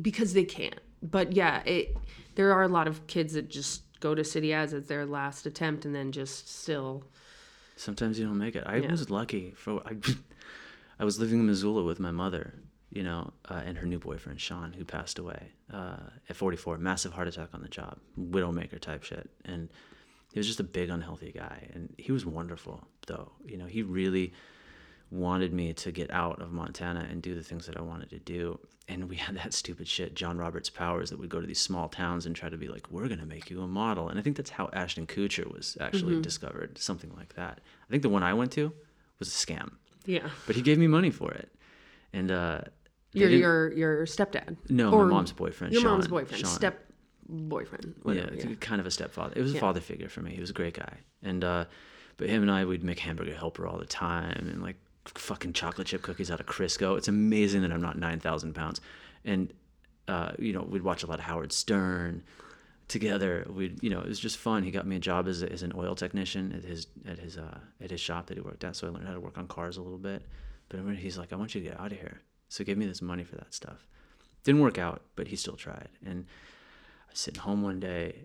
because 0.00 0.32
they 0.32 0.44
can't. 0.44 0.78
But 1.02 1.32
yeah, 1.32 1.62
it 1.64 1.96
there 2.34 2.52
are 2.52 2.62
a 2.62 2.68
lot 2.68 2.86
of 2.88 3.06
kids 3.06 3.34
that 3.34 3.48
just 3.48 3.82
go 4.00 4.14
to 4.14 4.22
City-As 4.22 4.72
as 4.74 4.86
their 4.86 5.04
last 5.06 5.44
attempt 5.46 5.84
and 5.84 5.94
then 5.94 6.12
just 6.12 6.48
still 6.60 7.04
Sometimes 7.76 8.18
you 8.18 8.26
don't 8.26 8.38
make 8.38 8.56
it. 8.56 8.64
I 8.66 8.76
Yeah. 8.76 8.90
was 8.90 9.08
lucky. 9.10 9.52
For 9.56 9.80
I, 9.86 9.96
I 10.98 11.04
was 11.04 11.18
living 11.20 11.38
in 11.40 11.46
Missoula 11.46 11.84
with 11.84 12.00
my 12.00 12.10
mother, 12.10 12.54
you 12.90 13.02
know, 13.04 13.32
uh, 13.48 13.62
and 13.64 13.78
her 13.78 13.86
new 13.86 13.98
boyfriend 14.00 14.40
Sean, 14.40 14.72
who 14.72 14.84
passed 14.84 15.18
away 15.18 15.52
uh, 15.72 15.98
at 16.28 16.34
44, 16.36 16.78
massive 16.78 17.12
heart 17.12 17.28
attack 17.28 17.50
on 17.54 17.62
the 17.62 17.68
job, 17.68 17.98
widowmaker 18.18 18.80
type 18.80 19.04
shit, 19.04 19.30
and 19.44 19.68
he 20.32 20.40
was 20.40 20.46
just 20.48 20.58
a 20.60 20.64
big 20.64 20.90
unhealthy 20.90 21.30
guy, 21.32 21.68
and 21.72 21.94
he 21.98 22.10
was 22.10 22.26
wonderful 22.26 22.86
though. 23.06 23.30
You 23.46 23.58
know, 23.58 23.66
he 23.66 23.82
really 23.82 24.32
wanted 25.10 25.52
me 25.52 25.72
to 25.72 25.90
get 25.90 26.10
out 26.10 26.40
of 26.42 26.52
Montana 26.52 27.06
and 27.10 27.22
do 27.22 27.34
the 27.34 27.42
things 27.42 27.66
that 27.66 27.76
I 27.76 27.80
wanted 27.80 28.10
to 28.10 28.18
do. 28.18 28.58
And 28.88 29.08
we 29.08 29.16
had 29.16 29.36
that 29.36 29.52
stupid 29.54 29.88
shit, 29.88 30.14
John 30.14 30.38
Roberts 30.38 30.70
Powers, 30.70 31.10
that 31.10 31.18
would 31.18 31.28
go 31.28 31.40
to 31.40 31.46
these 31.46 31.60
small 31.60 31.88
towns 31.88 32.26
and 32.26 32.34
try 32.34 32.48
to 32.48 32.56
be 32.56 32.68
like, 32.68 32.90
we're 32.90 33.06
going 33.08 33.20
to 33.20 33.26
make 33.26 33.50
you 33.50 33.62
a 33.62 33.66
model. 33.66 34.08
And 34.08 34.18
I 34.18 34.22
think 34.22 34.36
that's 34.36 34.50
how 34.50 34.70
Ashton 34.72 35.06
Kutcher 35.06 35.50
was 35.52 35.76
actually 35.80 36.20
discovered, 36.22 36.78
something 36.78 37.12
like 37.16 37.34
that. 37.34 37.60
I 37.86 37.90
think 37.90 38.02
the 38.02 38.08
one 38.08 38.22
I 38.22 38.34
went 38.34 38.52
to 38.52 38.72
was 39.18 39.28
a 39.28 39.46
scam, 39.46 39.72
yeah. 40.06 40.28
but 40.46 40.56
he 40.56 40.62
gave 40.62 40.78
me 40.78 40.86
money 40.86 41.10
for 41.10 41.30
it. 41.32 41.50
And, 42.12 42.30
uh, 42.30 42.62
Your 43.12 43.28
your 43.30 43.72
your 43.72 44.06
stepdad. 44.06 44.56
no, 44.68 44.90
Or 44.92 45.06
my 45.06 45.14
mom's 45.14 45.32
boyfriend. 45.32 45.72
Your 45.72 45.82
Sean, 45.82 45.92
mom's 45.92 46.08
boyfriend. 46.08 46.42
Sean. 46.44 46.50
Step 46.50 46.84
boyfriend. 47.28 47.94
Whatever, 48.02 48.34
yeah, 48.34 48.48
yeah. 48.48 48.54
kind 48.60 48.80
of 48.80 48.86
a 48.86 48.90
stepfather. 48.90 49.32
It 49.36 49.42
was 49.42 49.54
a 49.54 49.58
father 49.58 49.80
figure 49.80 50.08
for 50.08 50.20
me. 50.22 50.32
He 50.34 50.40
was 50.40 50.50
a 50.50 50.54
great 50.54 50.74
guy, 50.74 50.94
and 51.22 51.42
uh, 51.44 51.64
but 52.16 52.28
him 52.28 52.42
and 52.42 52.50
I 52.50 52.64
we'd 52.64 52.84
make 52.84 52.98
hamburger 52.98 53.34
helper 53.34 53.66
all 53.66 53.78
the 53.78 53.86
time, 53.86 54.48
and 54.48 54.62
like 54.62 54.76
fucking 55.14 55.52
chocolate 55.52 55.86
chip 55.86 56.02
cookies 56.02 56.30
out 56.30 56.40
of 56.40 56.46
Crisco. 56.46 56.96
It's 56.96 57.08
amazing 57.08 57.62
that 57.62 57.72
I'm 57.72 57.80
not 57.80 57.98
nine 57.98 58.20
thousand 58.20 58.54
pounds, 58.54 58.80
and 59.24 59.52
uh, 60.06 60.32
you 60.38 60.52
know 60.52 60.62
we'd 60.62 60.82
watch 60.82 61.02
a 61.02 61.06
lot 61.06 61.18
of 61.18 61.24
Howard 61.24 61.52
Stern 61.52 62.22
together. 62.88 63.46
We'd 63.48 63.82
you 63.82 63.90
know 63.90 64.00
it 64.00 64.08
was 64.08 64.20
just 64.20 64.36
fun. 64.36 64.62
He 64.62 64.70
got 64.70 64.86
me 64.86 64.96
a 64.96 65.00
job 65.00 65.28
as, 65.28 65.42
a, 65.42 65.50
as 65.50 65.62
an 65.62 65.72
oil 65.76 65.94
technician 65.94 66.52
at 66.52 66.64
his 66.64 66.86
at 67.06 67.18
his 67.18 67.38
uh, 67.38 67.58
at 67.80 67.90
his 67.90 68.00
shop 68.00 68.26
that 68.26 68.36
he 68.36 68.40
worked 68.40 68.64
at, 68.64 68.76
so 68.76 68.86
I 68.86 68.90
learned 68.90 69.06
how 69.06 69.14
to 69.14 69.20
work 69.20 69.38
on 69.38 69.46
cars 69.46 69.76
a 69.76 69.82
little 69.82 69.98
bit. 69.98 70.22
But 70.68 70.80
he's 70.96 71.16
like, 71.16 71.32
I 71.32 71.36
want 71.36 71.54
you 71.54 71.62
to 71.62 71.68
get 71.68 71.80
out 71.80 71.92
of 71.92 71.98
here, 71.98 72.20
so 72.48 72.62
give 72.62 72.76
me 72.76 72.86
this 72.86 73.00
money 73.00 73.24
for 73.24 73.36
that 73.36 73.54
stuff. 73.54 73.86
Didn't 74.44 74.60
work 74.60 74.78
out, 74.78 75.02
but 75.16 75.28
he 75.28 75.36
still 75.36 75.56
tried, 75.56 75.88
and. 76.04 76.26
I 77.08 77.12
was 77.12 77.20
sitting 77.20 77.40
home 77.40 77.62
one 77.62 77.80
day 77.80 78.16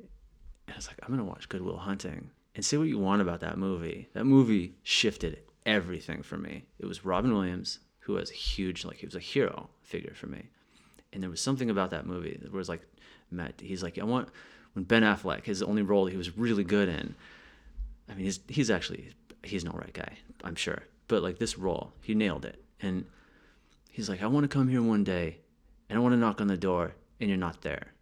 and 0.67 0.73
I 0.73 0.75
was 0.75 0.87
like, 0.87 0.97
I'm 1.01 1.09
gonna 1.09 1.23
watch 1.23 1.47
Good 1.47 1.61
Will 1.61 1.77
Hunting 1.77 2.31
and 2.53 2.65
say 2.65 2.75
what 2.75 2.87
you 2.87 2.99
want 2.99 3.21
about 3.21 3.39
that 3.39 3.57
movie. 3.57 4.09
That 4.13 4.25
movie 4.25 4.75
shifted 4.83 5.39
everything 5.65 6.23
for 6.23 6.37
me. 6.37 6.65
It 6.79 6.85
was 6.85 7.05
Robin 7.05 7.33
Williams, 7.33 7.79
who 7.99 8.13
was 8.13 8.29
huge, 8.29 8.85
like 8.85 8.97
he 8.97 9.05
was 9.05 9.15
a 9.15 9.19
hero 9.19 9.69
figure 9.81 10.13
for 10.15 10.27
me. 10.27 10.49
And 11.11 11.21
there 11.21 11.29
was 11.29 11.41
something 11.41 11.69
about 11.69 11.91
that 11.91 12.05
movie 12.05 12.37
that 12.41 12.51
was 12.51 12.69
like 12.69 12.81
Matt 13.31 13.61
he's 13.61 13.83
like, 13.83 13.97
I 13.97 14.03
want 14.03 14.29
when 14.73 14.85
Ben 14.85 15.03
Affleck, 15.03 15.45
his 15.45 15.61
only 15.61 15.81
role 15.81 16.05
he 16.05 16.17
was 16.17 16.37
really 16.37 16.63
good 16.63 16.89
in. 16.89 17.15
I 18.09 18.15
mean 18.15 18.25
he's 18.25 18.39
he's 18.47 18.71
actually 18.71 19.11
he's 19.43 19.63
an 19.63 19.69
alright 19.69 19.93
guy, 19.93 20.17
I'm 20.43 20.55
sure. 20.55 20.83
But 21.07 21.23
like 21.23 21.37
this 21.37 21.57
role, 21.57 21.93
he 22.01 22.15
nailed 22.15 22.45
it. 22.45 22.63
And 22.81 23.05
he's 23.89 24.09
like, 24.09 24.23
I 24.23 24.27
wanna 24.27 24.47
come 24.47 24.67
here 24.67 24.81
one 24.81 25.03
day 25.03 25.37
and 25.89 25.97
I 25.97 26.01
wanna 26.01 26.17
knock 26.17 26.41
on 26.41 26.47
the 26.47 26.57
door 26.57 26.95
and 27.19 27.29
you're 27.29 27.37
not 27.37 27.61
there. 27.61 27.93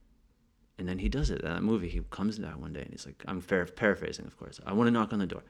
And 0.82 0.90
then 0.90 0.98
he 0.98 1.10
does 1.10 1.30
it 1.30 1.42
in 1.42 1.54
that 1.54 1.62
movie. 1.62 1.90
He 1.90 2.02
comes 2.10 2.40
back 2.40 2.60
one 2.60 2.74
day 2.74 2.82
and 2.82 2.90
he's 2.90 3.06
like, 3.06 3.24
I'm 3.28 3.40
paraphrasing, 3.40 4.26
of 4.26 4.36
course. 4.36 4.60
I 4.66 4.74
want 4.74 4.88
to 4.88 4.92
knock 4.92 5.14
on 5.14 5.20
the 5.20 5.28
door. 5.28 5.44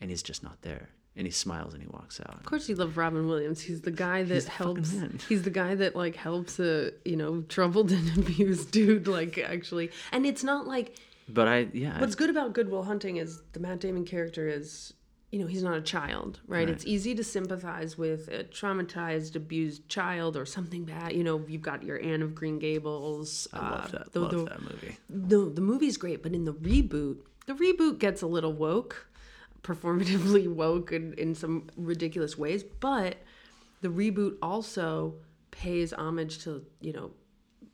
And 0.00 0.10
he's 0.10 0.24
just 0.24 0.42
not 0.42 0.60
there. 0.62 0.88
And 1.18 1.26
he 1.26 1.30
smiles 1.32 1.72
and 1.72 1.82
he 1.82 1.88
walks 1.88 2.20
out. 2.20 2.34
Of 2.34 2.44
course, 2.44 2.68
you 2.68 2.74
love 2.74 2.96
Robin 2.98 3.26
Williams. 3.26 3.62
He's 3.62 3.80
the 3.80 3.90
guy 3.90 4.22
that 4.24 4.44
the 4.44 4.50
helps. 4.50 4.94
He's 5.28 5.42
the 5.44 5.50
guy 5.50 5.74
that 5.74 5.96
like 5.96 6.14
helps 6.16 6.58
a 6.60 6.92
you 7.04 7.16
know 7.16 7.40
troubled 7.48 7.90
and 7.90 8.18
abused 8.18 8.70
dude. 8.70 9.08
Like 9.08 9.38
actually, 9.38 9.90
and 10.12 10.26
it's 10.26 10.44
not 10.44 10.66
like 10.66 10.96
But 11.28 11.48
I, 11.48 11.68
yeah. 11.72 11.98
what's 12.00 12.14
good 12.16 12.28
about 12.28 12.52
Good 12.52 12.70
Will 12.70 12.82
Hunting 12.84 13.16
is 13.16 13.40
the 13.52 13.60
Matt 13.60 13.80
Damon 13.80 14.04
character 14.04 14.46
is 14.46 14.92
you 15.32 15.38
know 15.40 15.46
he's 15.46 15.62
not 15.62 15.76
a 15.78 15.80
child, 15.80 16.40
right? 16.46 16.58
Right. 16.60 16.68
It's 16.68 16.84
easy 16.86 17.14
to 17.14 17.24
sympathize 17.24 17.96
with 17.96 18.28
a 18.28 18.44
traumatized, 18.44 19.36
abused 19.36 19.88
child 19.88 20.36
or 20.36 20.44
something 20.44 20.84
bad. 20.84 21.12
You 21.14 21.24
know, 21.24 21.42
you've 21.48 21.62
got 21.62 21.82
your 21.82 21.98
Anne 22.02 22.20
of 22.22 22.34
Green 22.34 22.58
Gables. 22.58 23.48
I 23.54 23.58
love 23.70 23.86
uh, 23.94 23.98
that. 23.98 24.12
the- 24.12 24.20
love 24.20 24.30
the- 24.32 24.44
that 24.44 24.62
movie. 24.62 24.98
no, 25.08 25.48
the 25.48 25.62
movie's 25.62 25.96
great, 25.96 26.22
but 26.22 26.32
in 26.32 26.44
the 26.44 26.52
reboot, 26.52 27.16
the 27.46 27.54
reboot 27.54 27.98
gets 27.98 28.20
a 28.22 28.26
little 28.26 28.52
woke, 28.52 29.08
performatively 29.62 30.52
woke 30.54 30.92
in, 30.92 31.14
in 31.14 31.34
some 31.34 31.68
ridiculous 31.76 32.36
ways, 32.38 32.62
but 32.62 33.16
the 33.82 33.88
reboot 33.88 34.36
also 34.42 35.14
pays 35.50 35.92
homage 35.92 36.38
to, 36.44 36.64
you 36.80 36.92
know, 36.92 37.10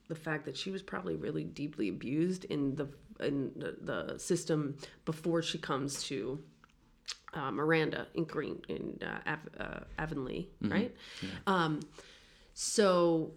the 0.08 0.14
fact 0.14 0.44
that 0.44 0.56
she 0.56 0.70
was 0.70 0.82
probably 0.82 1.16
really 1.16 1.44
deeply 1.44 1.88
abused 1.88 2.44
in 2.46 2.74
the 2.74 2.88
in 3.20 3.52
the, 3.56 3.76
the 3.80 4.18
system 4.18 4.76
before 5.04 5.42
she 5.42 5.56
comes 5.58 6.02
to 6.04 6.42
uh, 7.34 7.50
Miranda 7.50 8.08
in 8.14 8.24
Green 8.24 8.60
in 8.68 8.98
uh, 9.02 9.30
Av- 9.30 9.48
uh, 9.58 9.80
Avonlea, 9.98 10.46
right? 10.62 10.94
Um, 11.46 11.80
so 12.52 13.32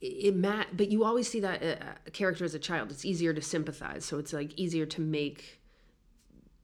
it 0.00 0.36
ma- 0.36 0.64
but 0.72 0.90
you 0.90 1.04
always 1.04 1.28
see 1.28 1.40
that 1.40 1.62
uh, 1.62 1.76
a 2.06 2.10
character 2.10 2.44
as 2.44 2.54
a 2.54 2.58
child. 2.58 2.90
It's 2.90 3.04
easier 3.04 3.32
to 3.34 3.42
sympathize. 3.42 4.04
So 4.04 4.18
it's 4.18 4.32
like 4.32 4.52
easier 4.58 4.86
to 4.86 5.00
make 5.00 5.60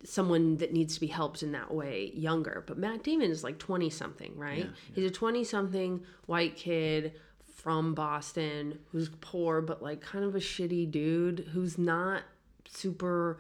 someone 0.05 0.56
that 0.56 0.72
needs 0.72 0.94
to 0.94 1.01
be 1.01 1.06
helped 1.06 1.43
in 1.43 1.52
that 1.52 1.72
way 1.72 2.10
younger. 2.14 2.64
But 2.66 2.78
matt 2.78 3.02
damon 3.02 3.31
is 3.31 3.44
like 3.44 3.59
20 3.59 3.90
something 3.90 4.32
right 4.36 4.68
he's 4.94 5.05
a 5.05 5.10
20 5.10 5.44
something 5.44 6.05
white 6.27 6.56
kid 6.56 7.12
from 7.55 7.94
boston 7.94 8.78
who's 8.90 9.10
poor 9.20 9.60
but 9.60 9.82
like 9.82 10.01
kind 10.01 10.24
of 10.24 10.35
a 10.35 10.39
shitty 10.39 10.90
dude 10.90 11.47
who's 11.52 11.77
not 11.77 12.22
super 12.66 13.39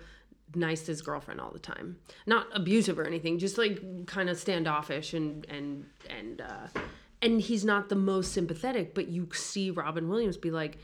nice 0.54 0.82
to 0.82 0.88
his 0.88 1.02
girlfriend 1.02 1.40
all 1.40 1.50
the 1.50 1.58
time. 1.58 1.96
Not 2.26 2.46
abusive 2.52 2.98
or 2.98 3.06
anything 3.06 3.38
just 3.38 3.58
like 3.58 4.06
kind 4.06 4.28
of 4.28 4.38
standoffish 4.38 5.14
and 5.14 5.46
and 5.48 5.86
and 6.08 6.40
uh 6.40 6.80
and 7.22 7.40
he's 7.40 7.64
not 7.64 7.88
the 7.88 7.96
most 7.96 8.32
sympathetic 8.32 8.94
but 8.94 9.08
you 9.08 9.28
see 9.32 9.70
robin 9.70 10.08
williams 10.08 10.38
be 10.38 10.50
like 10.50 10.78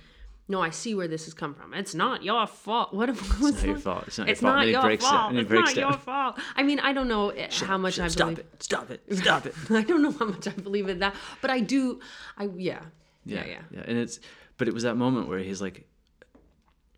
no 0.48 0.60
i 0.62 0.70
see 0.70 0.94
where 0.94 1.09
this 1.09 1.24
has 1.24 1.35
come 1.35 1.55
from 1.55 1.74
it's 1.74 1.94
not 1.94 2.23
your 2.23 2.47
fault 2.47 2.93
what 2.94 3.09
if 3.09 3.20
It's 3.20 3.40
not 3.40 3.62
your 3.64 3.78
fault. 3.78 4.05
It's 4.09 4.18
not 4.18 4.27
your 4.28 4.36
fault. 4.36 4.56
not 4.56 4.66
your 4.68 4.82
breaks 4.82 5.05
fault. 5.06 5.32
He 5.32 5.39
It's 5.40 5.48
breaks 5.48 5.64
not 5.70 5.74
down. 5.74 5.90
your 5.90 5.98
fault. 5.98 6.39
I 6.56 6.62
mean, 6.62 6.78
I 6.81 6.93
don't 6.93 7.09
know 7.09 7.31
eh, 7.31 7.48
how 7.64 7.78
much 7.78 7.98
I 7.98 8.09
Stop 8.09 8.27
believe. 8.28 8.39
it. 8.39 8.62
Stop 8.62 8.90
it. 8.90 9.01
Stop 9.23 9.47
it. 9.47 9.55
I 9.70 9.82
don't 9.82 10.02
know 10.02 10.12
how 10.12 10.27
much 10.27 10.47
I 10.47 10.52
believe 10.52 10.89
in 10.89 10.98
that, 11.01 11.14
but 11.43 11.51
I 11.51 11.60
do. 11.60 12.01
I 12.39 12.44
yeah, 12.56 12.81
yeah, 13.24 13.44
yeah. 13.47 13.59
yeah. 13.70 13.82
And 13.89 13.98
it's, 13.98 14.20
but 14.59 14.68
it 14.68 14.74
was 14.74 14.82
that 14.85 14.97
moment 14.97 15.28
where 15.28 15.39
he's 15.40 15.60
like, 15.60 15.86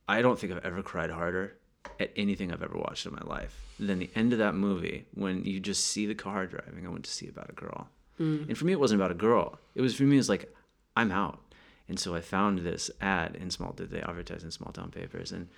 I 0.09 0.23
don't 0.23 0.39
think 0.39 0.53
I've 0.53 0.65
ever 0.65 0.83
cried 0.83 1.11
harder 1.11 1.57
at 2.01 2.13
anything 2.17 2.53
I've 2.53 2.63
ever 2.63 2.77
watched 2.77 3.07
in 3.07 3.13
my 3.13 3.23
life 3.25 3.55
than 3.79 3.99
the 3.99 4.11
end 4.15 4.33
of 4.33 4.39
that 4.41 4.55
movie 4.55 5.07
when 5.15 5.45
you 5.45 5.61
just 5.61 5.87
see 5.87 6.07
the 6.07 6.15
car 6.15 6.47
driving. 6.47 6.87
I 6.87 6.91
went 6.91 7.05
to 7.05 7.11
see 7.11 7.29
about 7.29 7.51
a 7.51 7.55
girl, 7.55 7.89
and 8.19 8.57
for 8.59 8.65
me 8.65 8.73
it 8.73 8.81
wasn't 8.81 9.01
about 9.01 9.11
a 9.11 9.15
girl. 9.15 9.59
It 9.75 9.81
was 9.81 9.95
for 9.95 10.03
me. 10.05 10.19
It's 10.19 10.29
like 10.29 10.53
I'm 10.97 11.13
out, 11.13 11.41
and 11.89 11.99
so 11.99 12.15
I 12.15 12.21
found 12.21 12.61
this 12.61 12.91
ad 13.01 13.37
in 13.37 13.51
small. 13.51 13.75
They 13.77 14.01
advertise 14.01 14.45
in 14.45 14.51
small 14.51 14.73
town 14.73 14.91
papers, 14.91 15.33
and 15.33 15.49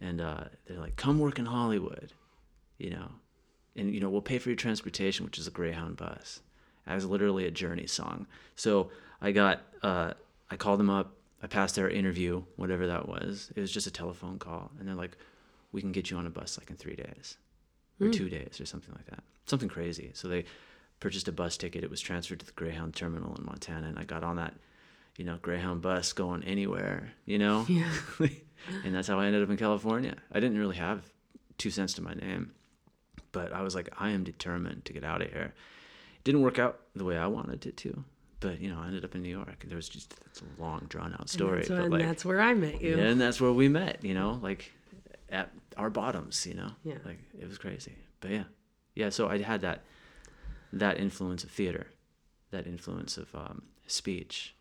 and 0.00 0.20
uh, 0.20 0.44
they're 0.66 0.78
like, 0.78 0.96
come 0.96 1.18
work 1.18 1.38
in 1.38 1.46
Hollywood, 1.46 2.12
you 2.78 2.90
know, 2.90 3.10
and 3.76 3.92
you 3.94 4.00
know 4.00 4.10
we'll 4.10 4.20
pay 4.20 4.38
for 4.38 4.48
your 4.48 4.56
transportation, 4.56 5.24
which 5.24 5.38
is 5.38 5.46
a 5.46 5.50
Greyhound 5.52 5.96
bus. 5.96 6.40
I 6.86 6.94
was 6.94 7.04
literally 7.04 7.46
a 7.46 7.50
Journey 7.50 7.86
song. 7.86 8.26
So 8.56 8.90
I 9.20 9.32
got, 9.32 9.60
uh, 9.82 10.14
I 10.50 10.56
called 10.56 10.80
them 10.80 10.88
up. 10.88 11.12
I 11.42 11.46
passed 11.46 11.76
their 11.76 11.90
interview, 11.90 12.42
whatever 12.56 12.86
that 12.86 13.06
was. 13.06 13.52
It 13.54 13.60
was 13.60 13.70
just 13.70 13.86
a 13.86 13.90
telephone 13.90 14.38
call, 14.38 14.72
and 14.78 14.88
they're 14.88 14.94
like, 14.94 15.16
"We 15.70 15.80
can 15.80 15.92
get 15.92 16.10
you 16.10 16.16
on 16.16 16.26
a 16.26 16.30
bus 16.30 16.58
like 16.58 16.70
in 16.70 16.76
three 16.76 16.96
days, 16.96 17.36
or 18.00 18.08
two 18.08 18.28
days, 18.28 18.60
or 18.60 18.66
something 18.66 18.94
like 18.94 19.06
that. 19.06 19.22
Something 19.46 19.68
crazy." 19.68 20.10
So 20.14 20.26
they 20.26 20.46
purchased 20.98 21.28
a 21.28 21.32
bus 21.32 21.56
ticket. 21.56 21.84
It 21.84 21.90
was 21.90 22.00
transferred 22.00 22.40
to 22.40 22.46
the 22.46 22.52
Greyhound 22.52 22.96
terminal 22.96 23.36
in 23.36 23.44
Montana, 23.44 23.86
and 23.86 23.98
I 23.98 24.04
got 24.04 24.24
on 24.24 24.36
that, 24.36 24.54
you 25.18 25.24
know, 25.26 25.36
Greyhound 25.42 25.82
bus 25.82 26.14
going 26.14 26.42
anywhere, 26.44 27.12
you 27.26 27.38
know. 27.38 27.66
Yeah. 27.68 27.92
and 28.84 28.94
that's 28.94 29.06
how 29.08 29.18
I 29.20 29.26
ended 29.26 29.42
up 29.42 29.50
in 29.50 29.56
California. 29.58 30.14
I 30.32 30.40
didn't 30.40 30.58
really 30.58 30.76
have 30.76 31.02
two 31.58 31.70
cents 31.70 31.92
to 31.94 32.02
my 32.02 32.14
name, 32.14 32.52
but 33.32 33.52
I 33.52 33.62
was 33.62 33.74
like, 33.74 33.88
I 33.98 34.10
am 34.10 34.24
determined 34.24 34.84
to 34.86 34.92
get 34.92 35.04
out 35.04 35.20
of 35.22 35.30
here. 35.30 35.52
It 36.16 36.24
didn't 36.24 36.42
work 36.42 36.58
out 36.58 36.80
the 36.94 37.04
way 37.04 37.16
I 37.16 37.26
wanted 37.26 37.66
it 37.66 37.76
to, 37.78 38.04
but 38.40 38.60
you 38.60 38.68
know, 38.70 38.78
I 38.80 38.86
ended 38.86 39.04
up 39.04 39.14
in 39.14 39.22
New 39.22 39.28
York. 39.30 39.64
There 39.66 39.76
was 39.76 39.88
just 39.88 40.14
that's 40.24 40.40
a 40.42 40.60
long, 40.62 40.86
drawn 40.88 41.12
out 41.14 41.28
story, 41.28 41.58
That's, 41.58 41.70
and 41.70 41.90
like, 41.90 42.02
that's 42.02 42.24
where 42.24 42.40
I 42.40 42.54
met 42.54 42.80
you. 42.80 42.96
yeah, 42.96 43.04
and 43.04 43.20
that's 43.20 43.40
where 43.40 43.52
we 43.52 43.68
met. 43.68 44.04
You 44.04 44.14
know, 44.14 44.38
like 44.42 44.72
at 45.30 45.50
our 45.76 45.90
bottoms. 45.90 46.46
You 46.46 46.54
know, 46.54 46.70
Yeah. 46.84 46.98
like 47.04 47.18
it 47.40 47.46
was 47.48 47.58
crazy. 47.58 47.94
But 48.20 48.30
yeah, 48.32 48.44
yeah. 48.94 49.08
So 49.10 49.28
I 49.28 49.38
had 49.38 49.60
that 49.62 49.82
that 50.72 50.98
influence 50.98 51.44
of 51.44 51.50
theater, 51.50 51.86
that 52.50 52.66
influence 52.66 53.16
of 53.16 53.34
um, 53.34 53.62
speech, 53.86 54.54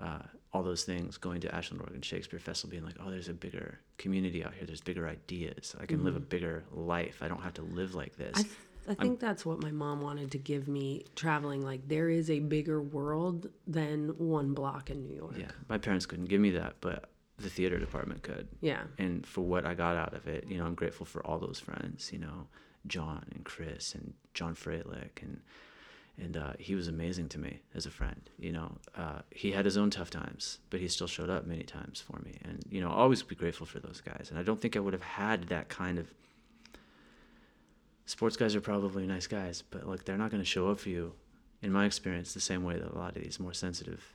uh, 0.00 0.18
all 0.52 0.62
those 0.62 0.84
things. 0.84 1.16
Going 1.16 1.40
to 1.42 1.54
Ashland, 1.54 1.80
Oregon 1.82 2.02
Shakespeare 2.02 2.38
Festival, 2.38 2.70
being 2.70 2.84
like, 2.84 2.96
oh, 3.04 3.10
there's 3.10 3.28
a 3.28 3.34
bigger 3.34 3.80
community 3.98 4.44
out 4.44 4.54
here. 4.54 4.66
There's 4.66 4.80
bigger 4.80 5.08
ideas. 5.08 5.74
I 5.80 5.86
can 5.86 6.04
live 6.04 6.16
a 6.16 6.20
bigger 6.20 6.64
life. 6.72 7.18
I 7.22 7.28
don't 7.28 7.42
have 7.42 7.54
to 7.54 7.62
live 7.62 7.94
like 7.94 8.16
this. 8.16 8.36
Mm-hmm. 8.38 8.40
I, 8.40 8.94
th- 8.94 8.98
I 8.98 9.02
think 9.02 9.20
that's 9.20 9.44
what 9.44 9.62
my 9.62 9.72
mom 9.72 10.00
wanted 10.00 10.30
to 10.32 10.38
give 10.38 10.68
me 10.68 11.04
traveling. 11.16 11.62
Like 11.62 11.88
there 11.88 12.08
is 12.08 12.30
a 12.30 12.38
bigger 12.38 12.80
world 12.80 13.48
than 13.66 14.10
one 14.18 14.54
block 14.54 14.90
in 14.90 15.02
New 15.02 15.14
York. 15.14 15.34
yeah, 15.36 15.50
my 15.68 15.76
parents 15.78 16.06
couldn't 16.06 16.26
give 16.26 16.40
me 16.40 16.50
that, 16.50 16.76
but 16.80 17.10
the 17.38 17.50
theater 17.50 17.78
department 17.78 18.22
could. 18.22 18.48
Yeah. 18.60 18.84
and 18.98 19.26
for 19.26 19.42
what 19.42 19.66
I 19.66 19.74
got 19.74 19.96
out 19.96 20.14
of 20.14 20.26
it, 20.28 20.46
you 20.48 20.56
know, 20.56 20.64
I'm 20.64 20.74
grateful 20.74 21.04
for 21.04 21.24
all 21.26 21.38
those 21.38 21.58
friends, 21.58 22.10
you 22.12 22.18
know, 22.18 22.46
John 22.86 23.24
and 23.34 23.44
Chris 23.44 23.94
and 23.94 24.14
John 24.34 24.54
Freilich 24.54 25.20
and 25.22 25.40
and 26.18 26.36
uh, 26.36 26.52
he 26.58 26.74
was 26.74 26.88
amazing 26.88 27.28
to 27.30 27.38
me 27.38 27.60
as 27.74 27.86
a 27.86 27.90
friend. 27.90 28.28
You 28.38 28.52
know, 28.52 28.72
uh, 28.96 29.20
he 29.30 29.52
had 29.52 29.64
his 29.64 29.76
own 29.76 29.90
tough 29.90 30.10
times, 30.10 30.58
but 30.70 30.80
he 30.80 30.88
still 30.88 31.06
showed 31.06 31.28
up 31.30 31.46
many 31.46 31.62
times 31.62 32.00
for 32.00 32.18
me, 32.24 32.38
and 32.44 32.62
you 32.70 32.80
know, 32.80 32.88
I'll 32.90 32.96
always 32.98 33.22
be 33.22 33.34
grateful 33.34 33.66
for 33.66 33.80
those 33.80 34.00
guys. 34.00 34.28
And 34.30 34.38
I 34.38 34.42
don't 34.42 34.60
think 34.60 34.76
I 34.76 34.80
would 34.80 34.94
have 34.94 35.02
had 35.02 35.44
that 35.48 35.68
kind 35.68 35.98
of. 35.98 36.12
Sports 38.06 38.36
guys 38.36 38.54
are 38.54 38.60
probably 38.60 39.04
nice 39.06 39.26
guys, 39.26 39.62
but 39.68 39.86
like 39.86 40.04
they're 40.04 40.16
not 40.16 40.30
going 40.30 40.40
to 40.42 40.48
show 40.48 40.70
up 40.70 40.78
for 40.78 40.88
you, 40.90 41.12
in 41.62 41.72
my 41.72 41.84
experience, 41.86 42.34
the 42.34 42.40
same 42.40 42.62
way 42.62 42.78
that 42.78 42.92
a 42.92 42.96
lot 42.96 43.16
of 43.16 43.22
these 43.22 43.40
more 43.40 43.52
sensitive, 43.52 44.14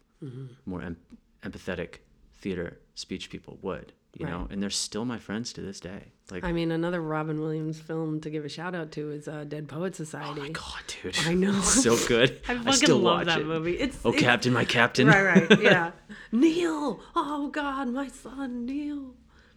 more 0.65 0.81
em- 0.81 0.97
empathetic 1.43 1.95
theater 2.41 2.79
speech 2.95 3.29
people 3.29 3.57
would, 3.61 3.93
you 4.17 4.25
know, 4.25 4.47
and 4.51 4.61
they're 4.61 4.69
still 4.69 5.05
my 5.05 5.17
friends 5.19 5.53
to 5.53 5.61
this 5.61 5.79
day. 5.79 6.11
Like, 6.29 6.43
I 6.43 6.51
mean, 6.51 6.71
another 6.71 7.01
Robin 7.01 7.39
Williams 7.39 7.79
film 7.79 8.19
to 8.21 8.29
give 8.29 8.43
a 8.45 8.49
shout 8.49 8.73
out 8.75 8.91
to 8.93 9.11
is 9.11 9.27
uh, 9.27 9.43
Dead 9.47 9.67
Poet 9.67 9.95
Society. 9.95 10.41
oh 10.41 10.43
my 10.43 10.49
god, 10.49 10.81
dude, 11.03 11.17
I 11.25 11.33
know. 11.33 11.53
So 11.61 11.97
good. 12.07 12.39
I 12.47 12.55
fucking 12.57 12.73
still 12.73 12.97
love 12.99 13.25
that 13.25 13.39
it. 13.41 13.45
movie. 13.45 13.73
It's 13.77 13.97
Oh, 14.03 14.09
it's- 14.09 14.21
Captain, 14.23 14.53
my 14.53 14.65
Captain. 14.65 15.07
Right, 15.07 15.49
right, 15.49 15.61
yeah. 15.61 15.91
Neil. 16.31 16.99
Oh 17.15 17.47
God, 17.49 17.87
my 17.89 18.07
son 18.07 18.65
Neil. 18.65 19.13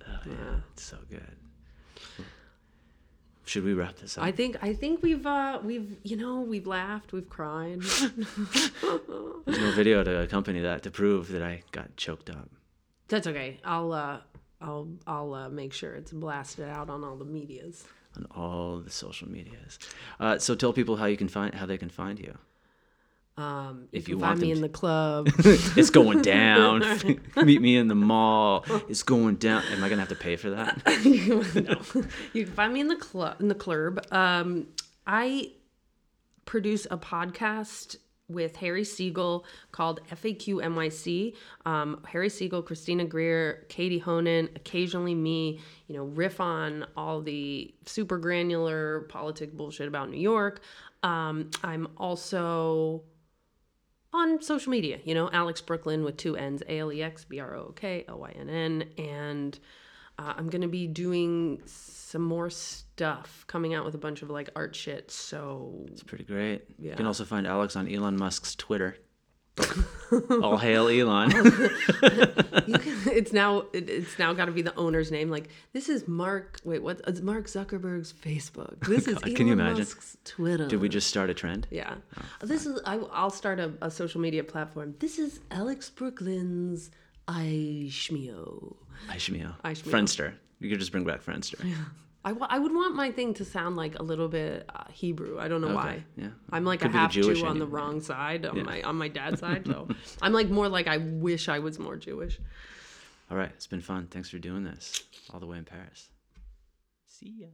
Oh, 0.06 0.18
yeah, 0.26 0.56
it's 0.72 0.82
so 0.82 0.98
good. 1.08 1.22
Should 3.46 3.64
we 3.64 3.74
wrap 3.74 3.96
this 3.96 4.16
up? 4.16 4.24
I 4.24 4.32
think 4.32 4.56
I 4.62 4.72
think 4.72 5.02
we've 5.02 5.26
uh 5.26 5.60
we've 5.62 5.98
you 6.02 6.16
know 6.16 6.40
we've 6.40 6.66
laughed, 6.66 7.12
we've 7.12 7.28
cried. 7.28 7.82
There's 7.82 9.58
no 9.60 9.72
video 9.72 10.02
to 10.02 10.22
accompany 10.22 10.60
that 10.60 10.82
to 10.84 10.90
prove 10.90 11.28
that 11.28 11.42
I 11.42 11.62
got 11.70 11.94
choked 11.96 12.30
up. 12.30 12.48
That's 13.08 13.26
okay. 13.26 13.60
I'll 13.64 13.92
uh 13.92 14.18
I'll 14.60 14.88
I'll 15.06 15.34
uh, 15.34 15.48
make 15.48 15.72
sure 15.72 15.94
it's 15.94 16.12
blasted 16.12 16.68
out 16.68 16.88
on 16.90 17.04
all 17.04 17.16
the 17.16 17.24
medias. 17.24 17.84
on 18.16 18.26
all 18.34 18.78
the 18.78 18.90
social 18.90 19.28
medias. 19.30 19.78
Uh, 20.20 20.38
so 20.38 20.54
tell 20.54 20.72
people 20.72 20.96
how 20.96 21.06
you 21.06 21.16
can 21.16 21.28
find 21.28 21.54
how 21.54 21.66
they 21.66 21.76
can 21.78 21.90
find 21.90 22.18
you. 22.18 22.36
Um, 23.36 23.88
If 23.90 24.08
you 24.08 24.14
you, 24.14 24.18
want 24.20 24.30
find 24.38 24.40
me 24.42 24.50
in 24.52 24.56
to- 24.58 24.62
the 24.62 24.68
club, 24.68 25.28
it's 25.38 25.90
going 25.90 26.22
down. 26.22 26.82
Meet 27.36 27.60
me 27.60 27.76
in 27.76 27.88
the 27.88 27.94
mall. 27.96 28.64
It's 28.88 29.02
going 29.02 29.34
down. 29.36 29.64
Am 29.72 29.82
I 29.82 29.88
gonna 29.88 30.00
have 30.02 30.08
to 30.10 30.14
pay 30.14 30.36
for 30.36 30.50
that? 30.50 30.80
no. 31.54 32.04
you 32.32 32.44
can 32.44 32.52
find 32.54 32.72
me 32.72 32.80
in 32.80 32.88
the 32.88 32.96
club 32.96 33.40
in 33.40 33.48
the 33.48 33.54
club. 33.56 34.06
Um, 34.12 34.68
I 35.06 35.50
produce 36.46 36.86
a 36.90 36.96
podcast 36.96 37.96
with 38.28 38.56
Harry 38.56 38.84
Siegel 38.84 39.44
called 39.72 40.00
FAQ 40.10 40.62
NYC. 40.62 41.34
Um, 41.66 42.02
Harry 42.08 42.28
Siegel, 42.28 42.62
Christina 42.62 43.04
Greer, 43.04 43.66
Katie 43.68 43.98
Honan, 43.98 44.48
occasionally 44.56 45.14
me. 45.14 45.60
You 45.88 45.96
know, 45.96 46.04
riff 46.04 46.40
on 46.40 46.86
all 46.96 47.20
the 47.20 47.74
super 47.84 48.18
granular 48.18 49.02
politic 49.10 49.52
bullshit 49.52 49.88
about 49.88 50.10
New 50.10 50.20
York. 50.20 50.60
Um, 51.02 51.50
I'm 51.62 51.88
also 51.98 53.02
on 54.14 54.40
social 54.40 54.70
media, 54.70 55.00
you 55.04 55.14
know, 55.14 55.28
Alex 55.32 55.60
Brook 55.60 55.86
Lynn 55.86 56.04
with 56.04 56.16
two 56.16 56.36
N's, 56.36 56.62
A 56.68 56.78
L 56.78 56.92
E 56.92 57.02
X 57.02 57.24
B 57.24 57.40
R 57.40 57.54
O 57.56 57.72
K 57.76 58.04
L 58.08 58.20
Y 58.20 58.32
N 58.38 58.48
N. 58.48 58.84
And 58.96 59.58
uh, 60.18 60.34
I'm 60.36 60.48
going 60.48 60.62
to 60.62 60.68
be 60.68 60.86
doing 60.86 61.62
some 61.66 62.22
more 62.22 62.50
stuff, 62.50 63.44
coming 63.46 63.74
out 63.74 63.84
with 63.84 63.94
a 63.94 63.98
bunch 63.98 64.22
of 64.22 64.30
like 64.30 64.50
art 64.54 64.74
shit. 64.76 65.10
So, 65.10 65.86
It's 65.88 66.02
pretty 66.02 66.24
great. 66.24 66.64
Yeah. 66.78 66.90
You 66.90 66.96
can 66.96 67.06
also 67.06 67.24
find 67.24 67.46
Alex 67.46 67.76
on 67.76 67.92
Elon 67.92 68.16
Musk's 68.16 68.54
Twitter. 68.54 68.96
All 70.42 70.56
hail 70.56 70.88
Elon. 70.88 71.30
you 71.30 72.78
can, 72.78 72.98
it's 73.12 73.32
now 73.32 73.64
it, 73.72 73.88
it's 73.88 74.18
now 74.18 74.32
got 74.32 74.46
to 74.46 74.52
be 74.52 74.62
the 74.62 74.74
owner's 74.74 75.12
name. 75.12 75.30
Like 75.30 75.48
this 75.72 75.88
is 75.88 76.08
Mark. 76.08 76.58
Wait, 76.64 76.82
what? 76.82 77.00
It's 77.06 77.20
Mark 77.20 77.46
Zuckerberg's 77.46 78.12
Facebook. 78.12 78.80
This 78.84 79.06
is 79.06 79.14
God, 79.14 79.24
Elon 79.24 79.36
can 79.36 79.46
you 79.46 79.52
imagine? 79.52 79.78
Musk's 79.78 80.16
Twitter. 80.24 80.66
Did 80.66 80.80
we 80.80 80.88
just 80.88 81.06
start 81.08 81.30
a 81.30 81.34
trend? 81.34 81.68
Yeah. 81.70 81.94
this 82.40 82.66
is. 82.66 82.80
I, 82.84 82.96
I'll 83.12 83.30
start 83.30 83.60
a, 83.60 83.72
a 83.80 83.92
social 83.92 84.20
media 84.20 84.42
platform. 84.42 84.96
This 84.98 85.20
is 85.20 85.38
Alex 85.52 85.88
Brook 85.88 86.20
Lynn's 86.20 86.90
iShmeo. 87.28 88.76
Ishmael. 89.14 89.54
Ishmael. 89.64 89.94
Friendster. 89.94 90.34
You 90.60 90.70
could 90.70 90.78
just 90.80 90.92
bring 90.92 91.04
back 91.04 91.22
Friendster. 91.22 91.64
I, 92.24 92.32
wa- 92.32 92.46
I 92.48 92.58
would 92.58 92.72
want 92.72 92.94
my 92.94 93.10
thing 93.10 93.34
to 93.34 93.44
sound 93.44 93.76
like 93.76 93.98
a 93.98 94.02
little 94.02 94.28
bit 94.28 94.64
uh, 94.74 94.84
Hebrew. 94.90 95.38
I 95.38 95.46
don't 95.48 95.60
know 95.60 95.74
why. 95.74 96.04
Yeah. 96.16 96.28
I'm 96.50 96.64
like 96.64 96.80
Could 96.80 96.90
a 96.90 96.92
half 96.98 97.12
Jewish 97.12 97.40
Jew 97.40 97.46
on 97.46 97.58
the 97.58 97.66
wrong 97.66 98.00
side 98.00 98.46
on 98.46 98.56
Yeah. 98.56 98.62
my 98.62 98.82
on 98.82 98.96
my 98.96 99.08
dad's 99.08 99.40
side. 99.40 99.66
So 99.66 99.88
I'm 100.22 100.32
like 100.32 100.48
more 100.48 100.68
like 100.68 100.86
I 100.86 100.96
wish 100.98 101.48
I 101.50 101.58
was 101.58 101.78
more 101.78 101.96
Jewish. 101.96 102.40
All 103.30 103.36
right. 103.36 103.50
It's 103.54 103.66
been 103.66 103.82
fun. 103.82 104.06
Thanks 104.10 104.30
for 104.30 104.38
doing 104.38 104.64
this 104.64 105.02
all 105.32 105.40
the 105.40 105.46
way 105.46 105.58
in 105.58 105.64
Paris. 105.64 106.08
See 107.06 107.34
ya. 107.40 107.46